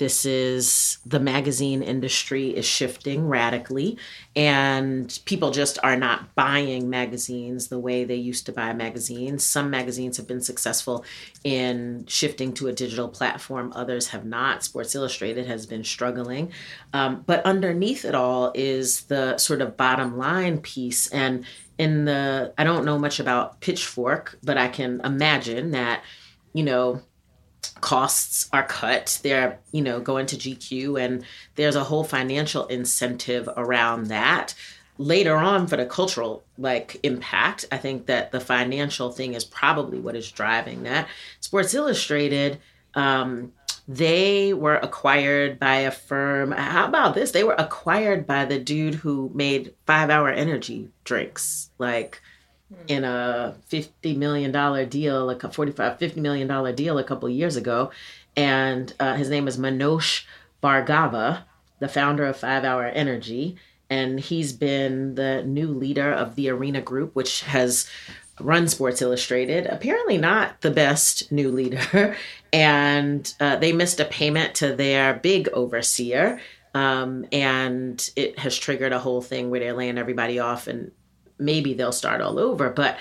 this 0.00 0.24
is 0.24 0.96
the 1.04 1.20
magazine 1.20 1.82
industry 1.82 2.48
is 2.48 2.64
shifting 2.64 3.28
radically, 3.28 3.98
and 4.34 5.20
people 5.26 5.50
just 5.50 5.78
are 5.82 5.94
not 5.94 6.34
buying 6.34 6.88
magazines 6.88 7.68
the 7.68 7.78
way 7.78 8.04
they 8.04 8.14
used 8.14 8.46
to 8.46 8.52
buy 8.52 8.72
magazines. 8.72 9.44
Some 9.44 9.68
magazines 9.68 10.16
have 10.16 10.26
been 10.26 10.40
successful 10.40 11.04
in 11.44 12.06
shifting 12.08 12.54
to 12.54 12.68
a 12.68 12.72
digital 12.72 13.08
platform, 13.08 13.74
others 13.76 14.08
have 14.08 14.24
not. 14.24 14.64
Sports 14.64 14.94
Illustrated 14.94 15.46
has 15.46 15.66
been 15.66 15.84
struggling. 15.84 16.50
Um, 16.94 17.22
but 17.26 17.44
underneath 17.44 18.06
it 18.06 18.14
all 18.14 18.52
is 18.54 19.02
the 19.02 19.36
sort 19.36 19.60
of 19.60 19.76
bottom 19.76 20.16
line 20.16 20.60
piece. 20.60 21.08
And 21.08 21.44
in 21.76 22.06
the, 22.06 22.54
I 22.56 22.64
don't 22.64 22.86
know 22.86 22.98
much 22.98 23.20
about 23.20 23.60
Pitchfork, 23.60 24.38
but 24.42 24.56
I 24.56 24.68
can 24.68 25.02
imagine 25.04 25.72
that, 25.72 26.02
you 26.54 26.64
know, 26.64 27.02
costs 27.80 28.48
are 28.52 28.64
cut. 28.64 29.20
They're 29.22 29.58
you 29.72 29.82
know 29.82 30.00
going 30.00 30.26
to 30.26 30.36
gq 30.36 31.00
and 31.00 31.24
there's 31.56 31.76
a 31.76 31.84
whole 31.84 32.04
financial 32.04 32.66
incentive 32.66 33.48
around 33.56 34.06
that. 34.06 34.54
Later 34.98 35.36
on 35.36 35.66
for 35.66 35.76
the 35.76 35.86
cultural 35.86 36.42
like 36.58 37.00
impact 37.02 37.64
i 37.72 37.78
think 37.78 38.04
that 38.04 38.32
the 38.32 38.40
financial 38.40 39.10
thing 39.10 39.32
is 39.32 39.44
probably 39.44 39.98
what 39.98 40.16
is 40.16 40.30
driving 40.30 40.82
that. 40.82 41.08
Sports 41.40 41.74
illustrated 41.74 42.60
um, 42.94 43.52
they 43.88 44.54
were 44.54 44.76
acquired 44.76 45.58
by 45.58 45.76
a 45.76 45.90
firm. 45.90 46.52
How 46.52 46.86
about 46.86 47.14
this? 47.14 47.32
They 47.32 47.42
were 47.42 47.56
acquired 47.58 48.24
by 48.24 48.44
the 48.44 48.58
dude 48.58 48.94
who 48.94 49.32
made 49.34 49.74
five 49.84 50.10
hour 50.10 50.28
energy 50.28 50.90
drinks. 51.02 51.70
Like 51.78 52.22
in 52.88 53.04
a 53.04 53.56
$50 53.70 54.16
million 54.16 54.88
deal, 54.88 55.26
like 55.26 55.44
a 55.44 55.50
45, 55.50 55.98
$50 55.98 56.16
million 56.16 56.74
deal 56.74 56.98
a 56.98 57.04
couple 57.04 57.28
years 57.28 57.56
ago. 57.56 57.90
And 58.36 58.92
uh, 59.00 59.16
his 59.16 59.28
name 59.28 59.48
is 59.48 59.58
Manoj 59.58 60.24
Bhargava, 60.62 61.42
the 61.78 61.88
founder 61.88 62.26
of 62.26 62.36
Five 62.36 62.64
Hour 62.64 62.86
Energy. 62.86 63.56
And 63.88 64.20
he's 64.20 64.52
been 64.52 65.16
the 65.16 65.42
new 65.42 65.68
leader 65.68 66.12
of 66.12 66.36
the 66.36 66.48
Arena 66.48 66.80
Group, 66.80 67.14
which 67.16 67.42
has 67.42 67.90
run 68.38 68.68
Sports 68.68 69.02
Illustrated. 69.02 69.66
Apparently, 69.66 70.16
not 70.16 70.60
the 70.60 70.70
best 70.70 71.30
new 71.32 71.50
leader. 71.50 72.16
and 72.52 73.34
uh, 73.40 73.56
they 73.56 73.72
missed 73.72 74.00
a 74.00 74.04
payment 74.04 74.54
to 74.56 74.74
their 74.74 75.14
big 75.14 75.48
overseer. 75.48 76.40
Um, 76.72 77.26
and 77.32 78.08
it 78.14 78.38
has 78.38 78.56
triggered 78.56 78.92
a 78.92 79.00
whole 79.00 79.22
thing 79.22 79.50
where 79.50 79.58
they're 79.58 79.72
laying 79.72 79.98
everybody 79.98 80.38
off 80.38 80.68
and 80.68 80.92
maybe 81.40 81.74
they'll 81.74 81.92
start 81.92 82.20
all 82.20 82.38
over. 82.38 82.70
But 82.70 82.98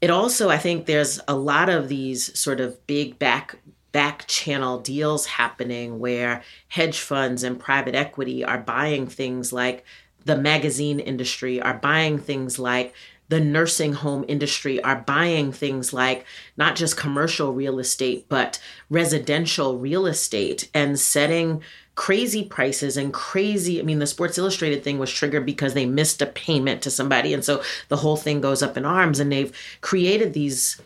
it 0.00 0.10
also, 0.10 0.50
I 0.50 0.58
think 0.58 0.86
there's 0.86 1.20
a 1.28 1.34
lot 1.34 1.68
of 1.68 1.88
these 1.88 2.38
sort 2.38 2.60
of 2.60 2.86
big 2.86 3.18
back 3.18 3.56
back 3.92 4.26
channel 4.26 4.78
deals 4.78 5.26
happening 5.26 5.98
where 5.98 6.42
hedge 6.68 6.98
funds 6.98 7.42
and 7.42 7.60
private 7.60 7.94
equity 7.94 8.42
are 8.42 8.58
buying 8.58 9.06
things 9.06 9.52
like 9.52 9.84
the 10.24 10.36
magazine 10.36 10.98
industry 10.98 11.60
are 11.60 11.74
buying 11.74 12.18
things 12.18 12.58
like 12.58 12.94
the 13.28 13.40
nursing 13.40 13.92
home 13.92 14.24
industry 14.28 14.82
are 14.82 14.96
buying 14.96 15.52
things 15.52 15.92
like 15.92 16.24
not 16.56 16.74
just 16.74 16.96
commercial 16.96 17.52
real 17.52 17.78
estate 17.78 18.26
but 18.28 18.60
residential 18.90 19.78
real 19.78 20.06
estate 20.06 20.70
and 20.74 20.98
setting 20.98 21.62
crazy 21.94 22.42
prices 22.42 22.96
and 22.96 23.12
crazy 23.12 23.78
i 23.78 23.82
mean 23.82 23.98
the 23.98 24.06
sports 24.06 24.38
illustrated 24.38 24.82
thing 24.82 24.98
was 24.98 25.10
triggered 25.10 25.44
because 25.44 25.74
they 25.74 25.84
missed 25.84 26.22
a 26.22 26.26
payment 26.26 26.82
to 26.82 26.90
somebody. 26.90 27.34
And 27.34 27.44
so 27.44 27.62
the 27.88 27.98
whole 27.98 28.16
thing 28.16 28.40
goes 28.40 28.62
up 28.62 28.76
in 28.76 28.84
arms 28.84 29.20
and 29.20 29.30
they've 29.30 29.52
created 29.80 30.32
these 30.32 30.80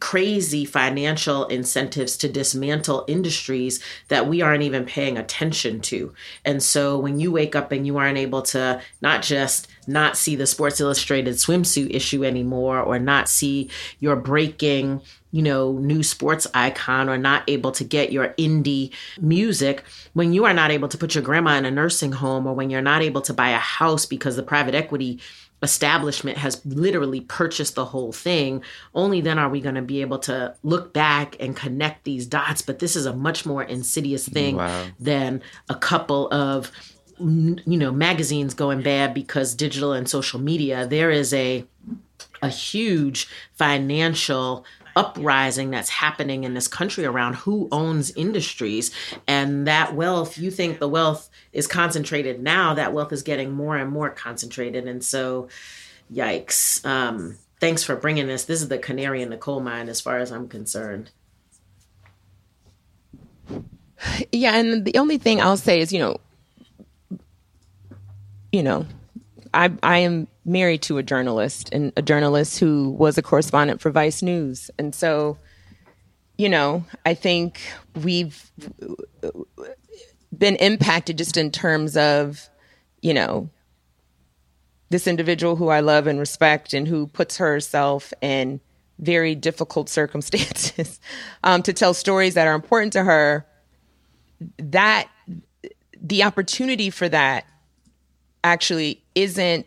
crazy 0.00 0.64
financial 0.64 1.46
incentives 1.46 2.16
to 2.16 2.28
dismantle 2.28 3.04
industries 3.06 3.82
that 4.08 4.26
we 4.26 4.40
aren't 4.40 4.62
even 4.62 4.84
paying 4.84 5.18
attention 5.18 5.80
to. 5.80 6.12
And 6.44 6.62
so 6.62 6.98
when 6.98 7.20
you 7.20 7.30
wake 7.30 7.54
up 7.54 7.70
and 7.70 7.86
you 7.86 7.98
aren't 7.98 8.18
able 8.18 8.42
to 8.42 8.80
not 9.02 9.22
just 9.22 9.68
not 9.86 10.16
see 10.16 10.36
the 10.36 10.46
Sports 10.46 10.80
Illustrated 10.80 11.34
swimsuit 11.34 11.94
issue 11.94 12.24
anymore 12.24 12.80
or 12.80 12.98
not 12.98 13.28
see 13.28 13.70
your 14.00 14.16
breaking 14.16 15.02
you 15.32 15.42
know, 15.42 15.72
new 15.74 16.02
sports 16.02 16.46
icon 16.54 17.08
or 17.08 17.16
not 17.16 17.44
able 17.48 17.70
to 17.72 17.84
get 17.84 18.12
your 18.12 18.28
indie 18.30 18.92
music, 19.20 19.84
when 20.12 20.32
you 20.32 20.44
are 20.44 20.54
not 20.54 20.70
able 20.70 20.88
to 20.88 20.98
put 20.98 21.14
your 21.14 21.22
grandma 21.22 21.56
in 21.56 21.64
a 21.64 21.70
nursing 21.70 22.12
home 22.12 22.46
or 22.46 22.54
when 22.54 22.70
you're 22.70 22.82
not 22.82 23.02
able 23.02 23.20
to 23.20 23.32
buy 23.32 23.50
a 23.50 23.58
house 23.58 24.06
because 24.06 24.36
the 24.36 24.42
private 24.42 24.74
equity 24.74 25.20
establishment 25.62 26.38
has 26.38 26.64
literally 26.64 27.20
purchased 27.20 27.74
the 27.74 27.84
whole 27.84 28.12
thing, 28.12 28.62
only 28.94 29.20
then 29.20 29.38
are 29.38 29.48
we 29.48 29.60
going 29.60 29.74
to 29.74 29.82
be 29.82 30.00
able 30.00 30.18
to 30.20 30.54
look 30.62 30.92
back 30.92 31.36
and 31.38 31.56
connect 31.56 32.04
these 32.04 32.26
dots. 32.26 32.62
But 32.62 32.78
this 32.78 32.96
is 32.96 33.06
a 33.06 33.12
much 33.12 33.44
more 33.44 33.62
insidious 33.62 34.28
thing 34.28 34.56
wow. 34.56 34.86
than 34.98 35.42
a 35.68 35.74
couple 35.74 36.32
of 36.32 36.70
you 37.18 37.76
know 37.76 37.92
magazines 37.92 38.54
going 38.54 38.80
bad 38.80 39.12
because 39.12 39.54
digital 39.54 39.92
and 39.92 40.08
social 40.08 40.40
media 40.40 40.86
there 40.86 41.10
is 41.10 41.34
a 41.34 41.66
a 42.40 42.48
huge 42.48 43.28
financial 43.52 44.64
uprising 44.96 45.70
that's 45.70 45.88
happening 45.88 46.44
in 46.44 46.54
this 46.54 46.68
country 46.68 47.04
around 47.04 47.34
who 47.34 47.68
owns 47.70 48.10
industries. 48.12 48.90
And 49.26 49.66
that 49.66 49.94
wealth 49.94 50.38
you 50.38 50.50
think 50.50 50.78
the 50.78 50.88
wealth 50.88 51.28
is 51.52 51.66
concentrated 51.66 52.42
now 52.42 52.74
that 52.74 52.92
wealth 52.92 53.12
is 53.12 53.22
getting 53.22 53.52
more 53.52 53.76
and 53.76 53.90
more 53.90 54.10
concentrated. 54.10 54.86
And 54.86 55.04
so 55.04 55.48
yikes. 56.12 56.84
Um, 56.84 57.38
thanks 57.60 57.82
for 57.82 57.96
bringing 57.96 58.26
this. 58.26 58.44
This 58.44 58.62
is 58.62 58.68
the 58.68 58.78
canary 58.78 59.22
in 59.22 59.30
the 59.30 59.36
coal 59.36 59.60
mine 59.60 59.88
as 59.88 60.00
far 60.00 60.18
as 60.18 60.32
i'm 60.32 60.48
concerned. 60.48 61.10
Yeah 64.32 64.56
and 64.56 64.84
the 64.84 64.96
only 64.96 65.18
thing 65.18 65.42
i'll 65.42 65.58
say 65.58 65.78
is 65.80 65.92
you 65.92 65.98
know 65.98 66.16
you 68.50 68.62
know 68.62 68.86
I 69.52 69.72
I 69.82 69.98
am 69.98 70.28
married 70.50 70.82
to 70.82 70.98
a 70.98 71.02
journalist 71.02 71.70
and 71.72 71.92
a 71.96 72.02
journalist 72.02 72.58
who 72.58 72.90
was 72.90 73.16
a 73.16 73.22
correspondent 73.22 73.80
for 73.80 73.90
Vice 73.90 74.22
News. 74.22 74.70
And 74.78 74.94
so, 74.94 75.38
you 76.36 76.48
know, 76.48 76.84
I 77.06 77.14
think 77.14 77.60
we've 78.02 78.50
been 80.36 80.56
impacted 80.56 81.18
just 81.18 81.36
in 81.36 81.50
terms 81.50 81.96
of, 81.96 82.48
you 83.00 83.14
know, 83.14 83.48
this 84.90 85.06
individual 85.06 85.56
who 85.56 85.68
I 85.68 85.80
love 85.80 86.06
and 86.06 86.18
respect 86.18 86.74
and 86.74 86.86
who 86.86 87.06
puts 87.06 87.36
herself 87.36 88.12
in 88.20 88.60
very 88.98 89.34
difficult 89.34 89.88
circumstances 90.00 91.00
um, 91.44 91.62
to 91.62 91.72
tell 91.72 91.94
stories 91.94 92.34
that 92.34 92.46
are 92.46 92.54
important 92.54 92.92
to 92.94 93.04
her. 93.04 93.46
That 94.58 95.08
the 96.00 96.24
opportunity 96.24 96.90
for 96.90 97.08
that 97.08 97.44
actually 98.42 99.02
isn't 99.14 99.66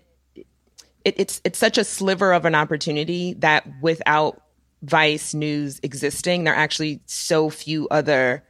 it, 1.06 1.16
it's 1.18 1.42
it's 1.44 1.60
such 1.60 1.78
a 1.78 1.84
sliver 1.84 2.34
of 2.34 2.46
an 2.46 2.56
opportunity 2.56 3.34
that 3.36 3.68
without 3.82 4.42
Vice 4.82 5.34
News 5.34 5.80
existing, 5.84 6.44
there 6.44 6.54
are 6.54 6.58
actually 6.58 7.02
so 7.06 7.50
few 7.50 7.88
other 7.90 8.44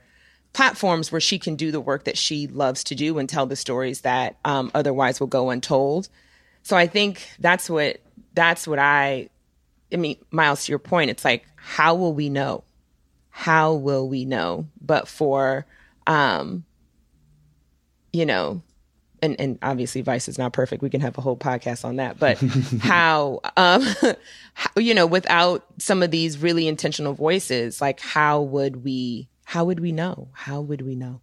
platforms 0.53 1.11
where 1.11 1.21
she 1.21 1.39
can 1.39 1.55
do 1.55 1.71
the 1.71 1.81
work 1.81 2.05
that 2.05 2.17
she 2.17 2.47
loves 2.47 2.83
to 2.85 2.95
do 2.95 3.17
and 3.17 3.27
tell 3.27 3.45
the 3.45 3.55
stories 3.55 4.01
that 4.01 4.37
um, 4.45 4.71
otherwise 4.73 5.19
will 5.19 5.27
go 5.27 5.49
untold. 5.49 6.09
So 6.61 6.77
I 6.77 6.87
think 6.87 7.27
that's 7.39 7.69
what 7.69 8.01
that's 8.33 8.67
what 8.67 8.79
I. 8.79 9.29
I 9.91 9.95
mean, 9.97 10.17
Myles, 10.31 10.65
to 10.65 10.71
your 10.71 10.79
point, 10.79 11.11
it's 11.11 11.23
like, 11.23 11.45
how 11.55 11.93
will 11.93 12.13
we 12.13 12.29
know? 12.29 12.63
How 13.29 13.73
will 13.73 14.09
we 14.09 14.25
know? 14.25 14.67
But 14.81 15.07
for, 15.07 15.67
um, 16.07 16.65
you 18.11 18.25
know, 18.25 18.63
and, 19.23 19.39
and 19.39 19.57
obviously 19.63 20.01
Vice 20.01 20.27
is 20.27 20.37
not 20.37 20.53
perfect. 20.53 20.83
We 20.83 20.89
can 20.89 21.01
have 21.01 21.17
a 21.17 21.21
whole 21.21 21.37
podcast 21.37 21.85
on 21.85 21.95
that. 21.95 22.19
But 22.19 22.37
how, 22.81 23.39
um, 23.57 23.81
how, 24.53 24.69
you 24.77 24.93
know, 24.93 25.07
without 25.07 25.65
some 25.79 26.03
of 26.03 26.11
these 26.11 26.37
really 26.37 26.67
intentional 26.67 27.13
voices, 27.13 27.81
like 27.81 27.99
how 28.01 28.41
would 28.41 28.83
we, 28.83 29.29
how 29.45 29.65
would 29.65 29.79
we 29.79 29.91
know? 29.91 30.27
How 30.33 30.61
would 30.61 30.81
we 30.81 30.95
know? 30.95 31.21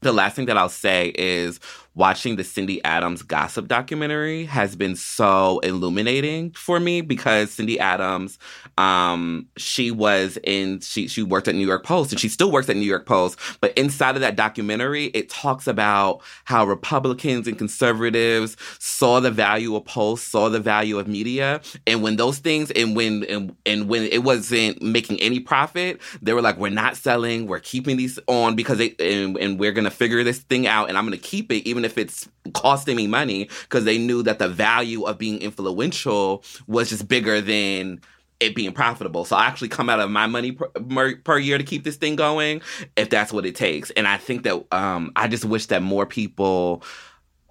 The 0.00 0.12
last 0.12 0.36
thing 0.36 0.46
that 0.46 0.56
I'll 0.56 0.68
say 0.68 1.12
is 1.16 1.58
watching 1.98 2.36
the 2.36 2.44
Cindy 2.44 2.82
Adams 2.84 3.22
gossip 3.22 3.66
documentary 3.66 4.44
has 4.44 4.76
been 4.76 4.94
so 4.94 5.58
illuminating 5.64 6.52
for 6.52 6.78
me 6.78 7.00
because 7.00 7.50
Cindy 7.50 7.78
Adams, 7.80 8.38
um, 8.78 9.48
she 9.56 9.90
was 9.90 10.38
in 10.44 10.78
she 10.80 11.08
she 11.08 11.24
worked 11.24 11.48
at 11.48 11.56
New 11.56 11.66
York 11.66 11.84
Post 11.84 12.12
and 12.12 12.20
she 12.20 12.28
still 12.28 12.52
works 12.52 12.68
at 12.68 12.76
New 12.76 12.86
York 12.86 13.04
Post. 13.04 13.38
But 13.60 13.76
inside 13.76 14.14
of 14.14 14.20
that 14.20 14.36
documentary, 14.36 15.06
it 15.06 15.28
talks 15.28 15.66
about 15.66 16.22
how 16.44 16.64
Republicans 16.64 17.48
and 17.48 17.58
conservatives 17.58 18.56
saw 18.78 19.18
the 19.18 19.32
value 19.32 19.74
of 19.74 19.84
Post, 19.84 20.28
saw 20.28 20.48
the 20.48 20.60
value 20.60 21.00
of 21.00 21.08
media, 21.08 21.60
and 21.86 22.02
when 22.02 22.14
those 22.14 22.38
things 22.38 22.70
and 22.70 22.94
when 22.94 23.24
and, 23.24 23.56
and 23.66 23.88
when 23.88 24.04
it 24.04 24.22
wasn't 24.22 24.80
making 24.80 25.20
any 25.20 25.40
profit, 25.40 26.00
they 26.22 26.32
were 26.32 26.42
like, 26.42 26.58
"We're 26.58 26.68
not 26.68 26.96
selling. 26.96 27.48
We're 27.48 27.58
keeping 27.58 27.96
these 27.96 28.20
on 28.28 28.54
because 28.54 28.78
they 28.78 28.94
and, 29.00 29.36
and 29.36 29.58
we're 29.58 29.72
gonna 29.72 29.87
figure 29.90 30.22
this 30.24 30.38
thing 30.38 30.66
out, 30.66 30.88
and 30.88 30.98
I'm 30.98 31.04
gonna 31.04 31.16
keep 31.16 31.50
it 31.52 31.68
even 31.68 31.84
if 31.84 31.98
it's 31.98 32.28
costing 32.52 32.96
me 32.96 33.06
money 33.06 33.48
because 33.62 33.84
they 33.84 33.98
knew 33.98 34.22
that 34.22 34.38
the 34.38 34.48
value 34.48 35.04
of 35.04 35.18
being 35.18 35.40
influential 35.40 36.44
was 36.66 36.88
just 36.88 37.08
bigger 37.08 37.40
than 37.40 38.00
it 38.40 38.54
being 38.54 38.72
profitable. 38.72 39.24
So 39.24 39.36
I 39.36 39.46
actually 39.46 39.68
come 39.68 39.90
out 39.90 40.00
of 40.00 40.10
my 40.10 40.26
money 40.26 40.52
per, 40.52 41.16
per, 41.16 41.38
year 41.38 41.58
to 41.58 41.64
keep 41.64 41.84
this 41.84 41.96
thing 41.96 42.14
going 42.16 42.62
if 42.96 43.10
that's 43.10 43.32
what 43.32 43.44
it 43.44 43.56
takes. 43.56 43.90
And 43.90 44.06
I 44.06 44.16
think 44.16 44.44
that 44.44 44.64
um, 44.72 45.12
I 45.16 45.26
just 45.26 45.44
wish 45.44 45.66
that 45.66 45.82
more 45.82 46.06
people 46.06 46.84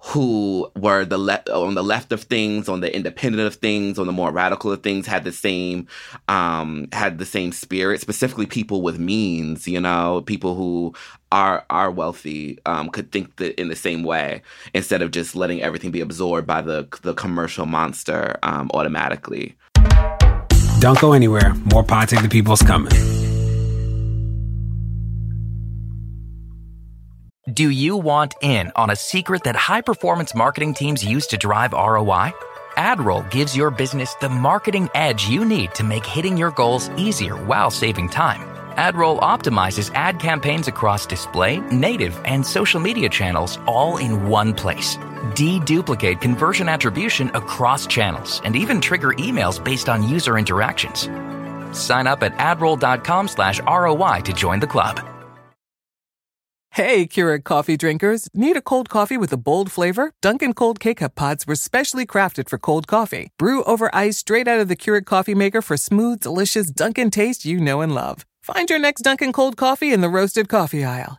who 0.00 0.70
were 0.76 1.04
the 1.04 1.18
left 1.18 1.48
on 1.48 1.74
the 1.74 1.82
left 1.82 2.12
of 2.12 2.22
things, 2.22 2.68
on 2.68 2.80
the 2.80 2.94
independent 2.94 3.46
of 3.46 3.56
things, 3.56 3.98
on 3.98 4.06
the 4.06 4.12
more 4.12 4.30
radical 4.30 4.70
of 4.70 4.82
things, 4.82 5.06
had 5.06 5.24
the 5.24 5.32
same 5.32 5.86
um, 6.28 6.88
had 6.92 7.18
the 7.18 7.26
same 7.26 7.50
spirit. 7.52 8.00
Specifically, 8.00 8.46
people 8.46 8.80
with 8.80 8.98
means, 8.98 9.66
you 9.66 9.80
know, 9.80 10.22
people 10.24 10.54
who 10.54 10.94
are 11.32 11.64
are 11.68 11.90
wealthy 11.90 12.58
um, 12.64 12.88
could 12.90 13.10
think 13.10 13.36
that 13.36 13.60
in 13.60 13.68
the 13.68 13.76
same 13.76 14.04
way 14.04 14.40
instead 14.72 15.02
of 15.02 15.10
just 15.10 15.34
letting 15.34 15.60
everything 15.62 15.90
be 15.90 16.00
absorbed 16.00 16.46
by 16.46 16.62
the 16.62 16.86
the 17.02 17.14
commercial 17.14 17.66
monster 17.66 18.38
um, 18.44 18.70
automatically. 18.74 19.56
Don't 20.78 20.98
go 21.00 21.12
anywhere. 21.12 21.54
More 21.72 21.84
Save 22.06 22.22
the 22.22 22.28
People's 22.28 22.62
coming. 22.62 22.92
Do 27.54 27.70
you 27.70 27.96
want 27.96 28.34
in 28.42 28.72
on 28.76 28.90
a 28.90 28.96
secret 28.96 29.44
that 29.44 29.56
high 29.56 29.80
performance 29.80 30.34
marketing 30.34 30.74
teams 30.74 31.02
use 31.02 31.28
to 31.28 31.38
drive 31.38 31.72
ROI? 31.72 32.34
AdRoll 32.76 33.30
gives 33.30 33.56
your 33.56 33.70
business 33.70 34.12
the 34.16 34.28
marketing 34.28 34.90
edge 34.94 35.28
you 35.28 35.46
need 35.46 35.74
to 35.76 35.82
make 35.82 36.04
hitting 36.04 36.36
your 36.36 36.50
goals 36.50 36.90
easier 36.98 37.36
while 37.46 37.70
saving 37.70 38.10
time. 38.10 38.42
AdRoll 38.76 39.18
optimizes 39.20 39.90
ad 39.94 40.20
campaigns 40.20 40.68
across 40.68 41.06
display, 41.06 41.60
native, 41.70 42.20
and 42.26 42.44
social 42.44 42.80
media 42.80 43.08
channels 43.08 43.58
all 43.66 43.96
in 43.96 44.28
one 44.28 44.52
place. 44.52 44.96
Deduplicate 45.32 46.20
conversion 46.20 46.68
attribution 46.68 47.30
across 47.34 47.86
channels 47.86 48.42
and 48.44 48.56
even 48.56 48.78
trigger 48.78 49.12
emails 49.14 49.62
based 49.64 49.88
on 49.88 50.06
user 50.06 50.36
interactions. 50.36 51.08
Sign 51.72 52.06
up 52.06 52.22
at 52.22 52.36
adroll.com 52.36 53.26
slash 53.28 53.58
ROI 53.60 54.20
to 54.26 54.34
join 54.34 54.60
the 54.60 54.66
club. 54.66 55.00
Hey, 56.72 57.06
Keurig 57.06 57.44
coffee 57.44 57.76
drinkers. 57.76 58.28
Need 58.34 58.56
a 58.56 58.62
cold 58.62 58.88
coffee 58.88 59.16
with 59.16 59.32
a 59.32 59.36
bold 59.36 59.72
flavor? 59.72 60.12
Dunkin' 60.22 60.54
Cold 60.54 60.78
K-Cup 60.78 61.14
pods 61.16 61.46
were 61.46 61.56
specially 61.56 62.06
crafted 62.06 62.48
for 62.48 62.58
cold 62.58 62.86
coffee. 62.86 63.30
Brew 63.38 63.64
over 63.64 63.92
ice 63.92 64.18
straight 64.18 64.46
out 64.46 64.60
of 64.60 64.68
the 64.68 64.76
Keurig 64.76 65.04
coffee 65.06 65.34
maker 65.34 65.60
for 65.60 65.76
smooth, 65.76 66.20
delicious 66.20 66.70
Dunkin' 66.70 67.10
taste 67.10 67.44
you 67.44 67.60
know 67.60 67.80
and 67.80 67.94
love. 67.94 68.24
Find 68.42 68.70
your 68.70 68.78
next 68.78 69.02
Dunkin' 69.02 69.32
Cold 69.32 69.56
coffee 69.56 69.92
in 69.92 70.02
the 70.02 70.08
roasted 70.08 70.48
coffee 70.48 70.84
aisle. 70.84 71.18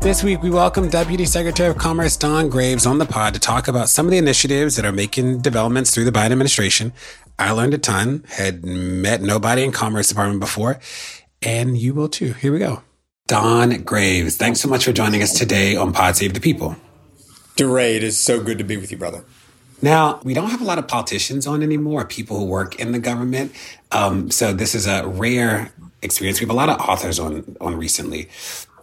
This 0.00 0.24
week, 0.24 0.42
we 0.42 0.48
welcome 0.48 0.88
Deputy 0.88 1.26
Secretary 1.26 1.68
of 1.68 1.76
Commerce 1.76 2.16
Don 2.16 2.48
Graves 2.48 2.86
on 2.86 2.96
the 2.96 3.04
pod 3.04 3.34
to 3.34 3.40
talk 3.40 3.68
about 3.68 3.90
some 3.90 4.06
of 4.06 4.10
the 4.10 4.16
initiatives 4.16 4.76
that 4.76 4.86
are 4.86 4.92
making 4.92 5.42
developments 5.42 5.90
through 5.90 6.06
the 6.06 6.10
Biden 6.10 6.32
administration. 6.32 6.94
I 7.38 7.50
learned 7.50 7.74
a 7.74 7.78
ton, 7.78 8.24
had 8.30 8.64
met 8.64 9.20
nobody 9.20 9.62
in 9.62 9.72
Commerce 9.72 10.08
Department 10.08 10.40
before, 10.40 10.80
and 11.42 11.76
you 11.76 11.92
will 11.92 12.08
too. 12.08 12.32
Here 12.32 12.50
we 12.50 12.58
go. 12.58 12.82
Don 13.26 13.82
Graves, 13.82 14.38
thanks 14.38 14.58
so 14.58 14.68
much 14.68 14.86
for 14.86 14.92
joining 14.92 15.22
us 15.22 15.38
today 15.38 15.76
on 15.76 15.92
Pod 15.92 16.16
Save 16.16 16.32
the 16.32 16.40
People. 16.40 16.76
DeRay, 17.56 17.96
it 17.96 18.02
is 18.02 18.18
so 18.18 18.42
good 18.42 18.56
to 18.56 18.64
be 18.64 18.78
with 18.78 18.90
you, 18.90 18.96
brother. 18.96 19.22
Now, 19.82 20.18
we 20.24 20.32
don't 20.32 20.48
have 20.48 20.62
a 20.62 20.64
lot 20.64 20.78
of 20.78 20.88
politicians 20.88 21.46
on 21.46 21.62
anymore, 21.62 22.06
people 22.06 22.38
who 22.38 22.46
work 22.46 22.80
in 22.80 22.92
the 22.92 22.98
government. 22.98 23.52
Um, 23.92 24.30
so 24.30 24.54
this 24.54 24.74
is 24.74 24.86
a 24.86 25.06
rare 25.06 25.72
experience. 26.00 26.40
We 26.40 26.44
have 26.44 26.50
a 26.50 26.56
lot 26.56 26.70
of 26.70 26.80
authors 26.80 27.18
on 27.18 27.56
on 27.60 27.76
recently. 27.76 28.30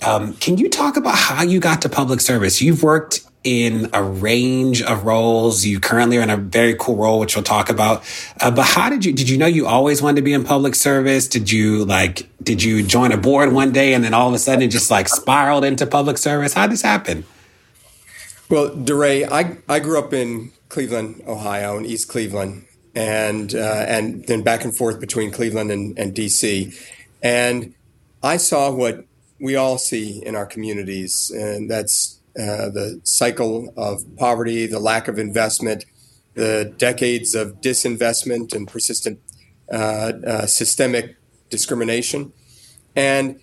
Um, 0.06 0.34
can 0.36 0.57
you 0.57 0.69
talk 0.69 0.98
about 0.98 1.15
how 1.15 1.44
you 1.44 1.60
got 1.60 1.82
to 1.84 1.90
public 1.90 2.22
service? 2.22 2.61
You've 2.61 2.84
worked 2.84 3.22
in 3.44 3.90
a 3.94 4.03
range 4.03 4.82
of 4.82 5.06
roles. 5.06 5.65
You 5.65 5.80
currently 5.80 6.18
are 6.18 6.22
in 6.22 6.30
a 6.30 6.38
very 6.38 6.76
cool 6.78 6.98
role, 6.98 7.19
which 7.19 7.36
we'll 7.36 7.44
talk 7.44 7.69
about. 7.69 8.03
Uh, 8.41 8.52
but 8.52 8.65
how 8.65 8.90
did 8.90 9.06
you, 9.06 9.14
did 9.14 9.30
you 9.30 9.38
know 9.38 9.45
you 9.45 9.65
always 9.65 10.02
wanted 10.02 10.18
to 10.18 10.22
be 10.22 10.34
in 10.34 10.44
public 10.44 10.76
service? 10.76 11.28
Did 11.28 11.52
you 11.52 11.86
like, 11.86 12.28
did 12.44 12.61
you 12.61 12.84
join 12.84 13.11
a 13.11 13.18
board 13.18 13.53
one 13.53 13.72
day 13.72 13.94
and 13.94 14.03
then 14.03 14.14
all 14.14 14.28
of 14.28 14.34
a 14.34 14.40
sudden 14.40 14.64
it 14.64 14.68
just 14.68 14.91
like 14.91 15.07
spiraled 15.07 15.64
into 15.64 15.88
public 15.88 16.18
service? 16.18 16.53
How 16.53 16.68
did 16.68 16.74
this 16.74 16.82
happen? 16.82 17.26
Well, 18.49 18.76
DeRay, 18.76 19.26
I, 19.26 19.57
I 19.68 19.80
grew 19.80 19.99
up 19.99 20.14
in 20.14 20.52
Cleveland, 20.69 21.22
Ohio, 21.28 21.78
in 21.78 21.86
East 21.86 22.07
Cleveland, 22.07 22.65
and, 22.95 23.53
uh, 23.53 23.86
and 23.88 24.26
then 24.26 24.41
back 24.41 24.64
and 24.64 24.76
forth 24.76 24.99
between 24.99 25.32
Cleveland 25.32 25.72
and, 25.72 25.98
and 25.98 26.14
DC. 26.14 26.74
And 27.22 27.74
I 28.24 28.38
saw 28.38 28.72
what 28.72 29.06
we 29.39 29.55
all 29.55 29.77
see 29.77 30.23
in 30.26 30.35
our 30.35 30.45
communities, 30.45 31.31
and 31.31 31.69
that's 31.69 32.19
uh, 32.39 32.69
the 32.69 32.99
cycle 33.03 33.73
of 33.76 34.03
poverty, 34.15 34.68
the 34.68 34.80
lack 34.80 35.07
of 35.07 35.18
investment, 35.18 35.85
the 36.35 36.73
decades 36.77 37.34
of 37.34 37.61
disinvestment 37.61 38.53
and 38.53 38.68
persistent 38.68 39.19
uh, 39.72 40.14
uh, 40.26 40.45
systemic 40.45 41.18
discrimination. 41.49 42.31
And 42.95 43.39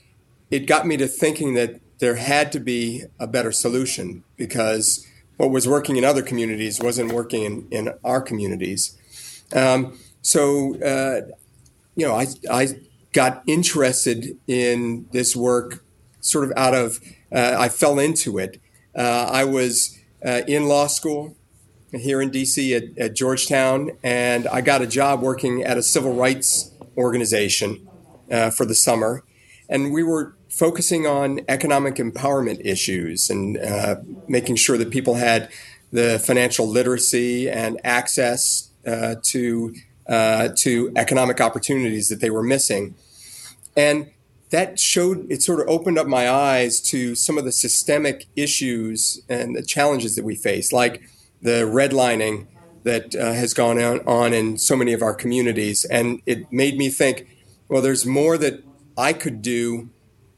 it 0.51 0.67
got 0.67 0.87
me 0.87 0.97
to 0.99 1.09
thinking 1.09 1.55
that 1.55 1.81
there 1.99 2.17
had 2.17 2.53
to 2.53 2.61
be 2.61 3.05
a 3.19 3.27
better 3.27 3.53
solution 3.53 4.25
because 4.37 5.07
what 5.37 5.51
was 5.51 5.67
working 5.67 5.97
in 5.97 6.05
other 6.05 6.23
communities 6.23 6.81
wasn't 6.81 7.13
working 7.13 7.45
in, 7.45 7.69
in 7.71 7.95
our 8.05 8.21
communities. 8.21 8.97
Um, 9.53 9.99
so, 10.23 10.77
uh, 10.81 11.23
you 11.97 12.07
know, 12.07 12.15
I, 12.15 12.27
I 12.51 12.69
got 13.15 13.43
interested 13.47 14.37
in 14.47 15.07
this 15.13 15.35
work 15.35 15.83
sort 16.21 16.45
of 16.45 16.53
out 16.57 16.75
of, 16.75 17.01
uh, 17.33 17.57
I 17.59 17.69
fell 17.71 17.99
into 17.99 18.39
it. 18.39 18.61
Uh, 18.95 19.29
I 19.31 19.45
was 19.45 19.99
uh, 20.25 20.43
in 20.47 20.67
law 20.67 20.89
school 20.89 21.37
here 21.93 22.21
in 22.21 22.31
DC 22.31 22.77
at, 22.77 22.99
at, 22.99 23.15
Georgetown, 23.15 23.93
and 24.03 24.49
I 24.49 24.61
got 24.61 24.83
a 24.83 24.87
job 24.87 25.23
working 25.23 25.63
at 25.63 25.79
a 25.79 25.83
civil 25.83 26.13
rights 26.13 26.73
organization 26.97 27.89
uh, 28.31 28.51
for 28.51 28.67
the 28.67 28.75
summer. 28.75 29.23
And 29.69 29.93
we 29.93 30.03
were 30.03 30.37
focusing 30.49 31.07
on 31.07 31.41
economic 31.49 31.97
empowerment 31.97 32.61
issues 32.65 33.31
and 33.31 33.57
uh, 33.59 33.97
making 34.27 34.57
sure 34.57 34.77
that 34.77 34.91
people 34.91 35.15
had 35.15 35.51
the 35.93 36.19
financial 36.19 36.67
literacy 36.67 37.49
and 37.49 37.81
access 37.85 38.71
uh, 40.09 40.49
to 40.59 40.93
economic 40.97 41.41
opportunities 41.41 42.09
that 42.09 42.21
they 42.21 42.31
were 42.31 42.43
missing. 42.43 42.95
And 43.77 44.11
that 44.51 44.79
showed 44.79 45.27
it 45.31 45.43
sort 45.43 45.61
of 45.61 45.69
opened 45.69 45.99
up 45.99 46.07
my 46.07 46.31
eyes 46.31 46.81
to 46.81 47.15
some 47.15 47.39
of 47.39 47.45
the 47.45 47.53
systemic 47.53 48.27
issues 48.37 49.21
and 49.29 49.57
the 49.57 49.63
challenges 49.63 50.15
that 50.17 50.25
we 50.25 50.37
face, 50.37 50.73
like 50.73 51.03
the 51.43 51.63
redlining 51.63 52.47
that 52.85 53.17
uh, 53.17 53.33
has 53.33 53.55
gone 53.55 53.81
on, 53.81 54.01
on 54.07 54.33
in 54.33 54.59
so 54.59 54.77
many 54.77 54.93
of 54.93 55.03
our 55.03 55.15
communities. 55.15 55.85
And 55.87 56.21
it 56.27 56.53
made 56.53 56.77
me 56.77 56.91
think, 56.91 57.27
well, 57.69 57.83
there's 57.83 58.07
more 58.07 58.39
that 58.39 58.63
I 58.97 59.13
could 59.13 59.43
do 59.43 59.89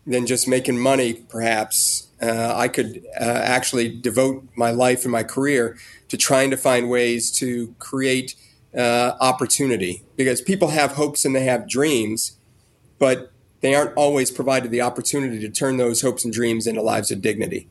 than 0.06 0.26
just 0.26 0.46
making 0.46 0.78
money, 0.78 1.14
perhaps, 1.14 2.06
uh, 2.22 2.54
I 2.56 2.68
could 2.68 3.04
uh, 3.20 3.24
actually 3.24 3.88
devote 3.88 4.48
my 4.56 4.70
life 4.70 5.02
and 5.02 5.12
my 5.12 5.24
career 5.24 5.76
to 6.08 6.16
trying 6.16 6.50
to 6.50 6.56
find 6.56 6.88
ways 6.88 7.30
to 7.32 7.74
create 7.78 8.34
uh, 8.76 9.16
opportunity 9.20 10.02
because 10.16 10.40
people 10.40 10.68
have 10.68 10.92
hopes 10.92 11.24
and 11.24 11.34
they 11.34 11.44
have 11.44 11.68
dreams, 11.68 12.36
but 12.98 13.32
they 13.60 13.74
aren't 13.74 13.94
always 13.96 14.30
provided 14.30 14.70
the 14.70 14.80
opportunity 14.80 15.38
to 15.40 15.48
turn 15.48 15.76
those 15.76 16.02
hopes 16.02 16.24
and 16.24 16.32
dreams 16.32 16.66
into 16.66 16.82
lives 16.82 17.10
of 17.10 17.22
dignity. 17.22 17.68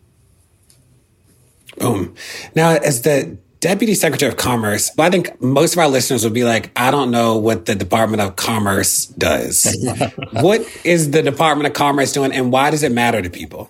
Boom. 1.78 2.16
Now, 2.56 2.72
as 2.72 3.02
the 3.02 3.38
Deputy 3.60 3.96
Secretary 3.96 4.32
of 4.32 4.38
Commerce, 4.38 4.92
I 4.98 5.10
think 5.10 5.42
most 5.42 5.74
of 5.74 5.80
our 5.80 5.88
listeners 5.88 6.24
would 6.24 6.34
be 6.34 6.44
like, 6.44 6.72
I 6.76 6.92
don't 6.92 7.12
know 7.12 7.38
what 7.38 7.66
the 7.66 7.76
Department 7.76 8.22
of 8.22 8.36
Commerce 8.36 9.08
does. 9.08 9.76
what 10.32 10.62
is 10.84 11.12
the 11.12 11.22
Department 11.22 11.68
of 11.68 11.74
Commerce 11.74 12.12
doing 12.12 12.32
and 12.32 12.52
why 12.52 12.70
does 12.70 12.84
it 12.84 12.92
matter 12.92 13.22
to 13.22 13.30
people? 13.30 13.70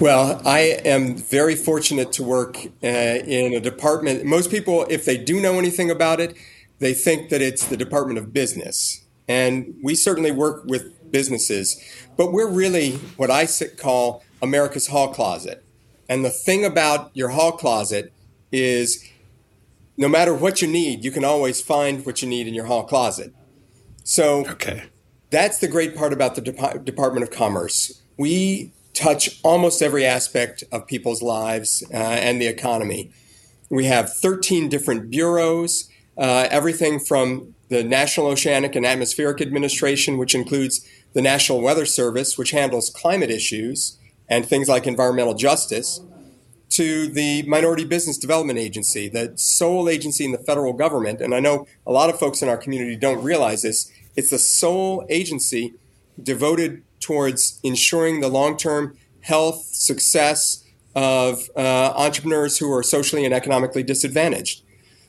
Well, 0.00 0.42
I 0.44 0.80
am 0.84 1.16
very 1.16 1.54
fortunate 1.54 2.10
to 2.12 2.24
work 2.24 2.58
uh, 2.82 2.86
in 2.86 3.54
a 3.54 3.60
department. 3.60 4.24
Most 4.24 4.50
people, 4.50 4.86
if 4.90 5.04
they 5.04 5.16
do 5.16 5.40
know 5.40 5.58
anything 5.58 5.88
about 5.88 6.18
it, 6.18 6.36
they 6.80 6.94
think 6.94 7.30
that 7.30 7.40
it's 7.40 7.66
the 7.66 7.76
Department 7.76 8.18
of 8.18 8.32
Business. 8.32 9.04
And 9.28 9.76
we 9.84 9.94
certainly 9.94 10.32
work 10.32 10.64
with 10.64 11.12
businesses, 11.12 11.80
but 12.16 12.32
we're 12.32 12.50
really 12.50 12.96
what 13.16 13.30
I 13.30 13.46
call 13.76 14.24
America's 14.42 14.88
hall 14.88 15.14
closet. 15.14 15.64
And 16.08 16.24
the 16.24 16.30
thing 16.30 16.64
about 16.64 17.12
your 17.14 17.28
hall 17.28 17.52
closet 17.52 18.12
is 18.50 19.08
no 19.96 20.08
matter 20.08 20.34
what 20.34 20.60
you 20.60 20.66
need, 20.66 21.04
you 21.04 21.12
can 21.12 21.24
always 21.24 21.62
find 21.62 22.04
what 22.04 22.20
you 22.20 22.28
need 22.28 22.48
in 22.48 22.54
your 22.54 22.66
hall 22.66 22.82
closet. 22.82 23.32
So 24.02 24.44
okay. 24.46 24.84
that's 25.30 25.58
the 25.58 25.68
great 25.68 25.94
part 25.96 26.12
about 26.12 26.34
the 26.34 26.40
Dep- 26.40 26.84
Department 26.84 27.22
of 27.22 27.30
Commerce. 27.30 28.02
We 28.16 28.72
touch 28.94 29.40
almost 29.42 29.82
every 29.82 30.04
aspect 30.04 30.64
of 30.72 30.86
people's 30.86 31.22
lives 31.22 31.84
uh, 31.92 31.96
and 31.96 32.40
the 32.40 32.46
economy. 32.46 33.10
We 33.68 33.86
have 33.86 34.14
13 34.14 34.68
different 34.68 35.10
bureaus, 35.10 35.88
uh, 36.16 36.46
everything 36.50 37.00
from 37.00 37.54
the 37.68 37.82
National 37.82 38.28
Oceanic 38.28 38.76
and 38.76 38.86
Atmospheric 38.86 39.40
Administration, 39.40 40.16
which 40.16 40.34
includes 40.34 40.86
the 41.12 41.22
National 41.22 41.60
Weather 41.60 41.86
Service, 41.86 42.38
which 42.38 42.52
handles 42.52 42.90
climate 42.90 43.30
issues 43.30 43.98
and 44.28 44.46
things 44.46 44.68
like 44.68 44.86
environmental 44.86 45.34
justice, 45.34 46.00
to 46.70 47.08
the 47.08 47.42
Minority 47.42 47.84
Business 47.84 48.18
Development 48.18 48.58
Agency, 48.58 49.08
the 49.08 49.32
sole 49.36 49.88
agency 49.88 50.24
in 50.24 50.32
the 50.32 50.38
federal 50.38 50.72
government. 50.72 51.20
And 51.20 51.34
I 51.34 51.40
know 51.40 51.66
a 51.86 51.92
lot 51.92 52.10
of 52.10 52.18
folks 52.18 52.42
in 52.42 52.48
our 52.48 52.56
community 52.56 52.96
don't 52.96 53.22
realize 53.22 53.62
this. 53.62 53.92
It's 54.16 54.30
the 54.30 54.38
sole 54.38 55.06
agency 55.08 55.74
devoted 56.20 56.82
towards 57.04 57.60
ensuring 57.62 58.20
the 58.20 58.28
long 58.28 58.56
term 58.56 58.96
health, 59.20 59.62
success 59.64 60.64
of 60.94 61.50
uh, 61.56 61.92
entrepreneurs 61.96 62.58
who 62.58 62.72
are 62.72 62.82
socially 62.82 63.24
and 63.24 63.34
economically 63.34 63.82
disadvantaged. 63.82 64.62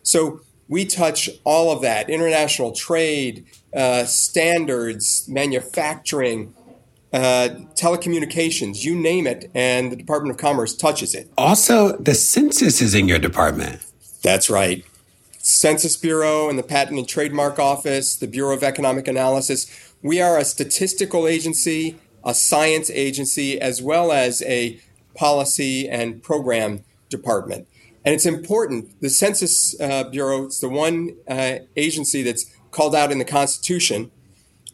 So 0.03 0.41
we 0.67 0.85
touch 0.85 1.29
all 1.43 1.71
of 1.71 1.81
that 1.81 2.09
international 2.09 2.71
trade, 2.71 3.45
uh, 3.73 4.05
standards, 4.05 5.27
manufacturing, 5.27 6.53
uh, 7.13 7.49
telecommunications, 7.75 8.83
you 8.83 8.95
name 8.95 9.25
it, 9.27 9.49
and 9.53 9.91
the 9.91 9.95
Department 9.95 10.31
of 10.31 10.37
Commerce 10.37 10.75
touches 10.75 11.13
it. 11.15 11.31
Also, 11.37 11.95
the 11.97 12.13
census 12.13 12.81
is 12.81 12.93
in 12.93 13.07
your 13.07 13.19
department. 13.19 13.81
That's 14.21 14.49
right. 14.49 14.83
Census 15.37 15.95
Bureau 15.95 16.49
and 16.49 16.57
the 16.57 16.63
Patent 16.63 16.97
and 16.97 17.07
Trademark 17.07 17.59
Office, 17.59 18.15
the 18.15 18.27
Bureau 18.27 18.55
of 18.55 18.63
Economic 18.63 19.07
Analysis. 19.07 19.67
We 20.01 20.21
are 20.21 20.37
a 20.37 20.45
statistical 20.45 21.27
agency, 21.27 21.97
a 22.23 22.33
science 22.33 22.89
agency, 22.89 23.59
as 23.59 23.81
well 23.81 24.11
as 24.11 24.41
a 24.43 24.79
policy 25.15 25.89
and 25.89 26.21
program 26.21 26.83
department. 27.09 27.67
And 28.03 28.13
it's 28.13 28.25
important. 28.25 29.01
The 29.01 29.09
Census 29.09 29.79
uh, 29.79 30.03
Bureau 30.05 30.47
is 30.47 30.59
the 30.59 30.69
one 30.69 31.15
uh, 31.27 31.59
agency 31.75 32.21
that's 32.21 32.45
called 32.71 32.93
out 32.93 33.11
in 33.11 33.17
the 33.17 33.25
Constitution 33.25 34.11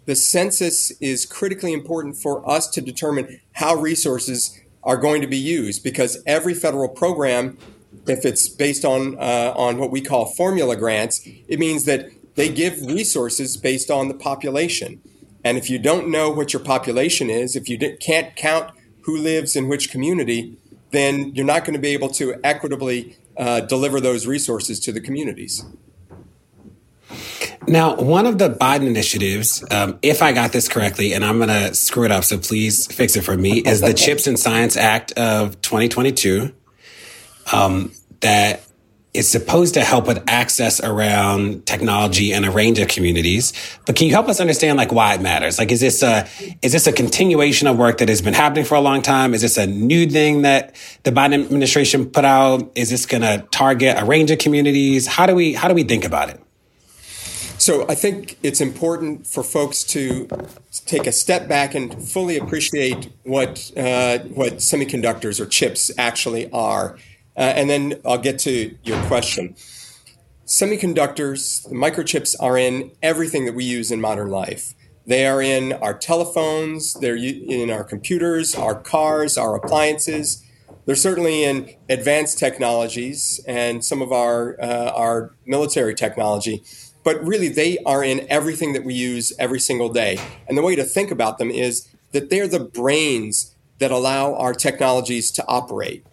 the 0.05 0.15
census 0.15 0.91
is 0.99 1.25
critically 1.25 1.73
important 1.73 2.17
for 2.17 2.47
us 2.49 2.67
to 2.69 2.81
determine 2.81 3.39
how 3.53 3.75
resources 3.75 4.59
are 4.83 4.97
going 4.97 5.21
to 5.21 5.27
be 5.27 5.37
used 5.37 5.83
because 5.83 6.21
every 6.25 6.55
federal 6.55 6.89
program, 6.89 7.57
if 8.07 8.25
it's 8.25 8.49
based 8.49 8.83
on 8.83 9.17
uh, 9.19 9.53
on 9.55 9.77
what 9.77 9.91
we 9.91 10.01
call 10.01 10.25
formula 10.25 10.75
grants, 10.75 11.21
it 11.47 11.59
means 11.59 11.85
that 11.85 12.09
they 12.35 12.49
give 12.49 12.81
resources 12.81 13.57
based 13.57 13.91
on 13.91 14.07
the 14.07 14.13
population. 14.13 15.01
And 15.43 15.57
if 15.57 15.69
you 15.69 15.79
don't 15.79 16.09
know 16.09 16.29
what 16.29 16.53
your 16.53 16.61
population 16.61 17.29
is, 17.29 17.55
if 17.55 17.67
you 17.67 17.77
can't 17.99 18.35
count 18.35 18.71
who 19.01 19.17
lives 19.17 19.55
in 19.55 19.67
which 19.67 19.89
community, 19.89 20.57
then 20.91 21.33
you're 21.33 21.45
not 21.45 21.65
going 21.65 21.73
to 21.73 21.79
be 21.79 21.89
able 21.89 22.09
to 22.09 22.35
equitably 22.43 23.17
uh, 23.37 23.61
deliver 23.61 23.99
those 23.99 24.27
resources 24.27 24.79
to 24.81 24.91
the 24.91 25.01
communities. 25.01 25.65
Now, 27.67 27.95
one 27.95 28.25
of 28.25 28.37
the 28.37 28.49
Biden 28.49 28.87
initiatives, 28.87 29.63
um, 29.71 29.99
if 30.01 30.21
I 30.21 30.31
got 30.31 30.51
this 30.51 30.67
correctly, 30.67 31.13
and 31.13 31.23
I'm 31.23 31.37
going 31.37 31.49
to 31.49 31.75
screw 31.75 32.05
it 32.05 32.11
up, 32.11 32.23
so 32.23 32.37
please 32.37 32.87
fix 32.87 33.15
it 33.15 33.21
for 33.21 33.37
me, 33.37 33.59
is 33.59 33.81
the 33.81 33.93
Chips 34.05 34.27
and 34.27 34.37
Science 34.37 34.75
Act 34.75 35.11
of 35.13 35.61
2022 35.61 36.51
um, 37.53 37.91
that 38.21 38.63
is 39.13 39.27
supposed 39.27 39.73
to 39.73 39.83
help 39.83 40.07
with 40.07 40.23
access 40.27 40.81
around 40.81 41.65
technology 41.65 42.31
and 42.33 42.45
a 42.45 42.51
range 42.51 42.79
of 42.79 42.87
communities. 42.87 43.51
But 43.85 43.95
can 43.95 44.07
you 44.07 44.13
help 44.13 44.29
us 44.29 44.39
understand 44.39 44.77
like 44.77 44.91
why 44.91 45.13
it 45.15 45.21
matters? 45.21 45.59
Like, 45.59 45.71
is 45.71 45.81
this 45.81 46.01
a 46.01 46.27
is 46.61 46.71
this 46.71 46.87
a 46.87 46.93
continuation 46.93 47.67
of 47.67 47.77
work 47.77 47.97
that 47.97 48.09
has 48.09 48.21
been 48.21 48.33
happening 48.33 48.63
for 48.63 48.75
a 48.75 48.81
long 48.81 49.01
time? 49.01 49.33
Is 49.33 49.41
this 49.41 49.57
a 49.57 49.67
new 49.67 50.05
thing 50.07 50.43
that 50.43 50.75
the 51.03 51.11
Biden 51.11 51.43
administration 51.43 52.09
put 52.09 52.23
out? 52.23 52.71
Is 52.75 52.89
this 52.89 53.05
going 53.05 53.23
to 53.23 53.45
target 53.51 53.97
a 53.99 54.05
range 54.05 54.31
of 54.31 54.39
communities? 54.39 55.07
How 55.07 55.25
do 55.25 55.35
we 55.35 55.53
how 55.53 55.67
do 55.67 55.73
we 55.73 55.83
think 55.83 56.05
about 56.05 56.29
it? 56.29 56.41
So 57.61 57.85
I 57.87 57.93
think 57.93 58.39
it's 58.41 58.59
important 58.59 59.27
for 59.27 59.43
folks 59.43 59.83
to 59.83 60.27
take 60.87 61.05
a 61.05 61.11
step 61.11 61.47
back 61.47 61.75
and 61.75 62.03
fully 62.09 62.35
appreciate 62.39 63.11
what 63.23 63.71
uh, 63.77 64.17
what 64.33 64.53
semiconductors 64.53 65.39
or 65.39 65.45
chips 65.45 65.91
actually 65.95 66.49
are, 66.51 66.97
uh, 67.37 67.41
and 67.41 67.69
then 67.69 68.01
I'll 68.05 68.17
get 68.17 68.39
to 68.39 68.77
your 68.83 69.01
question. 69.03 69.55
Semiconductors, 70.45 71.67
microchips, 71.71 72.35
are 72.39 72.57
in 72.57 72.91
everything 73.01 73.45
that 73.45 73.53
we 73.53 73.63
use 73.63 73.91
in 73.91 74.01
modern 74.01 74.29
life. 74.29 74.73
They 75.05 75.25
are 75.25 75.41
in 75.41 75.73
our 75.73 75.97
telephones, 75.97 76.93
they're 76.93 77.15
in 77.15 77.71
our 77.71 77.83
computers, 77.83 78.53
our 78.55 78.75
cars, 78.75 79.37
our 79.37 79.55
appliances. 79.55 80.43
They're 80.85 80.95
certainly 80.95 81.43
in 81.43 81.75
advanced 81.89 82.37
technologies 82.37 83.39
and 83.47 83.83
some 83.85 84.01
of 84.01 84.11
our 84.11 84.59
uh, 84.61 84.91
our 84.91 85.35
military 85.45 85.95
technology 85.95 86.63
but 87.03 87.23
really 87.25 87.47
they 87.47 87.77
are 87.79 88.03
in 88.03 88.25
everything 88.29 88.73
that 88.73 88.83
we 88.83 88.93
use 88.93 89.33
every 89.39 89.59
single 89.59 89.89
day. 89.89 90.19
And 90.47 90.57
the 90.57 90.61
way 90.61 90.75
to 90.75 90.83
think 90.83 91.11
about 91.11 91.37
them 91.37 91.49
is 91.49 91.87
that 92.11 92.29
they're 92.29 92.47
the 92.47 92.59
brains 92.59 93.55
that 93.79 93.91
allow 93.91 94.35
our 94.35 94.53
technologies 94.53 95.31
to 95.31 95.45
operate. 95.47 96.05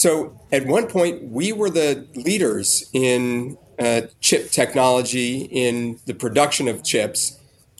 So 0.00 0.40
at 0.50 0.64
one 0.64 0.86
point, 0.86 1.24
we 1.24 1.52
were 1.52 1.68
the 1.68 2.06
leaders 2.14 2.88
in 2.94 3.58
uh, 3.78 4.00
chip 4.18 4.50
technology, 4.50 5.42
in 5.42 6.00
the 6.06 6.14
production 6.14 6.68
of 6.68 6.82
chips. 6.82 7.38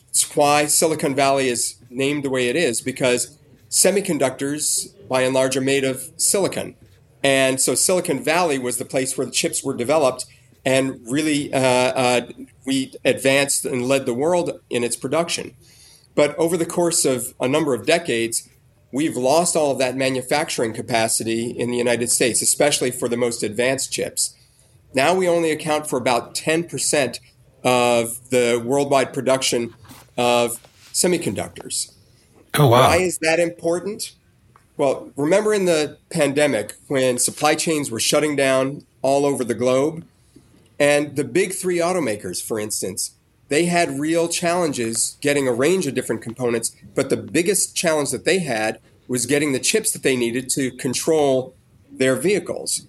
It's 0.09 0.35
why 0.35 0.67
Silicon 0.67 1.15
Valley 1.15 1.47
is 1.47 1.77
named 1.89 2.23
the 2.23 2.29
way 2.29 2.47
it 2.47 2.55
is, 2.55 2.79
because 2.79 3.39
semiconductors, 3.71 4.93
by 5.07 5.23
and 5.23 5.33
large, 5.33 5.57
are 5.57 5.61
made 5.61 5.83
of 5.83 6.11
silicon. 6.15 6.75
And 7.23 7.59
so 7.59 7.73
Silicon 7.73 8.23
Valley 8.23 8.59
was 8.59 8.77
the 8.77 8.85
place 8.85 9.17
where 9.17 9.25
the 9.25 9.33
chips 9.33 9.63
were 9.63 9.75
developed 9.75 10.27
and 10.63 10.99
really 11.09 11.51
uh, 11.51 11.59
uh, 11.59 12.21
we 12.67 12.93
advanced 13.03 13.65
and 13.65 13.87
led 13.87 14.05
the 14.05 14.13
world 14.13 14.59
in 14.69 14.83
its 14.83 14.95
production. 14.95 15.55
But 16.13 16.37
over 16.37 16.55
the 16.55 16.67
course 16.67 17.03
of 17.03 17.33
a 17.39 17.47
number 17.47 17.73
of 17.73 17.87
decades, 17.87 18.47
we've 18.91 19.15
lost 19.15 19.55
all 19.55 19.71
of 19.71 19.77
that 19.79 19.95
manufacturing 19.95 20.73
capacity 20.73 21.49
in 21.49 21.71
the 21.71 21.77
United 21.77 22.09
States, 22.09 22.41
especially 22.41 22.91
for 22.91 23.07
the 23.07 23.17
most 23.17 23.43
advanced 23.43 23.91
chips. 23.91 24.35
Now 24.93 25.13
we 25.13 25.27
only 25.27 25.51
account 25.51 25.87
for 25.87 25.97
about 25.97 26.35
10% 26.35 27.19
of 27.63 28.29
the 28.29 28.61
worldwide 28.63 29.13
production 29.13 29.73
of 30.17 30.59
semiconductors. 30.93 31.93
Oh, 32.55 32.67
wow. 32.67 32.89
Why 32.89 32.97
is 32.97 33.17
that 33.19 33.39
important? 33.39 34.13
Well, 34.77 35.11
remember 35.15 35.53
in 35.53 35.65
the 35.65 35.97
pandemic 36.09 36.75
when 36.87 37.17
supply 37.17 37.55
chains 37.55 37.91
were 37.91 37.99
shutting 37.99 38.35
down 38.35 38.85
all 39.01 39.25
over 39.25 39.43
the 39.43 39.53
globe? 39.53 40.05
And 40.79 41.15
the 41.15 41.23
big 41.23 41.53
three 41.53 41.77
automakers, 41.77 42.41
for 42.43 42.59
instance, 42.59 43.15
they 43.51 43.65
had 43.65 43.99
real 43.99 44.29
challenges 44.29 45.17
getting 45.19 45.45
a 45.45 45.51
range 45.51 45.85
of 45.85 45.93
different 45.93 46.21
components, 46.21 46.73
but 46.95 47.09
the 47.09 47.17
biggest 47.17 47.75
challenge 47.75 48.11
that 48.11 48.23
they 48.23 48.39
had 48.39 48.79
was 49.09 49.25
getting 49.25 49.51
the 49.51 49.59
chips 49.59 49.91
that 49.91 50.03
they 50.03 50.15
needed 50.15 50.49
to 50.51 50.71
control 50.77 51.53
their 51.91 52.15
vehicles. 52.15 52.87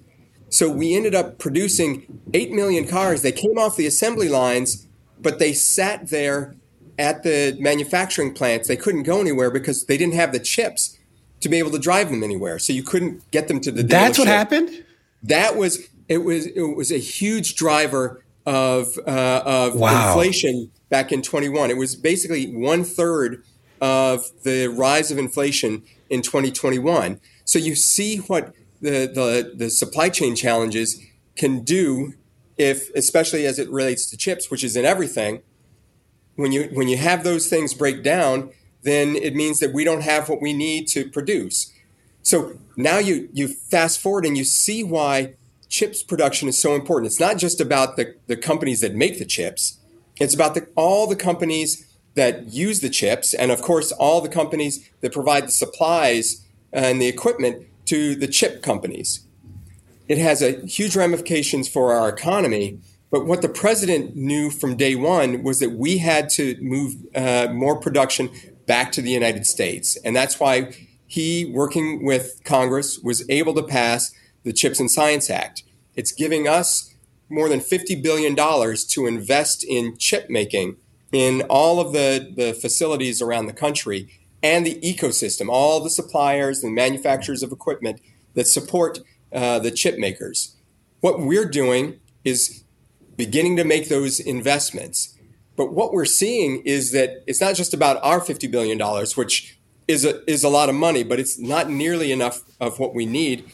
So 0.50 0.70
we 0.70 0.94
ended 0.94 1.16
up 1.16 1.38
producing 1.40 2.20
8 2.32 2.52
million 2.52 2.86
cars. 2.86 3.22
They 3.22 3.32
came 3.32 3.58
off 3.58 3.74
the 3.74 3.88
assembly 3.88 4.28
lines, 4.28 4.86
but 5.20 5.40
they 5.40 5.52
sat 5.52 6.10
there 6.10 6.54
at 6.96 7.24
the 7.24 7.56
manufacturing 7.58 8.32
plants, 8.32 8.68
they 8.68 8.76
couldn't 8.76 9.02
go 9.02 9.20
anywhere 9.20 9.50
because 9.50 9.86
they 9.86 9.96
didn't 9.96 10.14
have 10.14 10.30
the 10.30 10.38
chips 10.38 10.96
to 11.40 11.48
be 11.48 11.58
able 11.58 11.72
to 11.72 11.78
drive 11.80 12.08
them 12.08 12.22
anywhere. 12.22 12.60
So 12.60 12.72
you 12.72 12.84
couldn't 12.84 13.28
get 13.32 13.48
them 13.48 13.60
to 13.62 13.72
the. 13.72 13.82
That's 13.82 14.16
what 14.16 14.28
happened. 14.28 14.84
That 15.24 15.56
was 15.56 15.88
it. 16.08 16.18
Was 16.18 16.46
it 16.46 16.76
was 16.76 16.92
a 16.92 16.98
huge 16.98 17.56
driver 17.56 18.22
of 18.46 18.98
uh, 19.06 19.42
of 19.44 19.74
Wow. 19.76 20.08
inflation 20.08 20.70
back 20.90 21.12
in 21.12 21.22
21. 21.22 21.70
It 21.70 21.76
was 21.76 21.94
basically 21.96 22.46
one 22.54 22.84
third 22.84 23.42
of 23.80 24.24
the 24.44 24.68
rise 24.68 25.10
of 25.10 25.18
inflation 25.18 25.82
in 26.10 26.22
2021. 26.22 27.20
So 27.44 27.58
you 27.58 27.74
see 27.74 28.18
what 28.18 28.54
the 28.80 29.06
the, 29.06 29.52
the 29.56 29.70
supply 29.70 30.08
chain 30.08 30.34
challenges 30.36 31.00
can 31.36 31.62
do 31.62 32.14
if, 32.58 32.90
especially 32.94 33.46
as 33.46 33.58
it 33.58 33.70
relates 33.70 34.08
to 34.10 34.16
chips, 34.16 34.50
which 34.50 34.62
is 34.62 34.76
in 34.76 34.84
everything. 34.84 35.42
When 36.36 36.52
you 36.52 36.70
when 36.72 36.88
you 36.88 36.96
have 36.96 37.24
those 37.24 37.48
things 37.48 37.74
break 37.74 38.02
down, 38.02 38.50
then 38.82 39.16
it 39.16 39.34
means 39.34 39.60
that 39.60 39.72
we 39.72 39.84
don't 39.84 40.02
have 40.02 40.28
what 40.28 40.40
we 40.42 40.52
need 40.52 40.88
to 40.88 41.08
produce. 41.08 41.72
So 42.22 42.58
now 42.76 42.98
you 42.98 43.28
you 43.32 43.48
fast 43.48 44.00
forward 44.00 44.24
and 44.26 44.36
you 44.36 44.44
see 44.44 44.82
why 44.82 45.34
chips 45.72 46.02
production 46.02 46.48
is 46.48 46.60
so 46.60 46.74
important. 46.74 47.06
It's 47.06 47.18
not 47.18 47.38
just 47.38 47.60
about 47.60 47.96
the, 47.96 48.14
the 48.26 48.36
companies 48.36 48.82
that 48.82 48.94
make 48.94 49.18
the 49.18 49.24
chips. 49.24 49.78
It's 50.20 50.34
about 50.34 50.54
the, 50.54 50.68
all 50.76 51.06
the 51.06 51.16
companies 51.16 51.88
that 52.14 52.52
use 52.52 52.80
the 52.80 52.90
chips, 52.90 53.32
and 53.32 53.50
of 53.50 53.62
course, 53.62 53.90
all 53.90 54.20
the 54.20 54.28
companies 54.28 54.90
that 55.00 55.12
provide 55.12 55.44
the 55.44 55.52
supplies 55.52 56.46
and 56.72 57.00
the 57.00 57.08
equipment 57.08 57.66
to 57.86 58.14
the 58.14 58.28
chip 58.28 58.62
companies. 58.62 59.26
It 60.08 60.18
has 60.18 60.42
a 60.42 60.60
huge 60.66 60.94
ramifications 60.94 61.68
for 61.68 61.94
our 61.94 62.10
economy. 62.10 62.78
But 63.10 63.26
what 63.26 63.40
the 63.40 63.48
president 63.48 64.14
knew 64.14 64.50
from 64.50 64.76
day 64.76 64.94
one 64.94 65.42
was 65.42 65.58
that 65.60 65.70
we 65.70 65.98
had 65.98 66.28
to 66.30 66.56
move 66.60 66.96
uh, 67.14 67.48
more 67.50 67.80
production 67.80 68.28
back 68.66 68.92
to 68.92 69.02
the 69.02 69.10
United 69.10 69.46
States, 69.46 69.96
and 70.04 70.14
that's 70.14 70.38
why 70.38 70.74
he, 71.06 71.46
working 71.46 72.04
with 72.04 72.40
Congress, 72.44 72.98
was 72.98 73.28
able 73.30 73.54
to 73.54 73.62
pass 73.62 74.12
the 74.44 74.52
Chips 74.52 74.80
and 74.80 74.90
Science 74.90 75.30
Act. 75.30 75.62
It's 75.94 76.12
giving 76.12 76.48
us 76.48 76.94
more 77.28 77.48
than 77.48 77.60
$50 77.60 78.02
billion 78.02 78.36
to 78.36 79.06
invest 79.06 79.64
in 79.64 79.96
chip 79.98 80.28
making 80.28 80.76
in 81.12 81.42
all 81.42 81.80
of 81.80 81.92
the, 81.92 82.32
the 82.36 82.52
facilities 82.54 83.20
around 83.20 83.46
the 83.46 83.52
country 83.52 84.08
and 84.42 84.66
the 84.66 84.80
ecosystem, 84.80 85.48
all 85.48 85.80
the 85.80 85.90
suppliers 85.90 86.64
and 86.64 86.74
manufacturers 86.74 87.42
of 87.42 87.52
equipment 87.52 88.00
that 88.34 88.46
support 88.46 88.98
uh, 89.32 89.58
the 89.58 89.70
chip 89.70 89.98
makers. 89.98 90.56
What 91.00 91.20
we're 91.20 91.48
doing 91.48 92.00
is 92.24 92.64
beginning 93.16 93.56
to 93.56 93.64
make 93.64 93.88
those 93.88 94.20
investments. 94.20 95.16
But 95.56 95.72
what 95.72 95.92
we're 95.92 96.04
seeing 96.04 96.62
is 96.64 96.92
that 96.92 97.22
it's 97.26 97.40
not 97.40 97.54
just 97.54 97.74
about 97.74 98.02
our 98.02 98.20
$50 98.20 98.50
billion, 98.50 98.78
which 99.14 99.58
is 99.86 100.04
a, 100.04 100.28
is 100.30 100.44
a 100.44 100.48
lot 100.48 100.68
of 100.68 100.74
money, 100.74 101.02
but 101.02 101.20
it's 101.20 101.38
not 101.38 101.68
nearly 101.68 102.10
enough 102.10 102.42
of 102.60 102.78
what 102.78 102.94
we 102.94 103.06
need. 103.06 103.52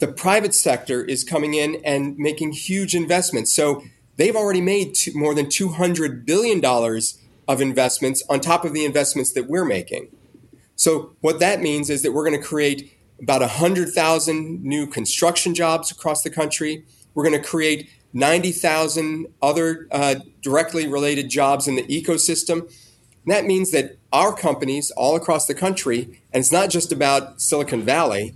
The 0.00 0.08
private 0.08 0.54
sector 0.54 1.04
is 1.04 1.24
coming 1.24 1.52
in 1.52 1.80
and 1.84 2.16
making 2.16 2.52
huge 2.52 2.94
investments. 2.94 3.52
So 3.52 3.84
they've 4.16 4.34
already 4.34 4.62
made 4.62 4.94
two, 4.94 5.12
more 5.14 5.34
than 5.34 5.46
$200 5.46 6.24
billion 6.24 6.64
of 7.46 7.60
investments 7.60 8.22
on 8.30 8.40
top 8.40 8.64
of 8.64 8.72
the 8.72 8.86
investments 8.86 9.32
that 9.32 9.46
we're 9.46 9.66
making. 9.66 10.08
So 10.74 11.12
what 11.20 11.38
that 11.40 11.60
means 11.60 11.90
is 11.90 12.00
that 12.02 12.12
we're 12.12 12.26
going 12.26 12.40
to 12.40 12.46
create 12.46 12.96
about 13.20 13.42
100,000 13.42 14.64
new 14.64 14.86
construction 14.86 15.54
jobs 15.54 15.90
across 15.90 16.22
the 16.22 16.30
country. 16.30 16.86
We're 17.14 17.28
going 17.28 17.40
to 17.40 17.46
create 17.46 17.90
90,000 18.14 19.26
other 19.42 19.86
uh, 19.90 20.14
directly 20.40 20.88
related 20.88 21.28
jobs 21.28 21.68
in 21.68 21.76
the 21.76 21.82
ecosystem. 21.82 22.60
And 23.24 23.34
that 23.34 23.44
means 23.44 23.70
that 23.72 23.98
our 24.14 24.34
companies 24.34 24.90
all 24.92 25.14
across 25.14 25.46
the 25.46 25.54
country, 25.54 26.22
and 26.32 26.40
it's 26.40 26.50
not 26.50 26.70
just 26.70 26.90
about 26.90 27.42
Silicon 27.42 27.82
Valley, 27.82 28.34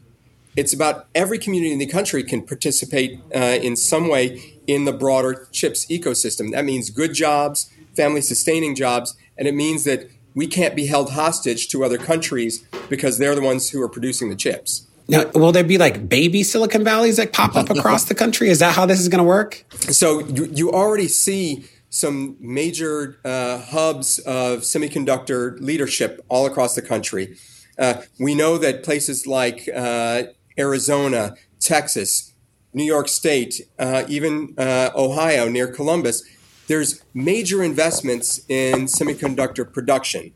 it's 0.57 0.73
about 0.73 1.07
every 1.15 1.39
community 1.39 1.73
in 1.73 1.79
the 1.79 1.87
country 1.87 2.23
can 2.23 2.43
participate 2.43 3.21
uh, 3.35 3.39
in 3.39 3.77
some 3.77 4.09
way 4.09 4.61
in 4.67 4.85
the 4.85 4.93
broader 4.93 5.49
chips 5.53 5.87
ecosystem. 5.87 6.53
That 6.53 6.65
means 6.65 6.91
good 6.91 7.15
jobs, 7.15 7.71
family 7.97 8.21
sustaining 8.21 8.75
jobs, 8.75 9.17
and 9.37 9.49
it 9.49 9.55
means 9.55 9.85
that 9.85 10.09
we 10.35 10.47
can't 10.47 10.75
be 10.75 10.87
held 10.87 11.13
hostage 11.13 11.69
to 11.69 11.85
other 11.85 11.99
countries 11.99 12.65
because 12.89 13.19
they're 13.19 13.35
the 13.35 13.43
ones 13.43 13.71
who 13.71 13.81
are 13.81 13.89
producing 13.89 14.31
the 14.31 14.37
chips. 14.37 14.87
Now, 15.07 15.31
will 15.35 15.53
there 15.53 15.65
be 15.65 15.77
like 15.77 16.09
baby 16.09 16.43
Silicon 16.43 16.83
Valleys 16.83 17.19
that 17.19 17.33
pop 17.33 17.57
up 17.57 17.69
across 17.71 18.05
the 18.05 18.15
country? 18.15 18.49
Is 18.49 18.61
that 18.61 18.75
how 18.75 18.87
this 18.87 19.01
is 19.01 19.09
going 19.09 19.19
to 19.19 19.25
work? 19.25 19.65
So 19.91 20.21
you, 20.21 20.47
you 20.47 20.73
already 20.73 21.09
see 21.09 21.67
some 21.91 22.37
major 22.41 23.19
uh, 23.25 23.59
hubs 23.59 24.19
of 24.21 24.61
semiconductor 24.61 25.61
leadership 25.61 26.25
all 26.29 26.47
across 26.47 26.75
the 26.75 26.83
country. 26.83 27.37
Uh, 27.79 28.03
we 28.19 28.35
know 28.35 28.57
that 28.59 28.83
places 28.83 29.27
like 29.27 29.69
uh, 29.75 30.25
Arizona, 30.59 31.35
Texas, 31.61 32.33
New 32.73 32.85
York 32.85 33.09
State, 33.09 33.63
uh, 33.79 34.05
even 34.09 34.55
uh, 34.59 34.91
Ohio 34.95 35.49
near 35.49 35.69
Columbus, 35.69 36.25
there's 36.67 37.03
major 37.13 37.63
investments 37.63 38.41
in 38.49 38.87
semiconductor 38.87 39.71
production. 39.71 40.33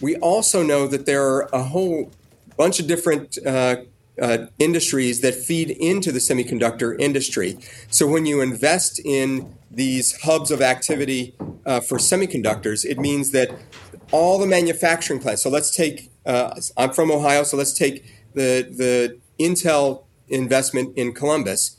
We 0.00 0.16
also 0.16 0.62
know 0.62 0.86
that 0.86 1.06
there 1.06 1.24
are 1.24 1.48
a 1.52 1.62
whole 1.62 2.10
bunch 2.56 2.80
of 2.80 2.86
different 2.86 3.38
uh, 3.44 3.76
uh, 4.20 4.46
industries 4.58 5.20
that 5.20 5.34
feed 5.34 5.70
into 5.70 6.12
the 6.12 6.18
semiconductor 6.18 6.98
industry. 6.98 7.58
So 7.90 8.06
when 8.06 8.26
you 8.26 8.40
invest 8.40 9.00
in 9.04 9.54
these 9.70 10.20
hubs 10.22 10.50
of 10.50 10.60
activity 10.60 11.34
uh, 11.64 11.80
for 11.80 11.98
semiconductors, 11.98 12.84
it 12.84 12.98
means 12.98 13.30
that 13.30 13.50
all 14.10 14.38
the 14.38 14.46
manufacturing 14.46 15.20
plants. 15.20 15.42
So 15.42 15.50
let's 15.50 15.74
take. 15.74 16.10
Uh, 16.24 16.60
I'm 16.76 16.92
from 16.92 17.10
Ohio, 17.10 17.42
so 17.42 17.56
let's 17.56 17.72
take 17.72 18.04
the 18.34 18.66
the 18.70 19.18
Intel 19.38 20.04
investment 20.28 20.96
in 20.96 21.12
Columbus. 21.12 21.76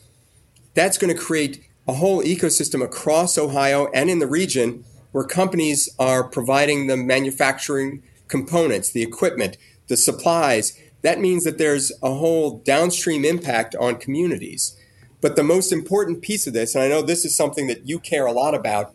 That's 0.74 0.98
going 0.98 1.16
to 1.16 1.22
create 1.22 1.64
a 1.88 1.94
whole 1.94 2.24
ecosystem 2.24 2.84
across 2.84 3.38
Ohio 3.38 3.88
and 3.94 4.10
in 4.10 4.20
the 4.20 4.28
region 4.28 4.86
where 5.12 5.24
companies 5.24 5.90
are 6.00 6.24
providing 6.24 6.88
the 6.88 6.98
manufacturing 6.98 8.04
components, 8.28 8.92
the 8.92 9.04
equipment, 9.04 9.58
the 9.88 9.98
supplies. 9.98 10.80
That 11.02 11.20
means 11.20 11.44
that 11.44 11.58
there's 11.58 11.92
a 12.02 12.14
whole 12.14 12.60
downstream 12.60 13.26
impact 13.26 13.76
on 13.76 13.98
communities. 13.98 14.78
But 15.22 15.36
the 15.36 15.44
most 15.44 15.72
important 15.72 16.22
piece 16.22 16.48
of 16.48 16.54
this, 16.54 16.76
and 16.76 16.84
I 16.84 16.88
know 16.88 17.02
this 17.02 17.26
is 17.26 17.36
something 17.36 17.68
that 17.68 17.88
you 17.88 18.00
care 18.00 18.26
a 18.26 18.32
lot 18.32 18.56
about, 18.56 18.94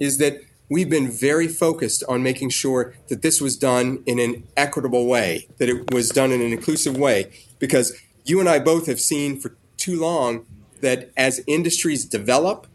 is 0.00 0.18
that 0.18 0.40
we've 0.68 0.90
been 0.90 1.10
very 1.10 1.48
focused 1.48 2.02
on 2.08 2.22
making 2.22 2.50
sure 2.50 2.94
that 3.08 3.22
this 3.22 3.40
was 3.40 3.56
done 3.56 4.02
in 4.06 4.18
an 4.18 4.44
equitable 4.56 5.06
way, 5.06 5.48
that 5.58 5.68
it 5.68 5.92
was 5.92 6.08
done 6.10 6.32
in 6.32 6.40
an 6.40 6.52
inclusive 6.52 6.96
way, 6.96 7.30
because 7.58 7.96
you 8.24 8.40
and 8.40 8.48
I 8.48 8.58
both 8.58 8.86
have 8.86 9.00
seen 9.00 9.40
for 9.40 9.56
too 9.76 9.98
long 9.98 10.46
that 10.80 11.10
as 11.16 11.42
industries 11.46 12.04
develop, 12.04 12.66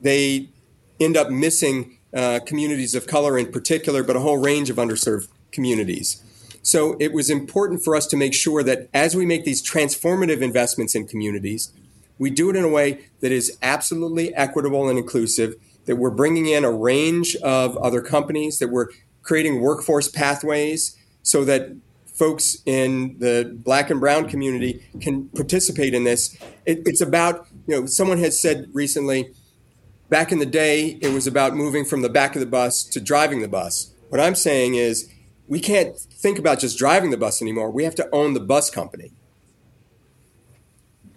they 0.00 0.48
end 1.00 1.16
up 1.16 1.30
missing 1.30 1.98
uh, 2.14 2.40
communities 2.46 2.94
of 2.94 3.06
color 3.06 3.36
in 3.36 3.50
particular, 3.50 4.02
but 4.02 4.16
a 4.16 4.20
whole 4.20 4.38
range 4.38 4.70
of 4.70 4.76
underserved 4.76 5.28
communities. 5.50 6.22
So 6.62 6.96
it 6.98 7.12
was 7.12 7.28
important 7.28 7.82
for 7.84 7.94
us 7.94 8.06
to 8.06 8.16
make 8.16 8.32
sure 8.32 8.62
that 8.62 8.88
as 8.94 9.14
we 9.14 9.26
make 9.26 9.44
these 9.44 9.62
transformative 9.62 10.40
investments 10.40 10.94
in 10.94 11.06
communities, 11.06 11.72
we 12.18 12.30
do 12.30 12.48
it 12.48 12.56
in 12.56 12.64
a 12.64 12.68
way 12.68 13.06
that 13.20 13.32
is 13.32 13.58
absolutely 13.60 14.34
equitable 14.34 14.88
and 14.88 14.98
inclusive, 14.98 15.56
that 15.84 15.96
we're 15.96 16.10
bringing 16.10 16.46
in 16.46 16.64
a 16.64 16.70
range 16.70 17.36
of 17.36 17.76
other 17.78 18.00
companies, 18.00 18.58
that 18.60 18.68
we're 18.68 18.88
creating 19.22 19.60
workforce 19.60 20.08
pathways 20.08 20.96
so 21.22 21.44
that 21.44 21.70
folks 22.14 22.58
in 22.64 23.18
the 23.18 23.52
black 23.64 23.90
and 23.90 24.00
brown 24.00 24.28
community 24.28 24.86
can 25.00 25.28
participate 25.30 25.94
in 25.94 26.04
this. 26.04 26.36
It, 26.64 26.82
it's 26.86 27.00
about, 27.00 27.46
you 27.66 27.80
know, 27.80 27.86
someone 27.86 28.18
has 28.18 28.38
said 28.38 28.68
recently, 28.72 29.32
back 30.08 30.32
in 30.32 30.38
the 30.38 30.46
day, 30.46 30.98
it 31.02 31.12
was 31.12 31.26
about 31.26 31.54
moving 31.54 31.84
from 31.84 32.02
the 32.02 32.08
back 32.08 32.36
of 32.36 32.40
the 32.40 32.46
bus 32.46 32.84
to 32.84 33.00
driving 33.00 33.42
the 33.42 33.48
bus. 33.48 33.92
What 34.10 34.20
I'm 34.20 34.34
saying 34.34 34.76
is, 34.76 35.10
we 35.48 35.60
can't 35.60 35.98
think 35.98 36.38
about 36.38 36.60
just 36.60 36.78
driving 36.78 37.10
the 37.10 37.16
bus 37.16 37.42
anymore. 37.42 37.70
We 37.70 37.84
have 37.84 37.94
to 37.96 38.08
own 38.12 38.32
the 38.32 38.40
bus 38.40 38.70
company. 38.70 39.12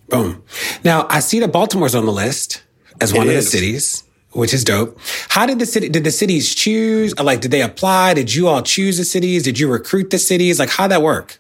Boom. 0.10 0.44
Now 0.84 1.06
I 1.10 1.20
see 1.20 1.40
that 1.40 1.52
Baltimore's 1.52 1.96
on 1.96 2.06
the 2.06 2.12
list 2.12 2.64
as 3.00 3.14
one 3.14 3.28
It 3.28 3.32
of 3.32 3.36
the 3.36 3.42
cities, 3.42 4.04
which 4.32 4.54
is 4.54 4.64
dope. 4.64 5.00
How 5.30 5.46
did 5.46 5.60
the 5.60 5.66
city? 5.66 5.90
Did 5.90 6.04
the 6.04 6.12
cities 6.12 6.54
choose? 6.54 7.18
Like, 7.18 7.42
did 7.42 7.52
they 7.52 7.62
apply? 7.62 8.14
Did 8.14 8.34
you 8.34 8.48
all 8.48 8.62
choose 8.62 8.98
the 8.98 9.06
cities? 9.06 9.44
Did 9.44 9.60
you 9.60 9.70
recruit 9.72 10.10
the 10.10 10.20
cities? 10.20 10.60
Like, 10.60 10.70
how'd 10.70 10.92
that 10.92 11.02
work? 11.02 11.40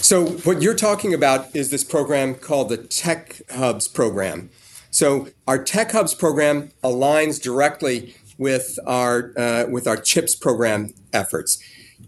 So, 0.00 0.26
what 0.26 0.62
you're 0.62 0.74
talking 0.74 1.14
about 1.14 1.54
is 1.54 1.70
this 1.70 1.84
program 1.84 2.34
called 2.34 2.68
the 2.68 2.76
Tech 2.76 3.40
Hubs 3.50 3.88
program. 3.88 4.50
So, 4.90 5.28
our 5.48 5.62
Tech 5.62 5.92
Hubs 5.92 6.14
program 6.14 6.70
aligns 6.84 7.40
directly 7.40 8.14
with 8.38 8.78
our 8.86 9.32
uh, 9.36 9.66
with 9.68 9.86
our 9.86 9.96
CHIPS 9.96 10.36
program 10.36 10.94
efforts. 11.12 11.62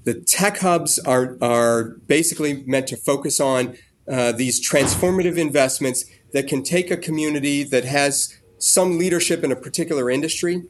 The 0.04 0.14
Tech 0.14 0.58
Hubs 0.58 0.98
are 1.00 1.36
are 1.40 1.84
basically 2.06 2.62
meant 2.66 2.86
to 2.88 2.96
focus 2.96 3.40
on 3.40 3.76
uh, 4.10 4.32
these 4.32 4.66
transformative 4.66 5.38
investments 5.38 6.04
that 6.32 6.46
can 6.46 6.62
take 6.62 6.90
a 6.90 6.96
community 6.96 7.64
that 7.64 7.84
has 7.84 8.36
some 8.64 8.98
leadership 8.98 9.44
in 9.44 9.52
a 9.52 9.56
particular 9.56 10.10
industry 10.10 10.62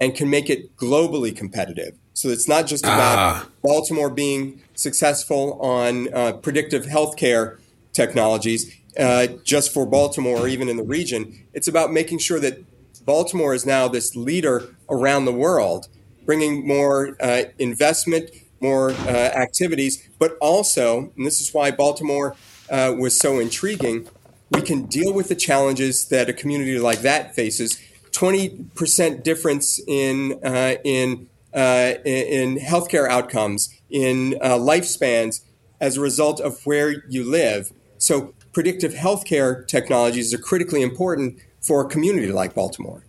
and 0.00 0.14
can 0.14 0.28
make 0.30 0.48
it 0.48 0.74
globally 0.76 1.34
competitive. 1.36 1.94
So 2.14 2.28
it's 2.28 2.48
not 2.48 2.66
just 2.66 2.84
about 2.84 3.18
Ah. 3.18 3.48
Baltimore 3.62 4.10
being 4.10 4.60
successful 4.74 5.58
on 5.60 6.12
uh, 6.12 6.32
predictive 6.32 6.86
healthcare 6.86 7.58
technologies 7.92 8.74
uh, 8.98 9.26
just 9.44 9.72
for 9.72 9.86
Baltimore 9.86 10.38
or 10.38 10.48
even 10.48 10.68
in 10.68 10.76
the 10.76 10.82
region. 10.82 11.44
It's 11.52 11.68
about 11.68 11.92
making 11.92 12.18
sure 12.18 12.40
that 12.40 12.58
Baltimore 13.04 13.54
is 13.54 13.66
now 13.66 13.88
this 13.88 14.16
leader 14.16 14.74
around 14.88 15.24
the 15.24 15.32
world, 15.32 15.88
bringing 16.24 16.66
more 16.66 17.16
uh, 17.20 17.44
investment, 17.58 18.30
more 18.60 18.90
uh, 18.92 19.08
activities, 19.46 20.08
but 20.18 20.36
also, 20.40 21.12
and 21.16 21.26
this 21.26 21.40
is 21.40 21.52
why 21.52 21.70
Baltimore 21.70 22.34
uh, 22.70 22.94
was 22.98 23.18
so 23.18 23.38
intriguing, 23.38 24.08
we 24.54 24.62
can 24.62 24.84
deal 24.84 25.12
with 25.12 25.28
the 25.28 25.34
challenges 25.34 26.08
that 26.08 26.28
a 26.28 26.32
community 26.32 26.78
like 26.78 27.00
that 27.00 27.34
faces. 27.34 27.78
20% 28.12 29.22
difference 29.22 29.80
in, 29.86 30.38
uh, 30.44 30.74
in, 30.84 31.28
uh, 31.54 31.94
in 32.04 32.58
healthcare 32.58 33.08
outcomes, 33.08 33.74
in 33.90 34.38
uh, 34.42 34.50
lifespans 34.50 35.40
as 35.80 35.96
a 35.96 36.00
result 36.00 36.40
of 36.40 36.64
where 36.64 37.04
you 37.08 37.24
live. 37.24 37.72
So, 37.98 38.34
predictive 38.52 38.92
healthcare 38.92 39.66
technologies 39.66 40.34
are 40.34 40.38
critically 40.38 40.82
important 40.82 41.38
for 41.60 41.86
a 41.86 41.88
community 41.88 42.30
like 42.30 42.54
Baltimore. 42.54 43.04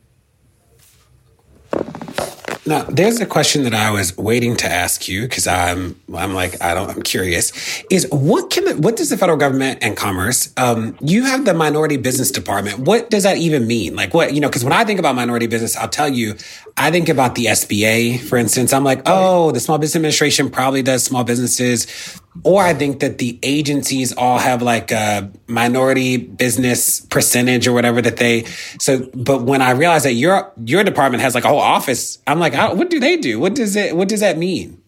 Now, 2.66 2.84
there's 2.84 3.20
a 3.20 3.26
question 3.26 3.64
that 3.64 3.74
I 3.74 3.92
was 3.92 4.18
waiting 4.18 4.56
to 4.58 4.68
ask 4.68 5.08
you 5.08 5.24
because 5.24 5.48
I'm 5.48 6.00
I'm 6.16 6.34
like 6.34 6.62
I 6.62 6.74
don't 6.74 6.90
I'm 6.90 7.02
curious. 7.02 7.52
Is 7.90 8.08
what 8.10 8.50
can 8.50 8.64
the, 8.64 8.76
what 8.76 8.96
does 8.96 9.10
the 9.10 9.18
federal 9.18 9.38
government 9.38 9.80
and 9.82 9.98
commerce? 9.98 10.54
Um, 10.56 10.98
you 11.02 11.26
have 11.26 11.44
the 11.44 11.54
minority 11.54 11.98
business 11.98 12.32
department. 12.32 12.80
What 12.80 13.10
does 13.10 13.24
that 13.24 13.38
even 13.38 13.68
mean? 13.68 13.96
Like 13.96 14.14
what 14.14 14.34
you 14.34 14.40
know? 14.40 14.48
Because 14.48 14.64
when 14.64 14.74
I 14.74 14.86
think 14.86 15.00
about 15.00 15.16
minority 15.16 15.48
business, 15.48 15.76
I'll 15.76 15.90
tell 15.90 16.08
you, 16.08 16.36
I 16.76 16.90
think 16.90 17.08
about 17.08 17.36
the 17.36 17.46
SBA, 17.46 18.20
for 18.20 18.38
instance. 18.38 18.74
I'm 18.74 18.84
like, 18.84 19.04
oh, 19.06 19.52
the 19.52 19.60
Small 19.60 19.78
Business 19.78 19.96
Administration 19.96 20.50
probably 20.50 20.82
does 20.82 21.04
small 21.04 21.24
businesses. 21.24 22.20
Or 22.44 22.64
I 22.64 22.74
think 22.74 23.00
that 23.02 23.20
the 23.20 23.38
agencies 23.44 24.12
all 24.12 24.40
have 24.40 24.64
like 24.64 24.92
a 24.92 25.32
minority 25.48 26.18
business 26.18 27.02
percentage 27.02 27.68
or 27.68 27.74
whatever 27.74 28.02
that 28.02 28.18
they. 28.18 28.46
So, 28.80 29.08
but 29.14 29.44
when 29.44 29.62
I 29.62 29.72
realized 29.72 30.06
that 30.06 30.14
your 30.14 30.52
your 30.66 30.84
department 30.84 31.22
has 31.22 31.36
like 31.36 31.46
a 31.46 31.50
whole 31.50 31.60
office, 31.60 32.18
I'm 32.26 32.40
like, 32.40 32.54
what 32.76 32.90
do 32.90 33.00
they 33.00 33.18
do? 33.18 33.40
What 33.40 33.54
does 33.54 33.76
it? 33.76 33.96
What 33.96 34.10
does 34.10 34.22
that 34.22 34.40
mean? 34.40 34.82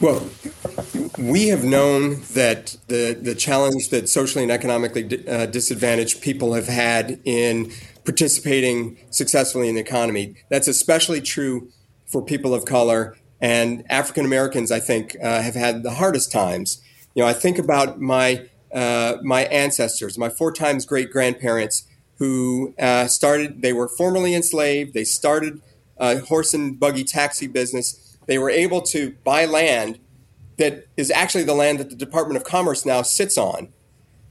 Well, 0.00 0.28
we 1.18 1.48
have 1.48 1.64
known 1.64 2.20
that 2.32 2.76
the, 2.88 3.16
the 3.20 3.34
challenge 3.34 3.90
that 3.90 4.08
socially 4.08 4.42
and 4.42 4.52
economically 4.52 5.04
di- 5.04 5.26
uh, 5.26 5.46
disadvantaged 5.46 6.20
people 6.20 6.54
have 6.54 6.66
had 6.66 7.20
in 7.24 7.72
participating 8.04 8.98
successfully 9.10 9.68
in 9.68 9.74
the 9.74 9.80
economy. 9.80 10.36
That's 10.50 10.68
especially 10.68 11.20
true 11.20 11.68
for 12.06 12.22
people 12.22 12.54
of 12.54 12.64
color 12.64 13.16
and 13.40 13.84
African 13.90 14.24
Americans. 14.24 14.70
I 14.70 14.80
think 14.80 15.16
uh, 15.22 15.42
have 15.42 15.54
had 15.54 15.82
the 15.82 15.92
hardest 15.92 16.30
times. 16.30 16.82
You 17.14 17.22
know, 17.22 17.28
I 17.28 17.32
think 17.32 17.58
about 17.58 18.00
my 18.00 18.48
uh, 18.72 19.18
my 19.22 19.44
ancestors, 19.44 20.18
my 20.18 20.28
four 20.28 20.52
times 20.52 20.84
great 20.84 21.10
grandparents 21.10 21.86
who 22.18 22.74
uh, 22.78 23.06
started. 23.06 23.62
They 23.62 23.72
were 23.72 23.88
formerly 23.88 24.34
enslaved. 24.34 24.94
They 24.94 25.04
started 25.04 25.60
a 25.96 26.18
horse 26.18 26.54
and 26.54 26.78
buggy 26.78 27.04
taxi 27.04 27.46
business. 27.46 28.16
They 28.26 28.38
were 28.38 28.50
able 28.50 28.82
to 28.82 29.14
buy 29.24 29.44
land 29.44 29.98
that 30.56 30.86
is 30.96 31.10
actually 31.10 31.44
the 31.44 31.54
land 31.54 31.78
that 31.80 31.90
the 31.90 31.96
Department 31.96 32.36
of 32.36 32.44
Commerce 32.44 32.86
now 32.86 33.02
sits 33.02 33.36
on. 33.36 33.72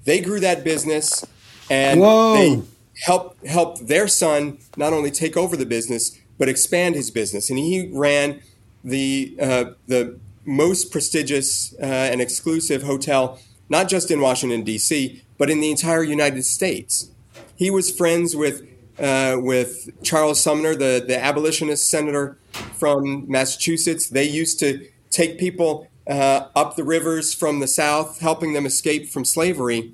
They 0.06 0.22
grew 0.22 0.40
that 0.40 0.64
business 0.64 1.26
and 1.70 2.00
Whoa. 2.00 2.36
they 2.36 2.64
helped 3.02 3.46
helped 3.46 3.88
their 3.88 4.08
son 4.08 4.60
not 4.78 4.94
only 4.94 5.12
take 5.12 5.36
over 5.36 5.58
the 5.58 5.66
business 5.66 6.20
but 6.38 6.50
expand 6.50 6.96
his 6.96 7.12
business. 7.12 7.50
And 7.50 7.60
he 7.60 7.90
ran 7.92 8.42
the 8.84 9.36
uh, 9.40 9.66
the 9.88 10.20
most 10.46 10.92
prestigious 10.92 11.74
uh, 11.82 11.86
and 11.86 12.22
exclusive 12.22 12.84
hotel, 12.84 13.40
not 13.70 13.88
just 13.88 14.12
in 14.12 14.20
Washington 14.20 14.64
D.C., 14.64 15.24
but 15.38 15.50
in 15.50 15.62
the 15.62 15.72
entire 15.72 16.04
United 16.04 16.44
States. 16.44 17.12
He 17.56 17.70
was 17.70 17.96
friends 17.96 18.36
with 18.36 18.68
uh, 19.00 19.38
with 19.40 19.90
Charles 20.04 20.42
Sumner, 20.42 20.76
the 20.76 21.04
the 21.06 21.18
abolitionist 21.18 21.90
senator 21.90 22.38
from 22.74 23.30
Massachusetts. 23.30 24.08
They 24.08 24.26
used 24.26 24.60
to 24.60 24.88
take 25.10 25.40
people 25.40 25.88
uh, 26.08 26.48
up 26.56 26.76
the 26.76 26.84
rivers 26.84 27.34
from 27.34 27.60
the 27.60 27.68
South, 27.68 28.20
helping 28.20 28.54
them 28.54 28.66
escape 28.66 29.10
from 29.10 29.24
slavery. 29.24 29.94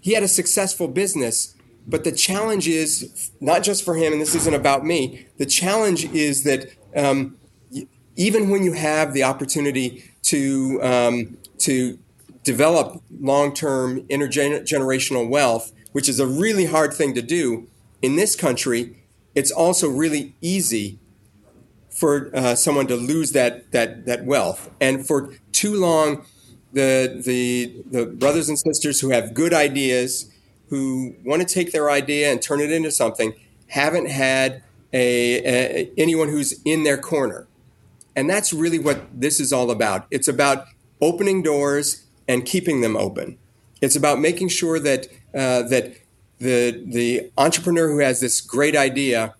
He 0.00 0.14
had 0.14 0.22
a 0.22 0.28
successful 0.28 0.88
business, 0.88 1.54
but 1.86 2.04
the 2.04 2.12
challenge 2.12 2.68
is 2.68 3.30
not 3.40 3.62
just 3.62 3.84
for 3.84 3.96
him, 3.96 4.12
and 4.12 4.20
this 4.20 4.34
isn't 4.34 4.54
about 4.54 4.84
me. 4.84 5.26
The 5.38 5.46
challenge 5.46 6.04
is 6.06 6.44
that 6.44 6.70
um, 6.94 7.36
even 8.16 8.50
when 8.50 8.62
you 8.62 8.72
have 8.72 9.12
the 9.12 9.22
opportunity 9.24 10.04
to 10.24 10.80
um, 10.82 11.38
to 11.58 11.98
develop 12.44 13.02
long-term 13.20 14.00
intergenerational 14.02 15.28
wealth, 15.28 15.72
which 15.92 16.08
is 16.08 16.18
a 16.18 16.26
really 16.26 16.66
hard 16.66 16.92
thing 16.92 17.14
to 17.14 17.22
do 17.22 17.68
in 18.00 18.16
this 18.16 18.34
country, 18.34 18.96
it's 19.34 19.50
also 19.50 19.88
really 19.88 20.34
easy 20.40 20.98
for 21.90 22.30
uh, 22.34 22.54
someone 22.54 22.86
to 22.86 22.96
lose 22.96 23.32
that 23.32 23.70
that 23.72 24.06
that 24.06 24.24
wealth. 24.24 24.70
And 24.80 25.06
for 25.06 25.34
too 25.52 25.74
long, 25.74 26.24
the 26.72 27.22
the 27.24 27.82
the 27.90 28.06
brothers 28.06 28.48
and 28.48 28.58
sisters 28.58 29.00
who 29.00 29.10
have 29.10 29.34
good 29.34 29.52
ideas, 29.54 30.31
who 30.72 31.14
want 31.22 31.46
to 31.46 31.46
take 31.46 31.70
their 31.70 31.90
idea 31.90 32.32
and 32.32 32.40
turn 32.40 32.58
it 32.58 32.72
into 32.72 32.90
something, 32.90 33.34
haven't 33.68 34.08
had 34.08 34.62
a, 34.90 35.44
a 35.44 35.92
anyone 35.98 36.30
who's 36.30 36.62
in 36.64 36.82
their 36.82 36.96
corner. 36.96 37.46
And 38.16 38.28
that's 38.28 38.54
really 38.54 38.78
what 38.78 39.02
this 39.12 39.38
is 39.38 39.52
all 39.52 39.70
about. 39.70 40.06
It's 40.10 40.28
about 40.28 40.64
opening 40.98 41.42
doors 41.42 42.06
and 42.26 42.46
keeping 42.46 42.80
them 42.80 42.96
open. 42.96 43.36
It's 43.82 43.96
about 43.96 44.18
making 44.18 44.48
sure 44.48 44.78
that 44.78 45.08
uh, 45.34 45.64
that 45.64 45.94
the 46.38 46.82
the 46.86 47.30
entrepreneur 47.36 47.90
who 47.90 47.98
has 47.98 48.20
this 48.20 48.40
great 48.40 48.74
idea 48.74 49.34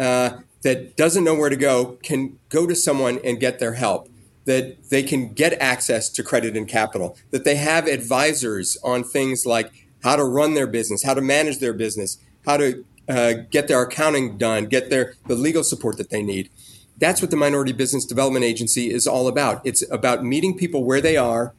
uh, 0.00 0.30
that 0.62 0.96
doesn't 0.96 1.22
know 1.22 1.36
where 1.36 1.50
to 1.50 1.54
go 1.54 1.96
can 2.02 2.40
go 2.48 2.66
to 2.66 2.74
someone 2.74 3.20
and 3.22 3.38
get 3.38 3.60
their 3.60 3.74
help. 3.74 4.08
That 4.46 4.90
they 4.90 5.04
can 5.04 5.32
get 5.32 5.52
access 5.60 6.08
to 6.08 6.24
credit 6.24 6.56
and 6.56 6.66
capital. 6.66 7.16
That 7.30 7.44
they 7.44 7.54
have 7.54 7.86
advisors 7.86 8.76
on 8.82 9.04
things 9.04 9.46
like 9.46 9.81
how 10.02 10.16
to 10.16 10.24
run 10.24 10.54
their 10.54 10.66
business, 10.66 11.02
how 11.02 11.14
to 11.14 11.20
manage 11.20 11.58
their 11.58 11.72
business, 11.72 12.18
how 12.44 12.56
to 12.56 12.84
uh, 13.08 13.34
get 13.50 13.68
their 13.68 13.82
accounting 13.82 14.36
done, 14.38 14.66
get 14.66 14.90
their 14.90 15.14
the 15.26 15.34
legal 15.34 15.64
support 15.64 15.96
that 15.98 16.10
they 16.10 16.22
need. 16.22 16.50
That's 16.98 17.20
what 17.20 17.30
the 17.30 17.36
Minority 17.36 17.72
Business 17.72 18.04
Development 18.04 18.44
Agency 18.44 18.92
is 18.92 19.06
all 19.06 19.26
about. 19.26 19.60
It's 19.64 19.82
about 19.90 20.24
meeting 20.24 20.56
people 20.56 20.84
where 20.84 21.00
they 21.00 21.16
are. 21.16 21.54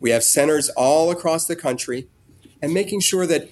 We 0.00 0.10
have 0.10 0.24
centers 0.24 0.68
all 0.70 1.10
across 1.10 1.46
the 1.46 1.56
country 1.56 2.08
and 2.60 2.74
making 2.74 3.00
sure 3.00 3.26
that 3.26 3.48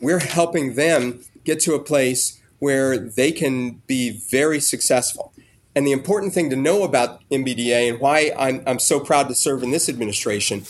we're 0.00 0.18
helping 0.18 0.74
them 0.74 1.20
get 1.44 1.60
to 1.60 1.74
a 1.74 1.78
place 1.78 2.40
where 2.58 2.98
they 2.98 3.30
can 3.32 3.82
be 3.86 4.10
very 4.30 4.60
successful. 4.60 5.32
And 5.74 5.86
the 5.86 5.92
important 5.92 6.32
thing 6.32 6.48
to 6.50 6.56
know 6.56 6.82
about 6.82 7.20
MBDA 7.30 7.90
and 7.90 8.00
why 8.00 8.32
I'm, 8.38 8.62
I'm 8.66 8.78
so 8.78 8.98
proud 8.98 9.28
to 9.28 9.34
serve 9.34 9.62
in 9.62 9.70
this 9.70 9.88
administration, 9.88 10.64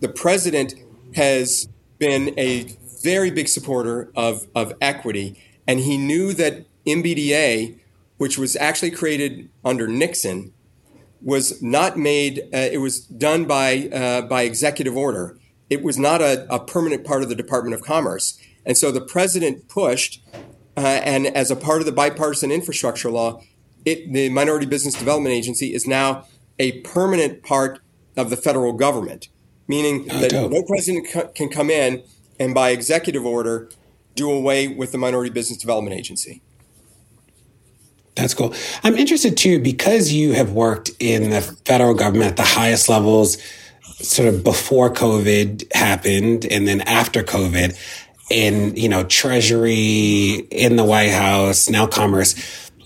the 0.00 0.08
president 0.08 0.74
has 1.14 1.68
been 1.98 2.38
a 2.38 2.76
very 3.02 3.30
big 3.30 3.48
supporter 3.48 4.10
of, 4.14 4.46
of 4.54 4.72
equity. 4.80 5.40
And 5.66 5.80
he 5.80 5.96
knew 5.96 6.32
that 6.34 6.66
MBDA, 6.86 7.78
which 8.18 8.38
was 8.38 8.56
actually 8.56 8.90
created 8.90 9.48
under 9.64 9.86
Nixon, 9.88 10.52
was 11.20 11.60
not 11.62 11.98
made, 11.98 12.40
uh, 12.52 12.58
it 12.58 12.78
was 12.78 13.00
done 13.00 13.46
by, 13.46 13.88
uh, 13.88 14.22
by 14.22 14.42
executive 14.42 14.96
order. 14.96 15.38
It 15.68 15.82
was 15.82 15.98
not 15.98 16.20
a, 16.20 16.46
a 16.52 16.60
permanent 16.60 17.04
part 17.04 17.22
of 17.22 17.28
the 17.28 17.34
Department 17.34 17.74
of 17.74 17.82
Commerce. 17.82 18.38
And 18.64 18.76
so 18.76 18.90
the 18.90 19.00
president 19.00 19.68
pushed, 19.68 20.22
uh, 20.76 20.80
and 20.80 21.26
as 21.26 21.50
a 21.50 21.56
part 21.56 21.80
of 21.80 21.86
the 21.86 21.92
bipartisan 21.92 22.50
infrastructure 22.50 23.10
law, 23.10 23.42
it, 23.84 24.12
the 24.12 24.28
Minority 24.28 24.66
Business 24.66 24.94
Development 24.94 25.32
Agency 25.32 25.72
is 25.72 25.86
now 25.86 26.26
a 26.58 26.80
permanent 26.82 27.42
part 27.42 27.80
of 28.16 28.30
the 28.30 28.36
federal 28.36 28.72
government, 28.72 29.28
meaning 29.68 30.06
that 30.06 30.32
no 30.32 30.62
president 30.62 31.08
co- 31.10 31.28
can 31.28 31.48
come 31.48 31.70
in 31.70 32.02
and 32.38 32.54
by 32.54 32.70
executive 32.70 33.24
order 33.24 33.70
do 34.14 34.30
away 34.30 34.68
with 34.68 34.92
the 34.92 34.98
Minority 34.98 35.30
Business 35.30 35.58
Development 35.58 35.94
Agency. 35.94 36.42
That's 38.14 38.32
cool. 38.32 38.54
I'm 38.82 38.94
interested 38.94 39.36
too 39.36 39.60
because 39.60 40.10
you 40.10 40.32
have 40.32 40.52
worked 40.52 40.90
in 40.98 41.30
the 41.30 41.42
federal 41.42 41.94
government 41.94 42.30
at 42.30 42.36
the 42.36 42.42
highest 42.42 42.88
levels, 42.88 43.36
sort 43.98 44.28
of 44.28 44.42
before 44.42 44.90
COVID 44.90 45.72
happened 45.74 46.46
and 46.46 46.66
then 46.66 46.80
after 46.82 47.22
COVID, 47.22 47.76
in 48.30 48.74
you 48.74 48.88
know 48.88 49.04
Treasury, 49.04 50.46
in 50.50 50.76
the 50.76 50.84
White 50.84 51.12
House, 51.12 51.68
now 51.68 51.86
Commerce. 51.86 52.34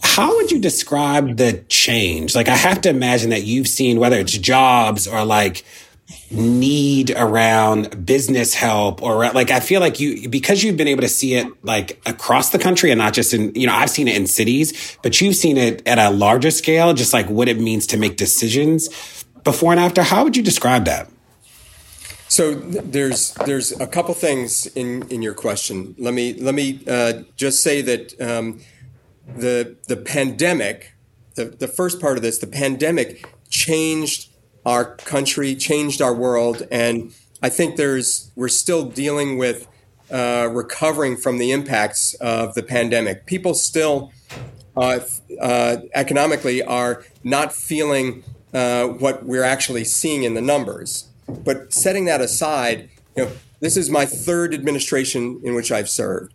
How 0.02 0.34
would 0.36 0.50
you 0.50 0.58
describe 0.58 1.36
the 1.36 1.64
change? 1.68 2.34
Like, 2.34 2.48
I 2.48 2.56
have 2.56 2.80
to 2.82 2.88
imagine 2.88 3.30
that 3.30 3.42
you've 3.44 3.68
seen 3.68 4.00
whether 4.00 4.18
it's 4.18 4.36
jobs 4.36 5.06
or 5.06 5.24
like 5.24 5.64
need 6.30 7.10
around 7.12 8.04
business 8.06 8.54
help 8.54 9.02
or 9.02 9.30
like 9.30 9.50
I 9.50 9.60
feel 9.60 9.80
like 9.80 10.00
you 10.00 10.28
because 10.28 10.62
you've 10.62 10.76
been 10.76 10.88
able 10.88 11.02
to 11.02 11.08
see 11.08 11.34
it 11.34 11.46
like 11.64 12.00
across 12.06 12.50
the 12.50 12.58
country 12.58 12.90
and 12.90 12.98
not 12.98 13.12
just 13.12 13.32
in 13.32 13.54
you 13.54 13.66
know 13.66 13.74
I've 13.74 13.90
seen 13.90 14.08
it 14.08 14.16
in 14.16 14.26
cities 14.26 14.96
but 15.02 15.20
you've 15.20 15.36
seen 15.36 15.56
it 15.56 15.86
at 15.86 15.98
a 15.98 16.10
larger 16.10 16.50
scale 16.50 16.94
just 16.94 17.12
like 17.12 17.28
what 17.28 17.48
it 17.48 17.58
means 17.60 17.86
to 17.88 17.96
make 17.96 18.16
decisions 18.16 18.88
before 19.44 19.72
and 19.72 19.80
after. 19.80 20.02
How 20.02 20.24
would 20.24 20.36
you 20.36 20.42
describe 20.42 20.84
that? 20.84 21.08
So 22.28 22.54
there's 22.54 23.34
there's 23.46 23.72
a 23.80 23.86
couple 23.86 24.14
things 24.14 24.66
in 24.66 25.08
in 25.08 25.22
your 25.22 25.34
question. 25.34 25.94
Let 25.98 26.14
me 26.14 26.34
let 26.34 26.54
me 26.54 26.80
uh, 26.86 27.24
just 27.36 27.62
say 27.62 27.82
that 27.82 28.20
um, 28.20 28.60
the 29.26 29.76
the 29.88 29.96
pandemic 29.96 30.92
the, 31.34 31.46
the 31.46 31.68
first 31.68 32.00
part 32.00 32.16
of 32.16 32.22
this 32.22 32.38
the 32.38 32.46
pandemic 32.46 33.26
changed 33.48 34.29
our 34.64 34.96
country, 34.96 35.54
changed 35.54 36.02
our 36.02 36.14
world, 36.14 36.66
and 36.70 37.12
I 37.42 37.48
think 37.48 37.76
there's 37.76 38.30
we're 38.36 38.48
still 38.48 38.84
dealing 38.84 39.38
with 39.38 39.66
uh, 40.10 40.48
recovering 40.50 41.16
from 41.16 41.38
the 41.38 41.52
impacts 41.52 42.14
of 42.14 42.54
the 42.54 42.62
pandemic. 42.62 43.26
People 43.26 43.54
still 43.54 44.12
uh, 44.76 45.00
uh, 45.40 45.76
economically 45.94 46.62
are 46.62 47.04
not 47.24 47.52
feeling 47.52 48.24
uh, 48.52 48.86
what 48.86 49.24
we're 49.24 49.44
actually 49.44 49.84
seeing 49.84 50.24
in 50.24 50.34
the 50.34 50.40
numbers. 50.40 51.08
But 51.28 51.72
setting 51.72 52.06
that 52.06 52.20
aside, 52.20 52.90
you 53.16 53.24
know, 53.24 53.32
this 53.60 53.76
is 53.76 53.90
my 53.90 54.06
third 54.06 54.52
administration 54.54 55.40
in 55.44 55.54
which 55.54 55.70
I've 55.70 55.88
served. 55.88 56.34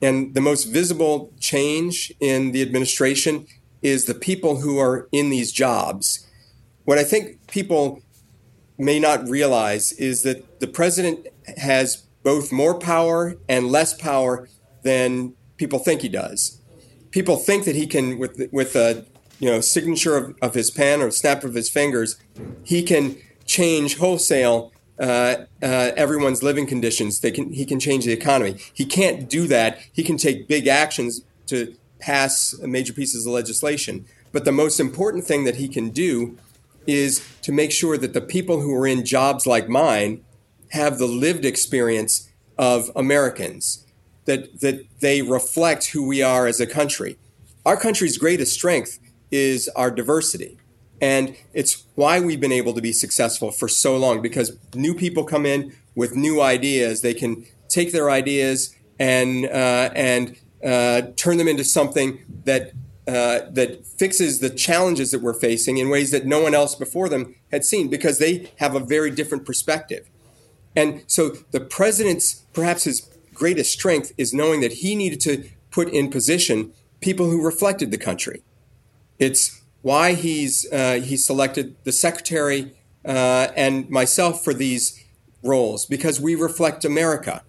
And 0.00 0.34
the 0.34 0.40
most 0.40 0.64
visible 0.64 1.32
change 1.40 2.12
in 2.20 2.52
the 2.52 2.62
administration 2.62 3.46
is 3.82 4.04
the 4.04 4.14
people 4.14 4.60
who 4.60 4.78
are 4.78 5.08
in 5.10 5.30
these 5.30 5.52
jobs 5.52 6.25
what 6.86 6.98
I 6.98 7.04
think 7.04 7.46
people 7.48 8.00
may 8.78 8.98
not 8.98 9.28
realize 9.28 9.92
is 9.92 10.22
that 10.22 10.60
the 10.60 10.66
president 10.66 11.26
has 11.58 12.06
both 12.22 12.50
more 12.52 12.78
power 12.78 13.36
and 13.48 13.68
less 13.68 13.92
power 13.92 14.48
than 14.82 15.34
people 15.56 15.78
think 15.78 16.00
he 16.00 16.08
does. 16.08 16.60
People 17.10 17.36
think 17.36 17.64
that 17.64 17.76
he 17.76 17.86
can, 17.86 18.18
with 18.18 18.48
with 18.52 18.76
a 18.76 19.04
you 19.40 19.50
know 19.50 19.60
signature 19.60 20.16
of, 20.16 20.36
of 20.40 20.54
his 20.54 20.70
pen 20.70 21.02
or 21.02 21.10
snap 21.10 21.44
of 21.44 21.54
his 21.54 21.68
fingers, 21.68 22.16
he 22.62 22.82
can 22.82 23.16
change 23.44 23.98
wholesale 23.98 24.72
uh, 24.98 25.36
uh, 25.62 25.90
everyone's 25.96 26.42
living 26.42 26.66
conditions. 26.66 27.20
They 27.20 27.30
can 27.30 27.52
he 27.52 27.64
can 27.64 27.80
change 27.80 28.04
the 28.04 28.12
economy. 28.12 28.56
He 28.72 28.86
can't 28.86 29.28
do 29.28 29.46
that. 29.48 29.80
He 29.92 30.04
can 30.04 30.18
take 30.18 30.46
big 30.46 30.66
actions 30.68 31.22
to 31.46 31.74
pass 31.98 32.54
major 32.62 32.92
pieces 32.92 33.26
of 33.26 33.32
legislation. 33.32 34.06
But 34.32 34.44
the 34.44 34.52
most 34.52 34.78
important 34.78 35.24
thing 35.24 35.44
that 35.44 35.56
he 35.56 35.68
can 35.68 35.90
do 35.90 36.36
is 36.86 37.26
to 37.42 37.52
make 37.52 37.72
sure 37.72 37.96
that 37.98 38.12
the 38.12 38.20
people 38.20 38.60
who 38.60 38.74
are 38.74 38.86
in 38.86 39.04
jobs 39.04 39.46
like 39.46 39.68
mine 39.68 40.24
have 40.70 40.98
the 40.98 41.06
lived 41.06 41.44
experience 41.44 42.30
of 42.58 42.90
Americans, 42.96 43.86
that, 44.24 44.60
that 44.60 44.86
they 45.00 45.22
reflect 45.22 45.86
who 45.86 46.06
we 46.06 46.22
are 46.22 46.46
as 46.46 46.60
a 46.60 46.66
country. 46.66 47.16
Our 47.64 47.76
country's 47.76 48.18
greatest 48.18 48.54
strength 48.54 48.98
is 49.30 49.68
our 49.76 49.90
diversity. 49.90 50.58
And 51.00 51.36
it's 51.52 51.84
why 51.94 52.20
we've 52.20 52.40
been 52.40 52.52
able 52.52 52.72
to 52.74 52.80
be 52.80 52.92
successful 52.92 53.50
for 53.50 53.68
so 53.68 53.96
long 53.96 54.22
because 54.22 54.56
new 54.74 54.94
people 54.94 55.24
come 55.24 55.44
in 55.44 55.74
with 55.94 56.16
new 56.16 56.40
ideas. 56.40 57.02
They 57.02 57.14
can 57.14 57.46
take 57.68 57.92
their 57.92 58.10
ideas 58.10 58.74
and, 58.98 59.46
uh, 59.46 59.90
and 59.94 60.36
uh, 60.64 61.02
turn 61.16 61.36
them 61.36 61.48
into 61.48 61.64
something 61.64 62.24
that 62.44 62.72
uh, 63.06 63.40
that 63.50 63.86
fixes 63.86 64.40
the 64.40 64.50
challenges 64.50 65.12
that 65.12 65.22
we're 65.22 65.32
facing 65.32 65.78
in 65.78 65.88
ways 65.88 66.10
that 66.10 66.26
no 66.26 66.40
one 66.40 66.54
else 66.54 66.74
before 66.74 67.08
them 67.08 67.36
had 67.52 67.64
seen 67.64 67.88
because 67.88 68.18
they 68.18 68.50
have 68.56 68.74
a 68.74 68.80
very 68.80 69.10
different 69.10 69.44
perspective. 69.44 70.08
And 70.74 71.02
so 71.06 71.30
the 71.50 71.60
president's 71.60 72.42
perhaps 72.52 72.84
his 72.84 73.08
greatest 73.32 73.72
strength 73.72 74.12
is 74.18 74.34
knowing 74.34 74.60
that 74.60 74.72
he 74.72 74.94
needed 74.94 75.20
to 75.20 75.48
put 75.70 75.88
in 75.88 76.10
position 76.10 76.72
people 77.00 77.30
who 77.30 77.44
reflected 77.44 77.90
the 77.90 77.98
country. 77.98 78.42
It's 79.18 79.62
why 79.82 80.14
he's 80.14 80.70
uh, 80.72 80.94
he 80.94 81.16
selected 81.16 81.76
the 81.84 81.92
secretary 81.92 82.76
uh, 83.04 83.48
and 83.56 83.88
myself 83.88 84.42
for 84.42 84.52
these 84.52 85.04
roles 85.42 85.86
because 85.86 86.20
we 86.20 86.34
reflect 86.34 86.84
America. 86.84 87.42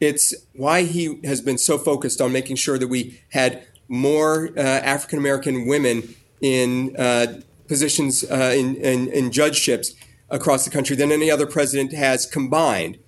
It's 0.00 0.34
why 0.52 0.82
he 0.82 1.20
has 1.24 1.40
been 1.40 1.58
so 1.58 1.78
focused 1.78 2.20
on 2.20 2.32
making 2.32 2.56
sure 2.56 2.76
that 2.76 2.88
we 2.88 3.22
had 3.30 3.64
more 3.88 4.50
uh, 4.56 4.60
African 4.60 5.18
American 5.18 5.66
women 5.66 6.14
in 6.40 6.94
uh, 6.96 7.40
positions 7.68 8.24
uh, 8.24 8.52
in, 8.56 8.76
in, 8.76 9.08
in 9.08 9.32
judgeships 9.32 9.94
across 10.30 10.64
the 10.64 10.70
country 10.70 10.96
than 10.96 11.12
any 11.12 11.30
other 11.30 11.46
president 11.46 11.92
has 11.92 12.26
combined. 12.26 12.98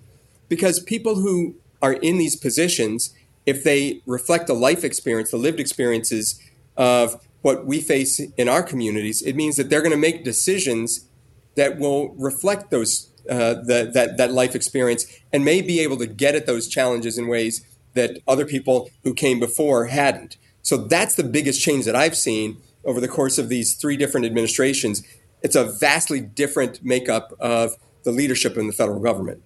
Because 0.47 0.79
people 0.79 1.15
who 1.15 1.55
are 1.81 1.93
in 1.93 2.17
these 2.17 2.35
positions, 2.35 3.13
if 3.45 3.63
they 3.63 4.01
reflect 4.05 4.47
the 4.47 4.53
life 4.53 4.83
experience, 4.83 5.31
the 5.31 5.37
lived 5.37 5.59
experiences 5.59 6.39
of 6.75 7.21
what 7.41 7.65
we 7.65 7.81
face 7.81 8.19
in 8.19 8.49
our 8.49 8.63
communities, 8.63 9.21
it 9.21 9.35
means 9.35 9.55
that 9.55 9.69
they're 9.69 9.81
going 9.81 9.91
to 9.91 9.97
make 9.97 10.23
decisions 10.23 11.05
that 11.55 11.77
will 11.77 12.09
reflect 12.15 12.71
those 12.71 13.09
uh, 13.29 13.53
that 13.65 14.15
that 14.17 14.31
life 14.31 14.55
experience 14.55 15.05
and 15.31 15.45
may 15.45 15.61
be 15.61 15.79
able 15.81 15.97
to 15.97 16.07
get 16.07 16.35
at 16.35 16.47
those 16.47 16.67
challenges 16.67 17.17
in 17.17 17.27
ways 17.27 17.65
that 17.93 18.17
other 18.27 18.45
people 18.45 18.89
who 19.03 19.13
came 19.13 19.39
before 19.39 19.85
hadn't. 19.85 20.37
So 20.69 20.77
that's 20.77 21.15
the 21.15 21.23
biggest 21.23 21.59
change 21.59 21.85
that 21.85 21.95
I've 21.95 22.15
seen 22.15 22.57
over 22.85 23.01
the 23.01 23.07
course 23.07 23.39
of 23.39 23.49
these 23.49 23.73
three 23.73 23.97
different 23.97 24.27
administrations. 24.27 25.01
It's 25.41 25.55
a 25.55 25.63
vastly 25.63 26.21
different 26.21 26.83
makeup 26.83 27.33
of 27.39 27.75
the 28.03 28.11
leadership 28.11 28.55
in 28.55 28.67
the 28.67 28.73
federal 28.73 28.99
government. 28.99 29.41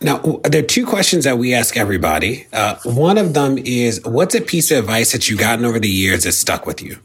Now, 0.00 0.40
there 0.42 0.62
are 0.62 0.66
two 0.66 0.86
questions 0.86 1.24
that 1.24 1.36
we 1.36 1.52
ask 1.52 1.76
everybody. 1.76 2.46
Uh, 2.50 2.76
one 2.84 3.18
of 3.18 3.34
them 3.34 3.58
is 3.58 4.02
What's 4.06 4.34
a 4.34 4.40
piece 4.40 4.70
of 4.70 4.78
advice 4.78 5.12
that 5.12 5.28
you've 5.28 5.38
gotten 5.38 5.66
over 5.66 5.78
the 5.78 5.90
years 5.90 6.24
that 6.24 6.32
stuck 6.32 6.64
with 6.64 6.80
you? 6.80 6.96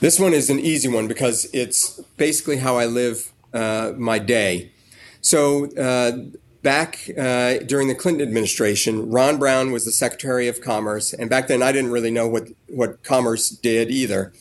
This 0.00 0.18
one 0.18 0.32
is 0.32 0.50
an 0.50 0.58
easy 0.58 0.88
one 0.88 1.06
because 1.06 1.48
it's 1.52 2.00
basically 2.16 2.56
how 2.56 2.78
I 2.78 2.86
live 2.86 3.30
uh, 3.54 3.92
my 3.96 4.18
day. 4.18 4.72
So, 5.20 5.66
uh, 5.76 6.18
back 6.62 7.10
uh, 7.18 7.58
during 7.58 7.88
the 7.88 7.94
Clinton 7.94 8.26
administration, 8.26 9.10
Ron 9.10 9.38
Brown 9.38 9.72
was 9.72 9.84
the 9.84 9.92
Secretary 9.92 10.48
of 10.48 10.60
Commerce, 10.60 11.12
and 11.12 11.28
back 11.28 11.48
then 11.48 11.62
I 11.62 11.72
didn't 11.72 11.90
really 11.90 12.10
know 12.10 12.28
what 12.28 12.48
what 12.68 13.02
commerce 13.02 13.50
did 13.50 13.90
either. 13.90 14.32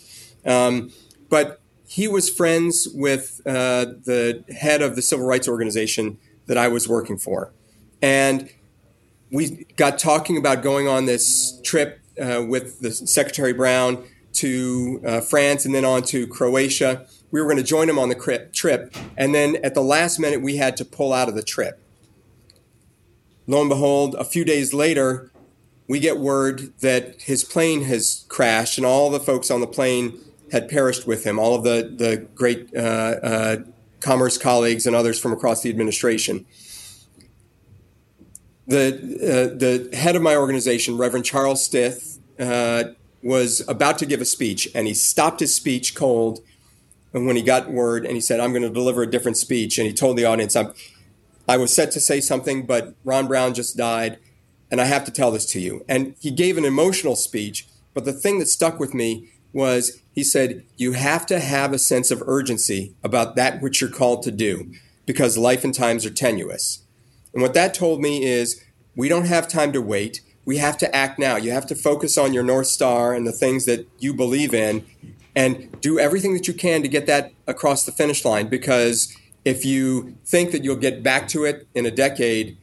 Um, 0.46 0.92
but 1.30 1.60
he 1.88 2.08
was 2.08 2.30
friends 2.30 2.88
with 2.94 3.42
uh, 3.46 3.86
the 4.06 4.44
head 4.58 4.82
of 4.82 4.96
the 4.96 5.02
civil 5.02 5.26
rights 5.26 5.48
organization 5.48 6.18
that 6.48 6.58
I 6.58 6.68
was 6.68 6.88
working 6.88 7.18
for, 7.18 7.54
and 8.02 8.50
we 9.32 9.66
got 9.76 9.98
talking 9.98 10.38
about 10.38 10.62
going 10.62 10.88
on 10.88 11.06
this 11.06 11.60
trip 11.64 12.02
uh, 12.22 12.44
with 12.48 12.80
the 12.82 12.92
Secretary 12.92 13.54
Brown 13.54 14.04
to 14.34 15.02
uh, 15.06 15.22
France 15.22 15.66
and 15.66 15.74
then 15.74 15.86
on 15.86 16.04
to 16.04 16.28
Croatia. 16.28 17.06
We 17.32 17.40
were 17.40 17.48
going 17.48 17.58
to 17.58 17.64
join 17.64 17.90
him 17.90 17.98
on 17.98 18.10
the 18.10 18.50
trip, 18.54 18.96
and 19.18 19.34
then 19.34 19.58
at 19.64 19.74
the 19.74 19.82
last 19.82 20.20
minute, 20.20 20.42
we 20.42 20.58
had 20.58 20.76
to 20.78 20.86
pull 20.86 21.14
out 21.14 21.30
of 21.30 21.36
the 21.36 21.44
trip 21.44 21.82
lo 23.52 23.60
and 23.60 23.70
behold, 23.70 24.16
a 24.16 24.24
few 24.24 24.46
days 24.46 24.74
later, 24.74 25.30
we 25.88 26.00
get 26.00 26.18
word 26.18 26.74
that 26.80 27.22
his 27.22 27.44
plane 27.44 27.84
has 27.84 28.26
crashed 28.30 28.78
and 28.78 28.88
all 28.88 29.10
the 29.10 29.20
folks 29.20 29.52
on 29.52 29.60
the 29.60 29.68
plane 29.68 30.18
had 30.54 30.70
perished 30.70 31.06
with 31.06 31.26
him, 31.26 31.38
all 31.38 31.54
of 31.54 31.64
the, 31.64 31.94
the 31.94 32.28
great 32.34 32.70
uh, 32.74 32.80
uh, 32.80 33.58
commerce 34.00 34.38
colleagues 34.38 34.88
and 34.88 34.96
others 34.96 35.20
from 35.20 35.34
across 35.34 35.62
the 35.64 35.70
administration. 35.70 36.46
The, 38.68 38.94
uh, 39.22 39.58
the 39.58 39.96
head 39.98 40.16
of 40.16 40.22
my 40.22 40.38
organization, 40.38 40.98
Reverend 40.98 41.26
Charles 41.26 41.62
Stith, 41.62 42.20
uh, 42.40 42.86
was 43.22 43.68
about 43.68 43.98
to 44.00 44.06
give 44.06 44.22
a 44.22 44.26
speech 44.26 44.70
and 44.74 44.88
he 44.88 44.94
stopped 44.94 45.42
his 45.42 45.54
speech 45.54 45.94
cold 45.94 46.40
and 47.14 47.28
when 47.28 47.36
he 47.36 47.42
got 47.42 47.70
word 47.70 48.06
and 48.06 48.16
he 48.16 48.22
said, 48.22 48.40
I'm 48.40 48.52
going 48.52 48.64
to 48.64 48.70
deliver 48.70 49.04
a 49.04 49.12
different 49.12 49.36
speech. 49.36 49.78
And 49.78 49.86
he 49.86 49.94
told 49.94 50.18
the 50.18 50.24
audience, 50.24 50.56
I'm, 50.56 50.74
I 51.52 51.58
was 51.58 51.74
set 51.74 51.92
to 51.92 52.00
say 52.00 52.22
something, 52.22 52.66
but 52.66 52.96
Ron 53.04 53.28
Brown 53.28 53.54
just 53.54 53.76
died, 53.76 54.20
and 54.72 54.80
I 54.80 54.86
have 54.86 55.04
to 55.04 55.12
tell 55.12 55.32
this 55.32 55.46
to 55.48 55.60
you. 55.60 55.84
And 55.90 56.16
he 56.18 56.32
gave 56.32 56.58
an 56.58 56.64
emotional 56.64 57.18
speech, 57.18 57.68
but 57.94 58.06
the 58.06 58.14
thing 58.14 58.40
that 58.40 58.46
stuck 58.48 58.80
with 58.80 58.94
me 58.94 59.28
was 59.52 60.02
he 60.16 60.24
said, 60.24 60.64
You 60.78 60.94
have 60.94 61.26
to 61.26 61.42
have 61.42 61.74
a 61.74 61.78
sense 61.78 62.10
of 62.10 62.24
urgency 62.26 62.96
about 63.04 63.36
that 63.36 63.62
which 63.62 63.82
you're 63.82 63.90
called 63.90 64.24
to 64.24 64.32
do 64.32 64.72
because 65.06 65.38
life 65.38 65.66
and 65.66 65.76
times 65.76 66.06
are 66.06 66.10
tenuous. 66.10 66.84
And 67.34 67.42
what 67.42 67.54
that 67.54 67.74
told 67.74 68.00
me 68.00 68.24
is 68.24 68.64
we 68.96 69.10
don't 69.10 69.26
have 69.26 69.50
time 69.50 69.74
to 69.74 69.82
wait. 69.82 70.22
We 70.46 70.56
have 70.60 70.78
to 70.78 70.96
act 70.96 71.20
now. 71.20 71.36
You 71.36 71.52
have 71.52 71.68
to 71.68 71.76
focus 71.76 72.18
on 72.18 72.32
your 72.32 72.44
North 72.44 72.68
Star 72.68 73.14
and 73.14 73.28
the 73.28 73.34
things 73.34 73.66
that 73.66 73.90
you 74.00 74.14
believe 74.14 74.54
in 74.54 74.86
and 75.36 75.70
do 75.82 76.00
everything 76.00 76.34
that 76.34 76.48
you 76.48 76.54
can 76.54 76.82
to 76.82 76.88
get 76.88 77.08
that 77.08 77.34
across 77.46 77.84
the 77.84 77.92
finish 77.92 78.24
line 78.24 78.48
because 78.48 79.14
if 79.44 79.66
you 79.66 80.16
think 80.26 80.52
that 80.52 80.64
you'll 80.64 80.76
get 80.76 81.04
back 81.04 81.28
to 81.30 81.46
it 81.46 81.68
in 81.74 81.86
a 81.86 81.92
decade, 81.92 82.58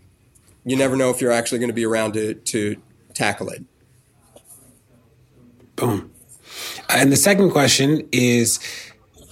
you 0.64 0.76
never 0.76 0.96
know 0.96 1.10
if 1.10 1.20
you're 1.20 1.32
actually 1.32 1.58
going 1.58 1.70
to 1.70 1.74
be 1.74 1.84
around 1.84 2.12
to, 2.14 2.34
to 2.34 2.76
tackle 3.14 3.48
it. 3.48 3.64
Boom. 5.76 6.10
And 6.88 7.12
the 7.12 7.16
second 7.16 7.50
question 7.50 8.08
is 8.12 8.58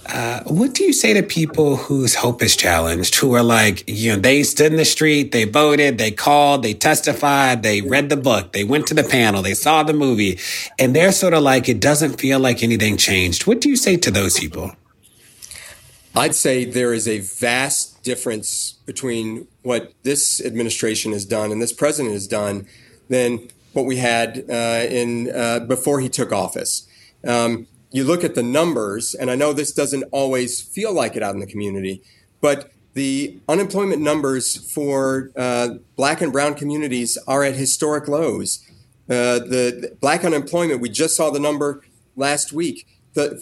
Uh, 0.09 0.41
what 0.45 0.73
do 0.73 0.85
you 0.85 0.93
say 0.93 1.13
to 1.13 1.21
people 1.21 1.75
whose 1.75 2.15
hope 2.15 2.41
is 2.41 2.55
challenged, 2.55 3.15
who 3.15 3.35
are 3.35 3.43
like, 3.43 3.83
you 3.87 4.15
know, 4.15 4.17
they 4.17 4.41
stood 4.41 4.71
in 4.71 4.77
the 4.77 4.85
street, 4.85 5.33
they 5.33 5.43
voted, 5.43 5.97
they 5.97 6.11
called, 6.11 6.63
they 6.63 6.73
testified, 6.73 7.61
they 7.61 7.81
read 7.81 8.07
the 8.07 8.15
book, 8.15 8.53
they 8.53 8.63
went 8.63 8.87
to 8.87 8.93
the 8.93 9.03
panel, 9.03 9.41
they 9.41 9.53
saw 9.53 9.83
the 9.83 9.93
movie, 9.93 10.39
and 10.79 10.95
they're 10.95 11.11
sort 11.11 11.33
of 11.33 11.43
like, 11.43 11.67
it 11.67 11.81
doesn't 11.81 12.21
feel 12.21 12.39
like 12.39 12.63
anything 12.63 12.95
changed. 12.95 13.47
What 13.47 13.59
do 13.59 13.67
you 13.67 13.75
say 13.75 13.97
to 13.97 14.09
those 14.09 14.39
people? 14.39 14.71
I'd 16.17 16.33
say 16.33 16.65
there 16.65 16.93
is 16.93 17.07
a 17.07 17.19
vast 17.19 18.03
difference 18.03 18.73
between 18.87 19.47
what 19.61 19.93
this 20.01 20.43
administration 20.43 21.11
has 21.11 21.25
done 21.25 21.51
and 21.51 21.61
this 21.61 21.71
president 21.71 22.13
has 22.13 22.27
done 22.27 22.67
than 23.07 23.49
what 23.73 23.85
we 23.85 23.97
had 23.97 24.43
uh, 24.49 24.87
in 24.89 25.29
uh, 25.29 25.59
before 25.59 25.99
he 25.99 26.09
took 26.09 26.31
office. 26.31 26.87
Um, 27.25 27.67
you 27.91 28.03
look 28.03 28.23
at 28.23 28.33
the 28.33 28.41
numbers, 28.41 29.13
and 29.13 29.29
I 29.29 29.35
know 29.35 29.53
this 29.53 29.71
doesn't 29.71 30.05
always 30.11 30.59
feel 30.59 30.91
like 30.91 31.15
it 31.15 31.21
out 31.21 31.35
in 31.35 31.39
the 31.39 31.45
community, 31.45 32.01
but 32.41 32.71
the 32.95 33.37
unemployment 33.47 34.01
numbers 34.01 34.57
for 34.73 35.29
uh, 35.35 35.75
black 35.95 36.21
and 36.21 36.33
brown 36.33 36.55
communities 36.55 37.19
are 37.27 37.43
at 37.43 37.53
historic 37.53 38.07
lows. 38.07 38.65
Uh, 39.07 39.37
the, 39.37 39.77
the, 39.81 39.97
black 40.01 40.25
unemployment, 40.25 40.81
we 40.81 40.89
just 40.89 41.15
saw 41.15 41.29
the 41.29 41.39
number 41.39 41.83
last 42.15 42.51
week. 42.51 42.87
The, 43.13 43.39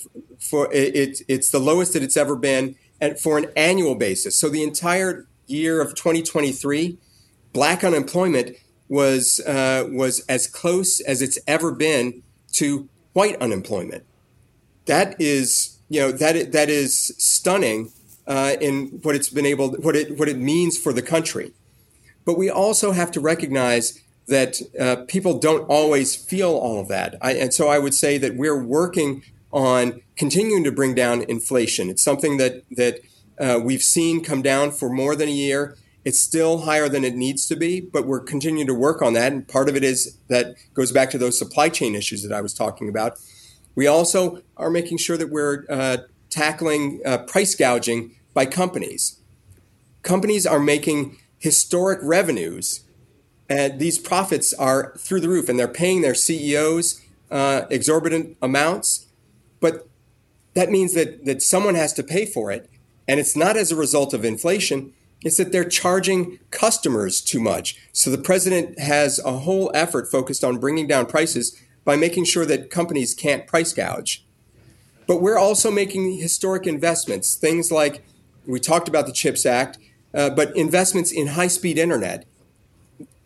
for 0.50 0.72
it, 0.72 1.22
it's 1.28 1.50
the 1.50 1.60
lowest 1.60 1.94
that 1.94 2.04
it's 2.04 2.18
ever 2.18 2.36
been, 2.36 2.76
and 3.02 3.20
for 3.20 3.38
an 3.38 3.48
annual 3.56 3.96
basis. 3.96 4.36
So 4.36 4.50
the 4.50 4.64
entire 4.64 5.28
year 5.48 5.82
of 5.82 5.96
2023, 5.96 6.98
black 7.54 7.84
unemployment 7.84 8.58
was 8.88 9.40
uh, 9.42 9.88
was 9.92 10.22
as 10.28 10.48
close 10.48 11.00
as 11.02 11.22
it's 11.22 11.40
ever 11.48 11.72
been 11.72 12.24
to 12.54 12.88
white 13.14 13.36
unemployment 13.42 14.06
that 14.86 15.20
is 15.20 15.78
you 15.90 16.00
know 16.00 16.12
that 16.12 16.52
that 16.52 16.70
is 16.70 17.14
stunning 17.18 17.92
uh, 18.28 18.56
in 18.62 18.88
what 19.04 19.16
it's 19.16 19.30
been 19.30 19.46
able 19.46 19.72
what 19.74 19.96
it 19.96 20.18
what 20.18 20.30
it 20.30 20.38
means 20.38 20.78
for 20.78 20.94
the 20.94 21.02
country. 21.02 21.54
But 22.24 22.38
we 22.38 22.50
also 22.50 22.92
have 22.92 23.12
to 23.12 23.20
recognize 23.20 24.02
that 24.28 24.60
uh, 24.80 25.04
people 25.08 25.38
don't 25.38 25.64
always 25.70 26.16
feel 26.16 26.50
all 26.50 26.80
of 26.80 26.88
that, 26.88 27.16
I, 27.22 27.34
and 27.34 27.54
so 27.54 27.68
I 27.68 27.78
would 27.78 27.94
say 27.94 28.18
that 28.18 28.36
we're 28.36 28.62
working 28.62 29.24
on 29.56 30.02
continuing 30.18 30.66
to 30.66 30.72
bring 30.72 30.94
down 30.94 31.24
inflation. 31.24 31.90
It's 31.90 32.04
something 32.04 32.38
that 32.38 32.64
that 32.72 33.00
uh, 33.40 33.60
we've 33.64 33.82
seen 33.82 34.24
come 34.24 34.42
down 34.42 34.72
for 34.72 34.90
more 34.90 35.16
than 35.16 35.30
a 35.30 35.32
year. 35.32 35.78
It's 36.04 36.20
still 36.20 36.60
higher 36.60 36.88
than 36.88 37.04
it 37.04 37.16
needs 37.16 37.48
to 37.48 37.56
be, 37.56 37.82
but 37.82 38.06
we're 38.06 38.20
continuing 38.20 38.68
to 38.68 38.76
work 38.76 39.02
on 39.02 39.14
that. 39.14 39.32
And 39.32 39.48
part 39.48 39.70
of 39.70 39.76
it 39.76 39.84
is 39.84 40.18
that 40.28 40.56
goes 40.74 40.92
back 40.92 41.10
to 41.12 41.18
those 41.18 41.40
supply 41.40 41.70
chain 41.70 41.96
issues 41.96 42.22
that 42.22 42.32
I 42.32 42.42
was 42.42 42.54
talking 42.54 42.88
about. 42.88 43.18
We 43.74 43.88
also 43.88 44.42
are 44.56 44.70
making 44.70 45.00
sure 45.00 45.18
that 45.18 45.32
we're 45.32 45.66
uh, 45.70 45.98
tackling 46.30 47.02
uh, 47.06 47.20
price 47.20 47.56
gouging 47.56 48.16
by 48.34 48.46
companies. 48.46 49.20
Companies 50.04 50.46
are 50.46 50.60
making 50.60 51.18
historic 51.40 52.00
revenues, 52.04 52.84
and 53.50 53.80
these 53.80 53.98
profits 53.98 54.54
are 54.54 54.94
through 54.98 55.22
the 55.22 55.30
roof, 55.30 55.50
and 55.50 55.58
they're 55.58 55.68
paying 55.68 56.02
their 56.02 56.14
CEOs 56.14 57.02
uh, 57.32 57.64
exorbitant 57.70 58.38
amounts. 58.42 59.05
But 59.66 59.88
that 60.54 60.70
means 60.70 60.94
that, 60.94 61.26
that 61.26 61.42
someone 61.42 61.74
has 61.74 61.92
to 61.94 62.04
pay 62.04 62.28
for 62.28 62.52
it, 62.52 62.70
and 63.08 63.20
it's 63.20 63.36
not 63.36 63.58
as 63.58 63.72
a 63.72 63.76
result 63.76 64.14
of 64.14 64.24
inflation. 64.24 64.94
It's 65.24 65.38
that 65.38 65.52
they're 65.52 65.68
charging 65.68 66.38
customers 66.52 67.20
too 67.20 67.40
much. 67.40 67.76
So 67.92 68.12
the 68.12 68.20
president 68.20 68.78
has 68.78 69.18
a 69.18 69.40
whole 69.40 69.72
effort 69.74 70.12
focused 70.12 70.44
on 70.44 70.60
bringing 70.60 70.86
down 70.86 71.08
prices 71.08 71.60
by 71.84 71.96
making 71.96 72.26
sure 72.26 72.46
that 72.46 72.70
companies 72.70 73.16
can't 73.16 73.48
price 73.48 73.74
gouge. 73.74 74.24
But 75.08 75.20
we're 75.20 75.40
also 75.40 75.72
making 75.72 76.20
historic 76.20 76.68
investments, 76.68 77.34
things 77.34 77.72
like 77.72 78.06
we 78.46 78.60
talked 78.60 78.88
about 78.88 79.08
the 79.08 79.14
CHIPS 79.14 79.48
Act, 79.48 79.80
uh, 80.14 80.30
but 80.30 80.56
investments 80.56 81.12
in 81.12 81.26
high 81.30 81.48
speed 81.48 81.80
internet. 81.80 82.26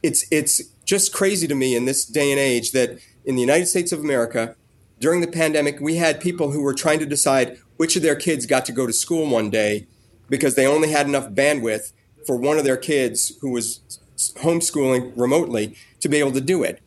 It's, 0.02 0.24
it's 0.32 0.62
just 0.86 1.12
crazy 1.12 1.50
to 1.50 1.56
me 1.56 1.76
in 1.76 1.84
this 1.84 2.06
day 2.06 2.32
and 2.32 2.40
age 2.40 2.72
that 2.72 2.98
in 3.26 3.36
the 3.36 3.42
United 3.42 3.66
States 3.66 3.92
of 3.92 4.00
America, 4.00 4.56
during 5.00 5.22
the 5.22 5.28
pandemic, 5.28 5.80
we 5.80 5.96
had 5.96 6.20
people 6.20 6.52
who 6.52 6.62
were 6.62 6.74
trying 6.74 7.00
to 7.00 7.06
decide 7.06 7.58
which 7.78 7.96
of 7.96 8.02
their 8.02 8.16
kids 8.16 8.46
got 8.46 8.66
to 8.66 8.72
go 8.72 8.86
to 8.86 8.94
school 8.94 9.30
one 9.30 9.50
day 9.50 9.88
because 10.30 10.56
they 10.56 10.68
only 10.68 10.92
had 10.92 11.08
enough 11.08 11.30
bandwidth 11.30 11.94
for 12.26 12.36
one 12.36 12.58
of 12.58 12.66
their 12.66 12.78
kids 12.78 13.34
who 13.42 13.52
was 13.52 14.00
homeschooling 14.18 15.14
remotely 15.16 15.76
to 16.02 16.10
be 16.10 16.18
able 16.18 16.34
to 16.34 16.42
do 16.42 16.64
it. 16.64 16.82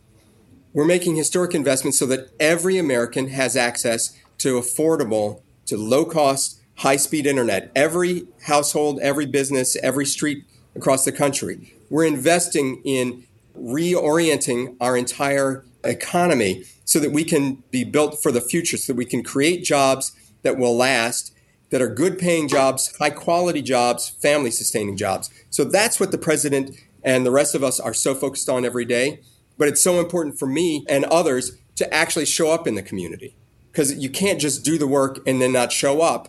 We're 0.74 0.84
making 0.84 1.16
historic 1.16 1.54
investments 1.54 1.98
so 1.98 2.06
that 2.06 2.30
every 2.38 2.78
American 2.78 3.28
has 3.28 3.56
access 3.56 4.16
to 4.38 4.58
affordable, 4.58 5.42
to 5.66 5.76
low 5.76 6.04
cost, 6.04 6.60
high 6.76 6.96
speed 6.96 7.26
internet. 7.26 7.70
Every 7.74 8.26
household, 8.42 9.00
every 9.00 9.26
business, 9.26 9.76
every 9.82 10.06
street 10.06 10.44
across 10.74 11.04
the 11.04 11.12
country. 11.12 11.74
We're 11.90 12.06
investing 12.06 12.80
in 12.84 13.24
reorienting 13.58 14.76
our 14.80 14.96
entire 14.96 15.64
economy 15.84 16.64
so 16.84 16.98
that 16.98 17.12
we 17.12 17.24
can 17.24 17.62
be 17.70 17.84
built 17.84 18.22
for 18.22 18.32
the 18.32 18.40
future, 18.40 18.76
so 18.76 18.92
that 18.92 18.98
we 18.98 19.04
can 19.04 19.22
create 19.22 19.64
jobs 19.64 20.12
that 20.42 20.58
will 20.58 20.76
last, 20.76 21.34
that 21.70 21.80
are 21.80 21.88
good 21.88 22.18
paying 22.18 22.48
jobs, 22.48 22.94
high 22.98 23.10
quality 23.10 23.62
jobs, 23.62 24.10
family 24.10 24.50
sustaining 24.50 24.96
jobs. 24.96 25.30
So 25.50 25.64
that's 25.64 25.98
what 25.98 26.10
the 26.10 26.18
president 26.18 26.76
and 27.02 27.24
the 27.24 27.30
rest 27.30 27.54
of 27.54 27.64
us 27.64 27.80
are 27.80 27.94
so 27.94 28.14
focused 28.14 28.48
on 28.48 28.64
every 28.64 28.84
day. 28.84 29.20
But 29.58 29.68
it's 29.68 29.82
so 29.82 30.00
important 30.00 30.38
for 30.38 30.46
me 30.46 30.84
and 30.88 31.04
others 31.06 31.56
to 31.76 31.92
actually 31.92 32.26
show 32.26 32.50
up 32.50 32.66
in 32.66 32.74
the 32.74 32.82
community 32.82 33.34
because 33.70 33.94
you 33.94 34.10
can't 34.10 34.40
just 34.40 34.64
do 34.64 34.76
the 34.76 34.86
work 34.86 35.20
and 35.26 35.40
then 35.40 35.52
not 35.52 35.72
show 35.72 36.02
up. 36.02 36.28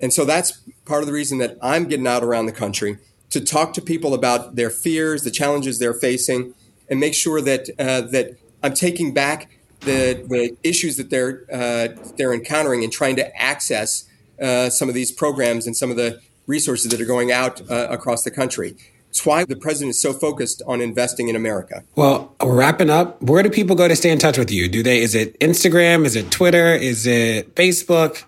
And 0.00 0.12
so 0.12 0.24
that's 0.24 0.62
part 0.84 1.02
of 1.02 1.06
the 1.06 1.12
reason 1.12 1.38
that 1.38 1.56
I'm 1.60 1.88
getting 1.88 2.06
out 2.06 2.22
around 2.22 2.46
the 2.46 2.52
country 2.52 2.98
to 3.30 3.40
talk 3.40 3.72
to 3.74 3.82
people 3.82 4.14
about 4.14 4.54
their 4.54 4.70
fears, 4.70 5.24
the 5.24 5.30
challenges 5.30 5.78
they're 5.78 5.94
facing, 5.94 6.54
and 6.88 7.00
make 7.00 7.14
sure 7.14 7.40
that 7.40 7.68
uh, 7.78 8.02
that 8.02 8.36
I'm 8.64 8.72
taking 8.72 9.12
back 9.12 9.50
the, 9.80 10.24
the 10.26 10.56
issues 10.62 10.96
that 10.96 11.10
they're 11.10 11.44
uh, 11.52 11.88
they're 12.16 12.32
encountering 12.32 12.82
and 12.82 12.90
trying 12.90 13.14
to 13.16 13.36
access 13.40 14.08
uh, 14.40 14.70
some 14.70 14.88
of 14.88 14.94
these 14.94 15.12
programs 15.12 15.66
and 15.66 15.76
some 15.76 15.90
of 15.90 15.96
the 15.98 16.20
resources 16.46 16.90
that 16.90 17.00
are 17.00 17.04
going 17.04 17.30
out 17.30 17.60
uh, 17.70 17.88
across 17.90 18.22
the 18.22 18.30
country. 18.30 18.74
It's 19.10 19.24
why 19.24 19.44
the 19.44 19.54
president 19.54 19.90
is 19.90 20.02
so 20.02 20.12
focused 20.14 20.62
on 20.66 20.80
investing 20.80 21.28
in 21.28 21.36
America. 21.36 21.84
Well, 21.94 22.34
we're 22.40 22.56
wrapping 22.56 22.90
up. 22.90 23.22
Where 23.22 23.42
do 23.42 23.50
people 23.50 23.76
go 23.76 23.86
to 23.86 23.94
stay 23.94 24.10
in 24.10 24.18
touch 24.18 24.38
with 24.38 24.50
you? 24.50 24.68
Do 24.68 24.82
they? 24.82 25.02
Is 25.02 25.14
it 25.14 25.38
Instagram? 25.40 26.06
Is 26.06 26.16
it 26.16 26.30
Twitter? 26.30 26.74
Is 26.74 27.06
it 27.06 27.54
Facebook? 27.54 28.24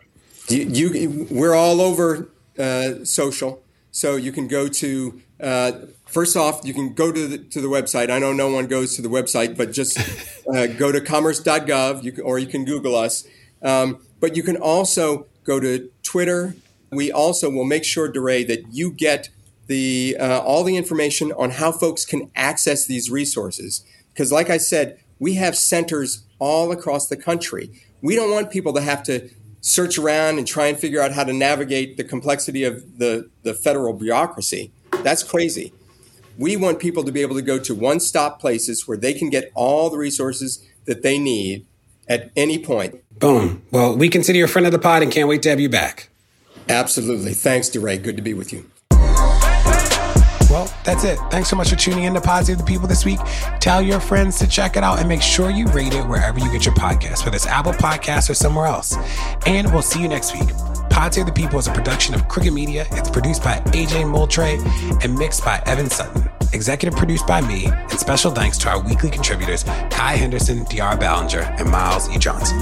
You, 0.48 0.90
you 0.90 1.26
we're 1.30 1.54
all 1.54 1.80
over 1.80 2.28
uh, 2.58 3.04
social, 3.04 3.62
so 3.90 4.16
you 4.16 4.32
can 4.32 4.48
go 4.48 4.68
to. 4.68 5.22
First 6.07 6.37
off, 6.37 6.61
you 6.65 6.73
can 6.73 6.95
go 6.95 7.12
to 7.12 7.27
the, 7.27 7.39
to 7.39 7.61
the 7.61 7.69
website. 7.69 8.11
I 8.11 8.19
know 8.19 8.33
no 8.33 8.51
one 8.51 8.66
goes 8.66 8.97
to 8.97 9.03
the 9.03 9.09
website, 9.09 9.57
but 9.57 9.73
just 9.73 9.99
uh, 10.55 10.66
go 10.66 10.93
to 10.93 11.01
commerce.gov, 11.01 12.03
you 12.03 12.12
can, 12.12 12.24
or 12.24 12.39
you 12.39 12.47
can 12.47 12.65
Google 12.65 12.95
us. 12.95 13.27
Um, 13.62 13.99
but 14.20 14.37
you 14.37 14.43
can 14.43 14.57
also 14.57 15.27
go 15.45 15.61
to 15.61 15.91
Twitter. 16.03 16.55
We 16.91 17.11
also 17.11 17.51
will 17.51 17.65
make 17.65 17.85
sure, 17.85 18.11
DeRay, 18.11 18.45
that 18.45 18.73
you 18.73 18.93
get 18.93 19.28
the 19.66 20.16
uh, 20.19 20.41
all 20.41 20.62
the 20.62 20.77
information 20.77 21.33
on 21.33 21.51
how 21.51 21.73
folks 21.73 22.05
can 22.05 22.31
access 22.37 22.87
these 22.87 23.11
resources. 23.11 23.85
Because, 24.12 24.31
like 24.31 24.49
I 24.49 24.59
said, 24.59 25.01
we 25.19 25.35
have 25.35 25.57
centers 25.57 26.23
all 26.39 26.70
across 26.70 27.09
the 27.09 27.16
country. 27.16 27.70
We 28.01 28.15
don't 28.15 28.31
want 28.31 28.51
people 28.51 28.73
to 28.74 28.81
have 28.81 29.03
to 29.05 29.28
search 29.61 29.99
around 29.99 30.39
and 30.39 30.47
try 30.47 30.66
and 30.66 30.78
figure 30.78 31.01
out 31.01 31.12
how 31.12 31.24
to 31.24 31.33
navigate 31.33 31.97
the 31.97 32.05
complexity 32.05 32.62
of 32.62 32.99
the, 32.99 33.28
the 33.43 33.53
federal 33.53 33.93
bureaucracy. 33.93 34.70
That's 35.03 35.24
crazy. 35.24 35.73
We 36.38 36.56
want 36.56 36.78
people 36.78 37.04
to 37.04 37.12
be 37.12 37.22
able 37.22 37.36
to 37.36 37.42
go 37.42 37.58
to 37.58 37.74
one 37.74 38.00
stop 38.00 38.40
places 38.40 38.86
where 38.86 38.96
they 38.96 39.14
can 39.14 39.30
get 39.30 39.50
all 39.54 39.90
the 39.90 39.96
resources 39.96 40.64
that 40.84 41.02
they 41.02 41.18
need 41.18 41.66
at 42.08 42.30
any 42.36 42.58
point. 42.58 43.02
Boom. 43.18 43.62
Well, 43.70 43.96
we 43.96 44.08
consider 44.08 44.38
you 44.38 44.44
a 44.44 44.48
friend 44.48 44.66
of 44.66 44.72
the 44.72 44.78
pod 44.78 45.02
and 45.02 45.10
can't 45.10 45.28
wait 45.28 45.42
to 45.42 45.50
have 45.50 45.60
you 45.60 45.68
back. 45.68 46.08
Absolutely. 46.68 47.32
Thanks, 47.32 47.68
DeRay. 47.70 47.98
Good 47.98 48.16
to 48.16 48.22
be 48.22 48.34
with 48.34 48.52
you. 48.52 48.70
Well, 50.48 50.72
that's 50.84 51.04
it. 51.04 51.18
Thanks 51.30 51.48
so 51.48 51.56
much 51.56 51.70
for 51.70 51.76
tuning 51.76 52.04
in 52.04 52.14
to 52.14 52.20
Pod 52.20 52.46
Save 52.46 52.58
the 52.58 52.64
People 52.64 52.86
this 52.86 53.04
week. 53.04 53.18
Tell 53.60 53.82
your 53.82 54.00
friends 54.00 54.38
to 54.38 54.46
check 54.46 54.76
it 54.76 54.84
out 54.84 55.00
and 55.00 55.08
make 55.08 55.20
sure 55.20 55.50
you 55.50 55.66
rate 55.66 55.92
it 55.92 56.06
wherever 56.06 56.38
you 56.38 56.50
get 56.52 56.64
your 56.64 56.74
podcast, 56.74 57.24
whether 57.24 57.36
it's 57.36 57.46
Apple 57.46 57.72
Podcasts 57.72 58.30
or 58.30 58.34
somewhere 58.34 58.66
else. 58.66 58.96
And 59.44 59.72
we'll 59.72 59.82
see 59.82 60.00
you 60.00 60.08
next 60.08 60.34
week. 60.34 60.48
Pod 60.97 61.12
Save 61.12 61.27
the 61.27 61.32
People 61.32 61.59
is 61.59 61.66
a 61.66 61.73
production 61.73 62.14
of 62.14 62.27
Crooked 62.27 62.55
Media. 62.55 62.86
It's 62.93 63.10
produced 63.10 63.44
by 63.44 63.56
AJ 63.66 64.09
Moultrie 64.10 64.56
and 65.02 65.14
mixed 65.14 65.44
by 65.44 65.62
Evan 65.66 65.90
Sutton. 65.90 66.27
Executive 66.55 66.98
produced 66.98 67.27
by 67.27 67.43
me, 67.43 67.66
and 67.66 68.01
special 68.01 68.31
thanks 68.31 68.56
to 68.56 68.70
our 68.70 68.82
weekly 68.82 69.10
contributors, 69.10 69.62
Kai 69.90 70.16
Henderson, 70.16 70.64
De'Ara 70.64 70.98
Balenger, 70.98 71.44
and 71.60 71.70
Myles 71.70 72.09
E. 72.09 72.16
Johnson. 72.16 72.56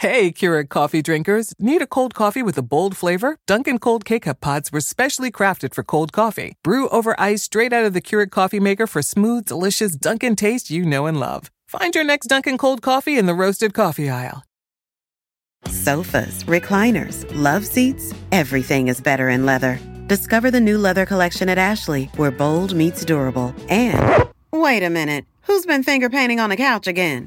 Hey, 0.00 0.30
Keurig 0.30 0.68
coffee 0.68 1.00
drinkers. 1.00 1.54
Need 1.58 1.80
a 1.80 1.86
cold 1.86 2.14
coffee 2.14 2.42
with 2.42 2.58
a 2.58 2.62
bold 2.62 2.94
flavor? 2.98 3.38
Dunkin' 3.46 3.78
Cold 3.78 4.04
K-Cup 4.04 4.40
pods 4.42 4.70
were 4.70 4.82
specially 4.82 5.30
crafted 5.30 5.72
for 5.72 5.82
cold 5.82 6.12
coffee. 6.12 6.58
Brew 6.62 6.90
over 6.90 7.18
ice 7.18 7.44
straight 7.44 7.72
out 7.72 7.86
of 7.86 7.94
the 7.94 8.02
Keurig 8.02 8.30
coffee 8.30 8.60
maker 8.60 8.86
for 8.86 9.00
smooth, 9.00 9.46
delicious 9.46 9.96
Dunkin' 9.96 10.36
taste 10.36 10.70
you 10.70 10.84
know 10.84 11.06
and 11.06 11.18
love. 11.18 11.50
Find 11.66 11.94
your 11.94 12.04
next 12.04 12.26
Dunkin' 12.26 12.58
Cold 12.58 12.82
coffee 12.82 13.16
in 13.16 13.24
the 13.24 13.34
roasted 13.34 13.72
coffee 13.72 14.10
aisle. 14.10 14.44
Sofas, 15.64 16.44
recliners, 16.44 17.24
love 17.34 17.64
seats, 17.66 18.12
everything 18.32 18.88
is 18.88 19.00
better 19.00 19.30
in 19.30 19.46
leather. 19.46 19.80
Discover 20.08 20.50
the 20.50 20.60
new 20.60 20.76
leather 20.76 21.06
collection 21.06 21.48
at 21.48 21.56
Ashley, 21.56 22.04
where 22.16 22.30
bold 22.30 22.74
meets 22.74 23.02
durable. 23.02 23.54
And 23.70 24.28
wait 24.52 24.82
a 24.82 24.90
minute, 24.90 25.24
who's 25.44 25.64
been 25.64 25.82
finger 25.82 26.10
painting 26.10 26.38
on 26.38 26.50
the 26.50 26.56
couch 26.56 26.86
again? 26.86 27.26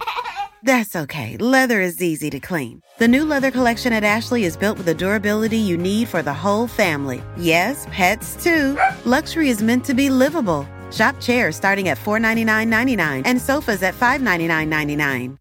That's 0.63 0.95
okay. 0.95 1.37
Leather 1.37 1.79
is 1.81 2.01
easy 2.01 2.29
to 2.31 2.39
clean. 2.39 2.81
The 2.97 3.07
new 3.07 3.23
leather 3.25 3.51
collection 3.51 3.93
at 3.93 4.03
Ashley 4.03 4.43
is 4.43 4.57
built 4.57 4.77
with 4.77 4.85
the 4.85 4.93
durability 4.93 5.57
you 5.57 5.77
need 5.77 6.07
for 6.07 6.21
the 6.21 6.33
whole 6.33 6.67
family. 6.67 7.21
Yes, 7.37 7.85
pets 7.91 8.41
too. 8.43 8.77
Luxury 9.05 9.49
is 9.49 9.61
meant 9.61 9.85
to 9.85 9.93
be 9.93 10.09
livable. 10.09 10.67
Shop 10.91 11.15
chairs 11.21 11.55
starting 11.55 11.89
at 11.89 11.97
$499.99 11.97 13.21
and 13.25 13.41
sofas 13.41 13.83
at 13.83 13.93
$599.99. 13.95 15.37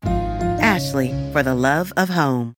Ashley, 0.60 1.10
for 1.32 1.42
the 1.42 1.54
love 1.54 1.92
of 1.96 2.08
home. 2.08 2.57